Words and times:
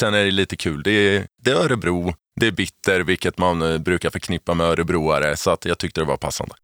Sen 0.00 0.14
är 0.14 0.24
det 0.24 0.30
lite 0.30 0.56
kul. 0.56 0.82
Det 0.82 0.90
är, 0.90 1.26
det 1.42 1.50
är 1.50 1.54
Örebro, 1.54 2.14
det 2.40 2.46
är 2.46 2.52
bitter, 2.52 3.00
vilket 3.00 3.38
man 3.38 3.62
eh, 3.62 3.78
brukar 3.78 4.10
förknippa 4.10 4.54
med 4.54 4.66
örebroare. 4.66 5.36
Så 5.36 5.50
att 5.50 5.64
jag 5.64 5.78
tyckte 5.78 6.00
det 6.00 6.04
var 6.04 6.16
passande. 6.16 6.54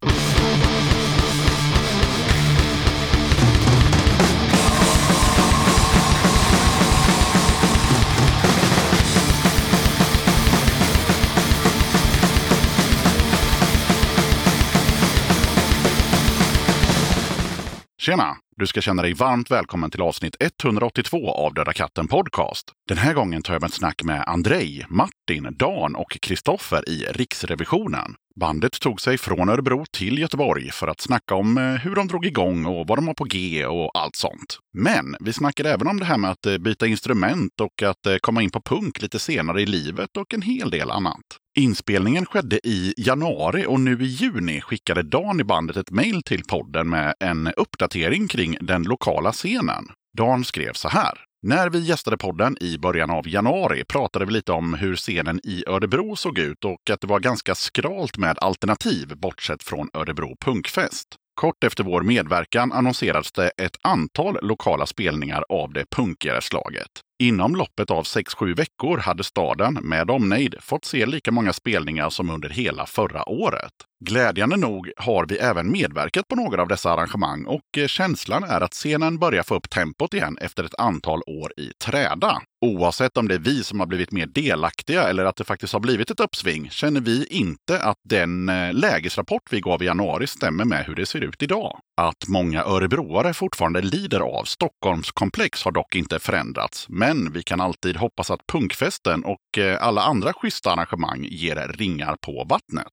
Tjena! 17.99 18.46
Du 18.59 18.67
ska 18.67 18.81
känna 18.81 19.03
dig 19.03 19.15
varmt 19.15 19.51
välkommen 19.51 19.91
till 19.91 20.03
avsnitt 20.03 20.37
182 20.41 21.31
av 21.31 21.55
Döda 21.55 21.73
katten 21.73 22.09
Podcast. 22.09 22.73
Den 22.89 22.99
här 22.99 23.15
gången 23.15 23.43
tar 23.43 23.53
jag 23.53 23.63
med 23.63 23.69
ett 23.69 23.75
snack 23.75 24.03
med 24.03 24.25
Andrej, 24.27 24.87
Martin, 24.89 25.57
Dan 25.59 25.97
och 25.97 26.11
Kristoffer 26.23 26.89
i 26.89 27.05
Riksrevisionen. 27.11 28.15
Bandet 28.41 28.81
tog 28.81 29.01
sig 29.01 29.19
från 29.19 29.49
Örebro 29.49 29.85
till 29.93 30.19
Göteborg 30.19 30.71
för 30.71 30.89
att 30.89 31.01
snacka 31.01 31.35
om 31.35 31.59
eh, 31.59 31.65
hur 31.65 31.95
de 31.95 32.09
drog 32.09 32.27
igång 32.27 32.67
och 32.67 32.87
vad 32.87 32.99
de 32.99 33.07
har 33.07 33.15
på 33.15 33.25
G 33.25 33.67
och 33.67 33.99
allt 33.99 34.17
sånt. 34.17 34.59
Men 34.79 35.17
vi 35.21 35.33
snackade 35.33 35.73
även 35.73 35.87
om 35.87 36.01
det 36.01 36.05
här 36.05 36.19
med 36.19 36.31
att 36.31 36.47
eh, 36.47 36.59
byta 36.59 36.87
instrument 36.87 37.61
och 37.61 37.83
att 37.83 38.07
eh, 38.07 38.17
komma 38.21 38.43
in 38.43 38.51
på 38.51 38.61
punk 38.61 39.03
lite 39.03 39.19
senare 39.19 39.63
i 39.63 39.67
livet 39.67 40.17
och 40.17 40.35
en 40.35 40.43
hel 40.43 40.71
del 40.71 40.91
annat. 40.91 41.25
Inspelningen 41.59 42.27
skedde 42.27 42.69
i 42.69 42.95
januari 42.97 43.67
och 43.67 43.81
nu 43.81 43.99
i 44.01 44.07
juni 44.07 44.61
skickade 44.61 45.03
Dan 45.03 45.41
i 45.41 45.45
bandet 45.45 45.77
ett 45.77 45.91
mejl 45.91 46.23
till 46.23 46.45
podden 46.45 46.89
med 46.89 47.15
en 47.21 47.53
uppdatering 47.57 48.29
kring 48.29 48.57
den 48.61 48.83
lokala 48.83 49.33
scenen. 49.33 49.85
Dan 50.19 50.45
skrev 50.45 50.73
så 50.73 50.89
här. 50.89 51.19
När 51.43 51.71
vi 51.71 51.79
gästade 51.79 52.17
podden 52.17 52.57
i 52.61 52.79
början 52.79 53.11
av 53.11 53.29
januari 53.29 53.85
pratade 53.85 54.25
vi 54.25 54.33
lite 54.33 54.53
om 54.53 54.75
hur 54.75 54.97
scenen 54.97 55.41
i 55.45 55.65
Örebro 55.67 56.17
såg 56.17 56.39
ut 56.39 56.65
och 56.65 56.91
att 56.91 57.01
det 57.01 57.07
var 57.07 57.21
ganska 57.21 57.55
skralt 57.55 58.19
med 58.19 58.39
alternativ 58.39 59.13
bortsett 59.17 59.63
från 59.63 59.89
Örebro 59.95 60.37
Punkfest. 60.45 61.09
Kort 61.41 61.65
efter 61.65 61.85
vår 61.85 62.03
medverkan 62.03 62.73
annonserades 62.73 63.33
det 63.33 63.49
ett 63.49 63.77
antal 63.83 64.39
lokala 64.43 64.87
spelningar 64.87 65.45
av 65.49 65.73
det 65.73 65.85
punkigare 65.91 66.41
slaget. 66.41 67.06
Inom 67.19 67.57
loppet 67.57 67.91
av 67.91 68.05
6-7 68.05 68.57
veckor 68.57 68.99
hade 68.99 69.25
staden, 69.25 69.75
med 69.75 70.11
omnejd, 70.11 70.55
fått 70.61 70.85
se 70.85 71.07
lika 71.07 71.33
många 71.33 71.53
spelningar 71.53 72.11
som 72.11 72.31
under 72.31 72.49
hela 72.49 72.87
förra 72.87 73.29
året. 73.29 73.73
Glädjande 74.05 74.57
nog 74.57 74.91
har 74.97 75.27
vi 75.27 75.37
även 75.37 75.73
medverkat 75.73 76.29
på 76.29 76.37
några 76.37 76.63
av 76.63 76.69
dessa 76.69 76.93
arrangemang 76.93 77.45
och 77.47 77.79
eh, 77.79 77.87
känslan 77.87 78.45
är 78.45 78.61
att 78.61 78.73
scenen 78.73 79.19
börjar 79.19 79.43
få 79.43 79.55
upp 79.55 79.71
tempot 79.71 80.15
igen 80.15 80.39
efter 80.41 80.65
ett 80.65 80.75
antal 80.79 81.23
år 81.27 81.53
i 81.57 81.73
träda. 81.85 82.43
Oavsett 82.65 83.17
om 83.17 83.29
det 83.29 83.35
är 83.35 83.39
vi 83.39 83.65
som 83.65 83.81
har 83.81 83.87
blivit 83.87 84.13
mer 84.13 84.27
delaktiga 84.27 85.03
eller 85.03 85.25
att 85.25 85.37
det 85.37 85.45
faktiskt 85.45 85.73
har 85.73 85.81
blivit 85.81 86.11
ett 86.11 86.21
uppsving 86.21 86.71
känner 86.71 87.01
vi 87.01 87.27
inte 87.27 87.81
att 87.81 87.97
den 88.05 88.49
eh, 88.49 88.73
lägesrapport 88.73 89.43
vi 89.51 89.61
gav 89.61 89.83
i 89.83 89.87
januari 89.87 90.27
stämmer 90.27 90.65
med 90.65 90.85
hur 90.87 90.95
det 90.95 91.07
ser 91.07 91.21
ut 91.21 91.43
idag. 91.43 91.79
Att 92.01 92.29
många 92.29 92.63
örebroare 92.65 93.35
fortfarande 93.35 93.81
lider 93.81 94.21
av 94.21 94.45
Stockholmskomplex 94.45 95.65
har 95.65 95.73
dock 95.73 95.97
inte 95.97 96.19
förändrats, 96.19 96.87
men 96.89 97.33
vi 97.33 97.43
kan 97.43 97.61
alltid 97.61 97.97
hoppas 97.97 98.31
att 98.31 98.47
punkfesten 98.53 99.25
och 99.25 99.59
eh, 99.59 99.87
alla 99.87 100.03
andra 100.03 100.33
schyssta 100.33 100.71
arrangemang 100.71 101.25
ger 101.31 101.57
ringar 101.57 102.17
på 102.21 102.47
vattnet. 102.49 102.93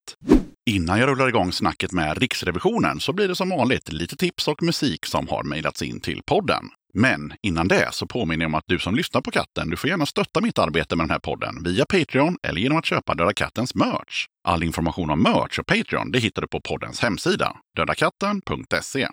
Innan 0.66 1.00
jag 1.00 1.10
rullar 1.10 1.30
igång 1.30 1.52
snacket 1.52 1.92
med 1.92 2.18
Riksrevisionen 2.18 3.00
så 3.00 3.14
blir 3.14 3.28
det 3.28 3.36
som 3.36 3.50
vanligt 3.50 3.92
lite 3.92 4.16
tips 4.16 4.48
och 4.48 4.64
musik 4.64 5.06
som 5.06 5.28
har 5.28 5.44
mejlats 5.44 5.82
in 5.82 6.02
till 6.02 6.22
podden. 6.26 6.64
Men 6.94 7.34
innan 7.42 7.68
det 7.68 7.90
så 7.92 8.08
påminner 8.08 8.44
jag 8.46 8.50
om 8.50 8.56
att 8.56 8.64
du 8.68 8.80
som 8.80 8.96
lyssnar 8.96 9.22
på 9.22 9.32
katten, 9.32 9.70
du 9.70 9.78
får 9.78 9.90
gärna 9.90 10.06
stötta 10.06 10.42
mitt 10.42 10.60
arbete 10.60 10.96
med 10.96 11.04
den 11.04 11.12
här 11.12 11.20
podden 11.20 11.64
via 11.64 11.86
Patreon 11.86 12.38
eller 12.44 12.62
genom 12.62 12.78
att 12.78 12.86
köpa 12.86 13.14
Döda 13.16 13.34
Kattens 13.34 13.76
merch. 13.76 14.26
All 14.44 14.64
information 14.64 15.10
om 15.10 15.24
merch 15.24 15.60
och 15.60 15.66
Patreon 15.66 16.12
det 16.12 16.20
hittar 16.20 16.42
du 16.42 16.48
på 16.48 16.62
poddens 16.62 17.00
hemsida, 17.00 17.56
dödakatten.se. 17.76 19.08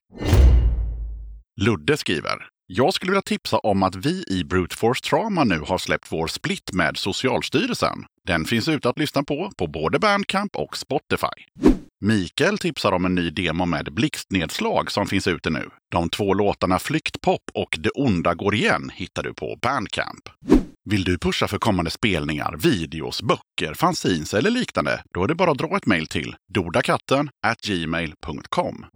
Ludde 1.61 1.97
skriver 1.97 2.49
jag 2.73 2.95
skulle 2.95 3.13
vilja 3.13 3.23
tipsa 3.23 3.59
om 3.59 3.83
att 3.83 3.95
vi 3.95 4.25
i 4.29 4.45
Brute 4.45 4.77
Force 4.77 5.09
Trauma 5.09 5.45
nu 5.45 5.59
har 5.59 5.79
släppt 5.79 6.13
vår 6.13 6.27
split 6.27 6.73
med 6.73 6.97
Socialstyrelsen. 6.97 8.05
Den 8.31 8.45
finns 8.45 8.69
ute 8.69 8.89
att 8.89 8.99
lyssna 8.99 9.23
på 9.23 9.53
på 9.57 9.67
både 9.67 9.99
Bandcamp 9.99 10.57
och 10.57 10.77
Spotify. 10.77 11.27
Mikael 12.01 12.59
tipsar 12.59 12.93
om 12.93 13.05
en 13.05 13.15
ny 13.15 13.31
demo 13.31 13.67
med 13.67 13.95
blixtnedslag 13.95 14.91
som 14.91 15.07
finns 15.07 15.27
ute 15.27 15.51
nu. 15.51 15.71
De 15.91 16.11
två 16.11 16.35
låtarna 16.35 16.79
Flyktpop 16.79 17.43
och 17.55 17.79
Det 17.81 17.91
onda 17.91 18.35
går 18.35 18.55
igen 18.55 18.91
hittar 18.95 19.23
du 19.23 19.35
på 19.35 19.59
Bandcamp. 19.63 20.29
Vill 20.91 21.05
du 21.05 21.19
pusha 21.19 21.49
för 21.49 21.59
kommande 21.59 21.91
spelningar, 21.91 22.57
videos, 22.57 23.23
böcker, 23.23 23.75
fanzines 23.75 24.35
eller 24.35 24.51
liknande? 24.51 25.03
Då 25.15 25.25
är 25.25 25.29
det 25.29 25.35
bara 25.35 25.51
att 25.51 25.59
dra 25.59 25.77
ett 25.77 25.87
mejl 25.87 26.07
till 26.07 26.37
dodakatten 26.55 27.31
gmail.com. 27.67 28.87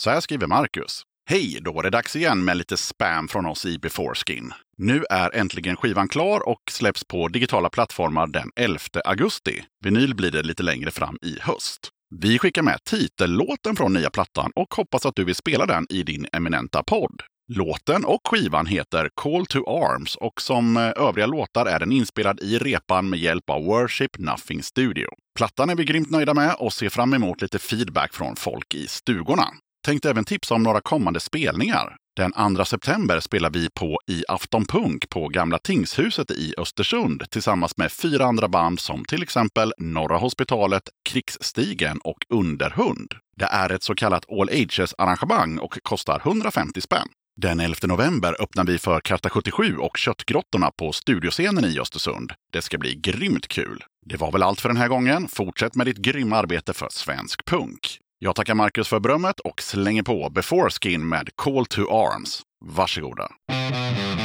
Så 0.00 0.10
här 0.10 0.20
skriver 0.20 0.46
Marcus. 0.46 1.02
Hej! 1.24 1.58
Då 1.60 1.72
var 1.72 1.82
det 1.82 1.90
dags 1.90 2.16
igen 2.16 2.44
med 2.44 2.56
lite 2.56 2.76
spam 2.76 3.28
från 3.28 3.46
oss 3.46 3.66
i 3.66 3.78
Beforeskin. 3.78 4.52
Nu 4.78 5.04
är 5.10 5.34
äntligen 5.34 5.76
skivan 5.76 6.08
klar 6.08 6.48
och 6.48 6.62
släpps 6.70 7.04
på 7.04 7.28
digitala 7.28 7.70
plattformar 7.70 8.26
den 8.26 8.50
11 8.56 8.78
augusti. 9.04 9.64
Vinyl 9.84 10.14
blir 10.14 10.30
det 10.30 10.42
lite 10.42 10.62
längre 10.62 10.90
fram 10.90 11.16
i 11.22 11.38
höst. 11.40 11.88
Vi 12.14 12.38
skickar 12.38 12.62
med 12.62 12.84
titellåten 12.84 13.76
från 13.76 13.92
nya 13.92 14.10
plattan 14.10 14.50
och 14.54 14.74
hoppas 14.74 15.06
att 15.06 15.16
du 15.16 15.24
vill 15.24 15.34
spela 15.34 15.66
den 15.66 15.86
i 15.90 16.02
din 16.02 16.26
eminenta 16.32 16.82
podd. 16.82 17.22
Låten 17.52 18.04
och 18.04 18.20
skivan 18.28 18.66
heter 18.66 19.10
Call 19.14 19.46
to 19.46 19.58
Arms 19.58 20.16
och 20.16 20.40
som 20.40 20.76
eh, 20.76 20.92
övriga 20.96 21.26
låtar 21.26 21.66
är 21.66 21.78
den 21.78 21.92
inspelad 21.92 22.40
i 22.40 22.58
repan 22.58 23.10
med 23.10 23.18
hjälp 23.18 23.50
av 23.50 23.64
Worship 23.64 24.18
Nothing 24.18 24.62
Studio. 24.62 25.06
Plattan 25.36 25.70
är 25.70 25.74
vi 25.74 25.84
grymt 25.84 26.10
nöjda 26.10 26.34
med 26.34 26.54
och 26.58 26.72
ser 26.72 26.88
fram 26.88 27.14
emot 27.14 27.42
lite 27.42 27.58
feedback 27.58 28.14
från 28.14 28.36
folk 28.36 28.74
i 28.74 28.86
stugorna. 28.86 29.48
Tänkte 29.84 30.10
även 30.10 30.24
tipsa 30.24 30.54
om 30.54 30.62
några 30.62 30.80
kommande 30.80 31.20
spelningar. 31.20 31.96
Den 32.16 32.56
2 32.56 32.64
september 32.64 33.20
spelar 33.20 33.50
vi 33.50 33.68
på 33.70 33.98
i 34.06 34.24
Afton 34.28 34.66
Punk 34.66 35.08
på 35.08 35.28
Gamla 35.28 35.58
Tingshuset 35.58 36.30
i 36.30 36.54
Östersund 36.58 37.30
tillsammans 37.30 37.76
med 37.76 37.92
fyra 37.92 38.24
andra 38.24 38.48
band 38.48 38.80
som 38.80 39.04
till 39.04 39.22
exempel 39.22 39.72
Norra 39.78 40.18
Hospitalet, 40.18 40.82
Krigsstigen 41.08 41.98
och 42.04 42.18
Underhund. 42.28 43.14
Det 43.36 43.44
är 43.44 43.70
ett 43.70 43.82
så 43.82 43.94
kallat 43.94 44.24
All 44.30 44.48
Ages-arrangemang 44.48 45.58
och 45.58 45.78
kostar 45.82 46.20
150 46.24 46.80
spänn. 46.80 47.08
Den 47.36 47.60
11 47.60 47.76
november 47.82 48.42
öppnar 48.42 48.64
vi 48.64 48.78
för 48.78 49.00
Karta 49.00 49.30
77 49.30 49.76
och 49.76 49.96
Köttgrottorna 49.96 50.70
på 50.78 50.92
Studioscenen 50.92 51.64
i 51.64 51.80
Östersund. 51.80 52.32
Det 52.52 52.62
ska 52.62 52.78
bli 52.78 52.94
grymt 52.94 53.48
kul! 53.48 53.84
Det 54.06 54.16
var 54.16 54.32
väl 54.32 54.42
allt 54.42 54.60
för 54.60 54.68
den 54.68 54.78
här 54.78 54.88
gången. 54.88 55.28
Fortsätt 55.28 55.74
med 55.74 55.86
ditt 55.86 55.96
grymma 55.96 56.36
arbete 56.36 56.72
för 56.72 56.88
svensk 56.90 57.44
punk. 57.44 57.98
Jag 58.24 58.36
tackar 58.36 58.54
Marcus 58.54 58.88
för 58.88 59.00
berömmet 59.00 59.40
och 59.40 59.62
slänger 59.62 60.02
på 60.02 60.30
Before 60.30 60.70
Skin 60.70 61.08
med 61.08 61.28
Call 61.36 61.66
to 61.66 61.80
Arms. 61.80 62.42
Varsågoda! 62.64 63.28
Mm. 63.52 64.21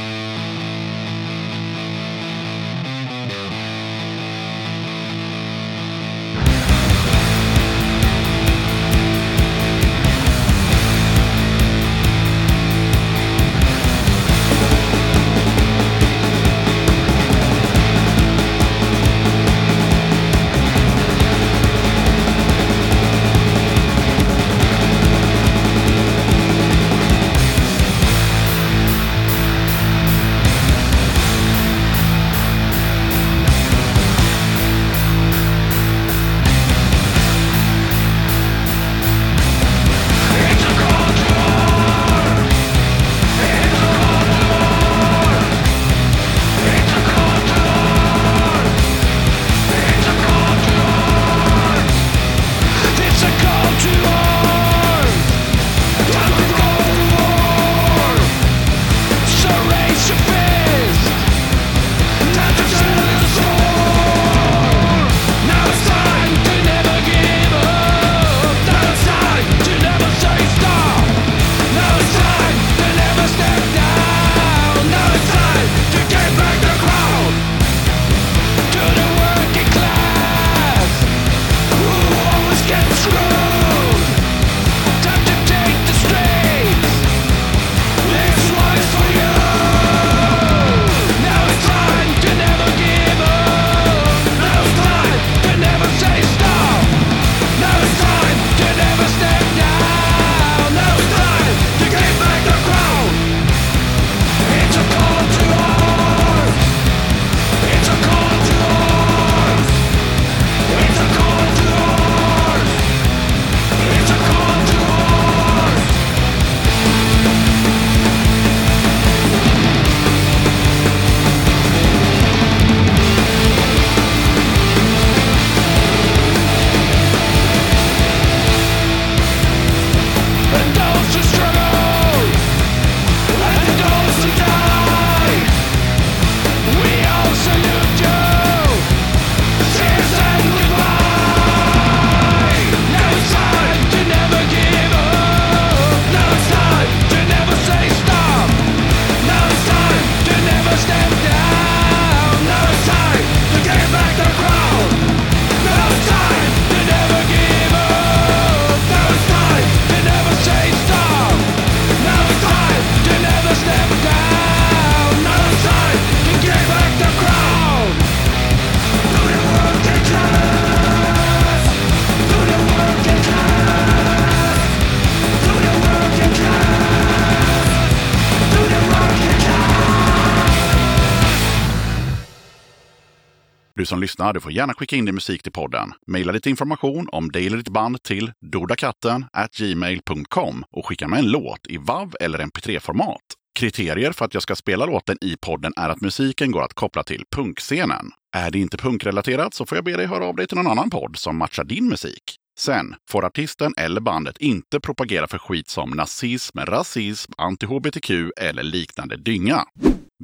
Som 183.88 184.00
lyssnar, 184.00 184.32
du 184.32 184.40
får 184.40 184.52
gärna 184.52 184.74
skicka 184.74 184.96
in 184.96 185.04
din 185.04 185.14
musik 185.14 185.42
till 185.42 185.52
podden. 185.52 185.92
Maila 186.06 186.32
lite 186.32 186.50
information 186.50 187.08
om 187.12 187.30
dig 187.30 187.46
eller 187.46 187.56
ditt 187.56 187.68
band 187.68 188.02
till 188.02 188.32
dodakatten 188.40 189.26
gmail.com 189.58 190.64
och 190.70 190.86
skicka 190.86 191.08
med 191.08 191.18
en 191.18 191.30
låt 191.30 191.66
i 191.68 191.78
WAV 191.78 192.14
eller 192.20 192.38
MP3-format. 192.38 193.22
Kriterier 193.58 194.12
för 194.12 194.24
att 194.24 194.34
jag 194.34 194.42
ska 194.42 194.56
spela 194.56 194.86
låten 194.86 195.16
i 195.20 195.36
podden 195.36 195.72
är 195.76 195.88
att 195.88 196.00
musiken 196.00 196.52
går 196.52 196.62
att 196.62 196.74
koppla 196.74 197.02
till 197.02 197.24
punkscenen. 197.36 198.10
Är 198.36 198.50
det 198.50 198.58
inte 198.58 198.76
punkrelaterat 198.76 199.54
så 199.54 199.66
får 199.66 199.78
jag 199.78 199.84
be 199.84 199.96
dig 199.96 200.06
höra 200.06 200.24
av 200.24 200.36
dig 200.36 200.46
till 200.46 200.56
någon 200.56 200.66
annan 200.66 200.90
podd 200.90 201.16
som 201.16 201.38
matchar 201.38 201.64
din 201.64 201.88
musik. 201.88 202.37
Sen 202.58 202.94
får 203.10 203.24
artisten 203.24 203.74
eller 203.76 204.00
bandet 204.00 204.38
inte 204.38 204.80
propagera 204.80 205.26
för 205.26 205.38
skit 205.38 205.68
som 205.68 205.90
nazism, 205.90 206.58
rasism, 206.58 207.32
anti-hbtq 207.38 208.30
eller 208.36 208.62
liknande 208.62 209.16
dynga. 209.16 209.64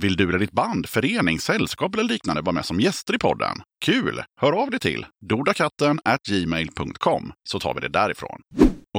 Vill 0.01 0.17
du 0.17 0.29
eller 0.29 0.39
ditt 0.39 0.53
band, 0.53 0.89
förening, 0.89 1.39
sällskap 1.39 1.95
eller 1.95 2.05
liknande 2.05 2.43
vara 2.43 2.53
med 2.53 2.65
som 2.65 2.81
gäster 2.81 3.15
i 3.15 3.19
podden? 3.19 3.63
Kul! 3.85 4.23
Hör 4.41 4.53
av 4.53 4.71
dig 4.71 4.81
till 4.81 5.07
dodakatten 5.29 6.01
gmail.com 6.29 7.33
så 7.49 7.61
tar 7.61 7.75
vi 7.75 7.81
det 7.81 7.89
därifrån. 7.89 8.41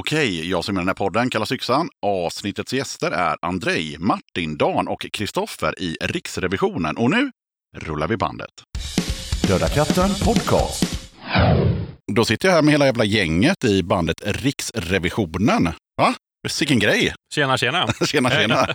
Okej, 0.00 0.50
jag 0.50 0.64
som 0.64 0.74
gör 0.74 0.80
den 0.80 0.88
här 0.88 0.94
podden 0.94 1.30
kallas 1.30 1.52
Yxan. 1.52 1.88
Avsnittets 2.02 2.72
gäster 2.72 3.10
är 3.10 3.36
Andrei, 3.42 3.96
Martin, 3.98 4.56
Dan 4.56 4.88
och 4.88 5.06
Kristoffer 5.12 5.82
i 5.82 5.96
Riksrevisionen. 6.00 6.96
Och 6.96 7.10
nu 7.10 7.30
rullar 7.76 8.08
vi 8.08 8.16
bandet. 8.16 8.50
Döda 9.48 9.68
katten 9.68 10.10
podcast. 10.24 10.96
Då 12.12 12.24
sitter 12.24 12.48
jag 12.48 12.54
här 12.54 12.62
med 12.62 12.72
hela 12.72 12.86
jävla 12.86 13.04
gänget 13.04 13.64
i 13.64 13.82
bandet 13.82 14.16
Riksrevisionen. 14.24 15.64
Va? 15.96 16.14
Vilken 16.60 16.78
grej! 16.78 17.14
Tjena, 17.34 17.58
tjena. 17.58 17.88
Tjena, 18.06 18.30
tjena! 18.30 18.66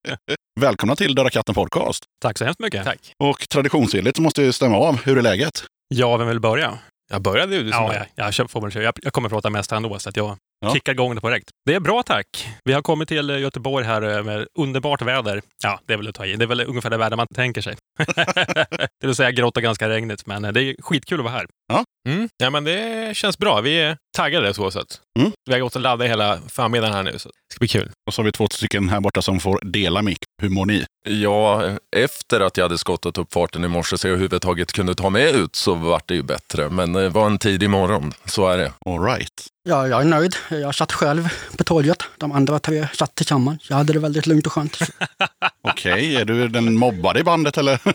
Välkomna 0.60 0.96
till 0.96 1.14
Döda 1.14 1.30
katten 1.30 1.54
podcast. 1.54 2.04
Tack 2.22 2.38
så 2.38 2.44
hemskt 2.44 2.60
mycket. 2.60 2.84
Tack. 2.84 3.12
Och 3.18 3.48
traditionsenligt 3.48 4.16
så 4.16 4.22
måste 4.22 4.42
jag 4.42 4.54
stämma 4.54 4.76
av. 4.76 5.02
Hur 5.04 5.18
är 5.18 5.22
läget? 5.22 5.64
Ja, 5.94 6.16
vem 6.16 6.28
vill 6.28 6.40
börja? 6.40 6.78
Jag 7.12 7.22
började 7.22 7.54
ju 7.56 7.62
du 7.62 7.72
som 7.72 7.82
Ja, 7.84 7.92
är. 7.92 8.06
jag, 8.14 8.26
jag, 8.26 8.34
kör- 8.34 8.46
får 8.46 8.60
väl 8.60 8.70
köra. 8.70 8.82
jag, 8.82 8.94
jag 9.02 9.12
kommer 9.12 9.28
prata 9.28 9.50
mest 9.50 9.72
ändå, 9.72 9.98
så 9.98 10.08
att 10.08 10.16
jag 10.16 10.36
Ja. 10.60 10.74
kickar 10.74 10.92
igång 10.92 11.14
det 11.14 11.20
på 11.20 11.28
direkt. 11.28 11.50
Det 11.66 11.74
är 11.74 11.80
bra, 11.80 12.02
tack. 12.02 12.26
Vi 12.64 12.72
har 12.72 12.82
kommit 12.82 13.08
till 13.08 13.30
eh, 13.30 13.38
Göteborg 13.38 13.86
här 13.86 14.02
eh, 14.18 14.24
med 14.24 14.46
underbart 14.58 15.02
väder. 15.02 15.42
Ja, 15.62 15.80
det 15.86 15.92
är 15.92 15.96
väl 15.96 16.08
att 16.08 16.14
ta 16.14 16.26
i. 16.26 16.36
Det 16.36 16.44
är 16.44 16.46
väl 16.46 16.60
ungefär 16.60 16.90
det 16.90 16.96
väder 16.96 17.16
man 17.16 17.26
tänker 17.34 17.60
sig. 17.60 17.76
det 19.00 19.06
vill 19.06 19.14
säga 19.14 19.30
grått 19.30 19.56
och 19.56 19.62
ganska 19.62 19.88
regnigt, 19.88 20.26
men 20.26 20.44
eh, 20.44 20.52
det 20.52 20.62
är 20.62 20.82
skitkul 20.82 21.20
att 21.20 21.24
vara 21.24 21.34
här. 21.34 21.46
Mm. 22.08 22.28
Ja, 22.36 22.50
men 22.50 22.64
det 22.64 23.16
känns 23.16 23.38
bra. 23.38 23.60
Vi 23.60 23.80
är 23.80 23.96
taggade 24.16 24.54
så 24.54 24.70
sett. 24.70 25.00
Mm. 25.18 25.32
Vi 25.46 25.52
har 25.52 25.60
gått 25.60 25.76
och 25.76 25.82
laddat 25.82 26.08
hela 26.08 26.38
förmiddagen 26.48 26.94
här 26.94 27.02
nu, 27.02 27.18
så 27.18 27.28
det 27.28 27.52
ska 27.52 27.58
bli 27.58 27.68
kul. 27.68 27.90
Och 28.06 28.14
så 28.14 28.22
har 28.22 28.24
vi 28.24 28.32
två 28.32 28.48
stycken 28.50 28.88
här 28.88 29.00
borta 29.00 29.22
som 29.22 29.40
får 29.40 29.60
dela 29.64 30.02
mick. 30.02 30.18
Hur 30.40 30.48
mår 30.48 30.66
ni? 30.66 30.84
Ja, 31.08 31.64
efter 31.96 32.40
att 32.40 32.56
jag 32.56 32.64
hade 32.64 32.78
skottat 32.78 33.18
upp 33.18 33.32
farten 33.32 33.64
i 33.64 33.68
morse 33.68 33.98
så 33.98 34.06
jag 34.06 34.12
överhuvudtaget 34.12 34.72
kunde 34.72 34.94
ta 34.94 35.10
mig 35.10 35.36
ut 35.36 35.56
så 35.56 35.74
vart 35.74 36.08
det 36.08 36.14
ju 36.14 36.22
bättre. 36.22 36.70
Men 36.70 36.92
det 36.92 37.08
var 37.08 37.26
en 37.26 37.38
tidig 37.38 37.70
morgon, 37.70 38.12
så 38.24 38.48
är 38.48 38.58
det. 38.58 38.72
All 38.86 39.04
right. 39.04 39.46
Ja, 39.68 39.88
jag 39.88 40.00
är 40.00 40.04
nöjd. 40.04 40.34
Jag 40.50 40.74
satt 40.74 40.92
själv 40.92 41.28
på 41.56 41.64
tåget. 41.64 42.02
De 42.18 42.32
andra 42.32 42.58
tre 42.58 42.88
satt 42.94 43.14
tillsammans. 43.14 43.66
Jag 43.70 43.76
hade 43.76 43.92
det 43.92 43.98
väldigt 43.98 44.26
lugnt 44.26 44.46
och 44.46 44.52
skönt. 44.52 44.78
Okej, 45.68 46.16
är 46.16 46.24
du 46.24 46.48
den 46.48 46.76
mobbade 46.76 47.20
i 47.20 47.22
bandet 47.22 47.58
eller? 47.58 47.80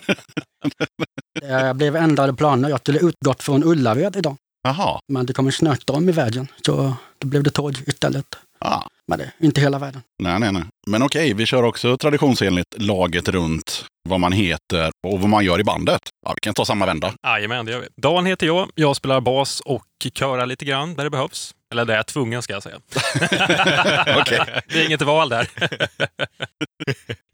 Det 1.41 1.73
blev 1.73 1.95
ändrade 1.95 2.33
planer. 2.33 2.69
Jag 2.69 2.79
skulle 2.79 2.99
utgått 2.99 3.43
från 3.43 3.63
Ullared 3.63 4.15
idag. 4.15 4.37
Jaha. 4.63 4.99
Men 5.07 5.25
det 5.25 5.33
kom 5.33 5.45
en 5.45 5.51
snöstorm 5.51 6.09
i 6.09 6.11
vägen. 6.11 6.47
Så 6.65 6.93
då 7.17 7.27
blev 7.27 7.43
det 7.43 7.49
tåg 7.49 7.77
istället. 7.87 8.25
Ah. 8.65 8.87
Men 9.07 9.19
det 9.19 9.25
är 9.25 9.45
inte 9.45 9.61
hela 9.61 9.79
världen. 9.79 10.01
Nej, 10.23 10.39
nej, 10.39 10.51
nej. 10.51 10.63
Men 10.87 11.03
okej, 11.03 11.33
vi 11.33 11.45
kör 11.45 11.63
också 11.63 11.97
traditionsenligt 11.97 12.75
laget 12.77 13.27
runt 13.27 13.85
vad 14.09 14.19
man 14.19 14.31
heter 14.31 14.91
och 15.07 15.19
vad 15.19 15.29
man 15.29 15.45
gör 15.45 15.59
i 15.59 15.63
bandet. 15.63 16.01
Ja, 16.25 16.33
vi 16.35 16.39
kan 16.41 16.53
ta 16.53 16.65
samma 16.65 16.85
vända. 16.85 17.13
Jajamän, 17.27 17.65
det 17.65 17.71
gör 17.71 17.79
vi. 17.79 17.87
Dan 18.01 18.25
heter 18.25 18.47
jag. 18.47 18.69
Jag 18.75 18.95
spelar 18.95 19.21
bas 19.21 19.59
och 19.59 19.85
körar 20.13 20.45
lite 20.45 20.65
grann 20.65 20.95
där 20.95 21.03
det 21.03 21.09
behövs. 21.09 21.55
Eller 21.71 21.85
där 21.85 21.93
jag 21.93 21.99
är 21.99 22.03
tvungen, 22.03 22.41
ska 22.41 22.53
jag 22.53 22.63
säga. 22.63 22.75
Okej. 24.21 24.39
Det 24.67 24.81
är 24.81 24.85
inget 24.85 25.01
val 25.01 25.29
där. 25.29 25.49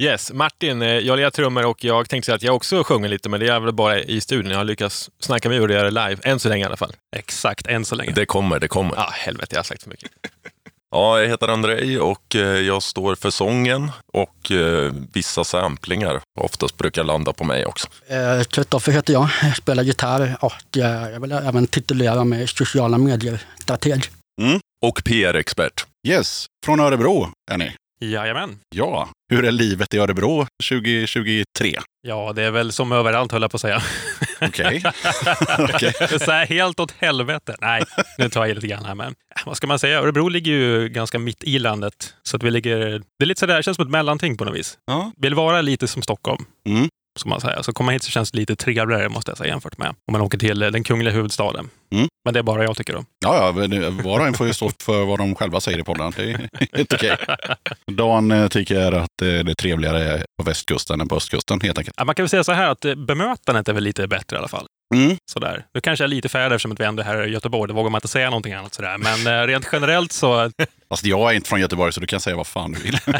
Yes, 0.02 0.32
Martin, 0.34 0.82
eh, 0.82 0.88
jag 0.90 1.18
lirar 1.18 1.30
trummor 1.30 1.66
och 1.66 1.84
jag 1.84 2.10
tänkte 2.10 2.26
säga 2.26 2.36
att 2.36 2.44
jag 2.44 2.56
också 2.56 2.84
sjunger 2.84 3.10
lite, 3.10 3.30
men 3.30 3.40
det 3.40 3.48
är 3.48 3.60
väl 3.60 3.74
bara 3.74 4.00
i 4.00 4.22
studion. 4.22 4.52
Jag 4.52 4.58
har 4.58 4.64
lyckats 4.64 5.10
snacka 5.20 5.50
mig 5.50 5.58
ur 5.58 5.68
det 5.68 5.92
live, 5.92 6.18
än 6.24 6.40
så 6.40 6.50
länge 6.50 6.64
i 6.64 6.66
alla 6.66 6.78
fall. 6.78 6.94
Exakt, 7.16 7.68
än 7.68 7.86
så 7.86 7.96
länge. 7.96 8.12
Det 8.12 8.26
kommer, 8.26 8.60
det 8.60 8.68
kommer. 8.68 8.94
Ja, 8.96 9.10
helvete, 9.14 9.48
jag 9.52 9.60
har 9.60 9.64
sagt 9.64 9.84
för 9.84 9.90
mycket. 9.90 10.12
Ja, 10.94 11.20
jag 11.22 11.28
heter 11.28 11.48
Andrei 11.48 11.98
och 11.98 12.36
eh, 12.36 12.42
jag 12.42 12.84
står 12.84 13.16
för 13.16 13.30
sången 13.30 13.92
och 14.14 14.52
eh, 14.52 14.94
vissa 15.14 15.44
samplingar. 15.44 16.22
Oftast 16.40 16.78
brukar 16.78 17.04
landa 17.04 17.34
på 17.34 17.44
mig 17.44 17.66
också. 17.66 17.88
Eh, 18.08 18.44
Kristoffer 18.44 18.92
heter 18.92 19.14
jag. 19.14 19.30
Jag 19.42 19.58
spelar 19.58 19.84
gitarr 19.84 20.38
och 20.40 20.54
jag 20.72 21.20
vill 21.20 21.32
även 21.32 21.68
titulera 21.68 22.24
mig 22.24 22.48
sociala 22.48 22.98
medier-strateg. 22.98 24.10
Och 24.86 25.04
PR-expert. 25.04 25.86
Yes, 26.08 26.46
från 26.66 26.80
Örebro 26.80 27.30
är 27.52 27.58
ni. 27.58 27.72
Jajamän. 28.06 28.60
Ja, 28.76 29.10
hur 29.30 29.46
är 29.46 29.52
livet 29.52 29.94
i 29.94 29.98
Örebro 29.98 30.48
2023? 30.70 31.80
Ja, 32.08 32.34
det 32.34 32.44
är 32.44 32.52
väl 32.52 32.72
som 32.72 32.92
överallt, 32.92 33.32
höll 33.32 33.42
jag 33.42 33.52
på 33.52 33.56
att 33.56 33.62
säga. 33.62 33.82
Okej. 34.42 34.82
Så 36.20 36.32
här 36.32 36.46
helt 36.46 36.80
åt 36.80 36.92
helvete. 37.00 37.56
Nej, 37.62 37.84
nu 38.18 38.30
tar 38.30 38.42
jag 38.42 38.50
i 38.50 38.54
lite 38.54 38.68
grann 38.68 38.86
här. 38.86 38.96
Men 38.96 39.08
äh, 39.08 39.42
vad 39.46 39.58
ska 39.58 39.68
man 39.68 39.80
säga? 39.80 40.00
Örebro 40.00 40.28
ligger 40.28 40.52
ju 40.52 40.90
ganska 40.90 41.20
mitt 41.20 41.44
i 41.44 41.60
landet. 41.60 42.14
Så 42.24 42.38
att 42.38 42.44
vi 42.44 42.52
ligger... 42.52 42.80
Det 42.80 43.24
är 43.24 43.26
lite 43.26 43.40
sådär, 43.40 43.62
känns 43.62 43.76
som 43.76 43.86
ett 43.86 43.92
mellanting 43.92 44.38
på 44.38 44.46
något 44.46 44.56
vis. 44.56 44.78
Ja. 44.86 45.12
Vill 45.18 45.36
vara 45.36 45.62
lite 45.62 45.88
som 45.88 46.02
Stockholm. 46.02 46.46
Mm. 46.66 46.88
Som 47.22 47.30
man 47.30 47.42
säger. 47.42 47.62
Så 47.62 47.74
kommer 47.74 47.92
hit 47.94 48.04
så 48.04 48.12
känns 48.12 48.32
det 48.32 48.38
lite 48.38 48.56
trevligare 48.56 49.10
måste 49.10 49.32
jag 49.32 49.38
säga 49.38 49.50
jämfört 49.50 49.78
med 49.78 49.88
om 49.88 50.12
man 50.12 50.22
åker 50.22 50.38
till 50.38 50.64
eh, 50.64 50.70
den 50.70 50.84
kungliga 50.84 51.14
huvudstaden. 51.14 51.70
Mm. 51.92 52.08
Men 52.26 52.34
det 52.34 52.40
är 52.40 52.44
bara 52.44 52.64
jag 52.64 52.78
tycker 52.78 52.94
då. 52.94 53.04
Ja, 53.26 53.36
ja, 53.36 53.90
var 54.04 54.20
och 54.20 54.28
en 54.28 54.34
får 54.34 54.48
ju 54.48 54.54
stå 54.54 54.72
för 54.84 55.06
vad 55.06 55.20
de 55.20 55.36
själva 55.36 55.60
säger 55.60 55.80
i 55.80 55.84
podden. 55.84 56.14
Det 56.16 56.24
är 56.24 56.50
helt 56.74 56.94
okej. 56.94 57.18
Dan 57.92 58.32
eh, 58.32 58.48
tycker 58.48 58.92
att 58.92 59.22
eh, 59.22 59.28
det 59.28 59.52
är 59.52 59.54
trevligare 59.54 60.24
på 60.38 60.44
västkusten 60.44 61.02
än 61.02 61.08
på 61.08 61.16
östkusten 61.16 61.62
helt 61.62 61.78
enkelt. 61.78 61.96
Ja, 61.98 62.06
man 62.06 62.16
kan 62.16 62.24
väl 62.24 62.30
säga 62.30 62.44
så 62.44 62.52
här 62.52 62.70
att 62.70 62.86
bemötandet 62.98 63.68
är 63.68 63.74
väl 63.74 63.84
lite 63.84 64.08
bättre 64.08 64.36
i 64.36 64.40
alla 64.40 64.48
fall. 64.48 64.66
Mm. 64.96 65.18
Sådär. 65.32 65.66
Nu 65.74 65.82
kanske 65.82 66.04
jag 66.04 66.08
är 66.08 66.16
lite 66.16 66.30
färdig 66.30 66.56
eftersom 66.56 66.72
att 66.72 66.80
vi 66.80 66.86
ändå 66.86 67.02
är 67.02 67.06
här 67.06 67.28
i 67.28 67.32
Göteborg. 67.32 67.68
Då 67.68 67.76
vågar 67.76 67.90
man 67.90 68.00
inte 68.00 68.08
säga 68.08 68.30
någonting 68.30 68.54
annat. 68.54 68.74
Sådär. 68.74 68.98
Men 68.98 69.28
eh, 69.28 69.48
rent 69.48 69.70
generellt 69.72 70.12
så... 70.12 70.52
Fast 70.92 71.06
jag 71.06 71.32
är 71.32 71.36
inte 71.36 71.50
från 71.50 71.60
Göteborg 71.60 71.94
så 71.94 72.00
du 72.00 72.08
kan 72.08 72.20
säga 72.20 72.36
vad 72.36 72.48
fan 72.48 72.72
du 72.72 72.80
vill. 72.80 72.98
Nej, 73.08 73.18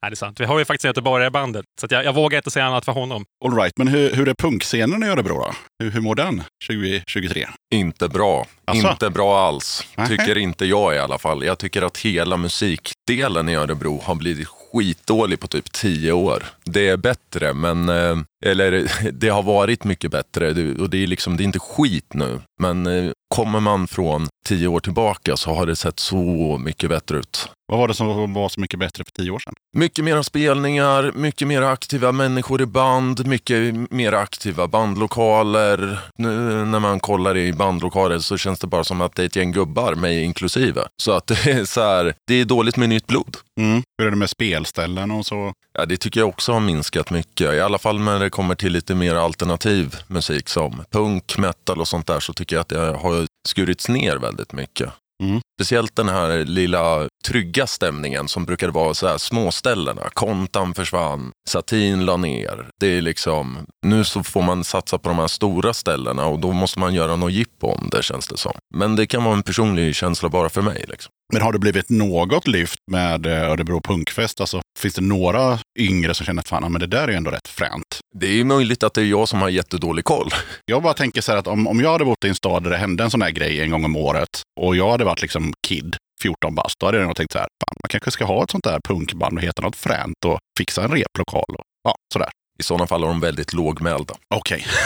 det 0.00 0.06
är 0.06 0.14
sant. 0.14 0.40
Vi 0.40 0.44
har 0.44 0.58
ju 0.58 0.64
faktiskt 0.64 0.84
en 0.84 0.88
göteborgare 0.88 1.26
i 1.26 1.30
bandet. 1.30 1.64
Så 1.80 1.86
att 1.86 1.92
jag, 1.92 2.04
jag 2.04 2.12
vågar 2.12 2.38
inte 2.38 2.50
säga 2.50 2.64
annat 2.66 2.84
för 2.84 2.92
honom. 2.92 3.24
All 3.44 3.56
right, 3.56 3.72
men 3.76 3.88
hur, 3.88 4.14
hur 4.14 4.28
är 4.28 4.34
punkscenen 4.34 5.02
i 5.02 5.06
Örebro 5.06 5.34
då? 5.38 5.52
Hur, 5.82 5.90
hur 5.90 6.00
mår 6.00 6.14
den 6.14 6.42
2023? 6.68 7.46
Inte 7.74 8.08
bra. 8.08 8.46
Asså? 8.64 8.90
Inte 8.90 9.10
bra 9.10 9.46
alls. 9.46 9.86
Nähä. 9.96 10.08
Tycker 10.08 10.38
inte 10.38 10.66
jag 10.66 10.94
i 10.94 10.98
alla 10.98 11.18
fall. 11.18 11.44
Jag 11.44 11.58
tycker 11.58 11.82
att 11.82 11.98
hela 11.98 12.36
musikdelen 12.36 13.48
i 13.48 13.54
Örebro 13.54 14.00
har 14.04 14.14
blivit 14.14 14.48
skitdålig 14.48 15.40
på 15.40 15.46
typ 15.48 15.72
tio 15.72 16.12
år. 16.12 16.42
Det 16.64 16.88
är 16.88 16.96
bättre, 16.96 17.52
men... 17.54 17.88
eh, 17.88 18.16
Eller 18.46 18.90
det 19.12 19.28
har 19.28 19.42
varit 19.42 19.84
mycket 19.84 20.10
bättre 20.10 20.52
Det- 20.52 20.80
och 20.80 20.90
det 20.90 21.02
är 21.02 21.06
liksom, 21.06 21.36
det 21.36 21.42
är 21.42 21.44
inte 21.44 21.58
skit 21.58 22.14
nu. 22.14 22.40
Men 22.62 22.86
eh, 22.86 23.10
kommer 23.32 23.60
man 23.60 23.86
från 23.86 24.28
tio 24.46 24.68
år 24.68 24.80
tillbaka 24.80 25.36
så 25.36 25.54
har 25.54 25.66
det 25.66 25.76
sett 25.76 26.00
så 26.00 26.58
mycket 26.58 26.90
bättre 26.90 27.18
ut. 27.18 27.48
Vad 27.66 27.78
var 27.78 27.88
det 27.88 27.94
som 27.94 28.34
var 28.34 28.48
så 28.48 28.60
mycket 28.60 28.78
bättre 28.78 29.04
för 29.04 29.12
tio 29.22 29.30
år 29.30 29.38
sedan? 29.38 29.54
Mycket 29.76 30.04
mera 30.04 30.22
spelningar, 30.22 31.12
mycket 31.14 31.48
mer 31.48 31.62
aktiva 31.62 32.12
människor 32.12 32.62
i 32.62 32.66
band, 32.66 33.26
mycket 33.26 33.74
mer 33.90 34.12
aktiva 34.12 34.68
bandlokaler. 34.68 35.98
Nu 36.18 36.30
när 36.64 36.80
man 36.80 37.00
kollar 37.00 37.36
i 37.36 37.52
bandlokaler 37.52 38.18
så 38.18 38.36
känns 38.36 38.58
det 38.58 38.66
bara 38.66 38.84
som 38.84 39.00
att 39.00 39.14
det 39.14 39.22
är 39.22 39.26
ett 39.26 39.36
gäng 39.36 39.52
gubbar, 39.52 39.94
mig 39.94 40.22
inklusive. 40.22 40.80
Så 41.02 41.12
att 41.12 41.26
det 41.26 41.46
är 41.46 41.64
så 41.64 41.80
här, 41.80 42.14
det 42.26 42.34
är 42.34 42.44
dåligt 42.44 42.76
med 42.76 42.88
nytt 42.88 43.06
blod. 43.06 43.36
Mm. 43.60 43.82
Hur 43.98 44.06
är 44.06 44.10
det 44.10 44.16
med 44.16 44.30
spelställen 44.30 45.10
och 45.10 45.26
så? 45.26 45.52
Ja, 45.74 45.86
det 45.86 45.96
tycker 45.96 46.20
jag 46.20 46.28
också 46.28 46.52
har 46.52 46.60
minskat 46.60 47.10
mycket. 47.10 47.54
I 47.54 47.60
alla 47.60 47.78
fall 47.78 48.00
när 48.00 48.20
det 48.20 48.30
kommer 48.30 48.54
till 48.54 48.72
lite 48.72 48.94
mer 48.94 49.14
alternativ 49.14 49.96
musik 50.06 50.48
som 50.48 50.84
punk, 50.90 51.38
metal 51.38 51.80
och 51.80 51.88
sånt 51.88 52.06
där 52.06 52.20
så 52.20 52.32
tycker 52.32 52.56
jag 52.56 52.60
att 52.60 52.68
det 52.68 52.78
har 52.78 53.26
skurits 53.48 53.88
ner 53.88 54.16
väldigt 54.16 54.52
mycket. 54.52 54.90
Mm. 55.22 55.40
Speciellt 55.56 55.96
den 55.96 56.08
här 56.08 56.44
lilla 56.44 57.08
trygga 57.24 57.66
stämningen 57.66 58.28
som 58.28 58.44
brukar 58.44 58.68
vara 58.68 58.94
så 58.94 59.08
här 59.08 59.18
småställena. 59.18 60.02
Kontan 60.12 60.74
försvann, 60.74 61.30
Satin 61.48 62.04
la 62.04 62.16
ner. 62.16 62.68
Det 62.80 62.86
är 62.86 63.02
liksom, 63.02 63.58
nu 63.86 64.04
så 64.04 64.22
får 64.22 64.42
man 64.42 64.64
satsa 64.64 64.98
på 64.98 65.08
de 65.08 65.18
här 65.18 65.26
stora 65.26 65.74
ställena 65.74 66.26
och 66.26 66.38
då 66.38 66.52
måste 66.52 66.78
man 66.78 66.94
göra 66.94 67.16
något 67.16 67.32
jippo 67.32 67.66
om 67.66 67.88
det 67.92 68.02
känns 68.02 68.28
det 68.28 68.36
som. 68.36 68.52
Men 68.74 68.96
det 68.96 69.06
kan 69.06 69.24
vara 69.24 69.34
en 69.34 69.42
personlig 69.42 69.94
känsla 69.94 70.28
bara 70.28 70.48
för 70.48 70.62
mig. 70.62 70.84
Liksom. 70.88 71.12
Men 71.32 71.42
har 71.42 71.52
det 71.52 71.58
blivit 71.58 71.90
något 71.90 72.46
lyft 72.46 72.78
med 72.90 73.26
eh, 73.26 73.50
Örebro 73.50 73.80
Punkfest? 73.80 74.40
Alltså, 74.40 74.60
finns 74.78 74.94
det 74.94 75.02
några 75.02 75.58
yngre 75.78 76.14
som 76.14 76.26
känner 76.26 76.40
att 76.40 76.48
fan, 76.48 76.72
men 76.72 76.80
det 76.80 76.86
där 76.86 77.08
är 77.08 77.12
ändå 77.12 77.30
rätt 77.30 77.48
fränt? 77.48 78.00
Det 78.14 78.26
är 78.26 78.32
ju 78.32 78.44
möjligt 78.44 78.82
att 78.82 78.94
det 78.94 79.00
är 79.00 79.04
jag 79.04 79.28
som 79.28 79.42
har 79.42 79.48
jättedålig 79.48 80.04
koll. 80.04 80.28
Jag 80.64 80.82
bara 80.82 80.94
tänker 80.94 81.20
så 81.20 81.32
här 81.32 81.38
att 81.38 81.46
om, 81.46 81.66
om 81.66 81.80
jag 81.80 81.92
hade 81.92 82.04
bott 82.04 82.24
i 82.24 82.28
en 82.28 82.34
stad 82.34 82.62
där 82.62 82.70
det 82.70 82.76
hände 82.76 83.04
en 83.04 83.10
sån 83.10 83.22
här 83.22 83.30
grej 83.30 83.60
en 83.60 83.70
gång 83.70 83.84
om 83.84 83.96
året 83.96 84.28
och 84.60 84.76
jag 84.76 84.90
hade 84.90 85.04
varit 85.04 85.22
liksom 85.22 85.52
kid, 85.68 85.96
14 86.22 86.54
bast, 86.54 86.78
då 86.78 86.86
hade 86.86 86.98
jag 86.98 87.06
nog 87.06 87.16
tänkt 87.16 87.32
så 87.32 87.38
här, 87.38 87.46
fan, 87.64 87.76
man 87.82 87.88
kanske 87.88 88.10
ska 88.10 88.24
ha 88.24 88.44
ett 88.44 88.50
sånt 88.50 88.64
där 88.64 88.80
punkband 88.88 89.38
och 89.38 89.42
heta 89.44 89.62
något 89.62 89.76
fränt 89.76 90.24
och 90.26 90.38
fixa 90.58 90.84
en 90.84 90.90
replokal 90.90 91.54
och 91.58 91.64
ja, 91.84 91.94
sådär. 92.12 92.28
I 92.58 92.62
sådana 92.62 92.86
fall 92.86 93.02
är 93.02 93.06
de 93.06 93.20
väldigt 93.20 93.52
lågmälda. 93.52 94.14
Okej. 94.34 94.66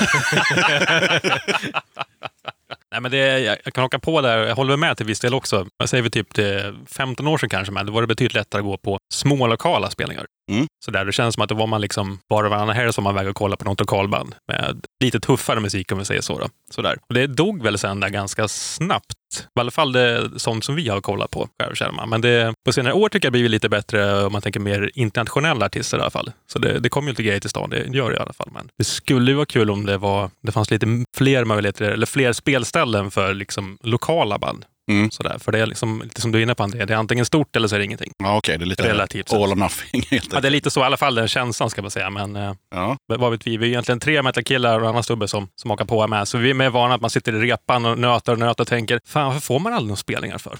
Nej, 2.93 3.01
men 3.01 3.11
det, 3.11 3.41
jag 3.41 3.75
kan 3.75 3.83
haka 3.83 3.99
på 3.99 4.21
där. 4.21 4.39
Jag 4.39 4.57
håller 4.57 4.77
med 4.77 4.97
till 4.97 5.07
viss 5.07 5.21
del 5.21 5.35
också. 5.35 5.67
Jag 5.79 5.89
säger 5.89 6.03
vi 6.03 6.11
typ 6.11 6.35
det 6.35 6.75
15 6.87 7.27
år 7.27 7.39
sedan 7.39 7.49
kanske, 7.49 7.73
men 7.73 7.87
det 7.87 7.93
var 7.93 8.01
det 8.01 8.07
betydligt 8.07 8.35
lättare 8.35 8.61
att 8.61 8.67
gå 8.67 8.77
på 8.77 8.99
små 9.15 9.47
lokala 9.47 9.91
spelningar. 9.91 10.27
Mm. 10.51 10.67
Så 10.85 10.91
där, 10.91 11.05
det 11.05 11.13
känns 11.13 11.35
som 11.35 11.43
att 11.43 11.49
då 11.49 11.55
var 11.55 11.67
man 11.67 11.81
liksom 11.81 12.13
och 12.13 12.37
varannan 12.51 12.77
helg 12.77 12.93
som 12.93 13.05
man 13.05 13.15
väg 13.15 13.29
och 13.29 13.37
kolla 13.37 13.57
på 13.57 13.65
något 13.65 13.81
lokalband 13.81 14.35
med 14.49 14.86
lite 15.05 15.21
tuffare 15.21 15.61
musik 15.61 15.93
om 15.93 15.99
vi 15.99 16.05
säger 16.05 16.21
så. 16.21 16.39
Då. 16.39 16.49
Sådär. 16.71 16.99
Och 17.09 17.15
det 17.15 17.27
dog 17.27 17.63
väl 17.63 17.79
sen 17.79 18.01
där 18.01 18.09
ganska 18.09 18.49
snabbt. 18.49 19.13
I 19.57 19.61
alla 19.61 19.71
fall 19.71 19.93
det 19.93 20.31
sånt 20.37 20.65
som 20.65 20.75
vi 20.75 20.89
har 20.89 21.01
kollat 21.01 21.31
på 21.31 21.49
själv 21.63 21.75
känner 21.75 21.93
man. 21.93 22.09
Men 22.09 22.21
det, 22.21 22.55
på 22.65 22.73
senare 22.73 22.95
år 22.95 23.09
tycker 23.09 23.27
jag 23.27 23.33
det 23.33 23.37
blivit 23.37 23.51
lite 23.51 23.69
bättre 23.69 24.25
om 24.25 24.33
man 24.33 24.43
tänker 24.43 24.61
mer 24.61 24.91
internationella 24.95 25.67
artister 25.67 25.99
i 25.99 26.01
alla 26.01 26.11
fall. 26.11 26.33
Så 26.47 26.59
det, 26.59 26.79
det 26.79 26.89
kommer 26.89 27.09
ju 27.09 27.13
lite 27.13 27.23
grejer 27.23 27.41
till 27.41 27.51
stan, 27.51 27.71
det 27.71 27.87
gör 27.87 28.11
det 28.11 28.17
i 28.17 28.21
alla 28.21 28.33
fall. 28.33 28.49
Men 28.53 28.69
det 28.79 28.85
skulle 28.85 29.31
ju 29.31 29.35
vara 29.35 29.47
kul 29.47 29.71
om 29.71 29.87
det, 29.87 29.99
var, 29.99 30.31
det 30.43 30.53
fanns 30.53 30.71
lite 30.71 30.87
fler 31.17 31.45
möjligheter, 31.45 31.85
eller 31.85 32.07
fler 32.07 32.33
spelställen 32.33 33.11
för 33.11 33.35
liksom 33.35 33.79
lokala 33.83 34.39
band. 34.39 34.65
Mm. 34.91 35.11
Sådär. 35.11 35.39
För 35.39 35.53
det 35.53 35.59
är 35.59 35.67
liksom, 35.67 36.03
lite 36.03 36.21
som 36.21 36.33
du 36.33 36.39
är 36.39 36.43
inne 36.43 36.55
på 36.55 36.63
André, 36.63 36.85
det 36.85 36.95
är 36.95 36.99
antingen 36.99 37.27
stort 37.27 37.57
eller 37.57 37.69
så 37.69 37.75
är 37.75 37.79
det 37.79 37.85
ingenting. 37.85 38.13
Ja, 38.19 38.37
okej. 38.37 38.59
Det 38.59 38.65
är 38.65 38.67
lite 38.67 38.89
Relativt 38.89 39.33
all 39.33 39.53
or 39.53 39.57
nothing 39.57 40.07
helt 40.11 40.33
Ja, 40.33 40.41
det 40.41 40.49
är 40.49 40.51
lite 40.51 40.71
så 40.71 40.81
i 40.81 40.85
alla 40.85 40.97
fall 40.97 41.15
den 41.15 41.29
känslan 41.29 41.71
ska 41.71 41.83
man 41.83 41.91
säga. 41.91 42.11
Men 42.11 42.37
eh, 42.37 42.53
Ja. 42.75 42.97
vad 43.07 43.31
vet 43.31 43.47
vi? 43.47 43.57
Vi 43.57 43.67
är 43.67 43.69
egentligen 43.69 44.01
tre 44.01 44.23
metalkillar 44.23 44.75
och 44.79 44.83
en 44.85 44.89
annan 44.89 45.03
stubbe 45.03 45.29
som, 45.29 45.49
som 45.61 45.71
hakar 45.71 45.85
på 45.85 46.07
med. 46.07 46.29
Så 46.29 46.39
vi 46.39 46.51
är 46.51 46.55
mer 46.55 46.71
vana 46.71 46.95
att 46.95 47.01
man 47.01 47.11
sitter 47.11 47.35
i 47.35 47.39
repan 47.51 47.85
och 47.87 47.99
nöter 47.99 48.33
och 48.33 48.39
nöter 48.39 48.65
och 48.65 48.69
tänker, 48.69 49.01
fan 49.07 49.27
varför 49.27 49.41
får 49.41 49.59
man 49.59 49.73
aldrig 49.73 49.89
några 49.89 49.97
spelningar 49.97 50.39
för? 50.39 50.59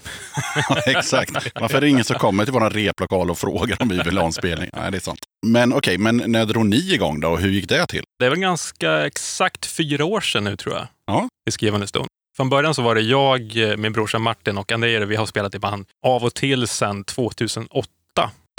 Exakt. 0.85 1.31
Varför 1.55 1.77
är 1.77 1.81
det 1.81 1.89
ingen 1.89 2.03
som 2.03 2.15
kommer 2.19 2.43
till 2.43 2.53
vår 2.53 2.69
replokal 2.69 3.29
och 3.31 3.37
frågar 3.37 3.81
om 3.81 3.89
vi 3.89 4.01
vill 4.01 4.17
ha 4.17 4.25
en 4.25 4.33
spelning? 4.33 4.69
Nej, 4.73 4.91
det 4.91 4.97
är 4.97 5.01
sant. 5.01 5.19
Men 5.45 5.73
okej, 5.73 5.97
men 5.97 6.23
när 6.25 6.45
drog 6.45 6.65
ni 6.65 6.93
igång 6.93 7.19
då? 7.19 7.29
och 7.29 7.39
Hur 7.39 7.49
gick 7.49 7.69
det 7.69 7.87
till? 7.87 8.03
Det 8.19 8.25
är 8.25 8.29
väl 8.29 8.39
ganska 8.39 9.05
exakt 9.05 9.65
fyra 9.65 10.05
år 10.05 10.21
sedan 10.21 10.43
nu 10.43 10.55
tror 10.55 10.75
jag. 10.75 10.87
Ja. 11.07 11.27
I 11.49 11.51
skrivande 11.51 11.87
stund. 11.87 12.07
Från 12.37 12.49
början 12.49 12.73
så 12.73 12.81
var 12.81 12.95
det 12.95 13.01
jag, 13.01 13.57
eh, 13.57 13.77
min 13.77 13.93
brorsa 13.93 14.19
Martin 14.19 14.57
och 14.57 14.71
André. 14.71 15.05
Vi 15.05 15.15
har 15.15 15.25
spelat 15.25 15.55
i 15.55 15.59
band 15.59 15.85
av 16.05 16.23
och 16.23 16.33
till 16.33 16.67
sedan 16.67 17.03
2008. 17.03 17.87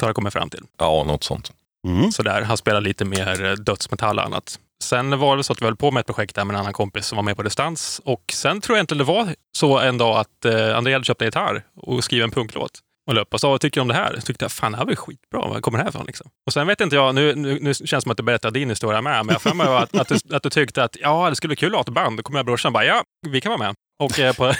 Har 0.02 0.08
jag 0.08 0.14
kommit 0.14 0.32
fram 0.32 0.50
till. 0.50 0.62
Ja, 0.78 1.04
något 1.04 1.24
sånt. 1.24 1.52
Mm. 1.86 2.12
Sådär, 2.12 2.42
han 2.42 2.56
spelar 2.56 2.80
lite 2.80 3.04
mer 3.04 3.44
eh, 3.44 3.52
dödsmetall 3.52 4.18
och 4.18 4.24
annat. 4.24 4.58
Sen 4.82 5.18
var 5.18 5.36
det 5.36 5.44
så 5.44 5.52
att 5.52 5.60
vi 5.60 5.64
höll 5.64 5.76
på 5.76 5.90
med 5.90 6.00
ett 6.00 6.06
projekt 6.06 6.34
där 6.34 6.44
med 6.44 6.54
en 6.54 6.60
annan 6.60 6.72
kompis 6.72 7.06
som 7.06 7.16
var 7.16 7.22
med 7.22 7.36
på 7.36 7.42
distans. 7.42 8.00
Och 8.04 8.22
sen 8.32 8.60
tror 8.60 8.78
jag 8.78 8.82
inte 8.82 8.94
det 8.94 9.04
var 9.04 9.34
så 9.58 9.78
en 9.78 9.98
dag 9.98 10.18
att 10.18 10.44
eh, 10.44 10.76
André 10.76 10.92
hade 10.92 11.04
köpt 11.04 11.22
en 11.22 11.28
gitarr 11.28 11.62
och 11.76 12.04
skrivit 12.04 12.24
en 12.24 12.30
punklåt. 12.30 12.80
Och 13.08 13.14
löp 13.14 13.34
och 13.34 13.40
sa, 13.40 13.50
vad 13.50 13.60
tycker 13.60 13.80
du 13.80 13.82
om 13.82 13.88
det 13.88 13.94
här? 13.94 14.14
Jag 14.14 14.24
tyckte 14.24 14.44
jag, 14.44 14.52
fan 14.52 14.72
det 14.72 14.78
här 14.78 14.84
var 14.84 14.92
ju 14.92 14.96
skitbra. 14.96 15.40
Var 15.40 15.60
kommer 15.60 15.78
det 15.78 15.84
här 15.84 15.90
ifrån? 15.90 16.06
Liksom? 16.06 16.30
Och 16.46 16.52
sen 16.52 16.66
vet 16.66 16.80
inte 16.80 16.96
jag, 16.96 17.14
nu, 17.14 17.34
nu, 17.34 17.58
nu 17.60 17.74
känns 17.74 17.90
det 17.90 18.00
som 18.00 18.10
att 18.10 18.16
du 18.16 18.22
berättar 18.22 18.50
din 18.50 18.68
historia 18.70 19.02
med, 19.02 19.26
men 19.26 19.26
jag 19.26 19.34
har 19.34 19.50
för 19.50 19.54
mig 19.54 19.66
att, 19.66 19.96
att, 19.96 20.08
du, 20.08 20.36
att 20.36 20.42
du 20.42 20.50
tyckte 20.50 20.84
att 20.84 20.96
ja, 21.00 21.30
det 21.30 21.36
skulle 21.36 21.48
bli 21.48 21.56
kul 21.56 21.68
att 21.68 21.74
ha 21.74 21.80
ett 21.80 21.88
band. 21.88 22.16
Då 22.16 22.22
kom 22.22 22.34
jag 22.34 22.42
och 22.42 22.46
brorsan 22.46 22.68
och 22.68 22.72
bara, 22.72 22.84
ja, 22.84 23.02
vi 23.28 23.40
kan 23.40 23.50
vara 23.50 23.58
med. 23.58 23.74
Och 24.02 24.18
eh, 24.18 24.34
på, 24.34 24.54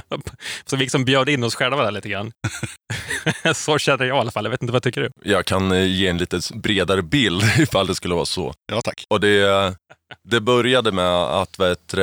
så 0.64 0.76
vi 0.76 0.82
liksom 0.82 1.04
bjöd 1.04 1.28
in 1.28 1.44
oss 1.44 1.54
själva 1.54 1.84
där 1.84 1.90
lite 1.90 2.08
grann. 2.08 2.32
så 3.54 3.78
känner 3.78 4.04
jag 4.04 4.16
i 4.16 4.20
alla 4.20 4.30
fall. 4.30 4.44
Jag 4.44 4.50
vet 4.50 4.62
inte, 4.62 4.72
vad 4.72 4.82
tycker 4.82 5.00
du? 5.00 5.10
Jag 5.22 5.44
kan 5.44 5.72
eh, 5.72 5.86
ge 5.86 6.08
en 6.08 6.18
lite 6.18 6.40
bredare 6.54 7.02
bild 7.02 7.42
ifall 7.58 7.86
det 7.86 7.94
skulle 7.94 8.14
vara 8.14 8.24
så. 8.24 8.54
Ja, 8.72 8.80
tack. 8.80 9.04
Och 9.08 9.20
det, 9.20 9.74
det 10.28 10.40
började 10.40 10.92
med 10.92 11.14
att 11.14 11.58
vet, 11.58 11.94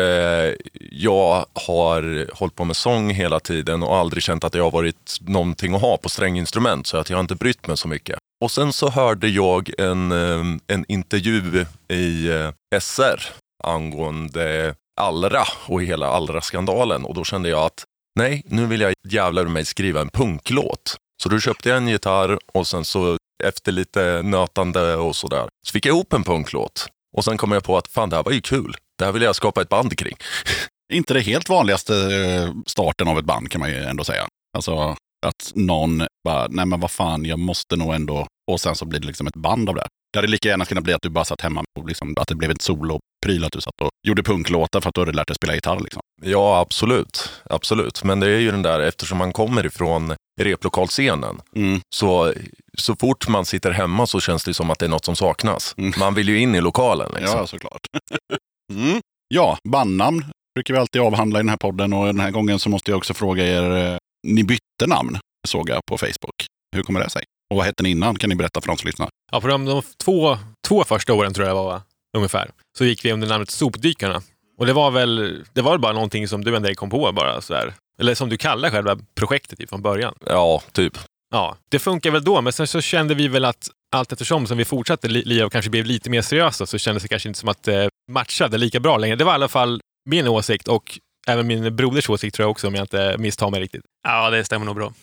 jag 0.92 1.46
har 1.54 2.34
hållit 2.34 2.56
på 2.56 2.66
med 2.66 2.76
sång 2.76 3.10
hela 3.10 3.40
tiden 3.40 3.84
och 3.84 3.96
aldrig 3.96 4.24
känt 4.24 4.44
att 4.44 4.54
jag 4.54 4.64
har 4.64 4.72
varit 4.72 5.18
någonting 5.22 5.76
att 5.76 5.82
ha 5.82 5.98
på 5.98 6.10
stränginstrument 6.10 6.88
så 6.88 6.98
att 6.98 7.10
jag 7.10 7.18
har 7.18 7.22
inte 7.22 7.36
brytt 7.36 7.68
mig 7.68 7.78
så 7.78 7.88
mycket. 7.88 8.20
Och 8.44 8.52
sen 8.52 8.74
så 8.74 8.90
hörde 8.90 9.28
jag 9.28 9.72
en, 9.78 10.12
eh, 10.12 10.58
en 10.68 10.86
intervju 10.88 11.66
i 11.88 12.30
eh, 12.30 12.80
SR 12.80 13.22
angående 13.64 14.76
Allra 15.02 15.44
och 15.68 15.84
hela 15.84 16.08
Allra-skandalen 16.08 17.06
och 17.06 17.14
då 17.14 17.24
kände 17.24 17.50
jag 17.50 17.60
att 17.66 17.84
nej, 18.20 18.44
nu 18.46 18.66
vill 18.66 18.82
jag 18.82 18.94
jävlar 19.08 19.46
mig 19.46 19.66
skriva 19.66 20.02
en 20.02 20.10
punklåt. 20.10 20.96
Så 21.24 21.30
då 21.30 21.40
köpte 21.40 21.70
jag 21.70 21.78
en 21.78 21.88
gitarr 21.88 22.40
och 22.54 22.68
sen 22.68 22.86
så 22.86 23.18
efter 23.44 23.72
lite 23.72 24.22
nötande 24.22 24.96
och 24.96 25.16
sådär 25.16 25.48
så 25.68 25.72
fick 25.72 25.86
jag 25.86 25.94
ihop 25.94 26.14
en 26.14 26.24
punklåt. 26.24 26.88
Och 27.18 27.26
sen 27.26 27.38
kom 27.38 27.52
jag 27.52 27.64
på 27.64 27.78
att 27.78 27.88
fan 27.88 28.10
det 28.10 28.16
här 28.16 28.24
var 28.24 28.32
ju 28.32 28.42
kul. 28.42 28.76
Det 28.98 29.06
här 29.06 29.12
vill 29.12 29.22
jag 29.22 29.36
skapa 29.36 29.62
ett 29.62 29.70
band 29.70 29.98
kring. 29.98 30.16
Inte 30.94 31.14
det 31.14 31.20
helt 31.20 31.50
vanligaste 31.50 31.96
eh, 31.96 32.54
starten 32.66 33.08
av 33.08 33.20
ett 33.20 33.26
band 33.26 33.52
kan 33.52 33.62
man 33.62 33.70
ju 33.70 33.84
ändå 33.84 34.04
säga. 34.04 34.28
Alltså 34.58 34.96
att 35.26 35.52
någon 35.56 36.04
bara, 36.24 36.48
nej 36.50 36.66
men 36.66 36.80
vad 36.80 36.92
fan, 36.92 37.26
jag 37.26 37.40
måste 37.40 37.76
nog 37.76 37.94
ändå... 37.94 38.28
Och 38.52 38.62
sen 38.62 38.76
så 38.76 38.86
blir 38.86 39.00
det 39.00 39.08
liksom 39.08 39.28
ett 39.28 39.36
band 39.36 39.70
av 39.70 39.76
det. 39.76 39.88
Det 40.14 40.20
hade 40.20 40.28
lika 40.28 40.50
gärna 40.50 40.66
kunnat 40.66 40.84
bli 40.84 40.94
att 40.94 41.02
du 41.02 41.10
bara 41.10 41.26
satt 41.26 41.42
hemma 41.42 41.64
och 41.80 41.88
liksom, 41.88 42.16
att 42.20 42.28
det 42.28 42.36
blev 42.36 42.52
ett 42.52 42.62
solo 42.62 43.00
solopryl, 43.26 43.46
att 43.46 43.52
du 43.52 43.62
satt 43.62 43.82
och 43.82 43.90
gjorde 44.08 44.24
punklåtar 44.24 44.82
för 44.82 44.90
att 44.90 44.96
du 44.96 45.02
hade 45.02 45.12
lärt 45.12 45.28
dig 45.28 45.36
spela 45.36 45.56
gitarr. 45.56 45.80
Liksom. 45.80 46.02
Ja, 46.22 46.60
absolut. 46.60 47.30
Absolut. 47.50 48.04
Men 48.04 48.20
det 48.20 48.28
är 48.28 48.40
ju 48.40 48.52
den 48.52 48.62
där, 48.62 48.80
eftersom 48.80 49.18
man 49.18 49.34
kommer 49.34 49.66
ifrån 49.66 50.16
replokalscenen, 50.42 51.42
Mm. 51.56 51.82
så, 51.96 52.34
så 52.78 52.96
fort 52.96 53.28
man 53.28 53.46
sitter 53.46 53.72
hemma 53.72 54.08
så 54.08 54.20
känns 54.20 54.44
det 54.44 54.54
som 54.54 54.70
att 54.72 54.80
det 54.80 54.86
är 54.86 54.90
något 54.90 55.06
som 55.06 55.16
saknas. 55.16 55.76
Mm. 55.78 55.94
Man 56.00 56.14
vill 56.14 56.30
ju 56.30 56.40
in 56.40 56.56
i 56.56 56.62
lokalen. 56.62 57.12
Liksom. 57.16 57.38
Ja, 57.40 57.48
såklart. 57.48 57.82
mm. 58.74 59.02
Ja, 59.28 59.58
bandnamn 59.70 60.26
brukar 60.56 60.74
vi 60.74 60.80
alltid 60.80 61.02
avhandla 61.02 61.40
i 61.40 61.42
den 61.42 61.50
här 61.50 61.58
podden 61.58 61.94
och 61.94 62.06
den 62.06 62.20
här 62.20 62.32
gången 62.32 62.60
så 62.60 62.70
måste 62.70 62.92
jag 62.92 62.98
också 62.98 63.14
fråga 63.14 63.48
er, 63.48 63.92
eh, 63.94 63.98
ni 64.28 64.44
bytte 64.44 64.88
namn 64.88 65.20
såg 65.48 65.70
jag 65.70 65.86
på 65.86 65.98
Facebook. 65.98 66.46
Hur 66.76 66.84
kommer 66.84 67.00
det 67.00 67.10
sig? 67.10 67.24
Och 67.52 67.58
vad 67.58 67.66
hette 67.66 67.84
ni 67.84 67.90
innan? 67.90 68.16
Kan 68.16 68.30
ni 68.30 68.36
berätta 68.36 68.62
för 68.62 68.68
de 68.68 68.78
som 68.78 68.88
lyssnar? 68.88 69.10
Ja, 69.32 69.42
för 69.42 69.48
de, 69.50 69.66
de 69.66 69.82
två, 70.04 70.38
två 70.68 70.84
första 70.84 71.14
åren 71.14 71.34
tror 71.34 71.48
jag 71.48 71.56
det 71.56 71.62
var, 71.62 71.72
va? 71.72 71.82
ungefär, 72.18 72.52
så 72.80 72.86
gick 72.86 73.06
vi 73.06 73.12
under 73.12 73.28
namnet 73.28 73.50
Sopdykarna. 73.50 74.22
Och 74.58 74.66
det 74.66 74.74
var 74.74 74.92
väl 74.92 75.44
det 75.54 75.62
var 75.62 75.72
väl 75.72 75.80
bara 75.80 75.94
någonting 75.94 76.28
som 76.28 76.44
du 76.44 76.56
en 76.56 76.64
dag 76.64 76.76
kom 76.76 76.90
på 76.90 77.12
bara 77.12 77.42
sådär. 77.42 77.74
Eller 78.00 78.16
som 78.16 78.30
du 78.30 78.38
kallar 78.38 78.70
själva 78.70 78.98
projektet 79.16 79.70
från 79.70 79.82
början. 79.82 80.16
Ja, 80.26 80.62
typ. 80.72 80.98
Ja, 81.32 81.58
det 81.70 81.80
funkar 81.80 82.12
väl 82.12 82.24
då, 82.24 82.42
men 82.42 82.54
sen 82.54 82.68
så 82.68 82.82
kände 82.82 83.16
vi 83.16 83.28
väl 83.28 83.46
att 83.46 83.68
allt 83.96 84.12
eftersom 84.12 84.48
som 84.48 84.58
vi 84.58 84.66
fortsatte 84.66 85.08
li- 85.08 85.24
lira 85.26 85.46
och 85.46 85.52
kanske 85.52 85.72
blev 85.72 85.86
lite 85.86 86.10
mer 86.10 86.22
seriösa 86.22 86.66
så 86.66 86.78
kändes 86.78 87.04
det 87.04 87.10
kanske 87.10 87.30
inte 87.30 87.40
som 87.40 87.50
att 87.50 87.64
det 87.64 87.90
matchade 88.12 88.58
lika 88.58 88.80
bra 88.80 88.98
längre. 88.98 89.16
Det 89.16 89.24
var 89.24 89.32
i 89.32 89.36
alla 89.36 89.48
fall 89.48 89.82
min 90.10 90.28
åsikt 90.28 90.68
och 90.68 91.00
även 91.28 91.48
min 91.48 91.76
broders 91.76 92.10
åsikt 92.10 92.36
tror 92.36 92.44
jag 92.44 92.52
också 92.52 92.68
om 92.68 92.76
jag 92.76 92.84
inte 92.84 93.16
misstar 93.18 93.50
mig 93.50 93.62
riktigt. 93.62 93.82
Ja, 94.04 94.30
det 94.30 94.44
stämmer 94.44 94.66
nog 94.66 94.76
bra. 94.76 94.94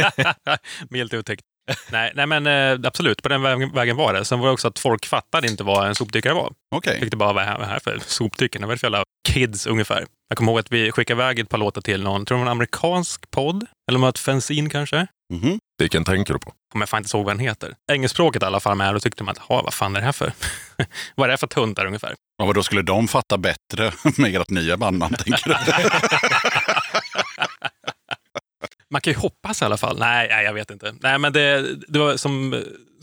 Milt 0.90 1.14
uttryckt. 1.14 1.42
Nej, 1.92 2.12
nej, 2.14 2.26
men 2.26 2.46
eh, 2.46 2.86
absolut, 2.88 3.22
på 3.22 3.28
den 3.28 3.42
vägen, 3.72 3.96
var 3.96 4.12
det. 4.14 4.24
Sen 4.24 4.38
var 4.38 4.46
det 4.46 4.52
också 4.52 4.68
att 4.68 4.78
folk 4.78 5.06
fattade 5.06 5.48
inte 5.48 5.64
vad 5.64 5.86
en 5.88 5.94
sopdykare 5.94 6.34
var. 6.34 6.52
Okej. 6.76 7.00
Tyckte 7.00 7.16
bara, 7.16 7.32
vad 7.32 7.44
är 7.44 7.58
det 7.58 7.64
här- 7.66 7.74
det 7.74 7.80
för 7.80 7.98
sopdykare? 8.06 8.62
Vad 8.62 8.70
är 8.70 8.74
det 8.74 8.78
för 8.80 8.86
jävla 8.86 9.02
kids 9.28 9.66
ungefär? 9.66 10.06
Jag 10.28 10.38
kommer 10.38 10.52
ihåg 10.52 10.58
att 10.58 10.72
vi 10.72 10.92
skickade 10.92 11.22
iväg 11.22 11.38
ett 11.38 11.48
par 11.48 11.58
låtar 11.58 11.80
till 11.82 12.02
någon, 12.02 12.24
tror 12.24 12.38
det 12.38 12.44
var 12.44 12.50
en 12.50 12.52
amerikansk 12.56 13.30
podd? 13.30 13.56
Eller 13.90 13.96
om 13.96 14.00
det 14.00 14.04
var 14.04 14.08
ett 14.08 14.18
fanzine 14.18 14.70
kanske? 14.70 15.06
Mhm. 15.32 15.58
Vilken 15.78 16.04
tänker 16.04 16.32
du 16.34 16.38
på? 16.40 16.52
Kommer 16.72 16.82
jag 16.82 16.88
fan 16.88 17.02
inte 17.02 17.16
ihåg 17.16 17.26
vad 17.26 17.34
den 17.36 17.40
heter. 17.40 17.74
Engelskspråket 17.92 18.42
i 18.42 18.46
alla 18.46 18.60
fall 18.60 18.76
med. 18.76 18.94
Då 18.94 19.00
tyckte 19.00 19.24
man 19.24 19.32
att, 19.32 19.38
"Ha, 19.38 19.62
vad 19.62 19.74
fan 19.74 19.96
är 19.96 20.00
det 20.00 20.04
här 20.06 20.12
för? 20.12 20.32
vad 21.14 21.28
är 21.28 21.30
det 21.32 21.36
för 21.36 21.46
tuntar 21.46 21.86
ungefär? 21.86 22.14
Ja, 22.38 22.44
vad 22.46 22.54
då 22.54 22.62
skulle 22.62 22.82
de 22.82 23.08
fatta 23.08 23.38
bättre 23.38 23.92
med 24.16 24.36
ert 24.40 24.50
nya 24.50 24.76
bandnamn, 24.76 25.14
tänker 25.14 25.48
du? 25.48 25.54
Man 28.92 29.00
kan 29.00 29.12
ju 29.12 29.18
hoppas 29.18 29.62
i 29.62 29.64
alla 29.64 29.76
fall. 29.76 29.98
Nej, 29.98 30.28
nej 30.28 30.44
jag 30.44 30.52
vet 30.54 30.70
inte. 30.70 30.94
Nej, 31.00 31.18
men 31.18 31.32
det, 31.32 31.74
det 31.88 31.98
var 31.98 32.16
som, 32.16 32.62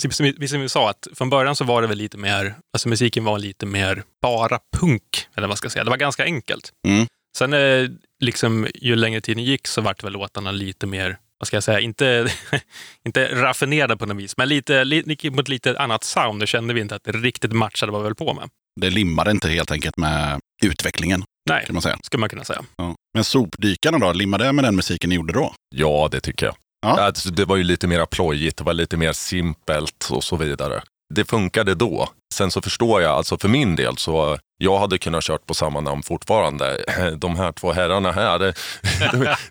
som, 0.10 0.34
vi- 0.38 0.48
som 0.48 0.62
vi 0.62 0.70
sa, 0.70 0.90
att 0.90 1.08
från 1.16 1.30
början 1.30 1.56
så 1.56 1.64
var 1.64 1.82
det 1.82 1.88
väl 1.88 1.98
lite 1.98 2.18
mer, 2.18 2.56
alltså 2.74 2.90
musiken 2.90 3.24
var 3.24 3.40
lite 3.40 3.66
mer 3.66 4.04
bara 4.22 4.60
punk, 4.78 5.28
eller 5.36 5.48
vad 5.48 5.58
ska 5.58 5.66
jag 5.66 5.72
säga. 5.72 5.84
Det 5.84 5.90
var 5.90 5.98
ganska 5.98 6.24
enkelt. 6.24 6.72
Mm. 6.88 7.08
Sen 7.38 7.54
eh, 7.54 7.90
liksom, 8.24 8.68
ju 8.76 8.96
längre 8.96 9.22
tiden 9.22 9.44
gick 9.44 9.68
så 9.68 9.82
vart 9.82 10.04
väl 10.04 10.14
låtarna 10.14 10.52
lite 10.52 10.88
mer, 10.88 11.18
vad 11.40 11.48
ska 11.48 11.56
jag 11.56 11.64
säga, 11.64 11.80
inte, 11.80 12.28
inte 13.06 13.36
raffinerade 13.42 13.98
på 13.98 14.06
något 14.06 14.18
vis, 14.18 14.38
men 14.38 14.50
lite, 14.50 14.84
li, 14.84 15.18
mot 15.32 15.48
lite 15.50 15.80
annat 15.80 16.04
sound. 16.04 16.40
Då 16.40 16.46
kände 16.46 16.74
vi 16.74 16.82
inte 16.82 16.96
att 16.96 17.04
det 17.04 17.12
riktigt 17.12 17.52
matchade 17.52 17.92
vad 17.92 18.02
vi 18.02 18.06
höll 18.06 18.16
på 18.16 18.34
med. 18.34 18.50
Det 18.82 18.90
limmade 18.90 19.32
inte 19.32 19.50
helt 19.50 19.72
enkelt 19.72 19.98
med 19.98 20.40
utvecklingen, 20.64 21.24
Nej, 21.48 21.66
kan 21.66 21.76
man 21.76 21.82
säga. 21.82 21.98
skulle 22.04 22.20
man 22.20 22.30
kunna 22.30 22.44
säga. 22.44 22.62
Ja. 22.76 22.96
Men 23.14 23.24
Sopdykarna 23.24 24.00
då, 24.00 24.14
limmade 24.14 24.44
det 24.44 24.54
med 24.54 24.64
den 24.64 24.76
musiken 24.76 25.10
ni 25.10 25.16
gjorde 25.16 25.34
då? 25.34 25.54
Ja, 25.76 26.08
det 26.12 26.20
tycker 26.20 26.46
jag. 26.46 26.56
Ja. 26.82 27.02
Alltså, 27.02 27.30
det 27.30 27.46
var 27.46 27.56
ju 27.56 27.64
lite 27.64 27.88
mer 27.88 28.06
plojigt, 28.06 28.58
det 28.58 28.64
var 28.64 28.74
lite 28.74 28.98
mer 28.98 29.14
simpelt 29.14 30.10
och 30.12 30.24
så 30.24 30.36
vidare. 30.36 30.82
Det 31.14 31.26
funkade 31.26 31.76
då. 31.76 32.10
Sen 32.34 32.52
så 32.52 32.62
förstår 32.62 33.02
jag, 33.02 33.12
alltså 33.12 33.38
för 33.38 33.48
min 33.48 33.76
del 33.76 33.98
så 33.98 34.38
jag 34.58 34.80
hade 34.80 34.98
kunnat 34.98 35.24
kört 35.24 35.46
på 35.46 35.54
samma 35.54 35.82
namn 35.82 36.04
fortfarande. 36.04 36.84
De 37.18 37.36
här 37.36 37.52
två 37.52 37.72
herrarna 37.72 38.12
här, 38.12 38.54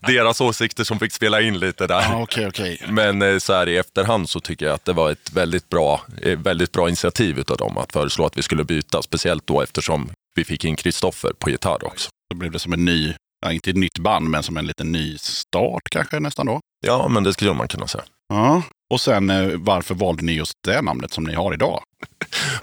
deras 0.07 0.41
åsikter 0.41 0.85
som 0.85 0.99
fick 0.99 1.13
spela 1.13 1.41
in 1.41 1.59
lite 1.59 1.87
där. 1.87 2.03
Ja, 2.03 2.23
okej, 2.23 2.47
okej. 2.47 2.83
Men 2.89 3.23
eh, 3.23 3.39
så 3.39 3.53
här 3.53 3.69
i 3.69 3.77
efterhand 3.77 4.29
så 4.29 4.41
tycker 4.41 4.67
jag 4.67 4.75
att 4.75 4.85
det 4.85 4.93
var 4.93 5.11
ett 5.11 5.33
väldigt 5.33 5.69
bra, 5.69 6.01
eh, 6.23 6.39
väldigt 6.39 6.73
bra 6.73 6.89
initiativ 6.89 7.39
utav 7.39 7.57
dem 7.57 7.79
att 7.79 7.93
föreslå 7.93 8.27
att 8.27 8.39
vi 8.39 8.43
skulle 8.43 8.65
byta. 8.65 9.03
Speciellt 9.03 9.47
då 9.47 9.63
eftersom 9.63 10.11
vi 10.39 10.45
fick 10.45 10.65
in 10.65 10.77
Kristoffer 10.77 11.33
på 11.39 11.51
gitarr 11.51 11.85
också. 11.85 12.11
Då 12.31 12.37
blev 12.37 12.53
det 12.53 12.59
som 12.59 12.73
en 12.73 12.85
ny, 12.85 13.15
ja, 13.41 13.53
inte 13.53 13.71
ett 13.71 13.77
nytt 13.77 13.99
band, 13.99 14.31
men 14.31 14.43
som 14.43 14.57
en 14.57 14.67
liten 14.67 14.93
ny 14.93 15.19
start 15.19 15.83
kanske 15.91 16.21
nästan 16.21 16.47
då. 16.47 16.61
Ja, 16.87 17.09
men 17.09 17.25
det 17.25 17.33
skulle 17.33 17.55
man 17.55 17.69
kunna 17.69 17.87
säga. 17.87 18.05
Ja, 18.29 18.63
Och 18.95 19.01
sen 19.01 19.31
eh, 19.31 19.49
varför 19.55 19.95
valde 19.95 20.23
ni 20.23 20.33
just 20.33 20.53
det 20.65 20.83
namnet 20.83 21.13
som 21.13 21.25
ni 21.25 21.35
har 21.35 21.55
idag? 21.55 21.83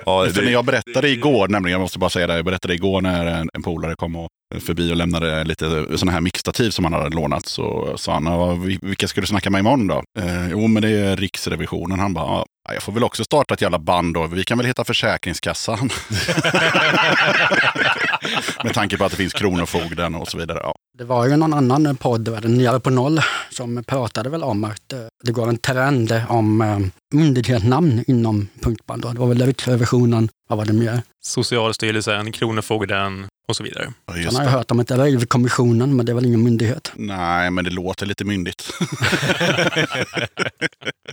Ja, 0.05 0.27
För 0.33 0.41
när 0.41 0.51
jag 0.51 0.65
berättade 0.65 1.09
igår, 1.09 1.47
nämligen, 1.47 1.71
jag 1.73 1.81
måste 1.81 1.99
bara 1.99 2.09
säga 2.09 2.27
det, 2.27 2.35
jag 2.35 2.45
berättade 2.45 2.73
igår 2.73 3.01
när 3.01 3.25
en, 3.25 3.49
en 3.53 3.63
polare 3.63 3.95
kom 3.95 4.15
och 4.15 4.29
förbi 4.65 4.91
och 4.91 4.95
lämnade 4.95 5.43
lite 5.43 5.65
sådana 5.97 6.11
här 6.11 6.21
mixtativ 6.21 6.69
som 6.69 6.85
han 6.85 6.93
hade 6.93 7.15
lånat. 7.15 7.45
Så 7.45 7.93
sa 7.97 8.13
han, 8.13 8.25
"Ja, 8.25 8.53
vi- 8.53 8.79
vilka 8.81 9.07
ska 9.07 9.21
du 9.21 9.27
snacka 9.27 9.49
med 9.49 9.59
imorgon 9.59 9.87
då? 9.87 10.03
Eh, 10.19 10.49
jo, 10.51 10.67
men 10.67 10.81
det 10.81 10.89
är 10.89 11.15
Riksrevisionen. 11.17 11.99
Han 11.99 12.13
bara, 12.13 12.25
"Ja, 12.67 12.73
jag 12.73 12.83
får 12.83 12.93
väl 12.93 13.03
också 13.03 13.23
starta 13.23 13.53
ett 13.53 13.61
jävla 13.61 13.79
band 13.79 14.13
då. 14.13 14.27
Vi 14.27 14.43
kan 14.43 14.57
väl 14.57 14.67
heta 14.67 14.83
Försäkringskassan. 14.83 15.89
med 18.63 18.73
tanke 18.73 18.97
på 18.97 19.05
att 19.05 19.11
det 19.11 19.17
finns 19.17 19.33
Kronofogden 19.33 20.15
och 20.15 20.27
så 20.27 20.37
vidare. 20.37 20.59
Ja. 20.63 20.75
Det 20.97 21.03
var 21.03 21.27
ju 21.27 21.37
någon 21.37 21.53
annan 21.53 21.95
podd, 21.95 22.27
var 22.27 22.41
det 22.41 22.47
Nere 22.47 22.79
på 22.79 22.89
noll, 22.89 23.19
som 23.49 23.83
pratade 23.83 24.29
väl 24.29 24.43
om 24.43 24.63
att 24.63 24.93
eh, 24.93 24.99
det 25.23 25.31
går 25.31 25.49
en 25.49 25.57
trend 25.57 26.21
om 26.29 26.61
eh, 26.61 26.79
myndighetsnamn 27.13 28.03
inom 28.07 28.47
punkband. 28.61 29.01
då. 29.01 29.09
Det 29.13 29.19
var 29.19 29.27
väl 29.27 29.45
Riksrevisionen, 29.45 30.29
vad 30.49 30.57
var 30.57 30.65
det 30.65 30.73
mer? 30.73 31.01
Socialstyrelsen, 31.23 32.31
Kronofogden 32.31 33.27
och 33.47 33.55
så 33.55 33.63
vidare. 33.63 33.93
Ja, 34.05 34.13
Sen 34.13 34.35
har 34.35 34.43
jag 34.43 34.51
det. 34.51 34.57
hört 34.57 34.71
om 34.71 34.79
ett 34.79 34.91
Rave-kommissionen, 34.91 35.95
men 35.95 36.05
det 36.05 36.11
är 36.11 36.13
väl 36.13 36.25
ingen 36.25 36.43
myndighet. 36.43 36.91
Nej, 36.95 37.51
men 37.51 37.63
det 37.63 37.71
låter 37.71 38.05
lite 38.05 38.25
myndigt. 38.25 38.73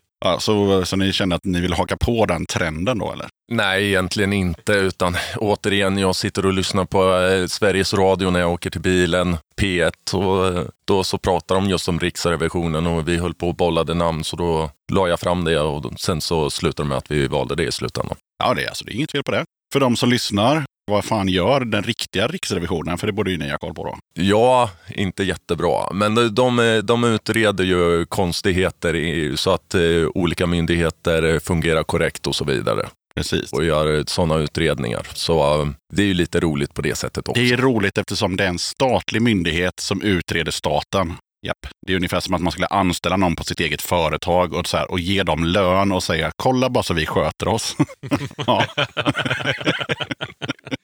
ja, 0.24 0.40
så, 0.40 0.84
så 0.84 0.96
ni 0.96 1.12
känner 1.12 1.36
att 1.36 1.44
ni 1.44 1.60
vill 1.60 1.72
haka 1.72 1.96
på 1.96 2.26
den 2.26 2.46
trenden 2.46 2.98
då, 2.98 3.12
eller? 3.12 3.28
Nej, 3.52 3.88
egentligen 3.88 4.32
inte. 4.32 4.72
Utan 4.72 5.16
återigen, 5.36 5.98
jag 5.98 6.16
sitter 6.16 6.46
och 6.46 6.52
lyssnar 6.52 6.84
på 6.84 7.16
eh, 7.16 7.46
Sveriges 7.46 7.94
Radio 7.94 8.30
när 8.30 8.40
jag 8.40 8.52
åker 8.52 8.70
till 8.70 8.80
bilen, 8.80 9.36
P1. 9.60 10.14
Och 10.14 10.46
eh, 10.46 10.64
då 10.84 11.04
så 11.04 11.18
pratar 11.18 11.54
de 11.54 11.68
just 11.70 11.88
om 11.88 12.00
Riksrevisionen 12.00 12.86
och 12.86 13.08
vi 13.08 13.16
höll 13.16 13.34
på 13.34 13.48
och 13.48 13.54
bollade 13.54 13.94
namn. 13.94 14.24
Så 14.24 14.36
då 14.36 14.70
la 14.92 15.08
jag 15.08 15.20
fram 15.20 15.44
det 15.44 15.60
och 15.60 16.00
sen 16.00 16.20
så 16.20 16.50
slutade 16.50 16.86
det 16.86 16.88
med 16.88 16.98
att 16.98 17.10
vi 17.10 17.26
valde 17.26 17.54
det 17.54 17.64
i 17.64 17.72
slutändan. 17.72 18.16
Ja, 18.44 18.54
det 18.54 18.64
är, 18.64 18.68
alltså, 18.68 18.84
det 18.84 18.92
är 18.92 18.94
inget 18.94 19.12
fel 19.12 19.22
på 19.22 19.30
det. 19.30 19.44
För 19.72 19.80
de 19.80 19.96
som 19.96 20.08
lyssnar, 20.08 20.64
vad 20.90 21.04
fan 21.04 21.28
gör 21.28 21.60
den 21.60 21.82
riktiga 21.82 22.26
Riksrevisionen? 22.26 22.98
För 22.98 23.06
det 23.06 23.12
borde 23.12 23.30
ju 23.30 23.38
ni 23.38 23.50
ha 23.50 23.58
koll 23.58 23.74
på 23.74 23.84
då. 23.84 23.98
Ja, 24.14 24.70
inte 24.94 25.24
jättebra. 25.24 25.92
Men 25.92 26.14
de, 26.14 26.28
de, 26.28 26.80
de 26.84 27.04
utreder 27.04 27.64
ju 27.64 28.04
konstigheter 28.04 28.96
i, 28.96 29.36
så 29.36 29.50
att 29.50 29.74
eh, 29.74 29.80
olika 30.14 30.46
myndigheter 30.46 31.38
fungerar 31.38 31.82
korrekt 31.82 32.26
och 32.26 32.34
så 32.34 32.44
vidare. 32.44 32.88
Precis. 33.14 33.52
Och 33.52 33.64
gör 33.64 34.04
sådana 34.06 34.36
utredningar. 34.36 35.06
Så 35.14 35.62
eh, 35.62 35.68
det 35.92 36.02
är 36.02 36.06
ju 36.06 36.14
lite 36.14 36.40
roligt 36.40 36.74
på 36.74 36.82
det 36.82 36.94
sättet 36.94 37.28
också. 37.28 37.42
Det 37.42 37.52
är 37.52 37.56
roligt 37.56 37.98
eftersom 37.98 38.36
det 38.36 38.44
är 38.44 38.48
en 38.48 38.58
statlig 38.58 39.22
myndighet 39.22 39.80
som 39.80 40.02
utreder 40.02 40.52
staten. 40.52 41.14
Japp. 41.46 41.66
Det 41.86 41.92
är 41.92 41.96
ungefär 41.96 42.20
som 42.20 42.34
att 42.34 42.42
man 42.42 42.52
skulle 42.52 42.66
anställa 42.66 43.16
någon 43.16 43.36
på 43.36 43.44
sitt 43.44 43.60
eget 43.60 43.82
företag 43.82 44.52
och, 44.52 44.66
så 44.66 44.76
här, 44.76 44.90
och 44.90 45.00
ge 45.00 45.22
dem 45.22 45.44
lön 45.44 45.92
och 45.92 46.02
säga 46.02 46.32
kolla 46.36 46.70
bara 46.70 46.82
så 46.82 46.94
vi 46.94 47.06
sköter 47.06 47.48
oss. 47.48 47.76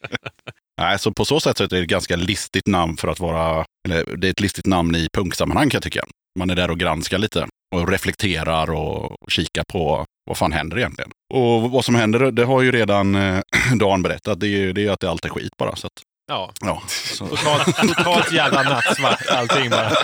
Nej, 0.81 0.99
så 0.99 1.13
på 1.13 1.25
så 1.25 1.41
sätt 1.41 1.57
så 1.59 1.65
är 1.65 1.69
det 1.69 1.79
ett 1.79 1.89
ganska 1.89 2.17
listigt 2.17 2.67
namn 2.67 2.97
för 2.97 3.09
att 3.09 3.21
vara, 3.21 3.65
eller 3.89 4.17
det 4.17 4.27
är 4.27 4.31
ett 4.31 4.41
listigt 4.41 4.67
namn 4.67 4.95
i 4.95 5.09
punksammanhang 5.13 5.71
kan 5.71 5.77
jag 5.79 5.83
tycka. 5.83 6.05
Man 6.39 6.51
är 6.51 6.55
där 6.57 6.71
och 6.71 6.79
granskar 6.79 7.19
lite 7.19 7.47
och 7.75 7.89
reflekterar 7.89 8.71
och 8.71 9.17
kikar 9.31 9.65
på 9.73 10.05
vad 10.27 10.37
fan 10.37 10.53
händer 10.53 10.79
egentligen. 10.79 11.11
Och 11.35 11.71
vad 11.71 11.85
som 11.85 11.95
händer, 11.95 12.31
det 12.31 12.45
har 12.45 12.63
ju 12.63 12.73
redan 12.73 13.15
eh, 13.15 13.41
Dan 13.79 14.03
berättat, 14.03 14.41
det 14.41 14.47
är, 14.47 14.51
ju- 14.51 14.73
det 14.73 14.87
är 14.87 14.91
att 14.91 15.01
det 15.01 15.11
allt 15.11 15.25
är 15.25 15.29
skit 15.29 15.57
bara. 15.59 15.77
Så 15.77 15.87
att, 15.87 15.93
Ja, 16.29 16.53
ja, 16.61 16.83
totalt, 17.19 17.77
totalt 17.77 18.33
jävla 18.33 18.63
nattsvart 18.63 19.27
allting 19.31 19.71
bara. 19.71 19.91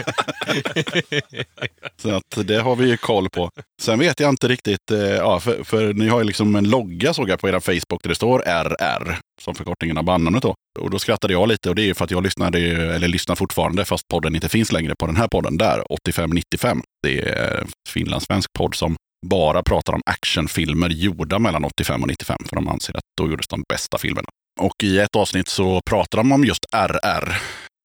Så 1.97 2.11
att 2.11 2.47
det 2.47 2.61
har 2.61 2.77
vi 2.77 2.89
ju 2.89 2.97
koll 2.97 3.31
på. 3.31 3.51
Sen 3.83 3.99
vet 3.99 4.21
jag 4.21 4.29
inte 4.29 4.49
riktigt, 4.49 4.91
eh, 4.91 4.99
ja, 4.99 5.41
för, 5.41 5.65
för 5.65 5.93
ni 5.93 6.09
har 6.09 6.19
ju 6.19 6.25
liksom 6.25 6.57
en 6.57 6.71
logga 6.71 7.15
såg 7.15 7.29
jag 7.29 7.41
på 7.41 7.49
er 7.49 7.61
Facebook 7.61 8.03
där 8.03 8.09
det 8.09 8.15
står 8.15 8.43
RR 8.47 9.19
som 9.43 9.55
förkortningen 9.55 9.99
av 9.99 10.05
bandnamnet 10.05 10.43
då. 10.43 10.55
Och 10.81 10.91
då 10.91 10.99
skrattade 10.99 11.33
jag 11.33 11.49
lite 11.49 11.69
och 11.69 11.75
det 11.75 11.83
är 11.83 11.87
ju 11.87 11.95
för 11.95 12.05
att 12.05 12.11
jag 12.11 12.23
lyssnade, 12.23 12.59
eller 12.95 13.09
lyssnar 13.09 13.35
fortfarande 13.35 13.85
fast 13.85 14.09
podden 14.09 14.35
inte 14.35 14.49
finns 14.49 14.73
längre 14.73 14.95
på 14.99 15.07
den 15.07 15.17
här 15.17 15.29
podden 15.29 15.59
där, 15.59 15.93
8595. 15.93 16.83
Det 17.03 17.29
är 17.29 17.61
en 17.61 17.69
finlandssvensk 17.89 18.53
podd 18.59 18.75
som 18.75 18.97
bara 19.27 19.63
pratar 19.63 19.93
om 19.93 20.01
actionfilmer 20.07 20.89
gjorda 20.89 21.39
mellan 21.39 21.65
85 21.65 22.03
och 22.03 22.09
95 22.09 22.37
för 22.49 22.57
de 22.57 22.69
anser 22.69 22.97
att 22.97 23.05
då 23.21 23.31
gjordes 23.31 23.49
de 23.49 23.63
bästa 23.69 23.99
filmerna. 23.99 24.29
Och 24.61 24.83
i 24.83 24.99
ett 24.99 25.17
avsnitt 25.17 25.49
så 25.49 25.81
pratar 25.87 26.19
de 26.19 26.33
om 26.33 26.45
just 26.45 26.65
RR. 26.73 27.38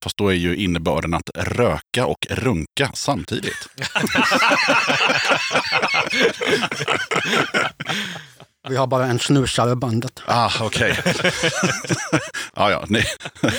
Fast 0.04 0.18
då 0.18 0.28
är 0.28 0.34
ju 0.34 0.56
innebörden 0.56 1.14
att 1.14 1.30
röka 1.36 2.06
och 2.06 2.28
runka 2.30 2.92
samtidigt. 2.94 3.68
Vi 8.70 8.76
har 8.76 8.88
bara 8.88 9.06
en 9.06 9.20
snusare 9.20 9.72
i 9.72 9.76
bandet. 9.76 10.22
Ah, 10.26 10.52
okej. 10.62 11.00
ja, 12.56 12.72
ja, 12.72 12.86
ni, 12.88 13.04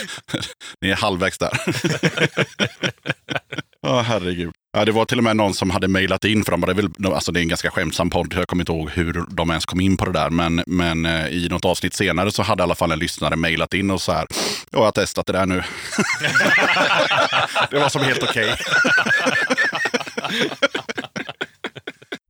ni 0.81 0.91
är 0.91 0.97
halvvägs 0.97 1.39
där. 1.39 1.61
Ja, 3.89 4.01
herregud. 4.01 4.53
Ja, 4.73 4.85
det 4.85 4.93
var 4.93 5.05
till 5.05 5.19
och 5.19 5.25
med 5.25 5.37
någon 5.37 5.55
som 5.55 5.71
hade 5.71 5.89
mejlat 5.89 6.25
in, 6.25 6.45
för 6.45 6.53
de 6.53 6.63
hade 6.63 6.75
väl, 6.75 6.91
alltså 7.15 7.33
det 7.33 7.41
är 7.41 7.43
en 7.43 7.49
ganska 7.49 7.71
skämtsam 7.71 8.11
podd, 8.11 8.35
jag 8.37 8.49
kommer 8.49 8.63
inte 8.63 8.73
ihåg 8.73 8.91
hur 8.91 9.25
de 9.31 9.51
ens 9.51 9.67
kom 9.67 9.81
in 9.81 9.97
på 9.97 10.05
det 10.05 10.13
där, 10.13 10.31
men, 10.31 10.63
men 10.67 11.07
eh, 11.07 11.27
i 11.27 11.49
något 11.51 11.65
avsnitt 11.65 11.95
senare 11.95 12.31
så 12.31 12.43
hade 12.43 12.61
i 12.61 12.65
alla 12.65 12.75
fall 12.75 12.93
en 12.93 12.99
lyssnare 12.99 13.37
mejlat 13.37 13.75
in 13.75 13.91
och 13.91 14.01
så 14.01 14.13
här, 14.13 14.27
jag 14.71 14.79
har 14.79 14.91
testat 14.91 15.27
det 15.27 15.33
där 15.33 15.47
nu. 15.47 15.55
det 17.71 17.79
var 17.79 17.89
som 17.89 18.03
helt 18.03 18.23
okej. 18.23 18.57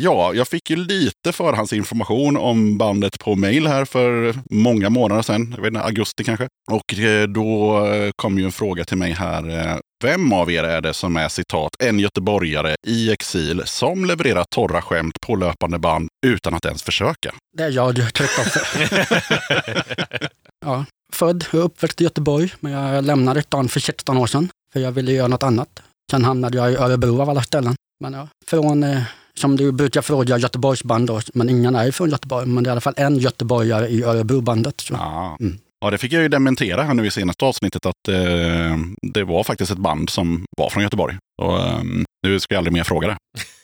Ja, 0.02 0.34
jag 0.34 0.48
fick 0.48 0.70
ju 0.70 0.76
lite 0.76 1.32
förhandsinformation 1.32 2.36
om 2.36 2.78
bandet 2.78 3.18
på 3.18 3.36
mail 3.36 3.66
här 3.66 3.84
för 3.84 4.34
många 4.50 4.90
månader 4.90 5.22
sedan. 5.22 5.54
Jag 5.56 5.62
vet 5.62 5.68
inte, 5.68 5.82
augusti 5.82 6.24
kanske. 6.24 6.48
Och 6.70 6.98
eh, 6.98 7.28
då 7.28 7.78
eh, 7.86 8.10
kom 8.16 8.38
ju 8.38 8.44
en 8.44 8.52
fråga 8.52 8.84
till 8.84 8.96
mig 8.96 9.12
här. 9.12 9.80
Vem 10.04 10.32
av 10.32 10.50
er 10.50 10.64
är 10.64 10.80
det 10.80 10.94
som 10.94 11.16
är 11.16 11.28
citat 11.28 11.76
en 11.78 11.98
göteborgare 11.98 12.76
i 12.86 13.12
exil 13.12 13.62
som 13.64 14.04
levererar 14.04 14.44
torra 14.44 14.82
skämt 14.82 15.20
på 15.20 15.36
löpande 15.36 15.78
band 15.78 16.08
utan 16.26 16.54
att 16.54 16.64
ens 16.64 16.82
försöka? 16.82 17.34
Det 17.56 17.62
är 17.62 17.70
jag, 17.70 17.96
Kristoffer. 17.96 19.08
ja, 20.64 20.84
född 21.12 21.44
och 21.52 21.64
uppväxt 21.64 22.00
i 22.00 22.04
Göteborg, 22.04 22.52
men 22.60 22.72
jag 22.72 23.04
lämnade 23.04 23.42
stan 23.42 23.68
för 23.68 23.80
16 23.80 24.16
år 24.16 24.26
sedan, 24.26 24.48
för 24.72 24.80
jag 24.80 24.92
ville 24.92 25.12
göra 25.12 25.28
något 25.28 25.42
annat. 25.42 25.82
Sen 26.10 26.24
hamnade 26.24 26.58
jag 26.58 26.72
i 26.72 26.76
Örebro 26.76 27.22
av 27.22 27.30
alla 27.30 27.42
ställen. 27.42 27.74
Men 28.00 28.12
ja, 28.12 28.28
från, 28.46 28.82
eh, 28.82 29.02
som 29.34 29.56
du 29.56 29.72
brukar 29.72 30.02
fråga, 30.02 30.38
Göteborgsband 30.38 31.06
då, 31.06 31.20
men 31.34 31.48
ingen 31.48 31.74
är 31.74 31.90
från 31.90 32.10
Göteborg, 32.10 32.46
men 32.46 32.64
det 32.64 32.68
är 32.68 32.70
i 32.70 32.72
alla 32.72 32.80
fall 32.80 32.94
en 32.96 33.18
göteborgare 33.18 33.88
i 33.88 34.02
Örebrobandet. 34.02 34.80
Så. 34.80 34.94
Mm. 35.40 35.58
Ja, 35.80 35.90
det 35.90 35.98
fick 35.98 36.12
jag 36.12 36.22
ju 36.22 36.28
dementera 36.28 36.82
här 36.82 36.94
nu 36.94 37.06
i 37.06 37.10
senaste 37.10 37.44
avsnittet 37.44 37.86
att 37.86 38.08
eh, 38.08 38.76
det 39.12 39.24
var 39.24 39.44
faktiskt 39.44 39.70
ett 39.70 39.78
band 39.78 40.10
som 40.10 40.44
var 40.58 40.70
från 40.70 40.82
Göteborg. 40.82 41.16
Och, 41.42 41.58
eh, 41.58 41.82
nu 42.26 42.40
ska 42.40 42.54
jag 42.54 42.58
aldrig 42.58 42.72
mer 42.72 42.84
fråga 42.84 43.08
det. 43.08 43.16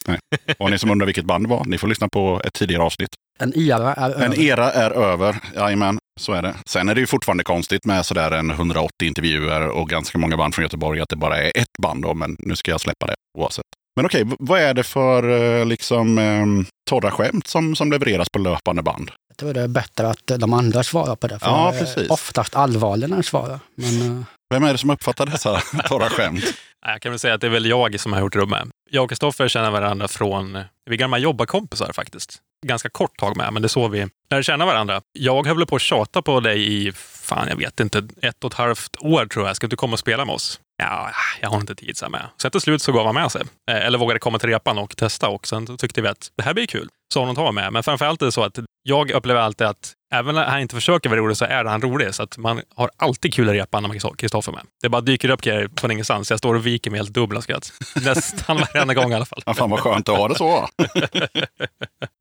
Nej. 0.06 0.18
Och 0.58 0.70
ni 0.70 0.78
som 0.78 0.90
undrar 0.90 1.06
vilket 1.06 1.24
band 1.24 1.44
det 1.44 1.50
var, 1.50 1.64
ni 1.64 1.78
får 1.78 1.88
lyssna 1.88 2.08
på 2.08 2.40
ett 2.44 2.52
tidigare 2.52 2.82
avsnitt. 2.82 3.08
En 3.38 3.58
era 3.58 3.94
är 3.94 4.10
En 4.10 4.22
över. 4.22 4.40
era 4.40 4.72
är 4.72 4.90
över, 4.90 5.36
jajamän, 5.54 5.98
så 6.20 6.32
är 6.32 6.42
det. 6.42 6.54
Sen 6.66 6.88
är 6.88 6.94
det 6.94 7.00
ju 7.00 7.06
fortfarande 7.06 7.44
konstigt 7.44 7.84
med 7.84 8.06
sådär 8.06 8.30
en 8.30 8.50
180 8.50 8.90
intervjuer 9.02 9.68
och 9.68 9.88
ganska 9.88 10.18
många 10.18 10.36
band 10.36 10.54
från 10.54 10.62
Göteborg, 10.62 11.00
att 11.00 11.08
det 11.08 11.16
bara 11.16 11.38
är 11.42 11.52
ett 11.54 11.72
band 11.82 12.02
då, 12.02 12.14
men 12.14 12.36
nu 12.38 12.56
ska 12.56 12.70
jag 12.70 12.80
släppa 12.80 13.06
det 13.06 13.14
oavsett. 13.38 13.64
Men 13.96 14.06
okej, 14.06 14.24
vad 14.38 14.60
är 14.60 14.74
det 14.74 14.82
för 14.82 15.30
eh, 15.60 15.66
liksom 15.66 16.18
eh, 16.18 16.46
torra 16.90 17.10
skämt 17.10 17.46
som, 17.46 17.76
som 17.76 17.90
levereras 17.90 18.28
på 18.32 18.38
löpande 18.38 18.82
band? 18.82 19.10
Jag 19.34 19.38
tror 19.38 19.54
det 19.54 19.60
är 19.60 19.68
bättre 19.68 20.08
att 20.08 20.26
de 20.38 20.52
andra 20.52 20.82
svarar 20.82 21.16
på 21.16 21.26
det. 21.26 21.38
För 21.38 21.46
Ja, 21.46 21.66
jag 21.66 21.74
är 21.74 21.84
precis. 21.94 22.10
oftast 22.10 22.56
allvarlig 22.56 23.08
när 23.10 23.16
jag 23.16 23.24
svarar. 23.24 23.60
Men, 23.74 24.02
eh, 24.18 24.24
Vem 24.50 24.64
är 24.64 24.72
det 24.72 24.78
som 24.78 24.90
uppfattar 24.90 25.26
dessa 25.26 25.60
torra 25.88 26.10
skämt? 26.10 26.44
Jag 26.86 27.02
kan 27.02 27.12
väl 27.12 27.18
säga 27.18 27.34
att 27.34 27.40
det 27.40 27.46
är 27.46 27.50
väl 27.50 27.66
jag 27.66 28.00
som 28.00 28.12
har 28.12 28.20
gjort 28.20 28.36
rummet. 28.36 28.68
Jag 28.90 29.04
och 29.04 29.10
Kristoffer 29.10 29.48
känner 29.48 29.70
varandra 29.70 30.08
från... 30.08 30.52
Vi 30.90 30.94
är 30.94 30.98
gamla 30.98 31.18
jobbarkompisar 31.18 31.92
faktiskt. 31.92 32.38
Ganska 32.66 32.88
kort 32.88 33.18
tag 33.18 33.36
med, 33.36 33.52
men 33.52 33.62
det 33.62 33.66
är 33.66 33.68
så 33.68 33.88
vi 33.88 34.06
lär 34.30 34.42
känna 34.42 34.66
varandra. 34.66 35.00
Jag 35.12 35.46
höll 35.46 35.66
på 35.66 35.76
att 35.76 35.82
tjata 35.82 36.22
på 36.22 36.40
dig 36.40 36.86
i, 36.86 36.92
fan 36.92 37.48
jag 37.48 37.56
vet 37.56 37.80
inte, 37.80 38.08
ett 38.22 38.44
och 38.44 38.52
ett 38.52 38.58
halvt 38.58 38.96
år 39.00 39.26
tror 39.26 39.46
jag. 39.46 39.56
Ska 39.56 39.66
du 39.66 39.76
komma 39.76 39.92
och 39.92 39.98
spela 39.98 40.24
med 40.24 40.34
oss? 40.34 40.60
Ja, 40.82 41.10
jag 41.40 41.48
har 41.50 41.60
inte 41.60 41.74
tid, 41.74 41.96
så 41.96 42.08
med. 42.08 42.26
Sen 42.42 42.50
till 42.50 42.60
slut 42.60 42.82
så 42.82 42.92
gav 42.92 43.06
han 43.06 43.14
med 43.14 43.32
sig. 43.32 43.42
Eh, 43.70 43.76
Eller 43.86 43.98
vågade 43.98 44.20
komma 44.20 44.38
till 44.38 44.48
repan 44.48 44.78
och 44.78 44.96
testa 44.96 45.28
och 45.28 45.46
sen 45.46 45.66
så 45.66 45.76
tyckte 45.76 46.00
vi 46.02 46.08
att 46.08 46.28
det 46.36 46.42
här 46.42 46.54
blir 46.54 46.66
kul. 46.66 46.88
Så 47.14 47.20
honom 47.20 47.34
tar 47.36 47.52
med. 47.52 47.72
Men 47.72 47.82
framförallt 47.82 48.22
är 48.22 48.26
det 48.26 48.32
så 48.32 48.42
att 48.42 48.58
jag 48.86 49.10
upplever 49.10 49.40
alltid 49.40 49.66
att 49.66 49.92
även 50.14 50.34
när 50.34 50.44
han 50.44 50.60
inte 50.60 50.74
försöker 50.74 51.08
vara 51.08 51.20
rolig 51.20 51.36
så 51.36 51.44
är 51.44 51.64
han 51.64 51.80
rolig. 51.80 52.14
Så 52.14 52.22
att 52.22 52.38
man 52.38 52.62
har 52.76 52.90
alltid 52.96 53.34
kul 53.34 53.48
i 53.48 53.52
repan 53.52 53.82
när 53.82 53.88
man 53.88 53.98
har 54.02 54.14
Kristoffer 54.14 54.52
med. 54.52 54.62
Det 54.82 54.88
bara 54.88 55.00
dyker 55.00 55.28
upp 55.30 55.42
grejer 55.42 55.70
från 55.76 55.90
ingenstans. 55.90 56.30
Jag 56.30 56.38
står 56.38 56.54
och 56.54 56.66
viker 56.66 56.90
mig 56.90 56.98
helt 56.98 57.14
dubbla 57.14 57.40
skratt. 57.40 57.72
Nästan 58.04 58.56
varenda 58.56 58.94
gång 58.94 59.12
i 59.12 59.14
alla 59.14 59.24
fall. 59.24 59.42
Ja, 59.46 59.54
fan 59.54 59.70
vad 59.70 59.80
skönt 59.80 60.08
att 60.08 60.16
ha 60.18 60.28
det 60.28 60.34
så. 60.34 60.68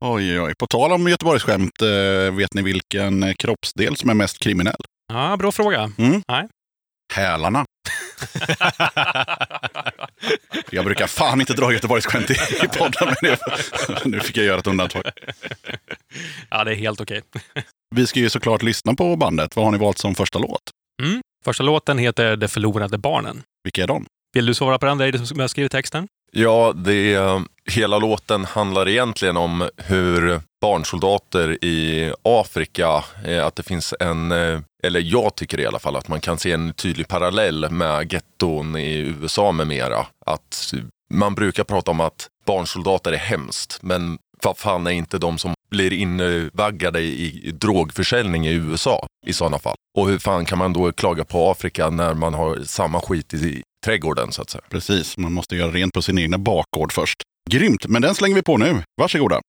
Oj, 0.00 0.40
oj. 0.40 0.54
På 0.54 0.66
tal 0.66 0.92
om 0.92 1.08
Göteborgsskämt, 1.08 1.82
eh, 1.82 2.34
vet 2.34 2.54
ni 2.54 2.62
vilken 2.62 3.34
kroppsdel 3.34 3.96
som 3.96 4.10
är 4.10 4.14
mest 4.14 4.38
kriminell? 4.38 4.84
Ja, 5.12 5.36
bra 5.36 5.52
fråga. 5.52 5.92
Mm? 5.98 6.22
Nej. 6.28 6.48
Hälarna. 7.14 7.64
Jag 10.70 10.84
brukar 10.84 11.06
fan 11.06 11.40
inte 11.40 11.52
dra 11.52 11.72
Göteborgsskämt 11.72 12.30
i, 12.30 12.34
i 12.64 12.68
podden, 12.68 13.14
men 13.22 13.30
det, 13.30 13.38
nu 14.04 14.20
fick 14.20 14.36
jag 14.36 14.46
göra 14.46 14.58
ett 14.58 14.66
undantag. 14.66 15.02
Ja, 16.50 16.64
det 16.64 16.70
är 16.70 16.74
helt 16.76 17.00
okej. 17.00 17.22
Vi 17.94 18.06
ska 18.06 18.20
ju 18.20 18.30
såklart 18.30 18.62
lyssna 18.62 18.94
på 18.94 19.16
bandet. 19.16 19.56
Vad 19.56 19.64
har 19.64 19.72
ni 19.72 19.78
valt 19.78 19.98
som 19.98 20.14
första 20.14 20.38
låt? 20.38 20.60
Mm. 21.02 21.20
Första 21.44 21.62
låten 21.62 21.98
heter 21.98 22.36
De 22.36 22.48
förlorade 22.48 22.98
barnen. 22.98 23.42
Vilka 23.64 23.82
är 23.82 23.86
de? 23.86 24.06
Vill 24.32 24.46
du 24.46 24.54
svara 24.54 24.78
på 24.78 24.86
den, 24.86 24.98
du 24.98 25.26
som 25.26 25.40
har 25.40 25.48
skrivit 25.48 25.72
texten? 25.72 26.08
Ja, 26.32 26.72
det, 26.72 27.12
hela 27.70 27.98
låten 27.98 28.44
handlar 28.44 28.88
egentligen 28.88 29.36
om 29.36 29.68
hur 29.76 30.40
barnsoldater 30.60 31.64
i 31.64 32.12
Afrika, 32.22 33.04
eh, 33.24 33.46
att 33.46 33.56
det 33.56 33.62
finns 33.62 33.94
en, 34.00 34.32
eh, 34.32 34.60
eller 34.82 35.00
jag 35.00 35.34
tycker 35.34 35.60
i 35.60 35.66
alla 35.66 35.78
fall 35.78 35.96
att 35.96 36.08
man 36.08 36.20
kan 36.20 36.38
se 36.38 36.52
en 36.52 36.74
tydlig 36.74 37.08
parallell 37.08 37.70
med 37.70 38.12
getton 38.12 38.76
i 38.76 38.98
USA 38.98 39.52
med 39.52 39.66
mera. 39.66 40.06
Att 40.26 40.74
man 41.10 41.34
brukar 41.34 41.64
prata 41.64 41.90
om 41.90 42.00
att 42.00 42.28
barnsoldater 42.46 43.12
är 43.12 43.16
hemskt, 43.16 43.78
men 43.82 44.18
vad 44.42 44.58
fan 44.58 44.86
är 44.86 44.90
inte 44.90 45.18
de 45.18 45.38
som 45.38 45.54
blir 45.70 45.92
invaggade 45.92 47.00
i 47.00 47.50
drogförsäljning 47.60 48.46
i 48.46 48.52
USA 48.52 49.06
i 49.26 49.32
sådana 49.32 49.58
fall? 49.58 49.76
Och 49.98 50.08
hur 50.08 50.18
fan 50.18 50.44
kan 50.44 50.58
man 50.58 50.72
då 50.72 50.92
klaga 50.92 51.24
på 51.24 51.50
Afrika 51.50 51.90
när 51.90 52.14
man 52.14 52.34
har 52.34 52.58
samma 52.64 53.00
skit 53.00 53.34
i 53.34 53.62
trädgården 53.84 54.32
så 54.32 54.42
att 54.42 54.50
säga? 54.50 54.62
Precis, 54.70 55.16
man 55.16 55.32
måste 55.32 55.56
göra 55.56 55.70
rent 55.70 55.92
på 55.92 56.02
sin 56.02 56.18
egna 56.18 56.38
bakgård 56.38 56.92
först. 56.92 57.22
Grymt, 57.50 57.86
men 57.88 58.02
den 58.02 58.14
slänger 58.14 58.34
vi 58.34 58.42
på 58.42 58.56
nu. 58.56 58.82
Varsågoda. 59.00 59.40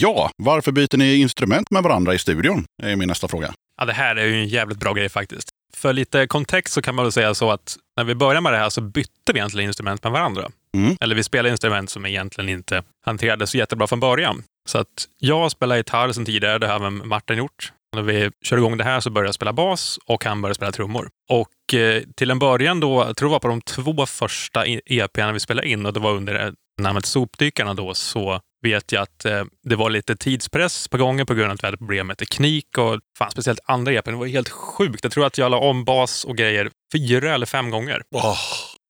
Ja, 0.00 0.30
varför 0.36 0.72
byter 0.72 0.96
ni 0.96 1.16
instrument 1.16 1.70
med 1.70 1.82
varandra 1.82 2.14
i 2.14 2.18
studion? 2.18 2.64
är 2.82 2.96
min 2.96 3.08
nästa 3.08 3.28
fråga. 3.28 3.54
Ja, 3.78 3.84
det 3.84 3.92
här 3.92 4.16
är 4.16 4.26
ju 4.26 4.34
en 4.34 4.48
jävligt 4.48 4.78
bra 4.78 4.92
grej 4.92 5.08
faktiskt. 5.08 5.48
För 5.76 5.92
lite 5.92 6.26
kontext 6.26 6.74
så 6.74 6.82
kan 6.82 6.94
man 6.94 7.04
väl 7.04 7.12
säga 7.12 7.34
så 7.34 7.50
att 7.50 7.76
när 7.96 8.04
vi 8.04 8.14
började 8.14 8.40
med 8.40 8.52
det 8.52 8.58
här 8.58 8.70
så 8.70 8.80
bytte 8.80 9.32
vi 9.32 9.38
egentligen 9.38 9.68
instrument 9.68 10.02
med 10.02 10.12
varandra. 10.12 10.50
Mm. 10.74 10.96
Eller 11.00 11.14
vi 11.14 11.22
spelade 11.22 11.50
instrument 11.50 11.90
som 11.90 12.06
egentligen 12.06 12.48
inte 12.48 12.82
hanterades 13.06 13.50
så 13.50 13.58
jättebra 13.58 13.86
från 13.86 14.00
början. 14.00 14.42
Så 14.68 14.78
att 14.78 15.08
jag 15.18 15.50
spelar 15.50 15.76
gitarr 15.76 16.12
sedan 16.12 16.24
tidigare, 16.24 16.58
det 16.58 16.66
har 16.66 16.76
även 16.76 17.08
Martin 17.08 17.38
gjort. 17.38 17.72
När 17.96 18.02
vi 18.02 18.30
körde 18.44 18.60
igång 18.60 18.76
det 18.76 18.84
här 18.84 19.00
så 19.00 19.10
började 19.10 19.28
jag 19.28 19.34
spela 19.34 19.52
bas 19.52 19.98
och 20.06 20.24
han 20.24 20.42
började 20.42 20.54
spela 20.54 20.72
trummor. 20.72 21.08
Och 21.30 21.74
eh, 21.74 22.02
till 22.16 22.30
en 22.30 22.38
början 22.38 22.80
då, 22.80 23.04
jag 23.06 23.16
tror 23.16 23.28
det 23.28 23.32
var 23.32 23.40
på 23.40 23.48
de 23.48 23.60
två 23.60 24.06
första 24.06 24.64
EP'na 24.66 25.32
vi 25.32 25.40
spelade 25.40 25.68
in 25.68 25.86
och 25.86 25.92
det 25.92 26.00
var 26.00 26.12
under 26.12 26.52
namnet 26.80 27.06
Sopdykarna 27.06 27.74
då, 27.74 27.94
så 27.94 28.40
vet 28.62 28.92
jag 28.92 29.02
att 29.02 29.24
eh, 29.24 29.44
det 29.62 29.76
var 29.76 29.90
lite 29.90 30.16
tidspress 30.16 30.88
på 30.88 30.98
gången 30.98 31.26
på 31.26 31.34
grund 31.34 31.50
av 31.50 31.54
att 31.54 31.62
vi 31.62 31.66
hade 31.66 31.76
problem 31.76 32.06
med 32.06 32.18
teknik 32.18 32.78
och 32.78 33.00
fan, 33.18 33.30
speciellt 33.30 33.60
andra 33.64 33.92
EPn. 33.92 34.10
Det 34.10 34.16
var 34.16 34.26
helt 34.26 34.48
sjukt. 34.48 35.04
Jag 35.04 35.12
tror 35.12 35.26
att 35.26 35.38
jag 35.38 35.50
la 35.50 35.58
om 35.58 35.84
bas 35.84 36.24
och 36.24 36.36
grejer 36.36 36.70
fyra 36.92 37.34
eller 37.34 37.46
fem 37.46 37.70
gånger. 37.70 38.02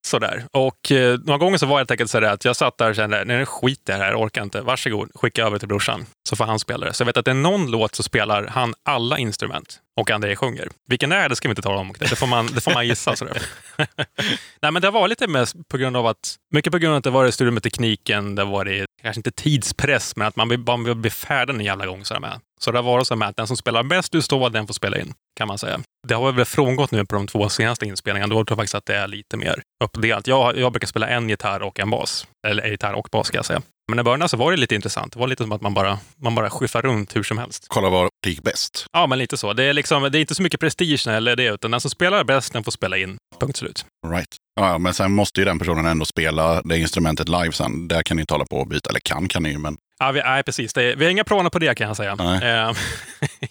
Sådär. 0.09 0.45
Och 0.53 0.93
eh, 0.93 1.19
några 1.19 1.39
gånger 1.39 1.59
så 1.59 1.67
var 1.67 1.77
det 1.77 1.81
helt 1.81 1.91
enkelt 1.91 2.11
så 2.11 2.25
att 2.25 2.45
jag 2.45 2.57
satt 2.57 2.79
där 2.79 2.91
och 2.91 2.97
kände, 2.97 3.25
nej 3.25 3.39
nu 3.39 3.47
skiter 3.47 3.93
jag 3.93 4.01
här, 4.01 4.15
orkar 4.15 4.43
inte. 4.43 4.61
Varsågod, 4.61 5.11
skicka 5.15 5.45
över 5.45 5.59
till 5.59 5.69
brorsan. 5.69 6.07
Så 6.29 6.37
får 6.37 6.45
han 6.45 6.59
spela 6.59 6.87
det. 6.87 6.93
Så 6.93 7.03
jag 7.03 7.07
vet 7.07 7.17
att 7.17 7.25
det 7.25 7.31
är 7.31 7.35
någon 7.35 7.71
låt 7.71 7.95
så 7.95 8.03
spelar 8.03 8.47
han 8.47 8.75
alla 8.85 9.19
instrument 9.19 9.81
och 10.01 10.11
André 10.11 10.37
sjunger. 10.37 10.69
Vilken 10.89 11.11
det 11.11 11.17
är, 11.17 11.29
det 11.29 11.37
ska 11.37 11.49
vi 11.49 11.53
inte 11.53 11.63
tala 11.63 11.81
om. 11.81 11.95
Det 11.99 12.07
får 12.07 12.27
man, 12.27 12.47
det 12.47 12.61
får 12.61 12.75
man 12.75 12.87
gissa. 12.87 13.17
Sådär. 13.17 13.43
nej, 14.63 14.73
men 14.73 14.83
det 14.83 14.91
var 14.91 15.09
lite 15.09 15.27
mest 15.27 15.57
på 15.69 15.77
grund 15.77 15.97
av 15.97 16.07
att, 16.07 16.37
mycket 16.55 16.73
på 16.73 16.79
grund 16.79 16.93
av 16.93 16.99
att 16.99 17.05
det 17.05 17.11
var 17.11 17.25
det 17.25 17.33
strul 17.33 17.51
med 17.51 17.63
tekniken, 17.63 18.35
det 18.35 18.45
var 18.45 18.65
det 18.65 18.87
kanske 19.03 19.19
inte 19.19 19.31
tidspress, 19.31 20.17
men 20.17 20.27
att 20.27 20.37
man 20.37 20.49
vill, 20.49 20.59
man 20.59 20.85
vill 20.85 20.95
bli 20.95 21.11
färdig 21.11 21.55
en 21.55 21.61
jävla 21.61 21.87
gång. 21.87 22.05
Sådär 22.05 22.21
med. 22.21 22.41
Så 22.59 22.73
det 22.73 22.79
har 22.79 22.83
varit 22.83 23.07
så 23.07 23.17
med 23.17 23.29
att 23.29 23.37
den 23.37 23.47
som 23.47 23.57
spelar 23.57 23.83
bäst 23.83 24.13
du 24.13 24.23
står, 24.23 24.51
den 24.51 24.67
får 24.67 24.75
spela 24.75 24.99
in, 24.99 25.15
kan 25.39 25.49
man 25.49 25.59
säga. 25.59 25.81
Det 26.09 26.15
har 26.15 26.33
väl 26.33 26.45
frångått 26.45 26.91
nu 26.91 27.07
på 27.07 27.15
de 27.15 27.27
två 27.27 27.49
senaste 27.49 27.87
inspelningarna. 27.87 28.35
Då 28.35 28.45
tror 28.45 28.51
jag 28.51 28.59
faktiskt 28.59 28.75
att 28.75 28.87
det 28.87 28.97
är 28.97 29.09
lite 29.09 29.37
mer 29.37 29.63
uppdelat. 29.85 30.27
Jag, 30.27 30.59
jag 30.59 30.73
brukar 30.73 30.87
spela 30.89 31.09
en 31.09 31.29
gitarr 31.29 31.63
och 31.63 31.81
en 31.81 31.91
bas. 31.91 32.27
Eller 32.47 32.63
en 32.63 32.71
gitarr 32.71 32.93
och 32.93 33.09
bas 33.13 33.27
ska 33.27 33.37
jag 33.37 33.47
säga. 33.47 33.63
Men 33.89 33.99
i 33.99 34.03
början 34.03 34.29
så 34.29 34.37
var 34.37 34.51
det 34.51 34.57
lite 34.57 34.75
intressant. 34.75 35.13
Det 35.13 35.19
var 35.19 35.27
lite 35.27 35.43
som 35.43 35.53
att 35.53 35.61
man 35.61 35.75
bara, 35.75 35.99
man 36.17 36.35
bara 36.35 36.51
skyffar 36.51 36.83
runt 36.83 37.17
hur 37.17 37.23
som 37.23 37.39
helst. 37.39 37.67
Kolla 37.69 37.89
vad 37.89 38.09
det 38.23 38.31
gick 38.31 38.43
bäst. 38.43 38.87
Ja, 38.93 39.07
men 39.07 39.19
lite 39.19 39.37
så. 39.37 39.53
Det 39.53 39.65
är, 39.65 39.73
liksom, 39.73 40.03
det 40.03 40.19
är 40.19 40.21
inte 40.21 40.35
så 40.35 40.43
mycket 40.43 40.61
prestige 40.61 41.07
eller 41.09 41.37
det, 41.37 41.45
utan 41.45 41.71
den 41.71 41.81
som 41.81 41.91
spelar 41.91 42.25
bäst, 42.25 42.53
den 42.53 42.65
får 42.65 42.73
spela 42.73 42.97
in. 42.97 43.17
Punkt 43.41 43.57
slut. 43.57 43.87
Right. 44.07 44.37
Ja, 44.61 44.79
men 44.79 44.95
sen 44.95 45.13
måste 45.13 45.41
ju 45.41 45.45
den 45.45 45.59
personen 45.59 45.87
ändå 45.87 46.05
spela 46.05 46.63
det 46.63 46.79
instrumentet 46.79 47.29
live 47.29 47.53
sen. 47.53 47.89
Där 47.89 48.03
kan 48.03 48.17
ni 48.17 48.21
inte 48.21 48.35
hålla 48.35 48.45
på 48.45 48.57
och 48.57 48.67
byta. 48.67 48.91
Eller 48.91 49.01
kan 49.01 49.29
kan 49.29 49.43
ni 49.43 49.51
ju, 49.51 49.59
men... 49.59 49.77
Ja, 49.99 50.13
vi, 50.13 50.21
nej, 50.21 50.43
precis. 50.43 50.73
Det 50.73 50.95
vi 50.95 51.05
har 51.05 51.11
inga 51.11 51.25
planer 51.25 51.51
på 51.51 51.59
det 51.59 51.75
kan 51.75 51.87
jag 51.87 51.97
säga. 51.97 52.17
Eh, 52.43 52.77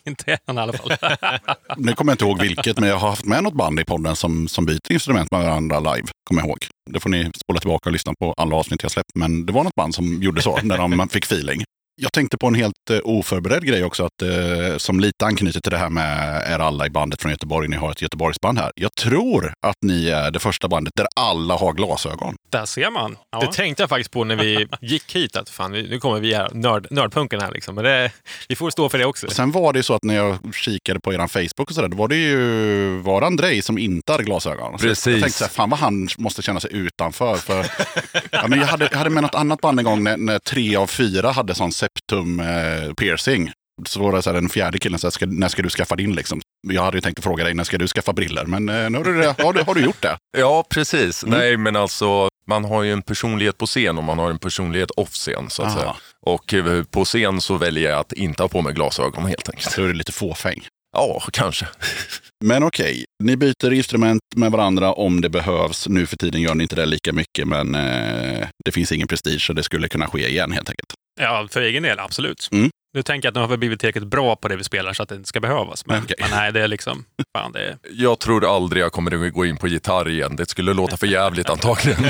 inte 0.05 0.37
än 0.47 0.57
i 0.57 0.61
alla 0.61 0.73
fall. 0.73 0.91
nu 1.77 1.93
kommer 1.93 2.11
jag 2.11 2.13
inte 2.13 2.25
ihåg 2.25 2.41
vilket, 2.41 2.79
men 2.79 2.89
jag 2.89 2.97
har 2.97 3.09
haft 3.09 3.25
med 3.25 3.43
något 3.43 3.53
band 3.53 3.79
i 3.79 3.85
podden 3.85 4.15
som, 4.15 4.47
som 4.47 4.65
byter 4.65 4.91
instrument 4.91 5.31
med 5.31 5.41
varandra 5.41 5.79
live. 5.79 6.07
Kommer 6.23 6.41
jag 6.41 6.49
ihåg. 6.49 6.67
Det 6.89 6.99
får 6.99 7.09
ni 7.09 7.31
spola 7.45 7.59
tillbaka 7.59 7.89
och 7.89 7.93
lyssna 7.93 8.13
på 8.19 8.33
alla 8.37 8.55
avsnitt 8.55 8.83
jag 8.83 8.91
släppt. 8.91 9.09
Men 9.15 9.45
det 9.45 9.53
var 9.53 9.63
något 9.63 9.75
band 9.75 9.95
som 9.95 10.21
gjorde 10.21 10.41
så, 10.41 10.59
när 10.63 10.77
de 10.77 11.09
fick 11.09 11.25
feeling. 11.25 11.63
Jag 11.99 12.13
tänkte 12.13 12.37
på 12.37 12.47
en 12.47 12.55
helt 12.55 12.73
uh, 12.91 12.99
oförberedd 13.03 13.65
grej 13.65 13.83
också, 13.83 14.05
att, 14.05 14.21
uh, 14.23 14.77
som 14.77 14.99
lite 14.99 15.25
anknyter 15.25 15.59
till 15.59 15.71
det 15.71 15.77
här 15.77 15.89
med 15.89 16.43
är 16.45 16.59
alla 16.59 16.85
i 16.85 16.89
bandet 16.89 17.21
från 17.21 17.31
Göteborg. 17.31 17.67
Ni 17.67 17.75
har 17.75 17.91
ett 17.91 18.01
Göteborgsband 18.01 18.59
här. 18.59 18.71
Jag 18.75 18.95
tror 18.95 19.53
att 19.67 19.75
ni 19.81 20.09
är 20.09 20.31
det 20.31 20.39
första 20.39 20.67
bandet 20.67 20.93
där 20.95 21.07
alla 21.15 21.53
har 21.53 21.73
glasögon. 21.73 22.35
Där 22.49 22.65
ser 22.65 22.91
man. 22.91 23.17
Ja. 23.31 23.39
Det 23.39 23.53
tänkte 23.53 23.83
jag 23.83 23.89
faktiskt 23.89 24.11
på 24.11 24.23
när 24.23 24.35
vi 24.35 24.67
gick 24.81 25.15
hit, 25.15 25.35
att 25.35 25.49
fan, 25.49 25.71
nu 25.71 25.99
kommer 25.99 26.19
vi 26.19 26.33
här, 26.33 26.49
nörd, 26.53 26.87
nördpunken 26.91 27.41
här 27.41 27.51
liksom. 27.51 27.75
Men 27.75 27.83
det, 27.83 28.11
vi 28.47 28.55
får 28.55 28.69
stå 28.69 28.89
för 28.89 28.97
det 28.97 29.05
också. 29.05 29.29
Sen 29.29 29.51
var 29.51 29.73
det 29.73 29.79
ju 29.79 29.83
så 29.83 29.93
att 29.93 30.03
när 30.03 30.15
jag 30.15 30.37
kikade 30.53 30.99
på 30.99 31.13
er 31.13 31.27
Facebook 31.27 31.69
och 31.69 31.75
sådär, 31.75 31.87
då 31.87 31.97
var 31.97 32.07
det 32.07 32.15
ju 32.15 32.97
var 32.97 33.21
det 33.21 33.27
Andrei 33.27 33.61
som 33.61 33.77
inte 33.77 34.11
hade 34.11 34.23
glasögon. 34.23 34.79
Så 34.79 34.87
Precis. 34.87 35.07
Jag 35.07 35.21
tänkte 35.21 35.37
så 35.37 35.43
här, 35.43 35.51
fan 35.51 35.69
vad 35.69 35.79
han 35.79 36.07
måste 36.17 36.41
känna 36.41 36.59
sig 36.59 36.73
utanför. 36.73 37.35
För, 37.35 37.65
ja, 38.31 38.47
men 38.47 38.59
jag, 38.59 38.67
hade, 38.67 38.87
jag 38.91 38.97
hade 38.97 39.09
med 39.09 39.23
något 39.23 39.35
annat 39.35 39.61
band 39.61 39.79
en 39.79 39.85
gång 39.85 40.03
när, 40.03 40.17
när 40.17 40.39
tre 40.39 40.75
av 40.75 40.87
fyra 40.87 41.31
hade 41.31 41.55
sån 41.55 41.71
septum 41.87 42.39
eh, 42.39 42.93
piercing. 42.93 43.51
Så 43.85 43.99
var 43.99 44.13
det 44.13 44.21
så 44.21 44.29
här, 44.29 44.35
den 44.35 44.49
fjärde 44.49 44.79
killen 44.79 44.99
sa, 44.99 45.11
ska, 45.11 45.25
när 45.25 45.47
ska 45.47 45.61
du 45.61 45.69
skaffa 45.69 45.95
din 45.95 46.15
liksom? 46.15 46.41
Jag 46.67 46.83
hade 46.83 46.97
ju 46.97 47.01
tänkt 47.01 47.19
att 47.19 47.23
fråga 47.23 47.43
dig, 47.43 47.53
när 47.53 47.63
ska 47.63 47.77
du 47.77 47.87
skaffa 47.87 48.13
briller? 48.13 48.45
Men 48.45 48.69
eh, 48.69 48.89
nu 48.89 48.97
har, 48.97 49.03
du, 49.03 49.43
har, 49.43 49.53
du, 49.53 49.61
har 49.61 49.75
du 49.75 49.81
gjort 49.81 50.01
det? 50.01 50.17
Ja, 50.37 50.65
precis. 50.69 51.23
Mm. 51.23 51.39
Nej, 51.39 51.57
men 51.57 51.75
alltså 51.75 52.29
man 52.47 52.65
har 52.65 52.83
ju 52.83 52.93
en 52.93 53.01
personlighet 53.01 53.57
på 53.57 53.65
scen 53.65 53.97
och 53.97 54.03
man 54.03 54.19
har 54.19 54.29
en 54.29 54.39
personlighet 54.39 54.91
off 54.91 55.13
scen 55.13 55.49
så 55.49 55.63
att 55.63 55.67
Aha. 55.67 55.79
säga. 55.79 55.95
Och 56.21 56.53
eh, 56.53 56.83
på 56.83 57.05
scen 57.05 57.41
så 57.41 57.57
väljer 57.57 57.89
jag 57.89 57.99
att 57.99 58.13
inte 58.13 58.43
ha 58.43 58.47
på 58.47 58.61
mig 58.61 58.73
glasögon 58.73 59.25
helt 59.25 59.49
enkelt. 59.49 59.71
Så 59.71 59.83
är 59.83 59.87
det 59.87 59.93
lite 59.93 60.11
fåfäng. 60.11 60.67
Ja, 60.91 61.23
kanske. 61.31 61.67
Men 62.45 62.63
okej, 62.63 63.05
ni 63.23 63.37
byter 63.37 63.73
instrument 63.73 64.21
med 64.35 64.51
varandra 64.51 64.93
om 64.93 65.21
det 65.21 65.29
behövs. 65.29 65.87
Nu 65.87 66.05
för 66.05 66.17
tiden 66.17 66.41
gör 66.41 66.55
ni 66.55 66.63
inte 66.63 66.75
det 66.75 66.85
lika 66.85 67.13
mycket, 67.13 67.47
men 67.47 67.75
eh, 67.75 68.47
det 68.65 68.71
finns 68.71 68.91
ingen 68.91 69.07
prestige 69.07 69.41
så 69.41 69.53
det 69.53 69.63
skulle 69.63 69.87
kunna 69.87 70.07
ske 70.07 70.27
igen 70.27 70.51
helt 70.51 70.69
enkelt. 70.69 70.93
Ja, 71.17 71.47
för 71.51 71.61
egen 71.61 71.83
del, 71.83 71.99
absolut. 71.99 72.49
Mm. 72.51 72.69
Nu 72.97 73.03
tänker 73.03 73.27
jag 73.27 73.31
att 73.31 73.35
nu 73.35 73.41
har 73.41 73.47
vi 73.47 73.57
blivit 73.57 73.79
tillräckligt 73.79 74.07
bra 74.07 74.35
på 74.35 74.47
det 74.47 74.55
vi 74.55 74.63
spelar 74.63 74.93
så 74.93 75.03
att 75.03 75.09
det 75.09 75.15
inte 75.15 75.27
ska 75.27 75.39
behövas. 75.39 75.85
Men, 75.85 76.03
Okej. 76.03 76.15
men 76.19 76.29
nej, 76.31 76.51
det 76.51 76.61
är 76.61 76.67
liksom... 76.67 77.05
Fan, 77.37 77.51
det 77.51 77.59
är, 77.59 77.77
Jag 77.91 78.19
tror 78.19 78.55
aldrig 78.55 78.83
jag 78.83 78.91
kommer 78.91 79.27
att 79.27 79.33
gå 79.33 79.45
in 79.45 79.57
på 79.57 79.67
gitarr 79.67 80.09
igen. 80.09 80.35
Det 80.35 80.49
skulle 80.49 80.73
låta 80.73 80.97
för 80.97 81.07
jävligt 81.07 81.49
antagligen. 81.49 82.03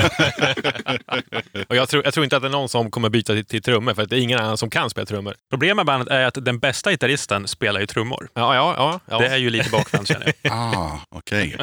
Och 1.68 1.76
jag, 1.76 1.88
tror, 1.88 2.04
jag 2.04 2.14
tror 2.14 2.24
inte 2.24 2.36
att 2.36 2.42
det 2.42 2.48
är 2.48 2.52
någon 2.52 2.68
som 2.68 2.90
kommer 2.90 3.08
byta 3.08 3.32
till, 3.32 3.44
till 3.44 3.62
trummor, 3.62 3.94
för 3.94 4.02
att 4.02 4.08
det 4.08 4.16
är 4.16 4.20
ingen 4.20 4.38
annan 4.38 4.56
som 4.56 4.70
kan 4.70 4.90
spela 4.90 5.06
trummor. 5.06 5.34
problemet 5.50 5.76
med 5.76 5.86
bandet 5.86 6.08
är 6.08 6.24
att 6.24 6.44
den 6.44 6.58
bästa 6.58 6.90
gitarristen 6.90 7.48
spelar 7.48 7.80
ju 7.80 7.86
trummor. 7.86 8.28
Ja, 8.34 8.54
ja, 8.54 8.74
ja. 8.76 9.00
ja. 9.10 9.18
Det 9.18 9.26
är 9.26 9.36
ju 9.36 9.50
lite 9.50 9.70
bakvänt 9.70 10.08
känner 10.08 10.32
jag. 10.42 10.52
Ah, 10.58 11.00
okej. 11.10 11.56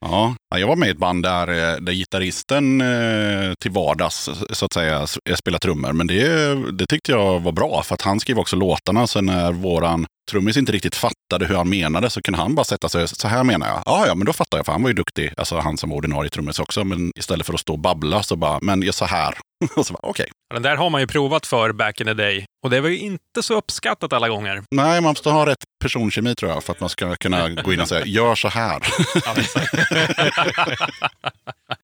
Ja, 0.00 0.34
Ja, 0.50 0.58
jag 0.58 0.66
var 0.66 0.76
med 0.76 0.88
i 0.88 0.90
ett 0.90 0.98
band 0.98 1.22
där, 1.22 1.48
eh, 1.48 1.76
där 1.80 1.92
gitarristen 1.92 2.80
eh, 2.80 3.54
till 3.60 3.70
vardags 3.70 4.30
så 4.50 4.64
att 4.64 4.72
säga 4.72 5.06
spelar 5.34 5.58
trummor. 5.58 5.92
Men 5.92 6.06
det, 6.06 6.54
det 6.72 6.86
tyckte 6.86 7.12
jag 7.12 7.40
var 7.40 7.52
bra, 7.52 7.82
för 7.82 7.94
att 7.94 8.02
han 8.02 8.20
skrev 8.30 8.38
också 8.38 8.56
låtarna. 8.56 9.06
Så 9.06 9.20
när 9.20 9.52
våran 9.52 10.06
trummis 10.30 10.56
inte 10.56 10.72
riktigt 10.72 10.94
fattade 10.94 11.46
hur 11.46 11.54
han 11.54 11.68
menade 11.68 12.10
så 12.10 12.22
kunde 12.22 12.38
han 12.38 12.54
bara 12.54 12.64
sätta 12.64 12.88
sig 12.88 13.08
så 13.08 13.28
här 13.28 13.44
menar 13.44 13.66
jag. 13.66 13.82
Ja, 13.86 14.06
ja, 14.06 14.14
men 14.14 14.26
då 14.26 14.32
fattar 14.32 14.58
jag, 14.58 14.66
för 14.66 14.72
han 14.72 14.82
var 14.82 14.90
ju 14.90 14.94
duktig. 14.94 15.32
Alltså 15.36 15.58
han 15.58 15.76
som 15.76 15.90
var 15.90 15.96
ordinarie 15.96 16.30
trummis 16.30 16.58
också. 16.58 16.84
Men 16.84 17.12
istället 17.16 17.46
för 17.46 17.54
att 17.54 17.60
stå 17.60 17.72
och 17.72 17.78
babbla 17.78 18.22
så 18.22 18.36
bara, 18.36 18.58
men 18.62 18.82
jag 18.82 18.94
så 18.94 19.04
här. 19.04 19.34
Och 19.76 19.86
så 19.86 19.92
bara, 19.92 20.00
okej. 20.02 20.30
Den 20.54 20.62
där 20.62 20.76
har 20.76 20.90
man 20.90 21.00
ju 21.00 21.06
provat 21.06 21.46
för 21.46 21.72
back 21.72 22.00
in 22.00 22.06
the 22.06 22.14
day. 22.14 22.44
Och 22.62 22.70
det 22.70 22.80
var 22.80 22.88
ju 22.88 22.98
inte 22.98 23.42
så 23.42 23.54
uppskattat 23.54 24.12
alla 24.12 24.28
gånger. 24.28 24.62
Nej, 24.70 25.00
man 25.00 25.10
måste 25.10 25.30
ha 25.30 25.46
rätt 25.46 25.64
personkemi 25.82 26.34
tror 26.34 26.52
jag, 26.52 26.64
för 26.64 26.72
att 26.72 26.80
man 26.80 26.88
ska 26.88 27.16
kunna 27.16 27.48
gå 27.48 27.72
in 27.72 27.80
och 27.80 27.88
säga, 27.88 28.06
gör 28.06 28.34
så 28.34 28.48
här. 28.48 28.82
Ja. 29.24 29.34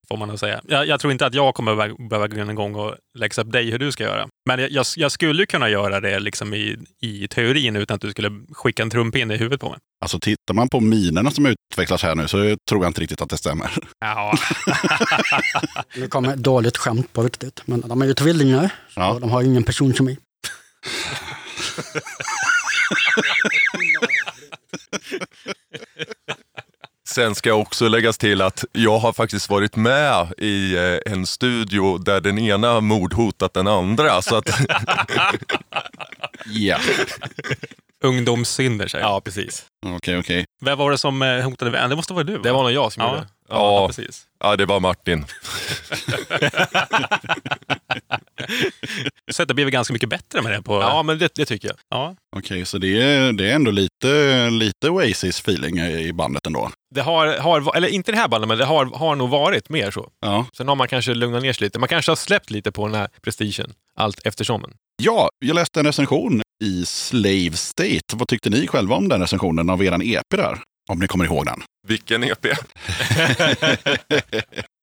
Får 0.08 0.16
man 0.16 0.28
nog 0.28 0.38
säga. 0.38 0.60
Jag, 0.68 0.86
jag 0.86 1.00
tror 1.00 1.12
inte 1.12 1.26
att 1.26 1.34
jag 1.34 1.54
kommer 1.54 1.74
behöva, 2.08 2.28
gå 2.28 2.40
in 2.40 2.48
en 2.48 2.54
gång 2.54 2.74
och 2.74 2.94
läxa 3.18 3.42
upp 3.42 3.52
dig 3.52 3.70
hur 3.70 3.78
du 3.78 3.92
ska 3.92 4.04
göra. 4.04 4.28
Men 4.48 4.60
jag, 4.60 4.70
jag, 4.70 4.86
jag 4.96 5.12
skulle 5.12 5.46
kunna 5.46 5.68
göra 5.68 6.00
det 6.00 6.18
liksom 6.18 6.54
i, 6.54 6.76
i 7.02 7.28
teorin 7.28 7.76
utan 7.76 7.94
att 7.94 8.00
du 8.00 8.10
skulle 8.10 8.30
skicka 8.52 8.82
en 8.82 8.90
trumpinne 8.90 9.34
i 9.34 9.36
huvudet 9.36 9.60
på 9.60 9.70
mig. 9.70 9.78
Alltså 10.00 10.18
tittar 10.20 10.54
man 10.54 10.68
på 10.68 10.80
minerna 10.80 11.30
som 11.30 11.46
utvecklas 11.46 12.02
här 12.02 12.14
nu 12.14 12.28
så 12.28 12.36
tror 12.68 12.82
jag 12.84 12.86
inte 12.86 13.00
riktigt 13.00 13.20
att 13.22 13.28
det 13.30 13.36
stämmer. 13.36 13.70
Ja, 14.00 14.38
Nu 15.96 16.08
kommer 16.08 16.32
ett 16.32 16.38
dåligt 16.38 16.76
skämt 16.76 17.12
på 17.12 17.22
riktigt. 17.22 17.62
Men 17.64 17.80
de 17.80 18.02
är 18.02 18.06
ju 18.06 18.14
tvillingar 18.14 18.70
Ja. 18.94 19.10
och 19.12 19.20
de 19.20 19.30
har 19.30 19.42
ingen 19.42 19.62
personkemi. 19.64 20.18
Sen 27.08 27.34
ska 27.34 27.48
jag 27.48 27.60
också 27.60 27.88
läggas 27.88 28.18
till 28.18 28.42
att 28.42 28.64
jag 28.72 28.98
har 28.98 29.12
faktiskt 29.12 29.50
varit 29.50 29.76
med 29.76 30.32
i 30.38 30.76
eh, 30.76 31.12
en 31.12 31.26
studio 31.26 31.98
där 31.98 32.20
den 32.20 32.38
ena 32.38 32.80
mordhotat 32.80 33.54
den 33.54 33.66
andra. 33.66 34.22
Så 34.22 34.36
att, 34.36 34.50
Ja, 36.46 36.78
ungdomssynder 38.04 38.88
säger 38.88 39.04
jag. 39.04 39.12
Ja, 39.12 39.20
precis. 39.20 39.66
okej, 39.86 40.18
okej. 40.18 40.44
Vem 40.64 40.78
var 40.78 40.90
det 40.90 40.98
som 40.98 41.22
eh, 41.22 41.40
hotade 41.44 41.70
vän? 41.70 41.90
Det 41.90 41.96
måste 41.96 42.12
vara 42.12 42.24
du? 42.24 42.32
va? 42.36 42.42
Det 42.42 42.52
var 42.52 42.62
nog 42.62 42.72
jag 42.72 42.92
som 42.92 43.02
ja. 43.02 43.08
gjorde 43.10 43.20
det. 43.20 43.28
Ja, 43.48 43.80
Ja. 43.80 43.86
precis. 43.86 44.24
ja, 44.40 44.56
det 44.56 44.66
var 44.66 44.80
Martin. 44.80 45.24
Så 49.32 49.44
det 49.44 49.54
blir 49.54 49.64
väl 49.64 49.72
ganska 49.72 49.92
mycket 49.92 50.08
bättre 50.08 50.42
med 50.42 50.52
det 50.52 50.62
på... 50.62 50.80
Ja, 50.80 51.02
men 51.02 51.18
det, 51.18 51.34
det 51.34 51.44
tycker 51.44 51.68
jag. 51.68 51.76
ja. 51.88 52.16
Okej, 52.36 52.64
så 52.64 52.78
det 52.78 53.02
är, 53.02 53.32
det 53.32 53.50
är 53.50 53.54
ändå 53.54 53.70
lite, 53.70 54.50
lite 54.50 54.88
Oasis-feeling 54.88 55.80
i 55.80 56.12
bandet 56.12 56.46
ändå. 56.46 56.70
Det 56.94 57.00
har, 57.00 57.38
har, 57.38 57.76
eller 57.76 57.88
inte 57.88 58.12
det 58.12 58.18
här 58.18 58.28
bandet, 58.28 58.48
men 58.48 58.58
det 58.58 58.64
har, 58.64 58.86
har 58.86 59.14
nog 59.16 59.28
varit 59.30 59.68
mer 59.68 59.90
så. 59.90 60.08
Ja. 60.20 60.46
Sen 60.56 60.68
har 60.68 60.74
man 60.74 60.88
kanske 60.88 61.14
lugnat 61.14 61.42
ner 61.42 61.52
sig 61.52 61.64
lite. 61.64 61.78
Man 61.78 61.88
kanske 61.88 62.10
har 62.10 62.16
släppt 62.16 62.50
lite 62.50 62.72
på 62.72 62.86
den 62.86 62.94
här 62.94 63.08
prestigen 63.22 63.72
allt 63.94 64.20
eftersom. 64.26 64.64
Ja, 65.02 65.30
jag 65.38 65.54
läste 65.54 65.80
en 65.80 65.86
recension 65.86 66.42
i 66.64 66.86
Slave 66.86 67.52
State. 67.52 68.16
Vad 68.16 68.28
tyckte 68.28 68.50
ni 68.50 68.66
själva 68.66 68.96
om 68.96 69.08
den 69.08 69.20
recensionen 69.20 69.70
av 69.70 69.84
eran 69.84 70.02
EP 70.02 70.28
där? 70.28 70.58
Om 70.88 70.98
ni 70.98 71.06
kommer 71.06 71.24
ihåg 71.24 71.46
den. 71.46 71.62
Vilken 71.86 72.24
EP? 72.24 72.42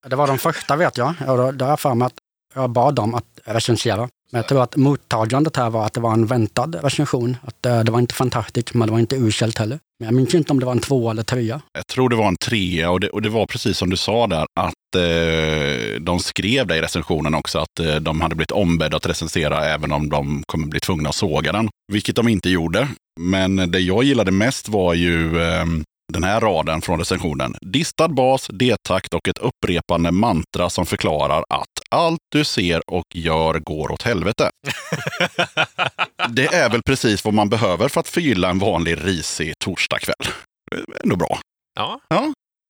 Det 0.08 0.15
var 0.15 0.28
de 0.28 0.38
första 0.38 0.76
vet 0.76 0.97
jag. 0.97 1.13
Och 1.28 1.54
då 1.54 1.65
har 1.65 1.71
jag 1.71 1.80
för 1.80 1.93
mig 1.93 2.06
att 2.06 2.13
jag 2.54 2.69
bad 2.69 2.95
dem 2.95 3.15
att 3.15 3.26
recensera. 3.45 4.10
Men 4.34 4.39
jag 4.39 4.48
tror 4.48 4.63
att 4.63 4.76
mottagandet 4.76 5.58
här 5.58 5.69
var 5.69 5.86
att 5.86 5.93
det 5.93 6.00
var 6.00 6.13
en 6.13 6.26
väntad 6.26 6.76
recension. 6.84 7.38
Att 7.43 7.65
eh, 7.65 7.84
det 7.84 7.91
var 7.91 8.00
inte 8.00 8.13
fantastiskt, 8.13 8.74
men 8.74 8.88
det 8.88 8.91
var 8.91 9.00
inte 9.00 9.15
uselt 9.15 9.58
heller. 9.58 9.80
Men 10.00 10.06
jag 10.06 10.13
minns 10.13 10.34
inte 10.34 10.52
om 10.52 10.60
det 10.60 10.65
var 10.65 10.72
en 10.72 10.80
två 10.80 11.12
eller 11.12 11.24
trea. 11.24 11.62
Jag 11.74 11.88
tror 11.88 12.10
det 12.10 12.15
var 12.15 12.28
en 12.28 12.38
trea 12.38 12.91
och 12.91 13.00
det, 13.00 13.10
och 13.10 13.22
det 13.22 13.30
var 13.30 13.46
precis 13.46 13.78
som 13.78 13.89
du 13.89 13.98
sa 13.98 14.28
där 14.28 14.46
att 14.60 14.96
eh, 14.96 16.02
de 16.02 16.19
skrev 16.19 16.67
det 16.67 16.78
i 16.78 16.82
recensionen 16.82 17.36
också 17.36 17.60
att 17.60 17.80
eh, 17.80 17.96
de 17.96 18.22
hade 18.22 18.36
blivit 18.36 18.52
ombedda 18.52 18.98
att 18.98 19.06
recensera 19.06 19.65
även 19.65 19.91
om 19.91 20.10
de 20.10 20.43
kommer 20.46 20.67
bli 20.67 20.80
tvungna 20.80 21.10
att 21.10 21.15
såga 21.15 21.52
den. 21.52 21.69
Vilket 21.91 22.15
de 22.15 22.28
inte 22.28 22.50
gjorde. 22.50 22.88
Men 23.19 23.72
det 23.72 23.80
jag 23.80 24.04
gillade 24.04 24.32
mest 24.32 24.69
var 24.69 24.93
ju 24.93 25.41
eh, 25.41 25.65
den 26.13 26.24
här 26.24 26.41
raden 26.41 26.82
från 26.82 27.00
recensionen. 27.00 27.56
Distad 27.62 28.08
bas, 28.08 28.48
D-takt 28.54 29.13
och 29.13 29.28
ett 29.28 29.38
upprepande 29.38 30.12
mantra 30.12 30.69
som 30.69 30.86
förklarar 30.86 31.43
att 31.50 31.73
allt 31.93 32.19
du 32.32 32.43
ser 32.43 32.89
och 32.89 33.06
gör 33.13 33.60
går 33.60 33.91
åt 33.91 34.01
helvete. 34.01 34.49
Det 36.29 36.45
är 36.45 36.69
väl 36.69 36.82
precis 36.84 37.25
vad 37.25 37.34
man 37.34 37.49
behöver 37.49 37.88
för 37.88 37.99
att 37.99 38.08
förgylla 38.08 38.49
en 38.49 38.60
vanlig 38.60 38.97
risig 39.06 39.60
torsdagkväll. 39.60 40.27
Ändå 41.03 41.15
bra. 41.15 41.39
Ja. 41.75 41.99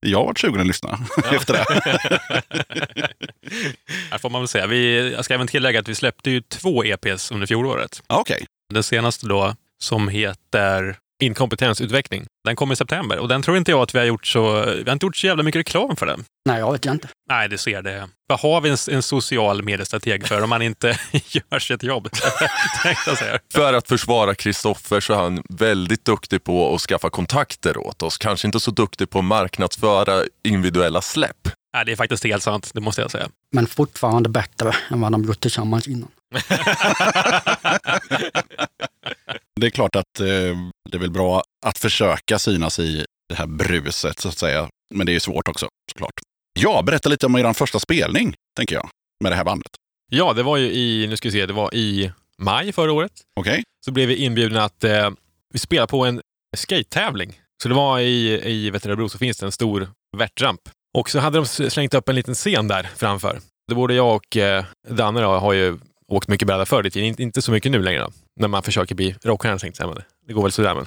Jag 0.05 0.19
har 0.19 0.25
varit 0.25 0.39
sugen 0.39 0.62
att 0.62 0.67
lyssna 0.67 0.99
efter 1.31 1.53
det. 1.53 1.65
Här 4.12 4.17
får 4.17 4.29
man 4.29 4.41
väl 4.41 4.47
säga. 4.47 4.67
Vi, 4.67 5.12
jag 5.12 5.25
ska 5.25 5.33
även 5.33 5.47
tillägga 5.47 5.79
att 5.79 5.88
vi 5.88 5.95
släppte 5.95 6.31
ju 6.31 6.41
två 6.41 6.83
EPs 6.83 7.31
under 7.31 7.47
fjolåret. 7.47 8.03
Ja, 8.07 8.19
Okej. 8.19 8.45
Den 8.73 8.83
senaste 8.83 9.27
då, 9.27 9.55
som 9.83 10.07
heter... 10.07 10.97
Inkompetensutveckling. 11.23 12.25
Den 12.45 12.55
kom 12.55 12.71
i 12.71 12.75
september 12.75 13.17
och 13.17 13.27
den 13.27 13.41
tror 13.41 13.57
inte 13.57 13.71
jag 13.71 13.81
att 13.81 13.95
vi 13.95 13.99
har 13.99 14.05
gjort 14.05 14.27
så... 14.27 14.65
Vi 14.65 14.83
har 14.86 14.93
inte 14.93 15.05
gjort 15.05 15.17
så 15.17 15.27
jävla 15.27 15.43
mycket 15.43 15.59
reklam 15.59 15.95
för 15.95 16.05
den. 16.05 16.23
Nej, 16.49 16.59
jag 16.59 16.71
vet 16.71 16.86
jag 16.86 16.95
inte. 16.95 17.07
Nej, 17.29 17.49
det 17.49 17.57
ser 17.57 17.81
det. 17.81 18.09
Vad 18.27 18.39
har 18.39 18.62
vi 18.62 18.69
en, 18.69 18.77
en 18.91 19.03
social 19.03 19.63
mediestrateg 19.63 20.27
för 20.27 20.41
om 20.41 20.49
man 20.49 20.62
inte 20.62 20.88
gör 21.12 21.59
sitt 21.59 21.83
jobb? 21.83 22.09
För 23.53 23.73
att 23.73 23.88
försvara 23.88 24.36
Kristoffer 24.36 24.99
så 24.99 25.13
är 25.13 25.17
han 25.17 25.43
väldigt 25.49 26.05
duktig 26.05 26.43
på 26.43 26.75
att 26.75 26.81
skaffa 26.81 27.09
kontakter 27.09 27.77
åt 27.77 28.03
oss. 28.03 28.17
Kanske 28.17 28.47
inte 28.47 28.59
så 28.59 28.71
duktig 28.71 29.09
på 29.09 29.19
att 29.19 29.25
marknadsföra 29.25 30.23
individuella 30.43 31.01
släpp. 31.01 31.49
Nej, 31.73 31.86
det 31.86 31.91
är 31.91 31.95
faktiskt 31.95 32.23
helt 32.23 32.43
sant, 32.43 32.71
det 32.73 32.81
måste 32.81 33.01
jag 33.01 33.12
säga. 33.12 33.27
Men 33.51 33.67
fortfarande 33.67 34.29
bättre 34.29 34.75
än 34.89 35.01
vad 35.01 35.12
de 35.12 35.23
gjort 35.23 35.39
tillsammans 35.39 35.88
innan. 35.88 36.09
Det 39.62 39.68
är 39.68 39.72
klart 39.72 39.96
att 39.96 40.20
eh, 40.20 40.26
det 40.89 40.98
är 40.98 41.00
väl 41.00 41.12
bra 41.12 41.44
att 41.66 41.78
försöka 41.78 42.39
synas 42.39 42.80
i 42.80 43.06
det 43.30 43.36
här 43.36 43.48
bruset 43.48 44.20
så 44.20 44.30
att 44.30 44.38
säga. 44.38 44.70
Men 44.94 45.06
det 45.06 45.12
är 45.12 45.13
ju 45.13 45.20
svårt 45.20 45.48
också 45.48 45.68
såklart. 45.92 46.13
Ja, 46.60 46.82
berätta 46.82 47.10
lite 47.10 47.26
om 47.26 47.36
er 47.36 47.54
första 47.54 47.80
spelning, 47.80 48.36
tänker 48.58 48.76
jag, 48.76 48.89
med 49.24 49.32
det 49.32 49.36
här 49.36 49.44
bandet. 49.44 49.72
Ja, 50.12 50.34
det 50.34 50.44
var 50.44 50.58
ju 50.58 50.72
i, 50.72 51.08
nu 51.08 51.18
ska 51.18 51.28
vi 51.28 51.32
se, 51.32 51.46
det 51.46 51.54
var 51.54 51.76
i 51.76 52.12
maj 52.38 52.72
förra 52.72 52.92
året. 52.92 53.12
Okej? 53.39 53.63
Så 53.86 53.92
blev 53.92 54.08
vi 54.08 54.16
inbjudna 54.16 54.63
att 54.63 54.84
eh, 54.84 55.10
vi 55.54 55.60
spela 55.60 55.88
på 55.88 56.06
en 56.06 56.22
skate-tävling. 56.56 57.39
Så 57.63 57.70
det 57.70 57.76
var 57.76 58.00
i, 58.00 58.42
i 58.52 58.70
Veteranbro 58.70 59.10
så 59.10 59.18
finns 59.18 59.38
det 59.38 59.46
en 59.46 59.52
stor 59.52 59.89
värtramp. 60.18 60.62
Och 60.98 61.10
så 61.10 61.20
hade 61.20 61.38
de 61.38 61.46
slängt 61.46 61.94
upp 61.94 62.10
en 62.10 62.16
liten 62.16 62.36
scen 62.36 62.68
där 62.68 62.89
framför. 62.96 63.39
Det 63.68 63.76
både 63.76 63.94
jag 63.94 64.16
och 64.16 64.38
eh, 64.38 64.66
Danne 64.89 65.22
då, 65.22 65.28
har 65.28 65.54
ju 65.54 65.80
åkt 66.15 66.28
mycket 66.28 66.47
bräda 66.47 66.65
förr 66.65 66.88
i 66.88 66.91
tiden. 66.91 67.08
Inte, 67.08 67.23
inte 67.23 67.41
så 67.41 67.52
mycket 67.52 67.71
nu 67.71 67.82
längre 67.82 67.99
då. 67.99 68.12
När 68.39 68.47
man 68.47 68.63
försöker 68.63 68.95
bli 68.95 69.15
rockstjärna 69.23 69.60
tänkte 69.60 69.84
jag. 69.84 69.93
Men 69.93 70.04
det 70.28 70.34
går 70.34 70.43
väl 70.43 70.52
sådär 70.52 70.76
men. 70.76 70.86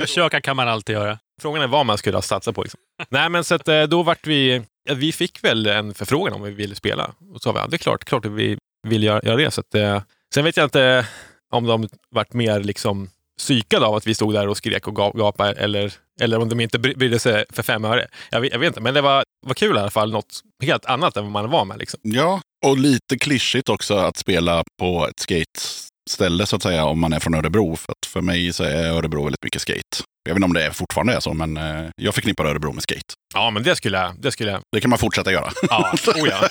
Försöka 0.06 0.40
kan 0.40 0.56
man 0.56 0.68
alltid 0.68 0.94
göra. 0.94 1.18
Frågan 1.40 1.62
är 1.62 1.66
vad 1.66 1.86
man 1.86 1.98
skulle 1.98 2.16
ha 2.16 2.22
satsat 2.22 2.54
på. 2.54 2.62
Liksom. 2.62 2.80
Nej, 3.10 3.28
men 3.28 3.44
så 3.44 3.54
att, 3.54 3.68
eh, 3.68 3.82
då 3.82 4.02
vart 4.02 4.26
vi... 4.26 4.62
Ja, 4.84 4.94
vi 4.94 5.12
fick 5.12 5.44
väl 5.44 5.66
en 5.66 5.94
förfrågan 5.94 6.34
om 6.34 6.42
vi 6.42 6.50
ville 6.50 6.74
spela. 6.74 7.04
Och 7.04 7.36
så 7.36 7.38
sa 7.38 7.52
vi 7.52 7.58
ja, 7.58 7.66
det 7.66 7.76
är 7.76 7.78
klart, 7.78 8.04
klart 8.04 8.24
att 8.24 8.32
vi 8.32 8.58
vill 8.88 9.02
göra, 9.02 9.20
göra 9.24 9.36
det. 9.36 9.50
Så 9.50 9.60
att, 9.60 9.74
eh, 9.74 10.02
sen 10.34 10.44
vet 10.44 10.56
jag 10.56 10.66
inte 10.66 11.06
om 11.52 11.66
de 11.66 11.88
vart 12.10 12.32
mer 12.32 12.60
liksom 12.60 13.08
psykade 13.38 13.86
av 13.86 13.94
att 13.94 14.06
vi 14.06 14.14
stod 14.14 14.34
där 14.34 14.48
och 14.48 14.56
skrek 14.56 14.88
och 14.88 14.94
ga- 14.98 15.16
gapade 15.18 15.52
eller, 15.52 15.92
eller 16.20 16.38
om 16.38 16.48
de 16.48 16.60
inte 16.60 16.78
bry- 16.78 16.94
brydde 16.96 17.18
sig 17.18 17.44
för 17.50 17.62
fem 17.62 17.84
öre. 17.84 18.06
Jag 18.30 18.40
vet, 18.40 18.52
jag 18.52 18.58
vet 18.58 18.66
inte, 18.66 18.80
men 18.80 18.94
det 18.94 19.00
var, 19.00 19.24
var 19.46 19.54
kul 19.54 19.76
i 19.76 19.80
alla 19.80 19.90
fall. 19.90 20.12
Något 20.12 20.40
helt 20.64 20.84
annat 20.86 21.16
än 21.16 21.22
vad 21.24 21.32
man 21.32 21.50
var 21.50 21.64
med. 21.64 21.78
Liksom. 21.78 22.00
Ja, 22.02 22.40
Och 22.66 22.78
lite 22.78 23.18
klyschigt 23.18 23.68
också 23.68 23.94
att 23.94 24.16
spela 24.16 24.64
på 24.80 25.08
ett 25.08 25.20
skate-ställe 25.20 26.46
så 26.46 26.56
att 26.56 26.62
säga 26.62 26.84
om 26.84 27.00
man 27.00 27.12
är 27.12 27.20
från 27.20 27.34
Örebro. 27.34 27.76
För 27.76 27.94
för 28.06 28.20
mig 28.20 28.52
så 28.52 28.64
är 28.64 28.90
Örebro 28.90 29.24
väldigt 29.24 29.44
mycket 29.44 29.62
skate. 29.62 29.80
Jag 30.24 30.34
vet 30.34 30.36
inte 30.36 30.44
om 30.44 30.52
det 30.52 30.72
fortfarande 30.72 31.12
är 31.14 31.20
så, 31.20 31.34
men 31.34 31.56
eh, 31.56 31.90
jag 31.96 32.14
förknippar 32.14 32.44
Örebro 32.44 32.72
med 32.72 32.82
skate. 32.82 33.14
Ja, 33.34 33.50
men 33.50 33.62
det 33.62 33.76
skulle 33.76 33.98
jag. 33.98 34.20
Det 34.20 34.32
skulle 34.32 34.50
jag. 34.50 34.60
Det 34.72 34.80
kan 34.80 34.90
man 34.90 34.98
fortsätta 34.98 35.32
göra. 35.32 35.52
Ja, 35.68 35.94
oh 36.06 36.28
ja. 36.28 36.48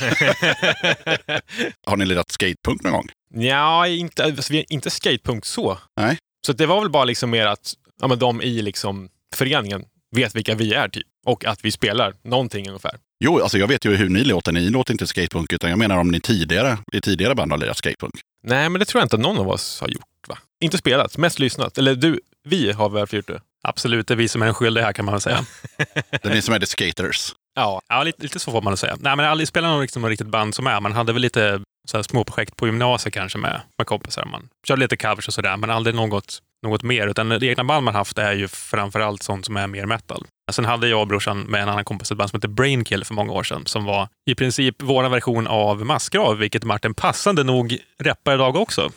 Har 1.88 1.98
ni 1.98 2.06
lirat 2.06 2.32
skatepunk 2.32 2.84
någon 2.84 2.92
gång? 2.94 3.08
ja, 3.34 3.88
inte, 3.88 4.24
alltså, 4.24 4.54
inte 4.54 4.90
skatepunk 4.90 5.46
så. 5.46 5.78
Nej. 6.02 6.18
Så 6.46 6.54
det 6.54 6.66
var 6.66 6.82
väl 6.82 6.90
bara 6.90 7.06
liksom 7.06 7.30
mer 7.30 7.46
att 7.46 7.74
ja, 8.02 8.08
men 8.08 8.20
de 8.20 8.42
i 8.42 8.62
liksom 8.62 9.10
föreningen 9.36 9.86
vet 10.16 10.36
vilka 10.36 10.56
vi 10.56 10.74
är 10.74 10.88
typ. 10.90 11.08
Och 11.26 11.46
att 11.46 11.66
vi 11.66 11.72
spelar 11.72 12.14
någonting 12.24 12.68
ungefär. 12.68 12.96
Jo, 13.24 13.42
alltså 13.42 13.58
jag 13.58 13.68
vet 13.68 13.86
ju 13.86 13.96
hur 13.96 14.10
ni 14.10 14.24
låter. 14.24 14.52
Ni 14.52 14.70
låter 14.70 14.92
inte 14.94 15.08
skatepunk, 15.08 15.54
utan 15.54 15.70
jag 15.70 15.80
menar 15.80 15.98
om 15.98 16.08
ni 16.08 16.20
tidigare, 16.20 16.78
i 16.94 17.02
tidigare 17.02 17.36
band 17.36 17.52
har 17.52 17.58
lirat 17.58 17.78
skatepunk. 17.78 18.14
Nej, 18.44 18.70
men 18.70 18.80
det 18.80 18.86
tror 18.86 19.00
jag 19.00 19.06
inte 19.06 19.16
att 19.16 19.22
någon 19.22 19.38
av 19.38 19.50
oss 19.50 19.82
har 19.82 19.88
gjort. 19.88 20.28
va? 20.28 20.38
Inte 20.62 20.78
spelat, 20.78 21.18
mest 21.18 21.40
lyssnat. 21.40 21.78
Eller 21.78 21.96
du, 21.96 22.20
vi 22.44 22.72
har 22.72 22.90
väl 22.90 23.08
gjort 23.12 23.28
det? 23.28 23.42
Absolut, 23.64 24.08
det 24.08 24.14
är 24.14 24.16
vi 24.16 24.28
som 24.28 24.42
är 24.42 24.46
den 24.46 24.56
skyldiga 24.56 24.86
här 24.86 24.94
kan 24.94 25.06
man 25.06 25.14
väl 25.14 25.22
säga. 25.22 25.46
Det 26.12 26.26
är 26.26 26.34
ni 26.34 26.42
som 26.42 26.54
är 26.54 26.60
the 26.60 26.66
skaters. 26.66 27.34
Ja. 27.56 27.82
Ja, 27.90 28.04
lite, 28.04 28.24
lite 28.24 28.40
så 28.40 28.52
får 28.52 28.62
man 28.62 28.78
säga. 28.78 28.94
Nej, 29.00 29.16
men 29.16 29.20
jag 29.20 29.26
har 29.26 29.32
aldrig 29.32 29.48
spelat 29.48 29.70
någon 29.72 29.82
liksom, 29.82 30.10
riktigt 30.10 30.28
band 30.28 30.56
som 30.56 30.68
är. 30.68 30.80
Man 30.80 30.92
hade 30.92 31.14
väl 31.14 31.22
lite 31.22 31.62
så 31.92 31.98
här, 31.98 32.04
små 32.04 32.24
projekt 32.24 32.56
på 32.56 32.66
gymnasiet 32.66 33.14
kanske 33.14 33.38
med, 33.38 33.62
med 33.78 33.88
kompisar. 33.88 34.26
Man 34.26 34.50
körde 34.68 34.80
lite 34.80 34.98
covers 34.98 35.28
och 35.28 35.34
sådär, 35.34 35.58
men 35.58 35.70
aldrig 35.70 35.96
något, 35.96 36.40
något 36.64 36.84
mer. 36.84 37.08
Utan 37.08 37.30
det 37.30 37.46
egna 37.46 37.64
band 37.64 37.86
man 37.86 37.96
haft 37.96 38.18
är 38.18 38.34
ju 38.34 38.48
framförallt 38.48 39.24
sånt 39.24 39.46
som 39.46 39.58
är 39.58 39.68
mer 39.68 39.86
metal. 39.86 40.26
Sen 40.52 40.66
hade 40.66 40.88
jag 40.88 41.02
och 41.02 41.08
brorsan 41.08 41.40
med 41.40 41.62
en 41.62 41.70
annan 41.70 41.86
kompis 41.86 42.12
ett 42.12 42.18
band 42.18 42.30
som 42.30 42.38
heter 42.38 42.48
Brainkill 42.48 43.04
för 43.06 43.14
många 43.14 43.32
år 43.32 43.44
sedan. 43.44 43.66
Som 43.66 43.86
var 43.86 44.08
i 44.30 44.36
princip 44.36 44.76
vår 44.84 45.10
version 45.10 45.48
av 45.48 45.86
Massgrav, 45.86 46.38
vilket 46.38 46.64
Martin 46.64 46.94
passande 46.94 47.44
nog 47.44 47.78
rappar 48.04 48.34
idag 48.34 48.56
också. 48.56 48.92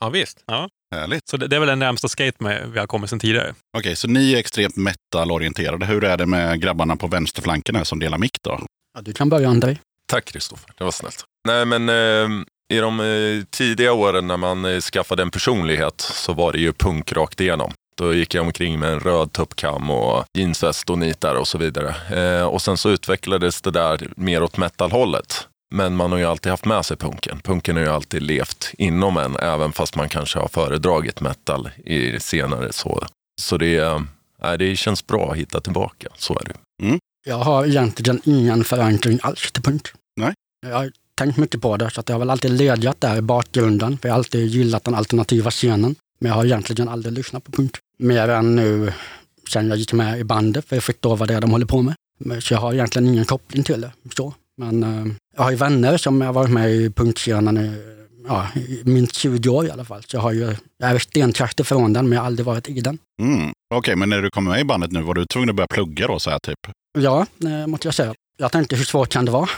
ja, 0.00 0.08
visst. 0.08 0.44
Härligt. 0.94 1.28
Så 1.28 1.36
det, 1.36 1.46
det 1.46 1.56
är 1.56 1.60
väl 1.60 1.68
den 1.68 1.78
närmsta 1.78 2.08
skate 2.08 2.44
med 2.44 2.70
vi 2.72 2.78
har 2.78 2.86
kommit 2.86 3.10
sedan 3.10 3.18
tidigare. 3.18 3.54
Okej, 3.78 3.96
så 3.96 4.08
ni 4.08 4.32
är 4.32 4.38
extremt 4.38 4.76
metal-orienterade. 4.76 5.86
Hur 5.86 6.04
är 6.04 6.16
det 6.16 6.26
med 6.26 6.60
grabbarna 6.60 6.96
på 6.96 7.06
vänsterflanken 7.06 7.76
här 7.76 7.84
som 7.84 7.98
delar 7.98 8.18
mick 8.18 8.42
då? 8.42 8.60
Ja, 8.94 9.00
du 9.00 9.12
kan 9.12 9.28
börja 9.28 9.48
André. 9.48 9.76
Tack 10.06 10.24
Kristoffer, 10.24 10.72
det 10.78 10.84
var 10.84 10.90
snällt. 10.90 11.24
Nej 11.48 11.64
men 11.64 11.88
eh, 11.88 12.44
i 12.74 12.78
de 12.78 13.00
eh, 13.00 13.44
tidiga 13.50 13.92
åren 13.92 14.26
när 14.26 14.36
man 14.36 14.64
eh, 14.64 14.80
skaffade 14.80 15.22
en 15.22 15.30
personlighet 15.30 16.00
så 16.00 16.32
var 16.32 16.52
det 16.52 16.58
ju 16.58 16.72
punk 16.72 17.12
rakt 17.12 17.40
igenom. 17.40 17.72
Då 17.96 18.14
gick 18.14 18.34
jag 18.34 18.44
omkring 18.44 18.78
med 18.78 18.92
en 18.92 19.00
röd 19.00 19.32
tuppkam 19.32 19.90
och 19.90 20.24
jeansväst 20.38 20.90
och 20.90 20.98
nitar 20.98 21.34
och 21.34 21.48
så 21.48 21.58
vidare. 21.58 21.94
Eh, 22.20 22.46
och 22.46 22.62
sen 22.62 22.76
så 22.76 22.90
utvecklades 22.90 23.60
det 23.60 23.70
där 23.70 24.08
mer 24.16 24.42
åt 24.42 24.56
metalhållet. 24.56 25.48
Men 25.74 25.96
man 25.96 26.12
har 26.12 26.18
ju 26.18 26.24
alltid 26.24 26.50
haft 26.50 26.64
med 26.64 26.84
sig 26.84 26.96
punken. 26.96 27.40
Punken 27.44 27.76
har 27.76 27.82
ju 27.82 27.88
alltid 27.88 28.22
levt 28.22 28.70
inom 28.78 29.16
en, 29.16 29.36
även 29.36 29.72
fast 29.72 29.96
man 29.96 30.08
kanske 30.08 30.38
har 30.38 30.48
föredragit 30.48 31.20
metal 31.20 31.70
i 31.84 32.20
senare. 32.20 32.72
Så, 32.72 33.06
så 33.40 33.56
det, 33.56 34.02
nej, 34.42 34.58
det 34.58 34.76
känns 34.76 35.06
bra 35.06 35.30
att 35.30 35.36
hitta 35.36 35.60
tillbaka, 35.60 36.08
så 36.16 36.34
är 36.34 36.44
det. 36.44 36.54
Jag 37.26 37.36
har 37.38 37.66
egentligen 37.66 38.20
ingen 38.24 38.64
förankring 38.64 39.18
alls 39.22 39.52
till 39.52 39.62
punk. 39.62 39.88
Nej. 40.16 40.34
Jag 40.66 40.90
tänkt 41.18 41.36
mycket 41.36 41.60
på 41.60 41.76
det, 41.76 41.90
så 41.90 42.02
jag 42.06 42.14
har 42.14 42.18
väl 42.18 42.30
alltid 42.30 42.50
legat 42.50 43.00
där 43.00 43.16
i 43.16 43.20
bakgrunden. 43.20 43.98
För 43.98 44.08
jag 44.08 44.14
har 44.14 44.18
alltid 44.18 44.46
gillat 44.46 44.84
den 44.84 44.94
alternativa 44.94 45.50
scenen. 45.50 45.94
Men 46.20 46.28
jag 46.28 46.36
har 46.36 46.44
egentligen 46.44 46.88
aldrig 46.88 47.14
lyssnat 47.14 47.44
på 47.44 47.52
punk. 47.52 47.72
Mer 47.98 48.28
än 48.28 48.56
nu 48.56 48.92
sen 49.52 49.68
jag 49.68 49.78
gick 49.78 49.92
med 49.92 50.20
i 50.20 50.24
bandet, 50.24 50.64
för 50.68 50.76
jag 50.76 50.82
förstår 50.82 51.16
vad 51.16 51.28
det 51.28 51.34
är 51.34 51.40
de 51.40 51.50
håller 51.50 51.66
på 51.66 51.82
med. 51.82 51.94
Så 52.42 52.54
jag 52.54 52.60
har 52.60 52.72
egentligen 52.72 53.08
ingen 53.08 53.24
koppling 53.24 53.62
till 53.64 53.80
det. 53.80 53.92
Så. 54.16 54.34
Men 54.56 54.82
eh, 54.82 55.12
jag 55.36 55.42
har 55.42 55.50
ju 55.50 55.56
vänner 55.56 55.96
som 55.96 56.20
har 56.20 56.32
varit 56.32 56.50
med 56.50 56.70
i 56.70 56.90
punkscenen 56.90 57.58
i, 57.58 57.70
ja, 58.28 58.46
i 58.54 58.82
minst 58.84 59.14
20 59.14 59.48
år 59.48 59.66
i 59.66 59.70
alla 59.70 59.84
fall. 59.84 60.02
Så 60.02 60.16
jag 60.16 60.20
har 60.20 60.32
ju, 60.32 60.56
jag 60.78 60.90
är 60.90 60.98
stenkast 60.98 61.60
ifrån 61.60 61.92
den, 61.92 62.08
men 62.08 62.16
jag 62.16 62.20
har 62.22 62.26
aldrig 62.26 62.46
varit 62.46 62.68
i 62.68 62.80
den. 62.80 62.98
Mm. 63.22 63.52
Okej, 63.74 63.96
men 63.96 64.08
när 64.08 64.22
du 64.22 64.30
kom 64.30 64.44
med 64.44 64.60
i 64.60 64.64
bandet 64.64 64.92
nu, 64.92 65.02
var 65.02 65.14
du 65.14 65.26
tvungen 65.26 65.50
att 65.50 65.56
börja 65.56 65.66
plugga 65.66 66.06
då? 66.06 66.18
Så 66.18 66.30
här, 66.30 66.38
typ? 66.38 66.58
Ja, 66.98 67.26
det 67.38 67.66
måste 67.66 67.86
jag 67.86 67.94
säga. 67.94 68.14
Jag 68.40 68.52
tänkte 68.52 68.76
hur 68.76 68.84
svårt 68.84 69.08
kan 69.08 69.24
det 69.24 69.30
vara? 69.30 69.48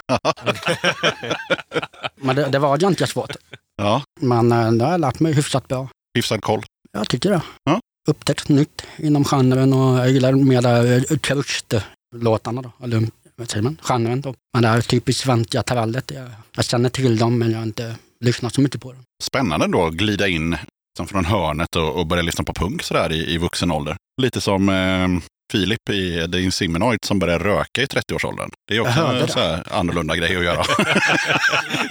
Men 2.16 2.36
det, 2.36 2.48
det 2.48 2.58
var 2.58 2.76
ganska 2.78 3.06
svårt. 3.06 3.36
Ja, 3.76 4.02
Men 4.20 4.52
eh, 4.52 4.72
det 4.72 4.84
har 4.84 4.90
jag 4.92 5.00
lärt 5.00 5.20
mig 5.20 5.32
hyfsat 5.32 5.68
bra. 5.68 5.88
hyfsad 6.14 6.42
koll. 6.42 6.62
Jag 6.92 7.08
tycker 7.08 7.30
det. 7.30 7.42
Ja. 7.64 7.80
Upptäckt 8.08 8.48
nytt 8.48 8.82
inom 8.98 9.24
genren 9.24 9.72
och 9.72 9.98
jag 9.98 10.10
gillar 10.10 10.32
mer 10.32 10.62
där 10.62 11.16
krust-låtarna 11.18 12.62
då. 12.62 12.72
Eller 12.84 13.02
vad 13.36 13.50
säger 13.50 13.62
man? 13.62 13.80
Genren 13.82 14.20
då. 14.20 14.34
Men 14.54 14.62
det 14.62 14.68
här 14.68 14.80
typiskt 14.80 15.22
svenska 15.22 15.62
trallet. 15.62 16.10
Jag, 16.14 16.30
jag 16.56 16.64
känner 16.64 16.88
till 16.88 17.18
dem 17.18 17.38
men 17.38 17.50
jag 17.50 17.58
har 17.58 17.66
inte 17.66 17.96
lyssnat 18.24 18.54
så 18.54 18.60
mycket 18.60 18.80
på 18.80 18.92
dem. 18.92 19.02
Spännande 19.22 19.66
då 19.66 19.86
att 19.86 19.94
glida 19.94 20.28
in 20.28 20.56
som 20.96 21.06
från 21.06 21.24
hörnet 21.24 21.76
och, 21.76 21.96
och 21.98 22.06
börja 22.06 22.22
lyssna 22.22 22.44
på 22.44 22.52
punk 22.54 22.82
sådär 22.82 23.12
i, 23.12 23.34
i 23.34 23.38
vuxen 23.38 23.70
ålder. 23.70 23.96
Lite 24.22 24.40
som 24.40 24.68
eh, 24.68 25.08
Filip 25.50 25.90
i 25.90 26.28
The 26.32 26.40
Insiminoid 26.40 26.98
som 27.04 27.18
började 27.18 27.44
röka 27.44 27.82
i 27.82 27.84
30-årsåldern. 27.84 28.50
Det 28.68 28.76
är 28.76 28.80
också 28.80 29.00
en 29.00 29.28
så 29.28 29.40
här 29.40 29.62
annorlunda 29.70 30.16
grej 30.16 30.36
att 30.36 30.44
göra. 30.44 30.64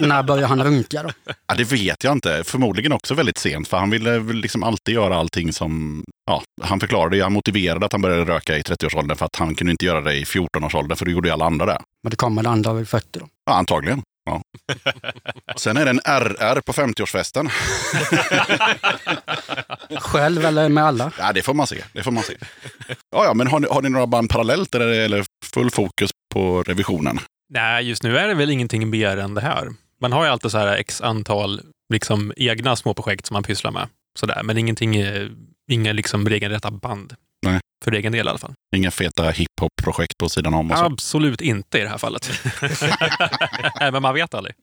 När 0.00 0.22
började 0.22 0.46
han 0.46 0.64
runka 0.64 1.02
då? 1.02 1.10
ja, 1.46 1.54
det 1.54 1.72
vet 1.72 2.04
jag 2.04 2.12
inte. 2.12 2.42
Förmodligen 2.44 2.92
också 2.92 3.14
väldigt 3.14 3.38
sent, 3.38 3.68
för 3.68 3.76
han 3.76 3.90
ville 3.90 4.18
liksom 4.18 4.62
alltid 4.62 4.94
göra 4.94 5.16
allting 5.16 5.52
som... 5.52 6.04
Ja, 6.26 6.42
han 6.62 6.80
förklarade, 6.80 7.16
ju, 7.16 7.22
han 7.22 7.32
motiverade 7.32 7.86
att 7.86 7.92
han 7.92 8.02
började 8.02 8.24
röka 8.24 8.58
i 8.58 8.62
30-årsåldern 8.62 9.16
för 9.16 9.26
att 9.26 9.36
han 9.36 9.54
kunde 9.54 9.70
inte 9.70 9.84
göra 9.84 10.00
det 10.00 10.14
i 10.14 10.24
14-årsåldern, 10.24 10.96
för 10.96 11.04
då 11.04 11.10
gjorde 11.10 11.28
ju 11.28 11.32
alla 11.32 11.44
andra 11.44 11.66
det. 11.66 11.78
Men 12.02 12.10
det 12.10 12.16
kommer 12.16 12.42
det 12.42 12.48
andra 12.48 12.72
vid 12.72 12.88
40 12.88 13.06
då. 13.12 13.28
Ja, 13.46 13.52
antagligen. 13.52 14.02
Ja. 14.30 14.42
Sen 15.56 15.76
är 15.76 15.84
det 15.84 15.90
en 15.90 16.00
RR 16.04 16.60
på 16.60 16.72
50-årsfesten. 16.72 17.50
Själv 20.00 20.44
eller 20.44 20.68
med 20.68 20.84
alla? 20.84 21.12
Ja, 21.18 21.32
det 21.32 21.42
får 21.42 21.54
man 21.54 21.66
se. 21.66 21.84
Det 21.92 22.02
får 22.02 22.10
man 22.10 22.22
se. 22.22 22.36
Ja, 22.88 23.24
ja, 23.24 23.34
men 23.34 23.46
har 23.46 23.60
ni, 23.60 23.66
har 23.70 23.82
ni 23.82 23.88
några 23.88 24.06
band 24.06 24.30
parallellt 24.30 24.74
eller, 24.74 25.24
full 25.54 25.70
fokus 25.70 26.10
på 26.34 26.62
revisionen? 26.62 27.18
Nej, 27.52 27.88
just 27.88 28.02
nu 28.02 28.18
är 28.18 28.28
det 28.28 28.34
väl 28.34 28.50
ingenting 28.50 28.90
mer 28.90 29.16
än 29.16 29.34
det 29.34 29.40
här. 29.40 29.68
Man 30.00 30.12
har 30.12 30.24
ju 30.24 30.30
alltid 30.30 30.50
så 30.50 30.58
här 30.58 30.76
x 30.76 31.00
antal 31.00 31.60
liksom, 31.92 32.32
egna 32.36 32.76
små 32.76 32.94
projekt 32.94 33.26
som 33.26 33.34
man 33.34 33.42
pysslar 33.42 33.70
med. 33.70 33.88
Sådär. 34.18 34.42
Men 34.42 34.58
ingenting, 34.58 34.96
eh, 34.96 35.28
inga 35.70 35.92
liksom 35.92 36.28
regelrätta 36.28 36.70
band. 36.70 37.14
Nej. 37.46 37.60
För 37.84 37.92
egen 37.92 38.12
del 38.12 38.26
i 38.26 38.30
alla 38.30 38.38
fall. 38.38 38.52
Inga 38.76 38.90
feta 38.90 39.30
hiphop-projekt 39.30 40.18
på 40.18 40.28
sidan 40.28 40.54
om 40.54 40.70
och 40.70 40.78
så? 40.78 40.84
Absolut 40.84 41.40
inte 41.40 41.78
i 41.78 41.82
det 41.82 41.88
här 41.88 41.98
fallet. 41.98 42.30
Nej, 43.80 43.92
men 43.92 44.02
man 44.02 44.14
vet 44.14 44.34
aldrig. 44.34 44.54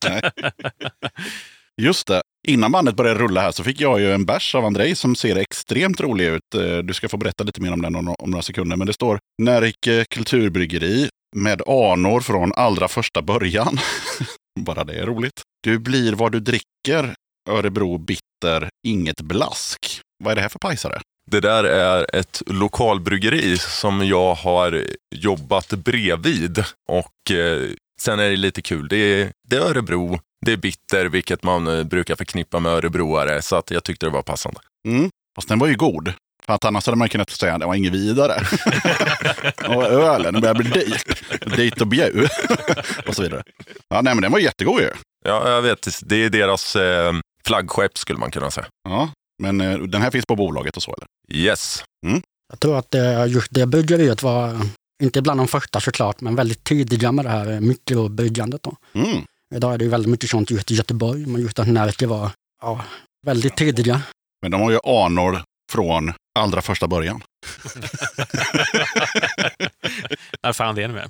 Just 1.82 2.08
det. 2.08 2.22
Innan 2.48 2.72
bandet 2.72 2.96
började 2.96 3.20
rulla 3.20 3.42
här 3.42 3.52
så 3.52 3.64
fick 3.64 3.82
jag 3.82 4.00
ju 4.00 4.14
en 4.14 4.26
bärs 4.26 4.56
av 4.56 4.66
Andrei 4.66 4.96
som 4.96 5.16
ser 5.16 5.36
extremt 5.36 6.02
rolig 6.02 6.26
ut. 6.26 6.56
Eh, 6.56 6.78
Du 6.78 6.94
ska 6.94 7.10
få 7.10 7.18
berätta 7.18 7.44
lite 7.44 7.62
mer 7.62 7.74
om 7.74 7.82
den 7.82 7.96
om, 7.96 8.16
om 8.20 8.32
några 8.32 8.42
sekunder. 8.42 8.78
Men 8.78 8.88
det 8.88 8.94
står 8.94 9.20
Närike 9.42 10.06
kulturbryggeri 10.10 11.10
med 11.36 11.62
anor 11.68 12.22
från 12.22 12.54
allra 12.54 12.88
första 12.88 13.22
början. 13.22 13.78
Bara 14.60 14.84
det 14.84 14.94
är 15.00 15.06
roligt. 15.06 15.42
Du 15.64 15.80
blir 15.80 16.14
vad 16.14 16.32
du 16.32 16.40
dricker. 16.40 17.16
Örebro 17.50 17.98
bitter, 17.98 18.70
inget 18.88 19.22
blask. 19.22 20.02
Vad 20.24 20.32
är 20.32 20.36
det 20.36 20.42
här 20.42 20.50
för 20.50 20.60
pajsare? 20.60 21.02
Det 21.32 21.40
där 21.40 21.64
är 21.64 22.16
ett 22.16 22.42
lokalbryggeri 22.46 23.58
som 23.58 24.08
jag 24.08 24.34
har 24.34 24.84
jobbat 25.16 25.70
bredvid. 25.70 26.64
Och 26.90 27.32
eh, 27.32 27.70
sen 28.02 28.20
är 28.20 28.30
det 28.30 28.36
lite 28.36 28.62
kul. 28.62 28.88
Det 28.88 28.98
är, 28.98 29.32
det 29.48 29.56
är 29.56 29.62
Örebro, 29.62 30.20
det 30.46 30.52
är 30.52 30.58
bitter, 30.58 31.06
vilket 31.06 31.44
man 31.44 31.68
eh, 31.68 31.84
brukar 31.84 32.16
förknippa 32.16 32.60
med 32.60 32.72
örebroare. 32.72 33.42
Så 33.42 33.56
att 33.56 33.72
jag 33.72 33.84
tyckte 33.84 34.06
det 34.06 34.10
var 34.10 34.22
passande. 34.22 34.60
Mm. 34.88 35.10
Fast 35.36 35.50
den 35.50 35.60
var 35.60 35.68
ju 35.68 35.76
god. 35.76 36.14
För 36.46 36.54
att 36.54 36.66
annars 36.66 36.86
hade 36.86 36.98
man 36.98 37.10
kunnat 37.10 37.30
säga 37.30 37.54
att 37.54 37.60
det 37.60 37.66
var 37.66 37.76
inget 37.76 37.94
vidare. 37.94 38.42
och 39.76 39.84
ölen 39.84 40.42
börjar 40.42 40.56
bli 40.56 40.70
dyr. 40.70 41.02
Dit 41.56 41.82
och 41.82 41.88
bjuv. 41.88 42.28
och 43.08 43.16
så 43.16 43.22
vidare. 43.22 43.44
Ja, 43.90 44.02
nej, 44.02 44.16
men 44.16 44.22
den 44.22 44.32
var 44.32 44.40
jättegod 44.40 44.82
ju. 44.82 44.90
Ja, 45.26 45.50
jag 45.50 45.62
vet. 45.62 45.88
Det 46.02 46.16
är 46.16 46.30
deras 46.30 46.76
eh, 46.76 47.14
flaggskepp 47.46 47.98
skulle 47.98 48.20
man 48.20 48.32
kunna 48.32 48.52
säga. 48.52 48.68
Ja, 48.90 49.10
men 49.44 49.62
eh, 49.62 49.78
den 49.78 50.02
här 50.02 50.12
finns 50.12 50.26
på 50.26 50.36
bolaget 50.36 50.78
och 50.78 50.84
så 50.84 50.94
eller? 50.94 51.08
Yes. 51.42 51.84
Jag 52.50 52.60
tror 52.60 52.78
att 52.78 52.96
eh, 52.96 53.26
just 53.28 53.54
det 53.54 53.66
bryggeriet 53.66 54.24
var, 54.24 54.60
inte 55.04 55.22
bland 55.22 55.40
de 55.40 55.48
första 55.48 55.80
såklart, 55.80 56.22
men 56.22 56.36
väldigt 56.36 56.64
tidiga 56.64 57.12
med 57.12 57.26
det 57.26 57.30
här 57.30 57.52
eh, 57.52 57.60
mikrobryggandet. 57.60 58.64
Då. 58.64 58.76
Mm. 58.94 59.24
Idag 59.56 59.74
är 59.74 59.78
det 59.78 59.84
ju 59.84 59.90
väldigt 59.90 60.12
mycket 60.12 60.30
sånt 60.30 60.52
just 60.52 60.72
i 60.72 60.76
Göteborg, 60.76 61.26
men 61.26 61.42
just 61.42 61.60
att 61.60 61.68
Närke 61.68 62.08
var 62.08 62.32
ja, 62.62 62.86
väldigt 63.26 63.58
tidiga. 63.58 64.02
Men 64.42 64.52
de 64.52 64.62
har 64.62 64.72
ju 64.72 64.80
anor 64.84 65.42
från 65.72 66.14
allra 66.40 66.62
första 66.62 66.88
början. 66.88 67.22
När 70.44 70.54
fan 70.54 70.76
det 70.76 70.84
är 70.84 70.88
med. 70.88 71.10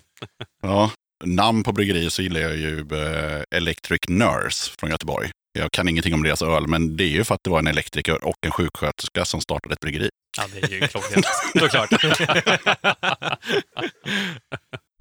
Ja. 0.64 0.92
Namn 1.26 1.64
på 1.64 1.72
bryggeriet 1.72 2.14
så 2.14 2.22
gillar 2.22 2.40
jag 2.40 2.56
ju 2.56 2.80
eh, 2.80 3.44
Electric 3.52 4.00
Nurse 4.08 4.72
från 4.80 4.90
Göteborg. 4.90 5.30
Jag 5.58 5.72
kan 5.72 5.88
ingenting 5.88 6.14
om 6.14 6.24
deras 6.24 6.42
öl, 6.42 6.68
men 6.68 6.98
det 6.98 7.04
är 7.04 7.08
ju 7.08 7.24
för 7.24 7.36
att 7.36 7.44
det 7.44 7.50
var 7.50 7.60
en 7.60 7.68
elektriker 7.68 8.24
och 8.26 8.36
en 8.42 8.52
sjuksköterska 8.52 9.26
som 9.26 9.42
startade 9.42 9.74
ett 9.74 9.80
bryggeri. 9.80 10.10
Ja, 10.38 10.44
det 10.54 10.64
är 10.64 10.82
ju 10.82 10.88
klockrent. 10.88 11.26
Såklart. 11.60 11.90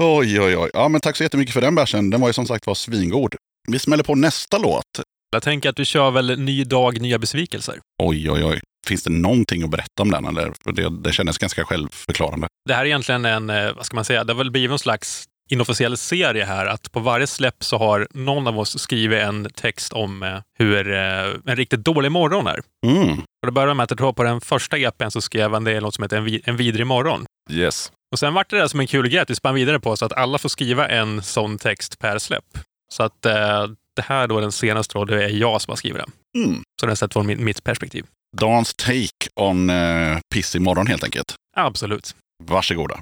Oj, 0.03 0.41
oj, 0.41 0.57
oj. 0.57 0.71
Ja, 0.75 0.89
men 0.89 1.01
tack 1.01 1.17
så 1.17 1.23
jättemycket 1.23 1.55
för 1.55 1.61
den 1.61 1.75
bärsen. 1.75 2.11
Den 2.11 2.21
var 2.21 2.29
ju 2.29 2.33
som 2.33 2.47
sagt 2.47 2.67
var 2.67 2.75
svingod. 2.75 3.35
Vi 3.69 3.79
smäller 3.79 4.05
på 4.05 4.15
nästa 4.15 4.59
låt. 4.59 4.85
Jag 5.33 5.43
tänker 5.43 5.69
att 5.69 5.79
vi 5.79 5.85
kör 5.85 6.11
väl 6.11 6.39
Ny 6.39 6.65
dag, 6.65 7.01
nya 7.01 7.19
besvikelser. 7.19 7.81
Oj, 8.03 8.31
oj, 8.31 8.45
oj. 8.45 8.61
Finns 8.87 9.03
det 9.03 9.11
någonting 9.11 9.63
att 9.63 9.71
berätta 9.71 10.03
om 10.03 10.11
den? 10.11 10.25
Eller? 10.25 10.53
Det, 10.73 11.03
det 11.03 11.13
kändes 11.13 11.39
ganska 11.39 11.65
självförklarande. 11.65 12.47
Det 12.69 12.75
här 12.75 12.83
är 12.83 12.87
egentligen 12.87 13.25
en, 13.25 13.51
eh, 13.51 13.73
vad 13.73 13.87
ska 13.87 13.95
man 13.95 14.05
säga, 14.05 14.25
det 14.25 14.33
har 14.33 14.39
väl 14.39 14.51
blivit 14.51 14.71
någon 14.71 14.79
slags 14.79 15.25
inofficiell 15.51 15.97
serie 15.97 16.45
här. 16.45 16.67
Att 16.67 16.93
på 16.93 17.01
varje 17.01 17.27
släpp 17.27 17.65
så 17.65 17.79
har 17.79 18.09
någon 18.11 18.47
av 18.47 18.59
oss 18.59 18.79
skrivit 18.79 19.23
en 19.23 19.49
text 19.55 19.93
om 19.93 20.23
eh, 20.23 20.39
hur 20.59 20.93
eh, 20.93 21.25
en 21.47 21.57
riktigt 21.57 21.85
dålig 21.85 22.13
morgon 22.13 22.47
är. 22.47 22.61
Mm. 22.87 23.19
Och 23.19 23.47
det 23.47 23.53
började 23.53 23.75
med 23.75 23.85
att 23.85 23.91
jag 23.91 23.99
tror 23.99 24.13
på 24.13 24.23
den 24.23 24.41
första 24.41 24.79
EPn 24.79 25.09
så 25.11 25.21
skrev 25.21 25.53
han 25.53 25.65
det 25.65 25.81
något 25.81 25.95
som 25.95 26.03
heter 26.03 26.17
en, 26.17 26.25
vi- 26.25 26.43
en 26.45 26.57
vidrig 26.57 26.87
morgon. 26.87 27.27
Yes. 27.51 27.93
Och 28.13 28.19
sen 28.19 28.35
vart 28.35 28.51
det 28.51 28.57
där 28.59 28.69
som 28.69 28.81
en 28.81 28.87
kul 28.87 29.09
grej 29.09 29.21
att 29.21 29.31
vi 29.31 29.35
spann 29.35 29.55
vidare 29.55 29.81
på 29.81 29.97
så 29.97 30.05
att 30.05 30.13
alla 30.13 30.39
får 30.39 30.49
skriva 30.49 30.89
en 30.89 31.23
sån 31.23 31.59
text 31.59 31.99
per 31.99 32.19
släpp. 32.19 32.59
Så 32.93 33.03
att 33.03 33.27
eh, 33.27 33.67
det 33.97 34.03
här 34.03 34.27
då 34.27 34.41
den 34.41 34.53
senaste 34.53 34.99
då, 34.99 35.05
det 35.05 35.25
är 35.25 35.29
jag 35.29 35.63
som 35.63 35.71
har 35.73 35.77
skrivit 35.77 36.03
den. 36.03 36.45
Mm. 36.45 36.63
Så 36.81 36.87
den 36.87 36.91
är 36.91 36.95
sett 36.95 37.13
från 37.13 37.45
mitt 37.45 37.65
perspektiv. 37.65 38.07
Dans 38.37 38.75
take 38.75 39.29
on 39.41 39.71
uh, 39.71 40.19
i 40.55 40.59
morgon 40.59 40.87
helt 40.87 41.05
enkelt. 41.05 41.35
Absolut. 41.57 42.15
Varsågoda. 42.45 42.99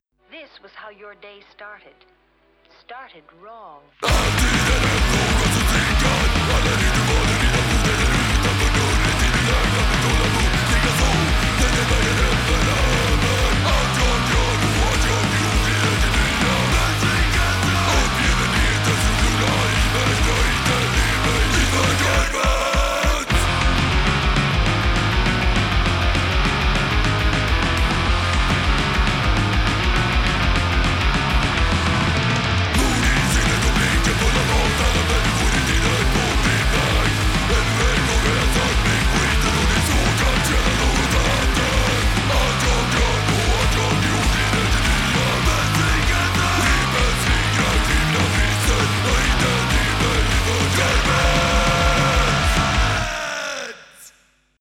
Started 3.15 3.31
wrong. 3.41 5.34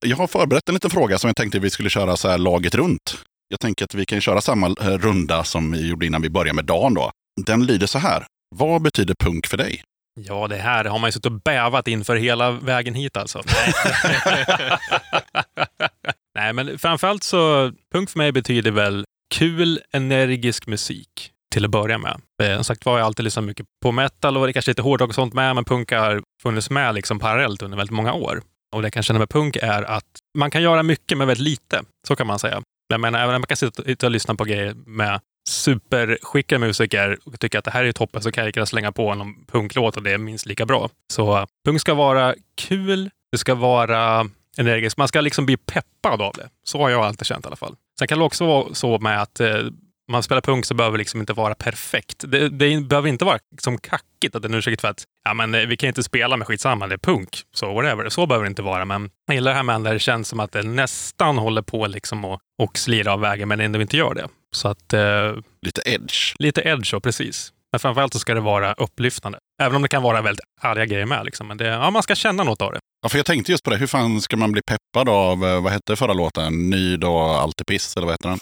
Jag 0.04 0.18
har 0.18 0.28
förberett 0.28 0.70
en 0.70 0.74
liten 0.74 0.90
fråga 0.90 1.18
som 1.18 1.28
jag 1.28 1.36
tänkte 1.36 1.60
vi 1.60 1.70
skulle 1.70 1.90
köra 1.90 2.18
så 2.18 2.30
här 2.30 2.38
laget 2.38 2.76
runt. 2.76 3.18
Jag 3.48 3.60
tänker 3.60 3.86
att 3.86 3.94
vi 3.94 4.06
kan 4.06 4.22
köra 4.22 4.42
samma 4.42 4.68
eh, 4.68 4.98
runda 4.98 5.44
som 5.44 5.72
vi 5.72 5.88
gjorde 5.88 6.06
innan 6.06 6.22
vi 6.22 6.30
började 6.30 6.56
med 6.56 6.66
dagen. 6.66 6.94
Då. 6.94 7.12
Den 7.46 7.66
lyder 7.66 7.88
så 7.88 8.00
här. 8.00 8.26
Vad 8.56 8.82
betyder 8.82 9.16
punk 9.20 9.48
för 9.48 9.58
dig? 9.58 9.84
Ja, 10.20 10.48
det 10.48 10.56
här 10.56 10.86
har 10.86 11.00
man 11.00 11.08
ju 11.08 11.12
suttit 11.12 11.26
och 11.26 11.42
bävat 11.42 11.88
inför 11.88 12.16
hela 12.16 12.52
vägen 12.52 12.94
hit 12.94 13.18
alltså. 13.18 13.42
Nej, 16.36 16.54
men 16.54 16.80
framförallt 16.80 17.24
så, 17.24 17.72
punk 17.94 18.10
för 18.10 18.18
mig 18.18 18.32
betyder 18.32 18.72
väl 18.72 19.06
kul, 19.36 19.80
energisk 19.94 20.68
musik 20.68 21.08
till 21.54 21.66
att 21.66 21.72
börja 21.72 21.98
med. 21.98 22.22
Eh, 22.44 22.56
Som 22.56 22.64
sagt 22.64 22.86
var, 22.86 22.98
jag 22.98 23.06
alltid 23.06 23.24
lyssnat 23.24 23.46
mycket 23.46 23.66
på 23.84 23.92
metal 23.92 24.38
och 24.38 24.48
det 24.48 24.54
kanske 24.54 24.72
lite 24.72 24.82
hårdrock 24.82 25.10
och 25.10 25.16
sånt 25.16 25.34
med, 25.34 25.56
men 25.56 25.66
punk 25.66 25.92
har 25.92 26.22
funnits 26.44 26.70
med 26.70 26.96
liksom 26.96 27.20
parallellt 27.20 27.62
under 27.62 27.78
väldigt 27.78 27.96
många 27.96 28.14
år. 28.14 28.42
Och 28.74 28.82
det 28.82 28.86
jag 28.86 28.94
kan 28.94 29.04
känna 29.04 29.20
med 29.20 29.30
punk 29.30 29.56
är 29.56 29.84
att 29.84 30.06
man 30.38 30.52
kan 30.52 30.62
göra 30.62 30.84
mycket 30.84 31.18
med 31.18 31.28
väldigt 31.28 31.48
lite. 31.48 31.84
Så 32.08 32.16
kan 32.16 32.28
man 32.28 32.40
säga. 32.40 32.62
Jag 32.88 33.00
menar, 33.00 33.20
även 33.20 33.36
om 33.36 33.42
man 33.42 33.48
kan 33.48 33.58
sitta 33.58 34.06
och 34.06 34.12
lyssna 34.12 34.36
på 34.36 34.44
grejer 34.44 34.74
med 34.74 35.20
superskickliga 35.50 36.60
musiker 36.60 37.18
och 37.26 37.40
tycka 37.40 37.60
att 37.60 37.66
det 37.66 37.72
här 37.72 37.84
är 37.84 37.92
toppen 37.92 38.22
så 38.22 38.32
kan 38.32 38.42
jag 38.42 38.48
lika 38.48 38.66
slänga 38.66 38.92
på 38.92 39.16
någon 39.16 39.46
punklåt 39.46 39.98
och 39.98 40.04
det 40.04 40.12
är 40.12 40.18
minst 40.18 40.46
lika 40.46 40.66
bra. 40.66 40.90
Så 41.14 41.48
punk 41.66 41.82
ska 41.82 41.94
vara 41.94 42.36
kul, 42.56 43.10
det 43.32 43.38
ska 43.38 43.56
vara 43.56 44.30
energiskt. 44.58 44.98
Man 44.98 45.08
ska 45.08 45.22
liksom 45.22 45.46
bli 45.46 45.58
peppad 45.58 46.22
av 46.22 46.34
det. 46.34 46.50
Så 46.64 46.78
har 46.78 46.90
jag 46.90 47.06
alltid 47.06 47.28
känt 47.28 47.46
i 47.46 47.48
alla 47.48 47.56
fall. 47.56 47.76
Sen 48.00 48.08
kan 48.08 48.20
det 48.20 48.26
också 48.26 48.46
vara 48.46 48.74
så 48.74 49.00
med 49.00 49.22
att 49.22 49.40
eh, 49.40 49.62
man 50.12 50.24
spelar 50.24 50.42
punk 50.42 50.66
så 50.66 50.74
behöver 50.74 50.98
det 50.98 51.02
liksom 51.02 51.20
inte 51.20 51.34
vara 51.34 51.56
perfekt. 51.56 52.24
Det, 52.28 52.50
det 52.50 52.82
behöver 52.82 53.10
inte 53.10 53.26
vara 53.26 53.40
liksom 53.52 53.78
kackigt, 53.78 54.36
att 54.36 54.42
det 54.42 54.46
är 54.46 54.50
en 54.50 54.56
ursäkt 54.56 54.82
för 54.82 54.88
att 54.88 55.04
ja, 55.24 55.34
men, 55.34 55.56
eh, 55.56 55.62
vi 55.68 55.78
kan 55.78 55.88
inte 55.88 56.04
spela 56.04 56.38
med 56.38 56.48
skitsamma, 56.48 56.88
det 56.88 56.96
är 56.96 56.98
punk. 56.98 57.42
Så 57.54 57.74
whatever. 57.74 58.10
Så 58.10 58.26
behöver 58.26 58.46
det 58.46 58.50
inte 58.50 58.62
vara. 58.62 58.86
Men 58.86 59.10
jag 59.28 59.36
gillar 59.36 59.52
det 59.52 59.56
här 59.56 59.64
med 59.64 59.82
när 59.82 59.94
det 59.94 60.00
känns 60.00 60.28
som 60.28 60.40
att 60.40 60.52
det 60.52 60.64
nästan 60.64 61.38
håller 61.38 61.62
på 61.62 61.88
liksom 61.88 62.26
och, 62.26 62.40
och 62.64 62.78
slira 62.78 63.14
av 63.14 63.20
vägen, 63.20 63.48
men 63.48 63.60
ändå 63.60 63.82
inte 63.82 63.98
gör 63.98 64.14
det. 64.14 64.28
Så 64.52 64.68
att 64.68 64.94
eh, 64.94 65.34
Lite 65.62 65.82
edge. 65.86 66.36
lite 66.40 66.62
edge, 66.62 66.86
så 66.90 67.00
precis. 67.00 67.54
Men 67.74 67.80
framförallt 67.80 68.14
så 68.14 68.20
ska 68.20 68.34
det 68.34 68.40
vara 68.40 68.74
upplyftande. 68.74 69.38
Även 69.62 69.76
om 69.76 69.82
det 69.82 69.88
kan 69.88 70.02
vara 70.04 70.22
väldigt 70.22 70.46
arga 70.62 70.86
grejer 70.86 71.06
med. 71.06 71.26
Liksom. 71.26 71.48
Men 71.48 71.58
det, 71.58 71.66
ja, 71.66 71.90
man 71.90 72.04
ska 72.04 72.16
känna 72.16 72.44
något 72.44 72.62
av 72.62 72.72
det. 72.72 72.80
Ja, 73.04 73.10
för 73.10 73.18
jag 73.20 73.26
tänkte 73.26 73.52
just 73.52 73.64
på 73.64 73.70
det. 73.70 73.78
Hur 73.78 73.88
fan 73.88 74.22
ska 74.22 74.38
man 74.38 74.52
bli 74.52 74.62
peppad 74.62 75.10
av, 75.10 75.46
eh, 75.46 75.62
vad 75.62 75.72
hette 75.72 75.96
förra 75.96 76.14
låten? 76.14 76.70
Nyd 76.70 77.04
och 77.04 77.22
alltid 77.22 77.66
piss, 77.68 77.98
eller 77.98 78.08
vad 78.08 78.14
heter 78.14 78.30
den? 78.30 78.40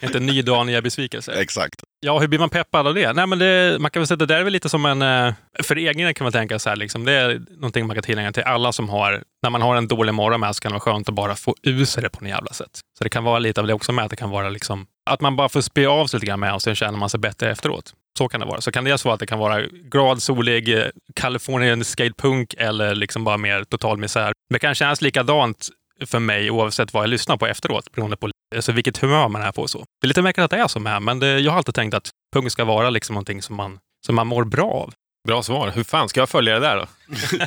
Inte 0.00 0.20
ny 0.20 0.42
dag, 0.42 0.66
nya 0.66 0.82
besvikelser. 0.82 1.32
Exakt. 1.32 1.74
Ja, 2.00 2.18
hur 2.18 2.28
blir 2.28 2.38
man 2.38 2.50
peppad 2.50 2.86
av 2.86 2.94
det? 2.94 3.12
Nej, 3.12 3.26
men 3.26 3.38
det, 3.38 3.76
man 3.80 3.90
kan 3.90 4.00
väl 4.00 4.06
säga 4.06 4.14
att 4.14 4.18
det 4.18 4.26
där 4.26 4.38
är 4.40 4.44
väl 4.44 4.52
lite 4.52 4.68
som 4.68 4.86
en... 4.86 5.02
eh, 5.02 5.34
För 5.62 5.76
egen 5.76 6.14
kan 6.14 6.24
man 6.24 6.32
tänka 6.32 6.58
så 6.58 6.68
här, 6.68 6.76
liksom, 6.76 7.04
det 7.04 7.12
är 7.12 7.40
någonting 7.50 7.86
man 7.86 7.96
kan 7.96 8.02
tillägna 8.02 8.32
till 8.32 8.42
alla 8.42 8.72
som 8.72 8.88
har... 8.88 9.22
När 9.42 9.50
man 9.50 9.62
har 9.62 9.76
en 9.76 9.88
dålig 9.88 10.14
morgon 10.14 10.40
med 10.40 10.56
så 10.56 10.60
kan 10.60 10.70
det 10.72 10.74
vara 10.74 10.80
skönt 10.94 11.08
att 11.08 11.14
bara 11.14 11.34
få 11.36 11.54
ur 11.62 11.84
sig 11.84 12.02
det 12.02 12.08
på 12.10 12.20
något 12.24 12.30
jävla 12.30 12.52
sätt. 12.52 12.70
Så 12.98 13.04
det 13.04 13.10
kan 13.10 13.24
vara 13.24 13.38
lite 13.38 13.60
av 13.60 13.66
det 13.66 13.74
också 13.74 13.92
med 13.92 14.04
att 14.04 14.10
det 14.10 14.16
kan 14.16 14.30
vara 14.30 14.48
liksom... 14.48 14.86
Att 15.10 15.20
man 15.20 15.36
bara 15.36 15.48
får 15.48 15.60
spy 15.60 15.86
av 15.86 16.06
sig 16.06 16.18
lite 16.18 16.26
grann 16.26 16.40
med 16.40 16.54
och 16.54 16.62
sen 16.62 16.74
känner 16.74 16.98
man 16.98 17.10
sig 17.10 17.20
bättre 17.20 17.50
efteråt. 17.50 17.94
Så 18.18 18.28
kan 18.28 18.40
det 18.40 18.46
vara. 18.46 18.60
Så 18.60 18.72
kan 18.72 18.84
det 18.84 19.04
vara 19.04 19.14
att 19.14 19.20
det 19.20 19.26
kan 19.26 19.38
vara 19.38 19.62
glad, 19.66 20.22
solig, 20.22 20.78
eh, 20.78 20.86
Californian 21.14 21.84
skatepunk 21.84 22.54
eller 22.58 22.94
liksom 22.94 23.24
bara 23.24 23.36
mer 23.36 23.64
total 23.64 23.98
misär. 23.98 24.32
Det 24.52 24.58
kan 24.58 24.74
kännas 24.74 25.02
likadant 25.02 25.68
för 26.06 26.18
mig 26.18 26.50
oavsett 26.50 26.94
vad 26.94 27.02
jag 27.02 27.10
lyssnar 27.10 27.36
på 27.36 27.46
efteråt, 27.46 27.92
beroende 27.92 28.16
på 28.16 28.30
alltså 28.56 28.72
vilket 28.72 28.98
humör 28.98 29.28
man 29.28 29.42
är 29.42 29.52
på. 29.52 29.68
Så. 29.68 29.78
Det 29.78 30.06
är 30.06 30.08
lite 30.08 30.22
märkligt 30.22 30.44
att 30.44 30.50
det 30.50 30.56
är 30.56 30.68
så 30.68 30.80
med, 30.80 31.02
men 31.02 31.18
det, 31.18 31.40
jag 31.40 31.50
har 31.50 31.58
alltid 31.58 31.74
tänkt 31.74 31.94
att 31.94 32.10
punk 32.32 32.52
ska 32.52 32.64
vara 32.64 32.90
liksom 32.90 33.14
någonting 33.14 33.42
som 33.42 33.56
man, 33.56 33.78
som 34.06 34.14
man 34.14 34.26
mår 34.26 34.44
bra 34.44 34.70
av. 34.70 34.92
Bra 35.28 35.42
svar. 35.42 35.70
Hur 35.70 35.84
fan 35.84 36.08
ska 36.08 36.20
jag 36.20 36.28
följa 36.28 36.54
det 36.54 36.60
där 36.60 36.76
då? 36.76 36.86
kan 37.36 37.46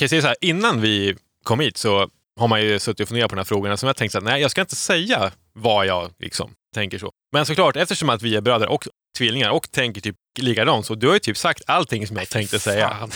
jag 0.00 0.10
säga 0.10 0.22
så 0.22 0.28
här, 0.28 0.36
innan 0.40 0.80
vi 0.80 1.16
kom 1.44 1.60
hit 1.60 1.76
så 1.76 2.10
har 2.40 2.48
man 2.48 2.62
ju 2.62 2.78
suttit 2.78 3.00
och 3.00 3.08
funderat 3.08 3.30
på 3.30 3.34
de 3.34 3.40
här 3.40 3.44
frågorna 3.44 3.76
som 3.76 3.86
jag 3.86 3.96
tänkt 3.96 4.14
att 4.14 4.24
nej, 4.24 4.42
jag 4.42 4.50
ska 4.50 4.60
inte 4.60 4.76
säga 4.76 5.32
vad 5.52 5.86
jag 5.86 6.10
liksom 6.18 6.50
tänker 6.74 6.98
så. 6.98 7.10
Men 7.32 7.46
såklart, 7.46 7.76
eftersom 7.76 8.10
att 8.10 8.22
vi 8.22 8.36
är 8.36 8.40
bröder 8.40 8.68
och 8.68 8.88
tvillingar 9.18 9.50
och 9.50 9.70
tänker 9.70 10.00
typ 10.00 10.16
likadant, 10.40 10.86
så 10.86 10.94
du 10.94 11.06
har 11.06 11.14
ju 11.14 11.20
typ 11.20 11.36
sagt 11.36 11.62
allting 11.66 12.06
som 12.06 12.16
jag 12.16 12.28
tänkte 12.28 12.58
säga 12.58 13.08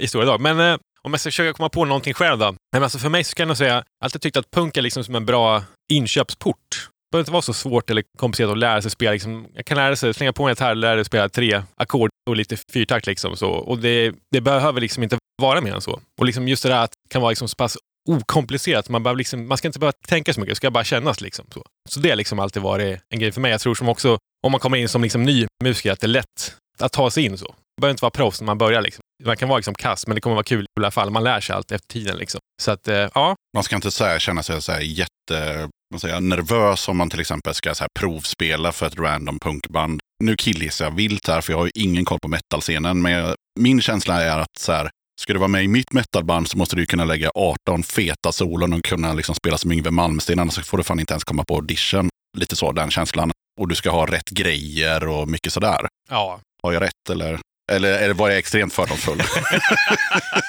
i 0.00 0.08
stora 0.08 0.24
drag. 0.24 0.40
Men 0.40 0.60
eh, 0.60 0.78
om 1.02 1.12
jag 1.12 1.20
ska 1.20 1.28
försöka 1.28 1.52
komma 1.52 1.68
på 1.68 1.84
någonting 1.84 2.14
själv 2.14 2.38
då. 2.38 2.44
Nej, 2.44 2.56
men 2.72 2.82
alltså 2.82 2.98
för 2.98 3.08
mig 3.08 3.24
så 3.24 3.34
kan 3.34 3.48
jag 3.48 3.56
säga, 3.56 3.70
jag 3.70 3.76
har 3.76 3.84
alltid 4.04 4.20
tyckt 4.20 4.36
att 4.36 4.50
punk 4.50 4.76
är 4.76 4.82
liksom 4.82 5.04
som 5.04 5.14
en 5.14 5.26
bra 5.26 5.62
inköpsport. 5.92 6.58
Det 6.70 7.14
behöver 7.14 7.22
inte 7.22 7.32
vara 7.32 7.42
så 7.42 7.52
svårt 7.52 7.90
eller 7.90 8.04
komplicerat 8.18 8.50
att 8.50 8.58
lära 8.58 8.82
sig 8.82 8.90
spela. 8.90 9.12
Liksom, 9.12 9.46
jag 9.54 9.66
kan 9.66 9.76
lära 9.76 9.96
sig 9.96 10.14
slänga 10.14 10.32
på 10.32 10.44
en 10.44 10.48
gitarr, 10.48 10.74
lära 10.74 10.96
sig 10.96 11.04
spela 11.04 11.28
tre 11.28 11.62
ackord 11.76 12.10
och 12.30 12.36
lite 12.36 12.56
fyrtakt. 12.72 13.06
Liksom, 13.06 13.36
så. 13.36 13.50
Och 13.50 13.78
det, 13.78 14.14
det 14.30 14.40
behöver 14.40 14.80
liksom 14.80 15.02
inte 15.02 15.18
vara 15.42 15.60
mer 15.60 15.74
än 15.74 15.80
så. 15.80 16.00
Och 16.20 16.26
liksom 16.26 16.48
just 16.48 16.62
det 16.62 16.68
där 16.68 16.84
att 16.84 16.90
det 16.90 17.12
kan 17.12 17.22
vara 17.22 17.30
liksom 17.30 17.48
så 17.48 17.56
pass 17.56 17.78
okomplicerat. 18.08 18.88
Man, 18.88 19.02
behöver 19.02 19.18
liksom, 19.18 19.48
man 19.48 19.58
ska 19.58 19.68
inte 19.68 19.78
behöva 19.78 19.92
tänka 20.06 20.34
så 20.34 20.40
mycket, 20.40 20.50
det 20.50 20.56
ska 20.56 20.70
bara 20.70 20.84
kännas. 20.84 21.20
Liksom, 21.20 21.46
så. 21.54 21.64
så 21.88 22.00
det 22.00 22.08
har 22.08 22.16
liksom 22.16 22.38
alltid 22.38 22.62
varit 22.62 23.00
en 23.08 23.18
grej 23.18 23.32
för 23.32 23.40
mig. 23.40 23.50
Jag 23.50 23.60
tror 23.60 23.74
som 23.74 23.88
också, 23.88 24.18
om 24.42 24.52
man 24.52 24.60
kommer 24.60 24.76
in 24.76 24.88
som 24.88 25.02
liksom 25.02 25.22
ny 25.22 25.46
musiker, 25.64 25.92
att 25.92 26.00
det 26.00 26.06
är 26.06 26.08
lätt 26.08 26.56
att 26.78 26.92
ta 26.92 27.10
sig 27.10 27.24
in 27.24 27.38
så. 27.38 27.44
Man 27.44 27.80
behöver 27.80 27.90
inte 27.90 28.02
vara 28.02 28.10
proffs 28.10 28.40
när 28.40 28.46
man 28.46 28.58
börjar. 28.58 28.82
Liksom. 28.82 29.02
Man 29.24 29.36
kan 29.36 29.48
vara 29.48 29.58
liksom 29.58 29.74
kass, 29.74 30.06
men 30.06 30.14
det 30.14 30.20
kommer 30.20 30.34
vara 30.34 30.44
kul 30.44 30.64
i 30.64 30.66
alla 30.80 30.90
fall. 30.90 31.10
Man 31.10 31.24
lär 31.24 31.40
sig 31.40 31.56
allt 31.56 31.72
efter 31.72 31.88
tiden. 31.88 32.16
Liksom. 32.16 32.40
Så 32.62 32.70
att, 32.70 32.88
eh, 32.88 33.08
ja. 33.14 33.34
Man 33.54 33.64
ska 33.64 33.76
inte 33.76 33.90
så 33.90 34.04
här, 34.04 34.18
känna 34.18 34.42
sig 34.42 34.62
så 34.62 34.72
här 34.72 34.80
jätte 34.80 35.68
vad 35.92 36.00
säger 36.00 36.20
nervös 36.20 36.88
om 36.88 36.96
man 36.96 37.10
till 37.10 37.20
exempel 37.20 37.54
ska 37.54 37.74
så 37.74 37.84
här, 37.84 37.88
provspela 38.00 38.72
för 38.72 38.86
ett 38.86 38.98
random 38.98 39.38
punkband. 39.38 40.00
Nu 40.24 40.36
killgissar 40.36 40.84
jag 40.84 40.96
vilt 40.96 41.28
här, 41.28 41.40
för 41.40 41.52
jag 41.52 41.58
har 41.58 41.64
ju 41.64 41.72
ingen 41.74 42.04
koll 42.04 42.18
på 42.22 42.28
metalscenen. 42.28 43.02
Men 43.02 43.12
jag, 43.12 43.34
min 43.60 43.80
känsla 43.80 44.22
är 44.22 44.38
att 44.38 44.58
så 44.58 44.72
här, 44.72 44.90
ska 45.22 45.32
du 45.32 45.38
vara 45.38 45.48
med 45.48 45.64
i 45.64 45.68
mitt 45.68 45.92
metalband 45.92 46.48
så 46.48 46.58
måste 46.58 46.76
du 46.76 46.86
kunna 46.86 47.04
lägga 47.04 47.30
18 47.34 47.82
feta 47.82 48.32
solon 48.32 48.72
och 48.72 48.84
kunna 48.84 49.12
liksom 49.12 49.34
spela 49.34 49.58
som 49.58 49.72
Yngwie 49.72 49.90
Malmsteen. 49.90 50.38
Annars 50.38 50.66
får 50.66 50.78
du 50.78 50.84
fan 50.84 51.00
inte 51.00 51.12
ens 51.12 51.24
komma 51.24 51.44
på 51.44 51.54
audition. 51.54 52.08
Lite 52.38 52.56
så, 52.56 52.72
den 52.72 52.90
känslan. 52.90 53.30
Och 53.60 53.68
du 53.68 53.74
ska 53.74 53.90
ha 53.90 54.06
rätt 54.06 54.30
grejer 54.30 55.08
och 55.08 55.28
mycket 55.28 55.52
sådär. 55.52 55.88
ja. 56.10 56.40
Har 56.62 56.72
jag 56.72 56.82
rätt 56.82 57.10
eller? 57.10 57.38
Eller, 57.72 57.98
eller 57.98 58.14
var 58.14 58.28
jag 58.28 58.38
extremt 58.38 58.72
fördomsfull? 58.72 59.22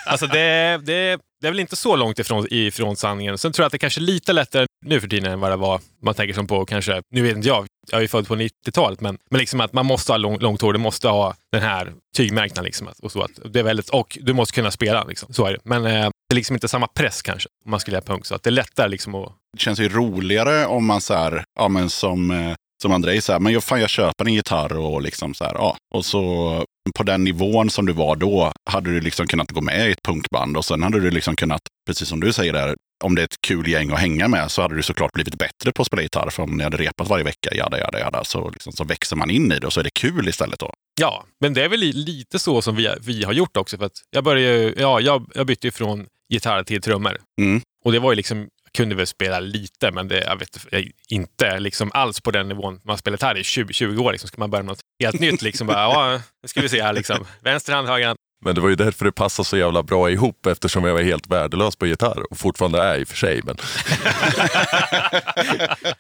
Alltså 0.06 0.28
det, 0.28 0.78
det, 0.84 1.20
det 1.42 1.48
är 1.48 1.52
väl 1.52 1.60
inte 1.60 1.76
så 1.76 1.96
långt 1.96 2.20
ifrån, 2.20 2.48
ifrån 2.50 2.96
sanningen. 2.96 3.38
Sen 3.38 3.52
tror 3.52 3.64
jag 3.64 3.66
att 3.66 3.72
det 3.72 3.78
kanske 3.78 4.00
är 4.00 4.04
lite 4.04 4.34
lättare 4.34 4.66
nu 4.86 5.02
för 5.02 5.08
tiden 5.08 5.32
än 5.32 5.40
vad 5.40 5.52
det 5.52 5.56
var. 5.56 5.82
Man 6.02 6.14
tänker 6.14 6.34
som 6.34 6.48
på 6.48 6.66
kanske, 6.66 7.02
nu 7.12 7.22
vet 7.22 7.36
inte 7.36 7.48
jag, 7.48 7.66
jag 7.92 7.98
är 7.98 8.02
ju 8.02 8.08
född 8.08 8.28
på 8.28 8.36
90-talet, 8.36 9.02
men, 9.02 9.18
men 9.30 9.40
liksom 9.40 9.62
att 9.62 9.74
man 9.74 9.86
måste 9.86 10.12
ha 10.12 10.18
lång, 10.18 10.40
långt 10.40 10.62
hår, 10.62 10.74
du 10.74 10.80
måste 10.80 11.08
ha 11.08 11.36
den 11.52 11.62
här 11.62 11.94
tygmärknaden. 12.18 12.66
Liksom, 12.66 12.88
och, 13.04 13.12
så 13.12 13.22
att 13.22 13.32
det 13.46 13.60
är 13.60 13.64
väldigt, 13.64 13.90
och 13.90 14.18
du 14.22 14.34
måste 14.34 14.54
kunna 14.56 14.72
spela, 14.72 15.04
liksom. 15.04 15.34
så 15.34 15.46
är 15.46 15.52
det. 15.52 15.60
Men 15.64 15.86
eh, 15.86 16.10
det 16.30 16.34
är 16.34 16.36
liksom 16.36 16.56
inte 16.56 16.68
samma 16.68 16.88
press 16.88 17.22
kanske, 17.22 17.50
om 17.66 17.72
man 17.72 17.80
skulle 17.80 17.96
göra 17.96 18.06
punk. 18.06 18.26
Så 18.26 18.36
att 18.36 18.44
det 18.44 18.50
är 18.50 18.52
lättare 18.52 18.88
liksom 18.88 19.16
att... 19.16 19.34
Det 19.54 19.60
känns 19.60 19.80
ju 19.80 19.90
roligare 19.90 20.66
om 20.66 20.86
man 20.86 21.02
så 21.02 21.14
här, 21.14 21.44
ja 21.60 21.68
men 21.68 21.90
som, 21.90 22.32
eh, 22.32 22.56
som 22.84 22.92
Andrei 22.92 23.22
så 23.22 23.32
här, 23.32 23.40
men 23.40 23.54
jag, 23.54 23.64
fan 23.64 23.82
jag 23.82 23.90
köper 23.90 24.26
en 24.26 24.34
gitarr 24.34 24.78
och 24.78 25.02
liksom 25.02 25.34
så 25.34 25.44
här, 25.44 25.54
ja. 25.54 25.78
Och 25.96 26.06
så 26.06 26.66
på 26.98 27.04
den 27.04 27.24
nivån 27.24 27.70
som 27.70 27.86
du 27.86 27.94
var 27.94 28.16
då 28.16 28.52
hade 28.70 28.90
du 28.90 29.02
liksom 29.02 29.28
kunnat 29.28 29.52
gå 29.52 29.62
med 29.62 29.90
i 29.90 29.92
ett 29.92 30.04
punkband 30.04 30.58
och 30.58 30.66
sen 30.66 30.84
hade 30.84 31.00
du 31.00 31.12
liksom 31.12 31.36
kunnat, 31.36 31.62
precis 31.88 32.10
som 32.10 32.20
du 32.20 32.34
säger 32.34 32.54
där, 32.54 32.76
om 33.04 33.16
det 33.16 33.22
är 33.22 33.24
ett 33.24 33.42
kul 33.48 33.68
gäng 33.68 33.92
att 33.92 34.00
hänga 34.00 34.28
med 34.28 34.52
så 34.52 34.62
hade 34.62 34.76
du 34.76 34.84
såklart 34.84 35.12
blivit 35.14 35.36
bättre 35.36 35.72
på 35.72 35.82
att 35.82 35.88
spela 35.88 36.02
gitarr. 36.02 36.30
För 36.30 36.44
om 36.44 36.58
ni 36.58 36.64
hade 36.64 36.78
repat 36.78 37.08
varje 37.08 37.24
vecka, 37.24 37.56
jada, 37.56 37.80
jada, 37.80 38.00
jada, 38.00 38.24
så, 38.24 38.50
liksom, 38.50 38.74
så 38.74 38.84
växer 38.84 39.16
man 39.16 39.30
in 39.30 39.52
i 39.52 39.60
det 39.60 39.68
och 39.68 39.74
så 39.74 39.80
är 39.80 39.84
det 39.84 39.94
kul 40.00 40.28
istället 40.30 40.60
då. 40.60 40.74
Ja, 41.02 41.26
men 41.42 41.54
det 41.54 41.64
är 41.64 41.70
väl 41.70 41.80
li- 41.80 41.94
lite 41.94 42.40
så 42.40 42.62
som 42.62 42.76
vi, 42.76 42.90
vi 43.02 43.24
har 43.24 43.34
gjort 43.34 43.58
också. 43.58 43.78
För 43.78 43.86
att 43.86 43.98
jag, 44.12 44.24
började, 44.24 44.74
ja, 44.82 45.00
jag, 45.00 45.32
jag 45.36 45.48
bytte 45.48 45.72
från 45.72 46.06
gitarr 46.30 46.64
till 46.64 46.82
trummor. 46.82 47.18
Mm. 47.42 47.62
Och 47.86 47.92
det 47.92 48.00
var 48.00 48.12
ju 48.12 48.16
liksom, 48.16 48.48
kunde 48.78 48.96
väl 48.96 49.08
spela 49.08 49.40
lite, 49.40 49.92
men 49.92 50.08
det, 50.08 50.20
jag 50.24 50.40
vet 50.40 50.66
jag- 50.72 50.92
inte 51.10 51.60
liksom 51.60 51.92
alls 51.94 52.22
på 52.22 52.32
den 52.32 52.48
nivån. 52.48 52.80
Man 52.84 52.98
spelat 52.98 53.22
här 53.22 53.38
i 53.38 53.44
20, 53.44 53.74
20 53.74 54.04
år, 54.04 54.12
liksom, 54.12 54.28
ska 54.28 54.40
man 54.40 54.50
börja 54.52 54.64
med 54.64 54.68
något 54.72 54.82
helt 55.04 55.20
nytt. 55.20 55.42
Liksom, 55.42 55.68
bara, 55.68 55.78
ja, 55.78 56.22
nu 56.42 56.48
ska 56.48 56.62
vi 56.62 56.70
se 56.70 56.82
här. 56.82 56.94
Liksom. 56.94 57.26
Vänster 57.42 57.74
hand, 57.74 57.88
höger 57.88 58.08
hand. 58.08 58.18
Men 58.46 58.56
det 58.56 58.62
var 58.62 58.70
ju 58.70 58.76
därför 58.76 59.06
det 59.06 59.12
passade 59.12 59.46
så 59.46 59.58
jävla 59.58 59.84
bra 59.84 60.12
ihop 60.12 60.46
eftersom 60.46 60.84
jag 60.84 60.94
var 60.94 61.02
helt 61.02 61.28
värdelös 61.28 61.76
på 61.76 61.88
gitarr 61.88 62.32
och 62.32 62.38
fortfarande 62.38 62.84
är 62.84 63.00
i 63.00 63.04
och 63.04 63.08
för 63.08 63.18
sig. 63.18 63.42
Men 63.44 63.58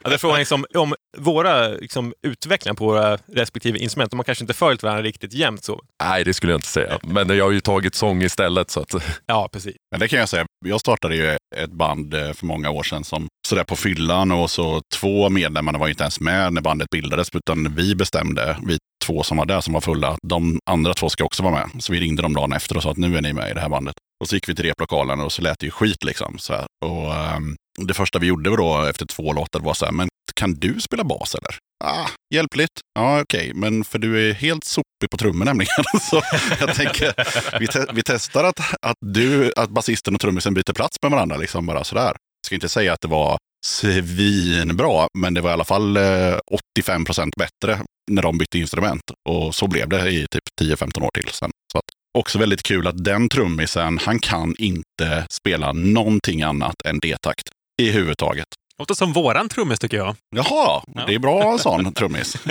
Ja, 0.04 0.10
det 0.10 0.14
är 0.14 0.18
frågan 0.18 0.40
liksom, 0.40 0.66
om 0.76 0.94
våra 1.18 1.68
liksom, 1.68 2.14
utvecklingar 2.28 2.76
på 2.76 2.86
våra 2.86 3.18
respektive 3.34 3.80
instrument, 3.80 4.12
de 4.12 4.20
har 4.20 4.24
kanske 4.24 4.44
inte 4.44 4.54
följt 4.54 4.84
varandra 4.84 5.04
riktigt 5.04 5.34
jämnt. 5.34 5.64
Så. 5.64 5.82
nej, 6.04 6.24
det 6.24 6.34
skulle 6.34 6.52
jag 6.52 6.58
inte 6.58 6.68
säga. 6.68 7.00
Men 7.04 7.30
jag 7.30 7.46
har 7.46 7.52
ju 7.52 7.60
tagit 7.60 7.96
sång 7.96 8.24
istället. 8.24 8.70
Så 8.70 8.80
att, 8.80 8.96
Ja, 9.26 9.50
precis. 9.54 9.76
Men 9.92 10.00
det 10.00 10.08
kan 10.08 10.20
jag 10.20 10.30
säga, 10.30 10.46
jag 10.66 10.80
startade 10.80 11.16
ju 11.16 11.38
ett 11.56 11.72
band 11.72 12.14
eh, 12.14 12.34
för 12.34 12.46
många 12.46 12.70
år 12.70 12.84
sedan 12.84 13.04
som 13.04 13.28
sådär 13.48 13.64
på 13.64 13.76
fyllan 13.76 14.32
och 14.32 14.52
så 14.52 14.82
två 14.96 15.30
medlemmarna 15.30 15.78
var 15.78 15.88
ju 15.88 15.92
inte 15.92 16.04
ens 16.04 16.20
med 16.20 16.54
när 16.54 16.62
bandet 16.62 16.90
bildades 16.90 17.30
utan 17.34 17.76
vi 17.76 17.96
bestämde, 17.96 18.58
vi 18.68 18.78
två 19.04 19.24
som 19.24 19.38
var 19.38 19.46
där 19.46 19.62
som 19.62 19.74
var 19.74 19.82
fulla, 19.82 20.18
de 20.28 20.60
andra 20.70 20.94
två 20.94 21.10
ska 21.10 21.24
också 21.24 21.44
vara 21.44 21.54
med. 21.54 21.84
Så 21.84 21.94
vi 21.94 22.00
ringde 22.00 22.22
dem 22.22 22.34
dagen 22.34 22.54
efter 22.54 22.78
och 22.78 22.84
sa 22.84 22.92
att 22.92 22.98
nu 22.98 23.18
är 23.18 23.22
ni 23.22 23.34
med 23.34 23.52
i 23.52 23.54
det 23.54 23.62
här 23.62 23.70
bandet. 23.70 23.96
Och 24.22 24.30
så 24.30 24.36
gick 24.36 24.50
vi 24.50 24.56
till 24.56 24.66
replokalen 24.66 25.20
och 25.20 25.32
så 25.32 25.42
lät 25.42 25.60
det 25.60 25.66
ju 25.66 25.72
skit 25.72 26.04
liksom. 26.04 26.38
Så 26.38 26.54
här. 26.54 26.66
Och, 26.86 27.36
um, 27.38 27.56
det 27.88 27.94
första 27.94 28.20
vi 28.20 28.28
gjorde 28.28 28.50
då 28.58 28.82
efter 28.82 29.06
två 29.06 29.34
låtar 29.34 29.60
var 29.60 29.74
så 29.74 29.86
här, 29.86 29.92
men 29.92 30.10
kan 30.36 30.54
du 30.54 30.80
spela 30.80 31.04
bas 31.04 31.36
eller? 31.36 31.58
Ah, 31.84 32.08
hjälpligt. 32.34 32.80
Ja, 33.00 33.22
okej, 33.22 33.52
men 33.54 33.84
för 33.84 34.00
du 34.00 34.30
är 34.30 34.34
helt 34.34 34.64
sopig 34.64 35.10
på 35.12 35.18
trummor 35.18 35.46
nämligen. 35.46 35.84
Så 36.02 36.22
jag 36.60 36.76
tänker, 36.76 37.14
vi, 37.60 37.68
te 37.68 37.86
vi 37.94 38.04
testar 38.06 38.44
att, 38.44 38.60
att 38.82 38.98
du, 39.00 39.52
att 39.56 39.70
basisten 39.70 40.16
och 40.16 40.22
trummisen 40.22 40.54
byter 40.54 40.74
plats 40.74 40.98
med 41.02 41.12
varandra, 41.12 41.38
liksom 41.38 41.66
bara 41.66 41.84
sådär. 41.84 42.04
Jag 42.04 42.46
ska 42.46 42.56
inte 42.56 42.70
säga 42.70 42.94
att 42.94 43.02
det 43.02 43.08
var 43.08 43.38
svinbra, 43.66 45.08
men 45.18 45.34
det 45.34 45.42
var 45.42 45.50
i 45.50 45.54
alla 45.54 45.64
fall 45.64 45.98
eh, 45.98 46.38
85 46.78 47.06
procent 47.06 47.36
bättre 47.36 47.80
när 48.12 48.22
de 48.22 48.38
bytte 48.38 48.60
instrument. 48.60 49.04
Och 49.30 49.56
så 49.56 49.68
blev 49.68 49.90
det 49.90 50.10
i 50.10 50.28
typ 50.32 50.44
10-15 50.62 51.04
år 51.04 51.10
till 51.14 51.30
sen. 51.32 51.52
Så 51.72 51.78
att, 51.78 51.86
också 52.18 52.40
väldigt 52.40 52.64
kul 52.64 52.88
att 52.88 53.04
den 53.04 53.30
trummisen, 53.30 53.98
han 53.98 54.20
kan 54.20 54.56
inte 54.58 55.28
spela 55.30 55.74
någonting 55.74 56.42
annat 56.42 56.76
än 56.86 57.00
D-takt 57.00 57.50
i 57.82 57.92
huvudtaget. 57.92 58.48
Låter 58.80 58.94
som 58.94 59.14
våran 59.14 59.50
trummis 59.50 59.80
tycker 59.80 59.98
jag. 59.98 60.16
Jaha, 60.36 60.84
det 61.08 61.16
är 61.16 61.20
bra 61.20 61.52
en 61.52 61.60
sån 61.60 61.94
trummis. 61.94 62.38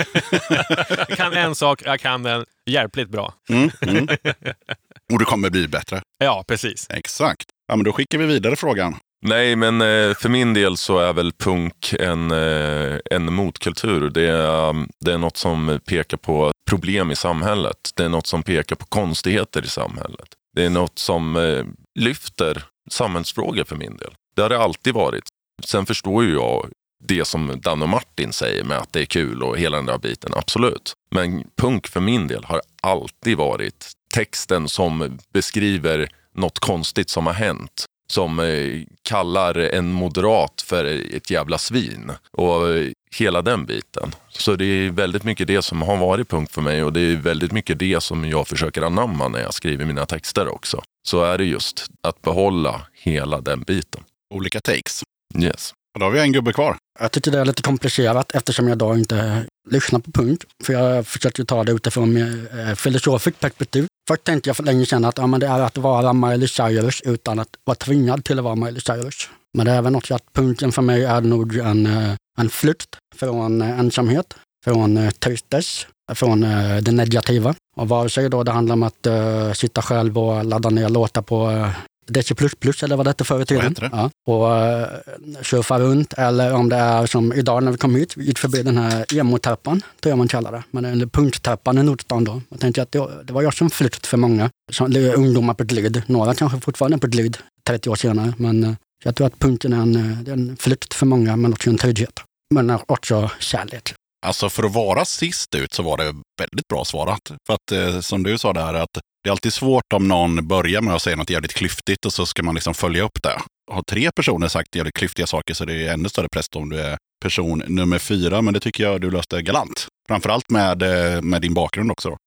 Jag 1.07 1.17
kan 1.17 1.33
en 1.33 1.55
sak, 1.55 1.81
jag 1.85 1.99
kan 1.99 2.23
den 2.23 2.45
hjälpligt 2.69 3.09
bra. 3.09 3.33
Mm, 3.49 3.71
mm. 3.81 4.07
Och 5.13 5.19
det 5.19 5.25
kommer 5.25 5.49
bli 5.49 5.67
bättre. 5.67 6.01
Ja, 6.17 6.43
precis. 6.47 6.87
Exakt. 6.89 7.45
Ja, 7.67 7.75
men 7.75 7.83
då 7.83 7.91
skickar 7.93 8.17
vi 8.17 8.25
vidare 8.25 8.55
frågan. 8.55 8.95
Nej, 9.25 9.55
men 9.55 9.81
eh, 9.81 10.13
för 10.13 10.29
min 10.29 10.53
del 10.53 10.77
så 10.77 10.99
är 10.99 11.13
väl 11.13 11.31
punk 11.31 11.93
en, 11.99 12.31
eh, 12.31 12.99
en 13.11 13.33
motkultur. 13.33 14.09
Det 14.09 14.27
är, 14.27 14.69
um, 14.69 14.89
det 14.99 15.13
är 15.13 15.17
något 15.17 15.37
som 15.37 15.79
pekar 15.85 16.17
på 16.17 16.51
problem 16.69 17.11
i 17.11 17.15
samhället. 17.15 17.91
Det 17.95 18.03
är 18.03 18.09
något 18.09 18.27
som 18.27 18.43
pekar 18.43 18.75
på 18.75 18.85
konstigheter 18.85 19.65
i 19.65 19.67
samhället. 19.67 20.27
Det 20.55 20.65
är 20.65 20.69
något 20.69 20.99
som 20.99 21.35
eh, 21.35 21.65
lyfter 21.99 22.63
samhällsfrågor 22.91 23.63
för 23.63 23.75
min 23.75 23.97
del. 23.97 24.13
Det 24.35 24.41
har 24.41 24.49
det 24.49 24.59
alltid 24.59 24.93
varit. 24.93 25.23
Sen 25.65 25.85
förstår 25.85 26.23
ju 26.23 26.33
jag 26.33 26.69
det 27.07 27.25
som 27.25 27.59
Dan 27.61 27.81
och 27.81 27.89
Martin 27.89 28.33
säger 28.33 28.63
med 28.63 28.77
att 28.77 28.93
det 28.93 29.01
är 29.01 29.05
kul 29.05 29.43
och 29.43 29.57
hela 29.57 29.77
den 29.77 29.85
där 29.85 29.97
biten, 29.97 30.31
absolut. 30.35 30.93
Men 31.11 31.43
punk 31.57 31.87
för 31.87 31.99
min 31.99 32.27
del 32.27 32.43
har 32.43 32.61
alltid 32.81 33.37
varit 33.37 33.91
texten 34.13 34.69
som 34.69 35.19
beskriver 35.33 36.09
något 36.35 36.59
konstigt 36.59 37.09
som 37.09 37.27
har 37.27 37.33
hänt 37.33 37.85
som 38.13 38.39
eh, 38.39 38.81
kallar 39.01 39.57
en 39.57 39.91
moderat 39.91 40.61
för 40.67 40.85
ett 41.15 41.29
jävla 41.29 41.57
svin. 41.57 42.11
Och 42.31 42.69
eh, 42.69 42.91
hela 43.15 43.41
den 43.41 43.65
biten. 43.65 44.11
Så 44.29 44.55
det 44.55 44.65
är 44.65 44.89
väldigt 44.89 45.23
mycket 45.23 45.47
det 45.47 45.61
som 45.61 45.81
har 45.81 45.97
varit 45.97 46.29
punkt 46.29 46.51
för 46.51 46.61
mig 46.61 46.83
och 46.83 46.93
det 46.93 46.99
är 47.01 47.15
väldigt 47.15 47.51
mycket 47.51 47.79
det 47.79 48.03
som 48.03 48.25
jag 48.29 48.47
försöker 48.47 48.81
anamma 48.81 49.27
när 49.27 49.39
jag 49.39 49.53
skriver 49.53 49.85
mina 49.85 50.05
texter 50.05 50.47
också. 50.47 50.81
Så 51.07 51.23
är 51.23 51.37
det 51.37 51.45
just 51.45 51.87
att 52.03 52.21
behålla 52.21 52.81
hela 52.93 53.41
den 53.41 53.61
biten. 53.63 54.03
Olika 54.33 54.59
takes. 54.59 55.03
Yes. 55.39 55.73
Och 55.93 55.99
då 55.99 56.05
har 56.05 56.11
vi 56.11 56.19
en 56.19 56.31
gubbe 56.31 56.53
kvar. 56.53 56.77
Jag 56.99 57.11
tycker 57.11 57.31
det 57.31 57.39
är 57.39 57.45
lite 57.45 57.61
komplicerat 57.61 58.31
eftersom 58.31 58.67
jag 58.67 58.77
då 58.77 58.95
inte 58.95 59.45
lyssna 59.69 59.99
på 59.99 60.11
punk. 60.11 60.41
För 60.63 60.73
jag 60.73 61.07
försöker 61.07 61.43
ta 61.43 61.63
det 61.63 61.71
utifrån 61.71 62.17
ett 62.17 62.53
eh, 62.53 62.75
filosofiskt 62.75 63.39
perspektiv. 63.39 63.87
Först 64.07 64.23
tänkte 64.23 64.49
jag 64.49 64.57
för 64.57 64.63
länge 64.63 64.85
sedan 64.85 65.05
att 65.05 65.17
ja, 65.17 65.27
men 65.27 65.39
det 65.39 65.47
är 65.47 65.59
att 65.59 65.77
vara 65.77 66.13
Miley 66.13 66.47
Cyrus 66.47 67.01
utan 67.01 67.39
att 67.39 67.49
vara 67.63 67.75
tvingad 67.75 68.23
till 68.23 68.39
att 68.39 68.43
vara 68.43 68.55
Miley 68.55 68.81
Cyrus. 68.81 69.29
Men 69.57 69.65
det 69.65 69.71
är 69.71 69.77
även 69.77 69.95
också 69.95 70.15
att 70.15 70.33
punken 70.33 70.71
för 70.71 70.81
mig 70.81 71.03
är 71.03 71.21
nog 71.21 71.57
en, 71.57 71.85
eh, 71.85 72.13
en 72.39 72.49
flykt 72.49 72.95
från 73.15 73.61
eh, 73.61 73.79
ensamhet, 73.79 74.33
från 74.65 75.11
tristess, 75.19 75.87
från 76.13 76.41
det 76.81 76.91
negativa. 76.91 77.55
Och 77.75 77.89
vare 77.89 78.09
sig 78.09 78.29
då 78.29 78.43
det 78.43 78.51
handlar 78.51 78.73
om 78.73 78.83
att 78.83 79.07
uh, 79.07 79.53
sitta 79.53 79.81
själv 79.81 80.17
och 80.17 80.45
ladda 80.45 80.69
ner 80.69 80.89
låtar 80.89 81.21
på 81.21 81.49
uh, 81.49 81.69
DC++ 82.05 82.83
eller 82.83 82.95
vad 82.95 83.05
det 83.05 83.09
hette 83.09 83.23
förr 83.23 83.41
i 83.41 83.45
tiden. 83.45 83.75
Ja. 83.91 84.09
Och 84.27 84.45
uh, 84.45 85.41
surfa 85.41 85.79
runt 85.79 86.13
eller 86.13 86.53
om 86.53 86.69
det 86.69 86.75
är 86.75 87.05
som 87.05 87.33
idag 87.33 87.63
när 87.63 87.71
vi 87.71 87.77
kom 87.77 87.95
hit, 87.95 88.17
vi 88.17 88.25
gick 88.25 88.39
förbi 88.39 88.63
den 88.63 88.77
här 88.77 89.05
emo-täppan, 89.13 89.81
tror 90.01 90.11
jag 90.11 90.17
man 90.17 90.27
kallar 90.27 90.51
det. 90.51 90.63
Men 90.71 90.85
eller 90.85 91.05
punktäppan 91.05 91.77
i 91.77 91.83
Nordstan 91.83 92.23
då. 92.23 92.41
Jag 92.49 92.59
tänkte 92.59 92.81
att 92.81 92.91
det, 92.91 93.09
det 93.23 93.33
var 93.33 93.41
jag 93.41 93.53
som 93.53 93.69
flykt 93.69 94.07
för 94.07 94.17
många. 94.17 94.49
Som, 94.71 94.95
ungdomar 95.15 95.53
på 95.53 95.63
glid, 95.63 96.01
några 96.07 96.33
kanske 96.33 96.59
fortfarande 96.59 96.97
på 96.97 97.07
glid 97.07 97.37
30 97.67 97.89
år 97.89 97.95
senare. 97.95 98.33
Men 98.37 98.63
uh, 98.63 98.73
jag 99.03 99.15
tror 99.15 99.27
att 99.27 99.39
punken 99.39 99.73
är 99.73 99.81
en, 99.81 99.95
är 100.27 100.33
en 100.33 100.57
flykt 100.57 100.93
för 100.93 101.05
många 101.05 101.35
men 101.35 101.53
också 101.53 101.69
en 101.69 101.77
trygghet. 101.77 102.19
Men 102.53 102.79
också 102.87 103.31
kärlek. 103.39 103.93
Alltså 104.23 104.49
för 104.49 104.63
att 104.63 104.73
vara 104.73 105.05
sist 105.05 105.55
ut 105.55 105.73
så 105.73 105.83
var 105.83 105.97
det 105.97 106.15
väldigt 106.39 106.67
bra 106.67 106.85
svarat. 106.85 107.21
För 107.47 107.53
att 107.53 107.71
eh, 107.71 107.99
som 107.99 108.23
du 108.23 108.37
sa 108.37 108.53
där, 108.53 108.73
att 108.73 108.99
det 109.23 109.29
är 109.29 109.31
alltid 109.31 109.53
svårt 109.53 109.93
om 109.93 110.07
någon 110.07 110.47
börjar 110.47 110.81
med 110.81 110.93
att 110.95 111.01
säga 111.01 111.15
något 111.15 111.29
jävligt 111.29 111.53
klyftigt 111.53 112.05
och 112.05 112.13
så 112.13 112.25
ska 112.25 112.43
man 112.43 112.55
liksom 112.55 112.73
följa 112.73 113.03
upp 113.03 113.23
det. 113.23 113.39
Har 113.71 113.81
tre 113.81 114.11
personer 114.15 114.47
sagt 114.47 114.75
jävligt 114.75 114.95
klyftiga 114.95 115.27
saker 115.27 115.53
så 115.53 115.65
det 115.65 115.87
är 115.87 115.93
ännu 115.93 116.09
större 116.09 116.27
press 116.33 116.45
om 116.55 116.69
du 116.69 116.79
är 116.79 116.97
person 117.23 117.63
nummer 117.67 117.99
fyra. 117.99 118.41
Men 118.41 118.53
det 118.53 118.59
tycker 118.59 118.83
jag 118.83 119.01
du 119.01 119.11
löste 119.11 119.41
galant. 119.41 119.87
Framförallt 120.07 120.49
med, 120.49 120.81
eh, 121.15 121.21
med 121.21 121.41
din 121.41 121.53
bakgrund 121.53 121.91
också. 121.91 122.09
Då. 122.09 122.17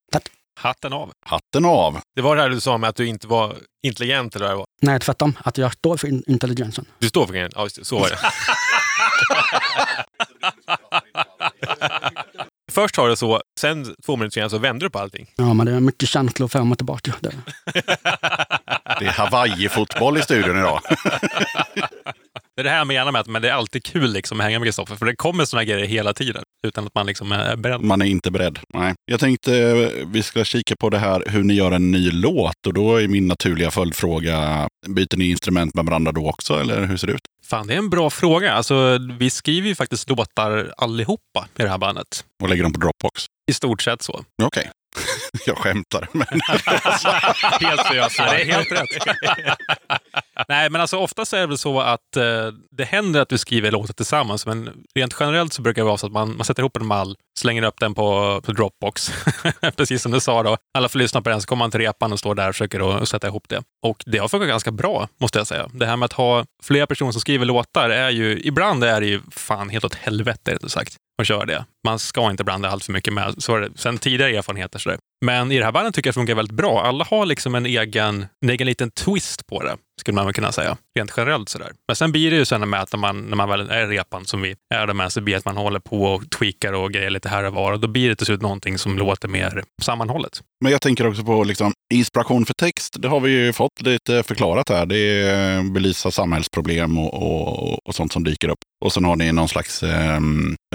Hatten 0.61 0.93
av. 0.93 1.13
Hatten 1.27 1.65
av! 1.65 2.01
Det 2.17 2.23
var 2.23 2.37
det 2.37 2.43
här 2.43 2.51
du 2.51 2.61
sa 2.61 2.79
med 2.79 2.91
att 2.91 2.97
du 2.97 3.07
inte 3.07 3.27
var 3.27 3.57
intelligent. 3.87 4.37
Eller 4.37 4.47
vad 4.47 4.53
det 4.55 4.59
var. 4.59 4.67
Nej, 4.83 5.01
tvärtom. 5.01 5.39
Att 5.45 5.59
jag 5.59 5.73
står 5.73 5.97
för 5.97 6.09
in- 6.09 6.23
intelligensen. 6.27 6.85
Du 6.99 7.09
står 7.09 7.27
för 7.27 7.33
grejen. 7.35 7.51
Ja, 7.55 7.63
just 7.63 7.77
det. 7.77 7.85
Så 7.85 7.99
var 7.99 8.09
det. 8.09 8.19
Först 12.77 12.97
har 12.97 13.09
du 13.09 13.17
så, 13.17 13.43
sen 13.61 13.95
två 14.07 14.17
minuter 14.17 14.35
senare 14.35 14.51
så 14.51 14.59
vänder 14.59 14.87
du 14.87 14.91
på 14.91 14.99
allting. 14.99 15.27
Ja, 15.37 15.55
men 15.55 15.67
det 15.67 15.73
är 15.73 15.81
mycket 15.81 16.09
känslor 16.09 16.49
fram 16.49 16.73
och 16.73 16.79
tillbaka. 16.79 17.15
Det. 17.21 17.33
Det 18.99 19.07
är 19.07 19.11
Hawaii-fotboll 19.11 20.19
i 20.19 20.23
studion 20.23 20.59
idag. 20.59 20.81
Det 22.57 22.63
är 22.63 22.65
det 22.65 22.71
här 22.71 22.79
jag 22.79 22.87
menar 22.87 23.13
med 23.13 23.21
att 23.21 23.27
men 23.27 23.43
det 23.43 23.49
är 23.49 23.53
alltid 23.53 23.85
kul 23.85 24.13
liksom, 24.13 24.41
att 24.41 24.47
hänga 24.47 24.59
med 24.59 24.67
Kristoffer, 24.67 24.97
för 24.97 25.07
det 25.07 25.17
kommer 25.17 25.45
såna 25.45 25.65
grejer 25.65 25.87
hela 25.87 26.13
tiden 26.13 26.43
utan 26.67 26.87
att 26.87 26.95
man 26.95 27.07
liksom 27.07 27.33
är 27.33 27.57
beredd. 27.57 27.81
Man 27.81 28.03
är 28.03 28.07
inte 28.07 28.31
beredd. 28.31 28.59
Nej. 28.75 28.95
Jag 29.05 29.21
tänkte 29.21 29.59
eh, 29.59 30.07
vi 30.07 30.23
ska 30.23 30.45
kika 30.45 30.77
på 30.77 30.91
det 30.91 30.99
här 30.99 31.23
hur 31.27 31.43
ni 31.43 31.55
gör 31.55 31.73
en 31.73 31.91
ny 31.91 32.11
låt. 32.11 32.67
Och 32.67 32.75
då 32.75 32.97
är 32.97 33.09
min 33.09 33.27
naturliga 33.27 33.71
följdfråga, 33.71 34.69
byter 34.87 35.17
ni 35.17 35.31
instrument 35.31 35.75
med 35.75 35.85
varandra 35.85 36.13
då 36.13 36.29
också? 36.29 36.61
Eller 36.61 36.87
hur 36.87 36.97
ser 36.97 37.07
det 37.07 37.13
ut? 37.13 37.21
Fan, 37.47 37.67
det 37.67 37.75
är 37.75 37.79
en 37.79 37.91
bra 37.91 38.11
fråga. 38.11 38.53
Alltså, 38.53 38.99
vi 39.19 39.31
skriver 39.31 39.69
ju 39.69 39.75
faktiskt 39.75 40.11
låtar 40.11 40.73
allihopa 40.77 41.49
i 41.59 41.63
det 41.63 41.69
här 41.69 41.79
bandet. 41.79 42.25
Och 42.43 42.49
lägger 42.49 42.63
dem 42.63 42.73
på 42.73 42.81
Dropbox? 42.81 43.27
I 43.51 43.53
stort 43.53 43.83
sett 43.83 44.03
så. 44.03 44.25
Okej. 44.43 44.71
Jag 45.47 45.59
skämtar. 45.59 46.09
Men 46.13 46.27
Helt 47.61 47.87
seriöst. 47.87 48.17
Det 48.17 48.43
är 48.43 48.45
helt 48.45 48.73
rätt. 48.73 49.17
Nej, 50.49 50.71
men 50.71 50.81
alltså 50.81 50.99
oftast 50.99 51.33
är 51.33 51.41
det 51.41 51.47
väl 51.47 51.59
så 51.59 51.81
att 51.81 52.17
eh, 52.17 52.25
det 52.77 52.85
händer 52.85 53.21
att 53.21 53.33
vi 53.33 53.39
skriver 53.39 53.71
låtar 53.71 53.95
tillsammans, 53.95 54.47
men 54.47 54.71
rent 54.95 55.17
generellt 55.21 55.53
så 55.53 55.63
brukar 55.63 55.83
det 55.83 55.87
vara 55.87 55.97
så 55.97 56.07
att 56.07 56.13
man, 56.13 56.37
man 56.37 56.45
sätter 56.45 56.63
ihop 56.63 56.77
en 56.77 56.87
mall, 56.87 57.17
slänger 57.39 57.63
upp 57.63 57.81
den 57.81 57.95
på, 57.95 58.41
på 58.45 58.53
Dropbox. 58.53 59.13
Precis 59.77 60.03
som 60.03 60.13
du 60.13 60.21
sa 60.21 60.43
då. 60.43 60.57
Alla 60.79 60.89
får 60.89 60.99
lyssna 60.99 61.23
på 61.23 61.31
den, 61.31 61.41
så 61.41 61.47
kommer 61.47 61.65
man 61.65 61.71
till 61.71 61.81
repan 61.81 62.13
och 62.13 62.19
står 62.19 62.35
där 62.35 62.49
och 62.49 62.55
försöker 62.55 63.03
att 63.03 63.09
sätta 63.09 63.27
ihop 63.27 63.49
det. 63.49 63.63
Och 63.87 64.03
det 64.07 64.19
har 64.19 64.29
funkat 64.29 64.49
ganska 64.49 64.71
bra, 64.71 65.09
måste 65.21 65.39
jag 65.39 65.47
säga. 65.47 65.69
Det 65.73 65.87
här 65.87 65.97
med 65.97 66.07
att 66.07 66.13
ha 66.13 66.45
flera 66.63 66.87
personer 66.87 67.13
som 67.13 67.21
skriver 67.21 67.45
låtar 67.45 67.91
är 67.91 68.11
ju, 68.11 68.41
ibland 68.45 68.85
är 68.85 69.01
det 69.01 69.07
ju 69.07 69.21
fan 69.31 69.71
helt 69.71 69.85
åt 69.85 69.95
helvete, 69.95 70.53
rättare 70.53 70.71
sagt 70.71 70.97
och 71.19 71.27
kör 71.27 71.47
det. 71.47 71.65
Man 71.87 71.99
ska 71.99 72.31
inte 72.31 72.45
blanda 72.45 72.71
allt 72.71 72.85
för 72.85 72.93
mycket 72.93 73.13
med. 73.13 73.35
Så 73.39 73.57
är 73.57 73.61
det 73.61 73.71
sen 73.77 73.99
tidigare 73.99 74.37
erfarenheter. 74.37 74.79
Så 74.79 74.89
där. 74.89 74.99
Men 75.25 75.53
i 75.53 75.59
det 75.59 75.65
här 75.65 75.73
bandet 75.73 75.95
tycker 75.95 76.09
jag 76.09 76.13
det 76.13 76.21
funkar 76.21 76.35
väldigt 76.35 76.57
bra. 76.57 76.83
Alla 76.85 77.05
har 77.05 77.27
liksom 77.27 77.55
en 77.55 77.67
egen, 77.67 78.27
en 78.43 78.51
egen 78.51 78.67
liten 78.67 78.91
twist 78.91 79.47
på 79.47 79.63
det, 79.63 79.77
skulle 80.01 80.15
man 80.15 80.25
väl 80.25 80.35
kunna 80.35 80.53
säga. 80.53 80.77
Rent 80.99 81.13
generellt 81.17 81.49
sådär. 81.49 81.73
Men 81.89 81.97
sen 81.97 82.13
blir 82.13 82.31
det 82.31 82.37
ju 82.37 82.45
sen 82.45 82.71
med 82.71 82.81
att 82.81 82.93
när 82.93 82.99
man, 82.99 83.21
när 83.21 83.37
man 83.37 83.49
väl 83.49 83.71
är 83.71 83.93
i 83.93 83.97
repan, 83.97 84.25
som 84.25 84.41
vi 84.41 84.57
är 84.75 84.87
där 84.87 84.95
med, 84.95 85.13
så 85.13 85.21
blir 85.21 85.35
det 85.35 85.39
att 85.39 85.45
man 85.45 85.57
håller 85.57 85.81
på 85.81 86.03
och 86.03 86.31
tweakar 86.31 86.73
och 86.73 86.93
grejer 86.93 87.11
lite 87.11 87.29
här 87.29 87.45
och 87.45 87.55
var. 87.55 87.73
Och 87.73 87.81
då 87.81 87.89
blir 87.89 88.09
det 88.09 88.17
till 88.17 88.27
slut 88.27 88.43
någonting 88.43 88.79
som 88.79 88.99
låter 88.99 89.29
mer 89.29 89.65
sammanhållet. 89.83 90.43
Men 90.61 90.73
jag 90.73 90.83
tänker 90.83 91.07
också 91.07 91.25
på 91.25 91.45
liksom, 91.45 91.73
inspiration 91.95 92.47
för 92.47 92.55
text. 92.55 92.97
Det 92.99 93.09
har 93.09 93.21
vi 93.21 93.31
ju 93.31 93.53
fått 93.53 93.83
lite 93.83 94.23
förklarat 94.23 94.69
här. 94.69 94.87
Det 94.87 94.99
är 94.99 95.57
eh, 95.57 95.63
belysa 95.63 96.11
samhällsproblem 96.11 96.99
och, 96.99 97.15
och, 97.15 97.89
och 97.89 97.95
sånt 97.95 98.13
som 98.13 98.25
dyker 98.25 98.49
upp. 98.49 98.59
Och 98.85 98.93
sen 98.93 99.05
har 99.05 99.17
ni 99.17 99.33
någon 99.33 99.49
slags 99.49 99.83
eh, 99.83 100.21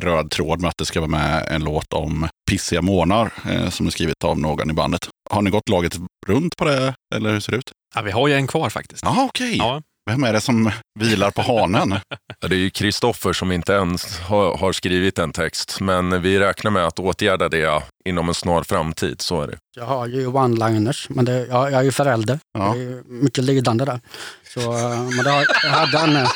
röd 0.01 0.31
tråd 0.31 0.61
med 0.61 0.69
att 0.69 0.77
det 0.77 0.85
ska 0.85 0.99
vara 0.99 1.09
med 1.09 1.47
en 1.49 1.63
låt 1.63 1.93
om 1.93 2.27
pissiga 2.51 2.81
månar 2.81 3.31
eh, 3.49 3.69
som 3.69 3.87
är 3.87 3.91
skrivet 3.91 4.23
av 4.23 4.39
någon 4.39 4.69
i 4.69 4.73
bandet. 4.73 5.07
Har 5.29 5.41
ni 5.41 5.49
gått 5.49 5.69
laget 5.69 5.97
runt 6.27 6.57
på 6.57 6.65
det, 6.65 6.93
eller 7.15 7.31
hur 7.31 7.39
ser 7.39 7.51
det 7.51 7.57
ut? 7.57 7.71
Ja, 7.95 8.01
vi 8.01 8.11
har 8.11 8.27
ju 8.27 8.33
en 8.33 8.47
kvar 8.47 8.69
faktiskt. 8.69 9.03
Jaha, 9.03 9.25
okej. 9.25 9.57
Ja. 9.57 9.81
Vem 10.09 10.23
är 10.23 10.33
det 10.33 10.41
som 10.41 10.71
vilar 10.99 11.31
på 11.31 11.41
hanen? 11.41 11.99
Det 12.47 12.55
är 12.55 12.59
ju 12.59 12.69
Kristoffer 12.69 13.33
som 13.33 13.51
inte 13.51 13.73
ens 13.73 14.19
har, 14.19 14.57
har 14.57 14.71
skrivit 14.71 15.19
en 15.19 15.31
text, 15.31 15.77
men 15.79 16.21
vi 16.21 16.39
räknar 16.39 16.71
med 16.71 16.85
att 16.85 16.99
åtgärda 16.99 17.49
det 17.49 17.81
inom 18.05 18.27
en 18.27 18.33
snar 18.33 18.63
framtid. 18.63 19.21
Så 19.21 19.41
är 19.41 19.47
det. 19.47 19.57
Jag 19.77 19.85
har 19.85 20.07
ju 20.07 20.27
one-liners, 20.27 21.05
men 21.09 21.25
det, 21.25 21.47
jag, 21.47 21.71
jag 21.71 21.79
är 21.79 21.83
ju 21.83 21.91
förälder. 21.91 22.39
Ja. 22.53 22.73
Det 22.73 22.81
är 22.81 23.03
mycket 23.07 23.43
lidande 23.43 23.85
där. 23.85 23.99
Så, 24.53 24.59
eh, 24.59 25.01
men 25.01 25.23
det 25.23 25.31
har, 25.31 25.45
jag 25.63 25.69
hade 25.69 25.97
en... 25.97 26.27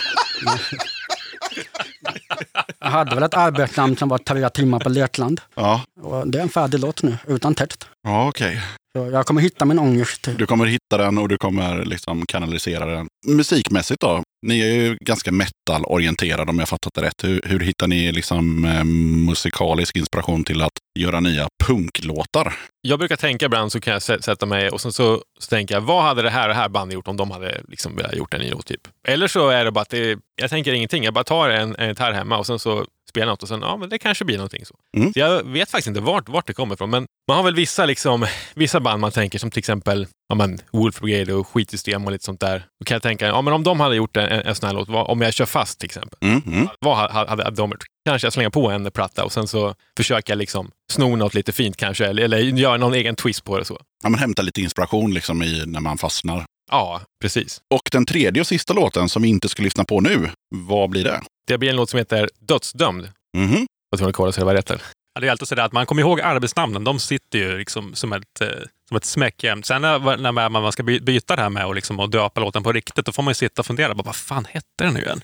Jag 2.86 2.92
hade 2.92 3.16
väl 3.16 3.24
ett 3.24 3.34
arbetsnamn 3.34 3.98
som 3.98 4.10
var 4.10 4.18
tre 4.18 4.50
timmar 4.50 4.80
på 4.80 4.90
lekland. 4.90 5.42
Ja, 5.56 5.82
Och 6.02 6.28
det 6.28 6.38
är 6.38 6.42
en 6.42 6.50
färdig 6.50 6.80
låt 6.80 7.04
nu, 7.04 7.18
utan 7.28 7.56
text. 7.56 7.88
ja 8.04 8.28
okej. 8.28 8.56
Så 8.58 8.64
jag 9.00 9.26
kommer 9.26 9.42
hitta 9.42 9.66
min 9.66 9.80
ångest. 9.80 10.28
Du 10.38 10.46
kommer 10.46 10.66
hitta 10.66 10.98
den 10.98 11.18
och 11.18 11.30
du 11.30 11.38
kommer 11.38 11.86
liksom 11.86 12.26
kanalisera 12.26 12.86
den. 12.86 13.08
Musikmässigt 13.28 14.02
då? 14.02 14.24
Ni 14.48 14.62
är 14.62 14.74
ju 14.74 14.98
ganska 15.02 15.32
metal-orienterade 15.32 16.50
om 16.50 16.60
jag 16.60 16.70
fattat 16.70 16.94
det 16.94 17.02
rätt. 17.02 17.24
Hur, 17.24 17.42
hur 17.46 17.60
hittar 17.60 17.88
ni 17.88 18.12
liksom 18.12 18.66
eh, 18.66 18.84
musikalisk 19.30 19.96
inspiration 19.96 20.44
till 20.44 20.62
att 20.62 20.72
göra 21.00 21.20
nya 21.20 21.48
punklåtar? 21.64 22.54
Jag 22.82 23.00
brukar 23.00 23.16
tänka 23.16 23.46
ibland 23.46 23.72
så 23.72 23.80
kan 23.80 23.94
jag 23.94 24.00
sä- 24.00 24.22
sätta 24.22 24.46
mig 24.46 24.70
och 24.70 24.82
sen 24.82 24.94
så, 24.94 25.22
så 25.40 25.50
tänker 25.50 25.76
jag, 25.76 25.82
vad 25.82 26.04
hade 26.04 26.22
det 26.22 26.30
här 26.30 26.44
och 26.50 26.56
det 26.56 26.60
här 26.62 26.70
bandet 26.70 26.94
gjort 26.94 27.08
om 27.08 27.18
de 27.18 27.32
hade 27.32 27.62
liksom 27.68 27.96
velat 27.96 28.16
gjort 28.16 28.34
en 28.34 28.42
ny 28.42 28.50
låt? 28.50 28.66
Typ. 28.66 28.82
Eller 29.08 29.28
så 29.28 29.50
är 29.50 29.66
det 29.66 29.72
bara 29.72 29.82
att 29.82 29.90
det, 29.90 30.20
jag 30.42 30.50
tänker 30.50 30.74
ingenting. 30.74 31.04
Jag 31.04 31.14
bara 31.14 31.24
tar 31.24 31.50
en, 31.50 31.76
en 31.76 31.88
gitarr 31.90 32.14
hemma 32.14 32.38
och 32.38 32.46
sen 32.46 32.60
så 32.60 32.86
spelar 33.16 33.32
något 33.32 33.44
och 33.44 33.50
sen, 33.50 33.62
ja 33.62 33.78
men 33.78 33.90
det 33.90 33.98
kanske 33.98 34.26
blir 34.26 34.38
någonting 34.38 34.66
så. 34.66 34.76
Mm. 34.98 35.14
så 35.14 35.20
jag 35.20 35.44
vet 35.44 35.72
faktiskt 35.72 35.88
inte 35.88 36.02
vart, 36.02 36.30
vart 36.30 36.48
det 36.48 36.54
kommer 36.54 36.76
ifrån. 36.76 36.90
Men 36.90 37.06
man 37.28 37.38
har 37.38 37.44
väl 37.44 37.56
vissa, 37.56 37.86
liksom, 37.86 38.28
vissa 38.56 38.80
band 38.80 39.02
man 39.02 39.12
tänker 39.12 39.40
som 39.40 39.52
till 39.52 39.60
exempel 39.60 40.08
ja, 40.30 40.36
men 40.36 40.60
Wolf 40.72 41.00
Brigade 41.00 41.34
och 41.34 41.48
Skitsystem 41.48 42.06
och 42.06 42.12
lite 42.12 42.26
sånt 42.26 42.40
där. 42.40 42.66
Då 42.80 42.86
kan 42.86 42.96
jag 42.96 43.02
tänka, 43.02 43.28
ja 43.28 43.42
men 43.42 43.54
om 43.54 43.64
de 43.64 43.80
hade 43.80 43.96
gjort 43.96 44.18
en, 44.18 44.26
en, 44.26 44.56
sån 44.56 44.68
här 44.68 44.74
låt, 44.74 44.90
vad, 44.90 45.08
om 45.08 45.22
jag 45.22 45.34
kör 45.34 45.46
fast 45.46 45.80
till 45.80 45.86
exempel. 45.86 46.18
Mm, 46.22 46.42
mm. 46.48 46.68
Vad 46.80 46.98
ha- 46.98 47.14
hade, 47.14 47.44
hade 47.44 47.56
de 47.56 47.72
gjort? 47.72 47.84
Kanske 48.10 48.26
jag 48.26 48.34
slänger 48.34 48.50
på 48.50 48.70
en 48.70 48.92
platta 48.92 49.24
och 49.24 49.32
sen 49.32 49.48
så 49.48 49.76
försöker 49.98 50.34
jag 50.34 50.38
liksom 50.38 50.72
sno 50.92 51.16
något 51.16 51.34
lite 51.34 51.52
fint 51.52 51.78
kanske, 51.78 52.06
eller, 52.06 52.24
eller 52.24 52.38
göra 52.38 52.78
någon 52.78 52.94
egen 52.94 53.16
twist 53.16 53.44
på 53.44 53.60
det 53.60 53.66
så. 53.66 53.80
Ja, 54.04 54.10
men 54.10 54.20
hämta 54.20 54.42
lite 54.42 54.62
inspiration 54.62 55.14
liksom 55.14 55.44
i 55.44 55.64
när 55.66 55.80
man 55.80 55.98
fastnar. 55.98 56.46
Ja, 56.72 57.02
precis. 57.22 57.62
Och 57.74 57.90
den 57.92 58.06
tredje 58.06 58.42
och 58.42 58.48
sista 58.48 58.74
låten 58.74 59.10
som 59.10 59.22
vi 59.22 59.28
inte 59.30 59.50
ska 59.50 59.64
lyssna 59.64 59.84
på 59.84 60.02
nu, 60.02 60.30
vad 60.56 60.90
blir 60.90 61.04
det? 61.04 61.22
Det 61.48 61.58
blir 61.58 61.70
en 61.70 61.76
låt 61.76 61.90
som 61.90 61.98
heter 61.98 62.30
Dödsdömd. 62.40 63.10
Mhm. 63.38 63.68
Jag 63.90 63.98
tror 64.00 64.10
att 64.10 64.16
kolla 64.16 64.32
så 64.32 64.40
det 64.42 64.46
var 64.46 64.54
rätt. 64.54 64.70
Ja, 65.14 65.22
det 65.22 65.28
är 65.28 65.32
alltid 65.32 65.48
så 65.48 65.56
där 65.56 65.64
att 65.64 65.72
man 65.72 65.86
kommer 65.86 66.02
ihåg 66.02 66.22
arbetsnamnen. 66.22 66.84
De 66.84 67.00
sitter 67.00 67.40
ju 67.40 67.58
liksom 67.58 67.96
som 67.96 68.14
ett, 68.14 68.42
eh, 68.42 68.48
som 68.88 68.98
ett 68.98 69.06
smäck 69.06 69.44
jämt. 69.44 69.66
Sen 69.66 69.82
när, 69.82 70.18
när 70.18 70.50
man 70.50 70.72
ska 70.72 70.84
by- 70.84 71.00
byta 71.00 71.36
det 71.36 71.42
här 71.42 71.50
med 71.50 71.66
och 71.66 71.76
liksom 71.76 72.00
att 72.00 72.12
döpa 72.12 72.42
låten 72.42 72.64
på 72.64 72.72
riktigt, 72.72 73.06
då 73.06 73.12
får 73.12 73.24
man 73.24 73.32
ju 73.32 73.36
sitta 73.36 73.62
och 73.62 73.66
fundera. 73.66 73.96
Bara, 73.96 74.04
vad 74.04 74.16
fan 74.16 74.46
hette 74.50 74.84
den 74.84 74.94
nu 74.94 75.00
igen? 75.02 75.22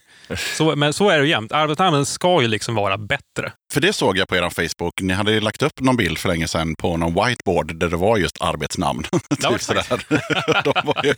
Så, 0.58 0.76
men 0.76 0.94
så 0.94 1.10
är 1.10 1.18
det 1.18 1.24
ju 1.24 1.30
jämt. 1.30 1.52
Arbetsnamnen 1.52 2.06
ska 2.06 2.42
ju 2.42 2.48
liksom 2.48 2.76
vara 2.76 2.98
bättre. 2.98 3.52
För 3.74 3.82
det 3.82 3.94
såg 3.94 4.18
jag 4.18 4.28
på 4.28 4.36
er 4.36 4.50
Facebook. 4.50 5.02
Ni 5.02 5.14
hade 5.14 5.40
lagt 5.40 5.62
upp 5.62 5.80
någon 5.80 5.98
bild 5.98 6.18
för 6.18 6.30
länge 6.30 6.48
sedan 6.48 6.76
på 6.76 6.98
någon 6.98 7.26
whiteboard 7.26 7.76
där 7.76 7.90
det 7.90 7.98
var 7.98 8.18
just 8.18 8.42
arbetsnamn. 8.42 9.04
Ja, 9.42 9.50
typ 9.52 9.62
sådär. 9.62 9.86
Ju... 11.04 11.14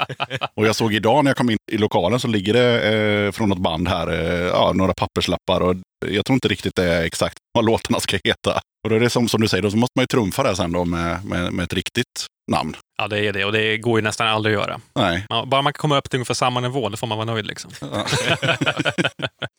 Och 0.56 0.68
jag 0.68 0.76
såg 0.76 0.94
idag 0.94 1.24
när 1.24 1.30
jag 1.30 1.38
kom 1.38 1.50
in 1.50 1.58
i 1.72 1.78
lokalen 1.78 2.20
så 2.20 2.28
ligger 2.28 2.54
det 2.54 2.82
eh, 2.94 3.32
från 3.32 3.50
något 3.50 3.60
band 3.60 3.88
här 3.88 4.12
eh, 4.12 4.48
ja, 4.48 4.72
några 4.74 4.94
papperslappar. 4.94 5.62
Och 5.62 5.76
jag 6.06 6.26
tror 6.26 6.34
inte 6.34 6.48
riktigt 6.48 6.76
det 6.76 6.94
är 6.94 7.04
exakt 7.04 7.38
vad 7.54 7.66
låtarna 7.66 8.00
ska 8.00 8.18
heta. 8.24 8.62
Och 8.84 8.90
då 8.90 8.96
är 8.96 9.00
det 9.00 9.10
som, 9.10 9.30
som 9.30 9.42
du 9.42 9.48
säger, 9.48 9.62
då 9.62 9.72
så 9.72 9.78
måste 9.78 9.94
man 9.96 10.04
ju 10.04 10.08
trumfa 10.08 10.44
det 10.44 10.56
sen 10.56 10.72
då 10.72 10.86
med, 10.86 11.26
med, 11.26 11.54
med 11.54 11.64
ett 11.64 11.74
riktigt 11.74 12.28
namn. 12.52 12.76
Ja, 12.98 13.08
det 13.08 13.20
är 13.20 13.34
det. 13.34 13.46
Och 13.46 13.52
det 13.52 13.78
går 13.78 14.00
ju 14.00 14.04
nästan 14.04 14.28
aldrig 14.28 14.56
att 14.56 14.62
göra. 14.62 14.82
Nej. 14.96 15.26
Ja, 15.30 15.46
bara 15.46 15.62
man 15.62 15.74
kan 15.74 15.82
komma 15.82 15.98
upp 15.98 16.10
till 16.10 16.18
ungefär 16.18 16.34
samma 16.34 16.60
nivå, 16.60 16.90
då 16.90 16.98
får 16.98 17.08
man 17.08 17.18
vara 17.18 17.26
nöjd. 17.26 17.46
Liksom. 17.46 17.72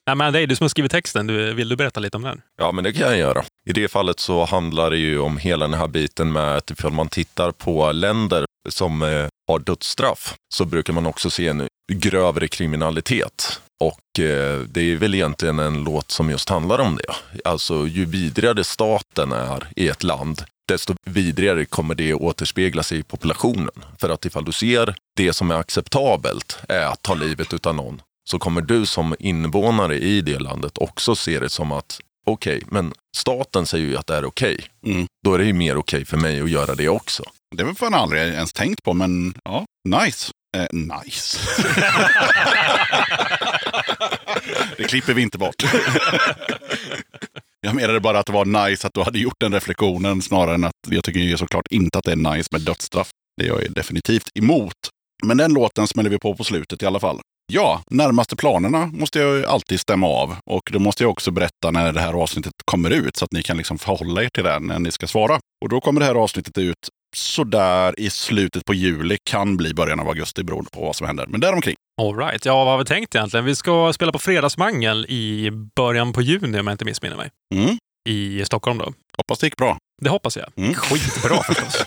Nej, 0.07 0.17
men 0.17 0.33
det 0.33 0.41
är 0.41 0.47
du 0.47 0.57
som 0.57 0.65
har 0.65 0.69
skrivit 0.69 0.93
texten. 0.93 1.27
Du, 1.27 1.55
vill 1.55 1.69
du 1.69 1.77
berätta 1.77 2.01
lite 2.01 2.17
om 2.17 2.23
den? 2.23 2.41
Ja, 2.59 2.73
men 2.73 2.85
det 2.85 2.93
kan 2.93 3.09
jag 3.09 3.19
göra. 3.19 3.45
I 3.67 3.73
det 3.73 3.89
fallet 3.89 4.21
så 4.21 4.45
handlar 4.45 4.91
det 4.91 4.97
ju 4.99 5.19
om 5.19 5.39
hela 5.39 5.69
den 5.69 5.79
här 5.79 5.89
biten 5.89 6.33
med 6.33 6.57
att 6.57 6.71
ifall 6.71 6.93
man 6.93 7.09
tittar 7.09 7.53
på 7.53 7.93
länder 7.93 8.45
som 8.69 9.03
eh, 9.03 9.27
har 9.49 9.59
dödsstraff 9.59 10.35
så 10.55 10.65
brukar 10.65 10.93
man 10.93 11.07
också 11.07 11.31
se 11.31 11.49
en 11.49 11.69
grövre 11.93 12.49
kriminalitet. 12.49 13.61
Eh, 14.19 14.59
det 14.59 14.93
är 14.93 14.97
väl 14.97 15.15
egentligen 15.15 15.59
en 15.59 15.85
låt 15.85 16.11
som 16.11 16.31
just 16.31 16.49
handlar 16.49 16.79
om 16.79 16.97
det. 16.97 17.41
Alltså 17.45 17.87
ju 17.87 18.05
vidrigare 18.05 18.65
staten 18.65 19.33
är 19.33 19.69
i 19.77 19.89
ett 19.89 20.03
land, 20.03 20.45
desto 20.69 20.95
vidrigare 21.05 21.65
kommer 21.65 21.95
det 21.95 22.15
återspegla 22.15 22.83
sig 22.83 22.99
i 22.99 23.03
populationen. 23.03 23.71
För 23.99 24.11
att 24.11 24.25
ifall 24.25 24.45
du 24.45 24.53
ser 24.53 24.95
det 25.17 25.33
som 25.33 25.51
är 25.51 25.55
acceptabelt 25.55 26.59
är 26.69 26.87
att 26.87 27.03
ta 27.03 27.15
livet 27.15 27.55
utav 27.55 27.75
någon, 27.75 28.03
så 28.31 28.39
kommer 28.39 28.61
du 28.61 28.87
som 28.87 29.15
invånare 29.19 29.99
i 29.99 30.21
det 30.21 30.39
landet 30.39 30.79
också 30.79 31.15
se 31.15 31.41
det 31.41 31.49
som 31.49 31.73
att 31.73 32.01
okej, 32.27 32.63
men 32.67 32.93
staten 33.17 33.67
säger 33.67 33.87
ju 33.87 33.97
att 33.97 34.07
det 34.07 34.17
är 34.17 34.25
okej. 34.25 34.61
Mm. 34.87 35.07
Då 35.25 35.35
är 35.35 35.39
det 35.39 35.45
ju 35.45 35.53
mer 35.53 35.77
okej 35.77 36.05
för 36.05 36.17
mig 36.17 36.41
att 36.41 36.51
göra 36.51 36.75
det 36.75 36.89
också. 36.89 37.23
Det 37.57 37.63
har 37.63 37.75
jag 37.81 37.95
aldrig 37.95 38.23
ens 38.23 38.53
tänkt 38.53 38.83
på, 38.83 38.95
men 38.95 39.35
ja, 39.45 39.65
nice. 39.89 40.33
Eh, 40.57 40.67
nice. 40.73 41.39
det 44.77 44.85
klipper 44.85 45.15
vi 45.15 45.23
inte 45.23 45.39
bort. 45.39 45.65
jag 47.61 47.75
menade 47.75 48.01
bara 48.01 48.19
att 48.19 48.27
det 48.27 48.33
var 48.33 48.69
nice 48.69 48.87
att 48.87 48.95
du 48.95 49.03
hade 49.03 49.19
gjort 49.19 49.41
den 49.41 49.53
reflektionen 49.53 50.23
snarare 50.23 50.55
än 50.55 50.65
att 50.65 50.75
jag 50.89 51.05
tycker 51.05 51.21
ju 51.21 51.37
såklart 51.37 51.67
inte 51.71 51.99
att 51.99 52.05
det 52.05 52.13
är 52.13 52.37
nice 52.37 52.49
med 52.53 52.61
dödsstraff. 52.61 53.11
Det 53.37 53.45
är 53.45 53.49
jag 53.49 53.63
är 53.63 53.69
definitivt 53.69 54.29
emot. 54.35 54.73
Men 55.25 55.37
den 55.37 55.53
låten 55.53 55.87
smäller 55.87 56.11
vi 56.11 56.19
på 56.19 56.37
på 56.37 56.45
slutet 56.45 56.83
i 56.83 56.87
alla 56.87 57.01
fall. 57.01 57.21
Ja, 57.53 57.83
närmaste 57.91 58.37
planerna 58.37 58.87
måste 58.87 59.19
jag 59.19 59.37
ju 59.37 59.47
alltid 59.47 59.81
stämma 59.81 60.07
av. 60.07 60.37
Och 60.47 60.71
då 60.73 60.79
måste 60.79 61.03
jag 61.03 61.11
också 61.11 61.31
berätta 61.31 61.71
när 61.71 61.93
det 61.93 62.01
här 62.01 62.15
avsnittet 62.15 62.53
kommer 62.65 62.91
ut 62.91 63.17
så 63.17 63.25
att 63.25 63.33
ni 63.33 63.43
kan 63.43 63.57
liksom 63.57 63.79
förhålla 63.79 64.23
er 64.23 64.29
till 64.29 64.45
det 64.45 64.59
när 64.59 64.79
ni 64.79 64.91
ska 64.91 65.07
svara. 65.07 65.39
Och 65.65 65.69
då 65.69 65.81
kommer 65.81 66.01
det 66.01 66.07
här 66.07 66.15
avsnittet 66.15 66.59
ut 66.59 66.89
sådär 67.17 68.01
i 68.01 68.11
slutet 68.11 68.65
på 68.65 68.75
juli, 68.75 69.17
kan 69.25 69.57
bli 69.57 69.75
början 69.75 70.01
av 70.01 70.09
augusti 70.09 70.45
beroende 70.45 70.71
på 70.71 70.81
vad 70.81 70.97
som 70.97 71.07
händer. 71.07 71.27
Men 71.27 71.41
däromkring. 71.41 71.77
All 72.01 72.17
right. 72.17 72.45
Ja, 72.45 72.65
vad 72.65 72.73
har 72.73 72.79
vi 72.79 72.85
tänkt 72.85 73.15
egentligen? 73.15 73.45
Vi 73.45 73.57
ska 73.57 73.93
spela 73.93 74.13
på 74.13 74.19
Fredagsmangel 74.19 75.07
i 75.09 75.51
början 75.77 76.13
på 76.13 76.23
juni, 76.23 76.61
om 76.61 76.67
jag 76.67 76.75
inte 76.75 76.85
missminner 76.85 77.17
mig. 77.17 77.31
Mm. 77.55 77.79
I 78.09 78.45
Stockholm 78.45 78.79
då. 78.79 78.93
Hoppas 79.17 79.39
det 79.39 79.47
gick 79.47 79.57
bra. 79.57 79.79
Det 80.03 80.11
hoppas 80.11 80.37
jag. 80.37 80.47
Mm. 80.57 80.75
Skitbra 80.75 81.43
förstås. 81.43 81.85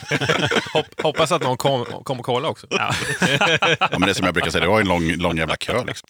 Hopp, 0.74 1.02
hoppas 1.02 1.32
att 1.32 1.44
någon 1.44 1.58
kommer 1.58 1.86
kom 1.86 2.20
och 2.20 2.26
kolla 2.26 2.48
också. 2.50 2.68
Ja. 2.70 2.94
Ja, 3.80 3.90
men 3.92 4.02
det 4.02 4.10
är 4.10 4.14
som 4.14 4.26
jag 4.26 4.34
brukar 4.34 4.52
säga, 4.52 4.62
det 4.62 4.72
var 4.72 4.82
en 4.82 4.88
lång, 4.88 5.12
lång 5.16 5.38
jävla 5.38 5.56
kö. 5.56 5.84
Liksom. 5.84 6.10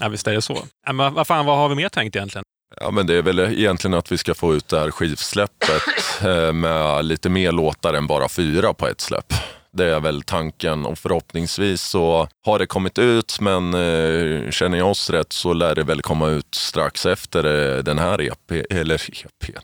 ja, 0.00 0.08
visst 0.08 0.26
är 0.26 0.32
det 0.32 0.42
så. 0.42 0.64
Men 0.92 1.14
vad 1.14 1.26
fan, 1.26 1.46
vad 1.46 1.56
har 1.56 1.68
vi 1.68 1.74
mer 1.74 1.88
tänkt 1.88 2.16
egentligen? 2.16 2.44
Ja, 2.80 2.90
men 2.90 3.06
det 3.06 3.14
är 3.14 3.22
väl 3.22 3.38
egentligen 3.38 3.94
att 3.94 4.12
vi 4.12 4.18
ska 4.18 4.34
få 4.34 4.54
ut 4.54 4.68
det 4.68 4.80
här 4.80 4.90
skivsläppet 4.90 5.82
eh, 6.22 6.52
med 6.52 7.04
lite 7.04 7.30
mer 7.30 7.52
låtar 7.52 7.94
än 7.94 8.06
bara 8.06 8.28
fyra 8.28 8.74
på 8.74 8.88
ett 8.88 9.00
släpp. 9.00 9.32
Det 9.72 9.86
är 9.86 10.00
väl 10.00 10.22
tanken 10.22 10.86
och 10.86 10.98
förhoppningsvis 10.98 11.82
så 11.82 12.28
har 12.44 12.58
det 12.58 12.66
kommit 12.66 12.98
ut 12.98 13.40
men 13.40 13.74
eh, 13.74 14.50
känner 14.50 14.78
jag 14.78 14.90
oss 14.90 15.10
rätt 15.10 15.32
så 15.32 15.52
lär 15.52 15.74
det 15.74 15.82
väl 15.82 16.02
komma 16.02 16.28
ut 16.28 16.54
strax 16.54 17.06
efter 17.06 17.44
eh, 17.76 17.82
den 17.82 17.98
här 17.98 18.20
EP, 18.20 18.70
eller 18.70 18.94
EP, 18.94 19.56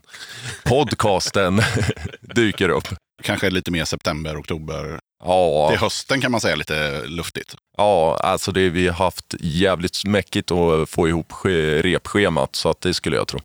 podcasten 0.64 1.60
dyker 2.34 2.68
upp. 2.68 2.88
Kanske 3.22 3.50
lite 3.50 3.70
mer 3.70 3.84
september, 3.84 4.40
oktober. 4.40 4.98
Ja, 5.24 5.68
Till 5.70 5.78
hösten 5.78 6.20
kan 6.20 6.32
man 6.32 6.40
säga 6.40 6.56
lite 6.56 7.06
luftigt. 7.06 7.54
ja 7.76 8.16
alltså 8.22 8.52
det, 8.52 8.68
vi 8.70 8.86
har 8.88 8.94
haft 8.94 9.34
jävligt 9.40 10.04
mäckigt 10.04 10.50
att 10.50 10.88
få 10.90 11.08
ihop 11.08 11.32
repschemat 11.44 12.56
så 12.56 12.68
att 12.70 12.80
det 12.80 12.94
skulle 12.94 13.16
jag 13.16 13.28
tro. 13.28 13.40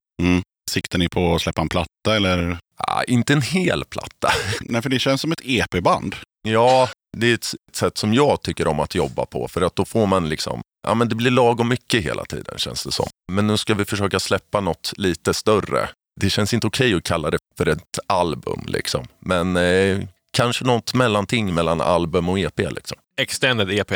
Siktar 0.72 1.00
ni 1.00 1.10
på 1.10 1.36
att 1.36 1.42
släppa 1.42 1.62
en 1.62 1.70
platta 1.70 2.16
eller? 2.16 2.58
Ah, 2.78 3.04
inte 3.04 3.34
en 3.34 3.42
hel 3.42 3.86
platta. 3.86 4.30
Nej, 4.62 4.82
för 4.82 4.90
det 4.90 5.00
känns 5.00 5.22
som 5.22 5.32
ett 5.32 5.42
EP-band. 5.44 6.16
Ja, 6.48 6.90
det 7.18 7.28
är 7.30 7.34
ett 7.34 7.54
sätt 7.74 7.98
som 7.98 8.14
jag 8.14 8.42
tycker 8.42 8.68
om 8.68 8.80
att 8.80 8.96
jobba 8.96 9.26
på. 9.26 9.48
För 9.48 9.62
att 9.62 9.76
då 9.76 9.86
får 9.86 10.06
man 10.06 10.30
liksom, 10.30 10.62
ja 10.88 10.94
men 10.94 11.10
det 11.10 11.16
blir 11.16 11.32
lagom 11.32 11.70
mycket 11.70 12.04
hela 12.04 12.26
tiden 12.26 12.58
känns 12.58 12.84
det 12.84 12.92
som. 12.92 13.06
Men 13.32 13.48
nu 13.48 13.58
ska 13.58 13.74
vi 13.74 13.86
försöka 13.86 14.20
släppa 14.20 14.60
något 14.62 14.94
lite 14.98 15.34
större. 15.34 15.90
Det 16.22 16.30
känns 16.30 16.54
inte 16.54 16.68
okej 16.68 16.94
att 16.96 17.04
kalla 17.04 17.32
det 17.32 17.38
för 17.58 17.68
ett 17.68 18.00
album 18.08 18.64
liksom. 18.68 19.08
Men 19.20 19.58
eh, 19.58 20.00
kanske 20.38 20.66
något 20.66 20.94
mellanting 20.94 21.54
mellan 21.54 21.82
album 21.82 22.30
och 22.30 22.40
EP 22.40 22.58
liksom. 22.60 22.98
Extended 23.22 23.72
EP. 23.80 23.92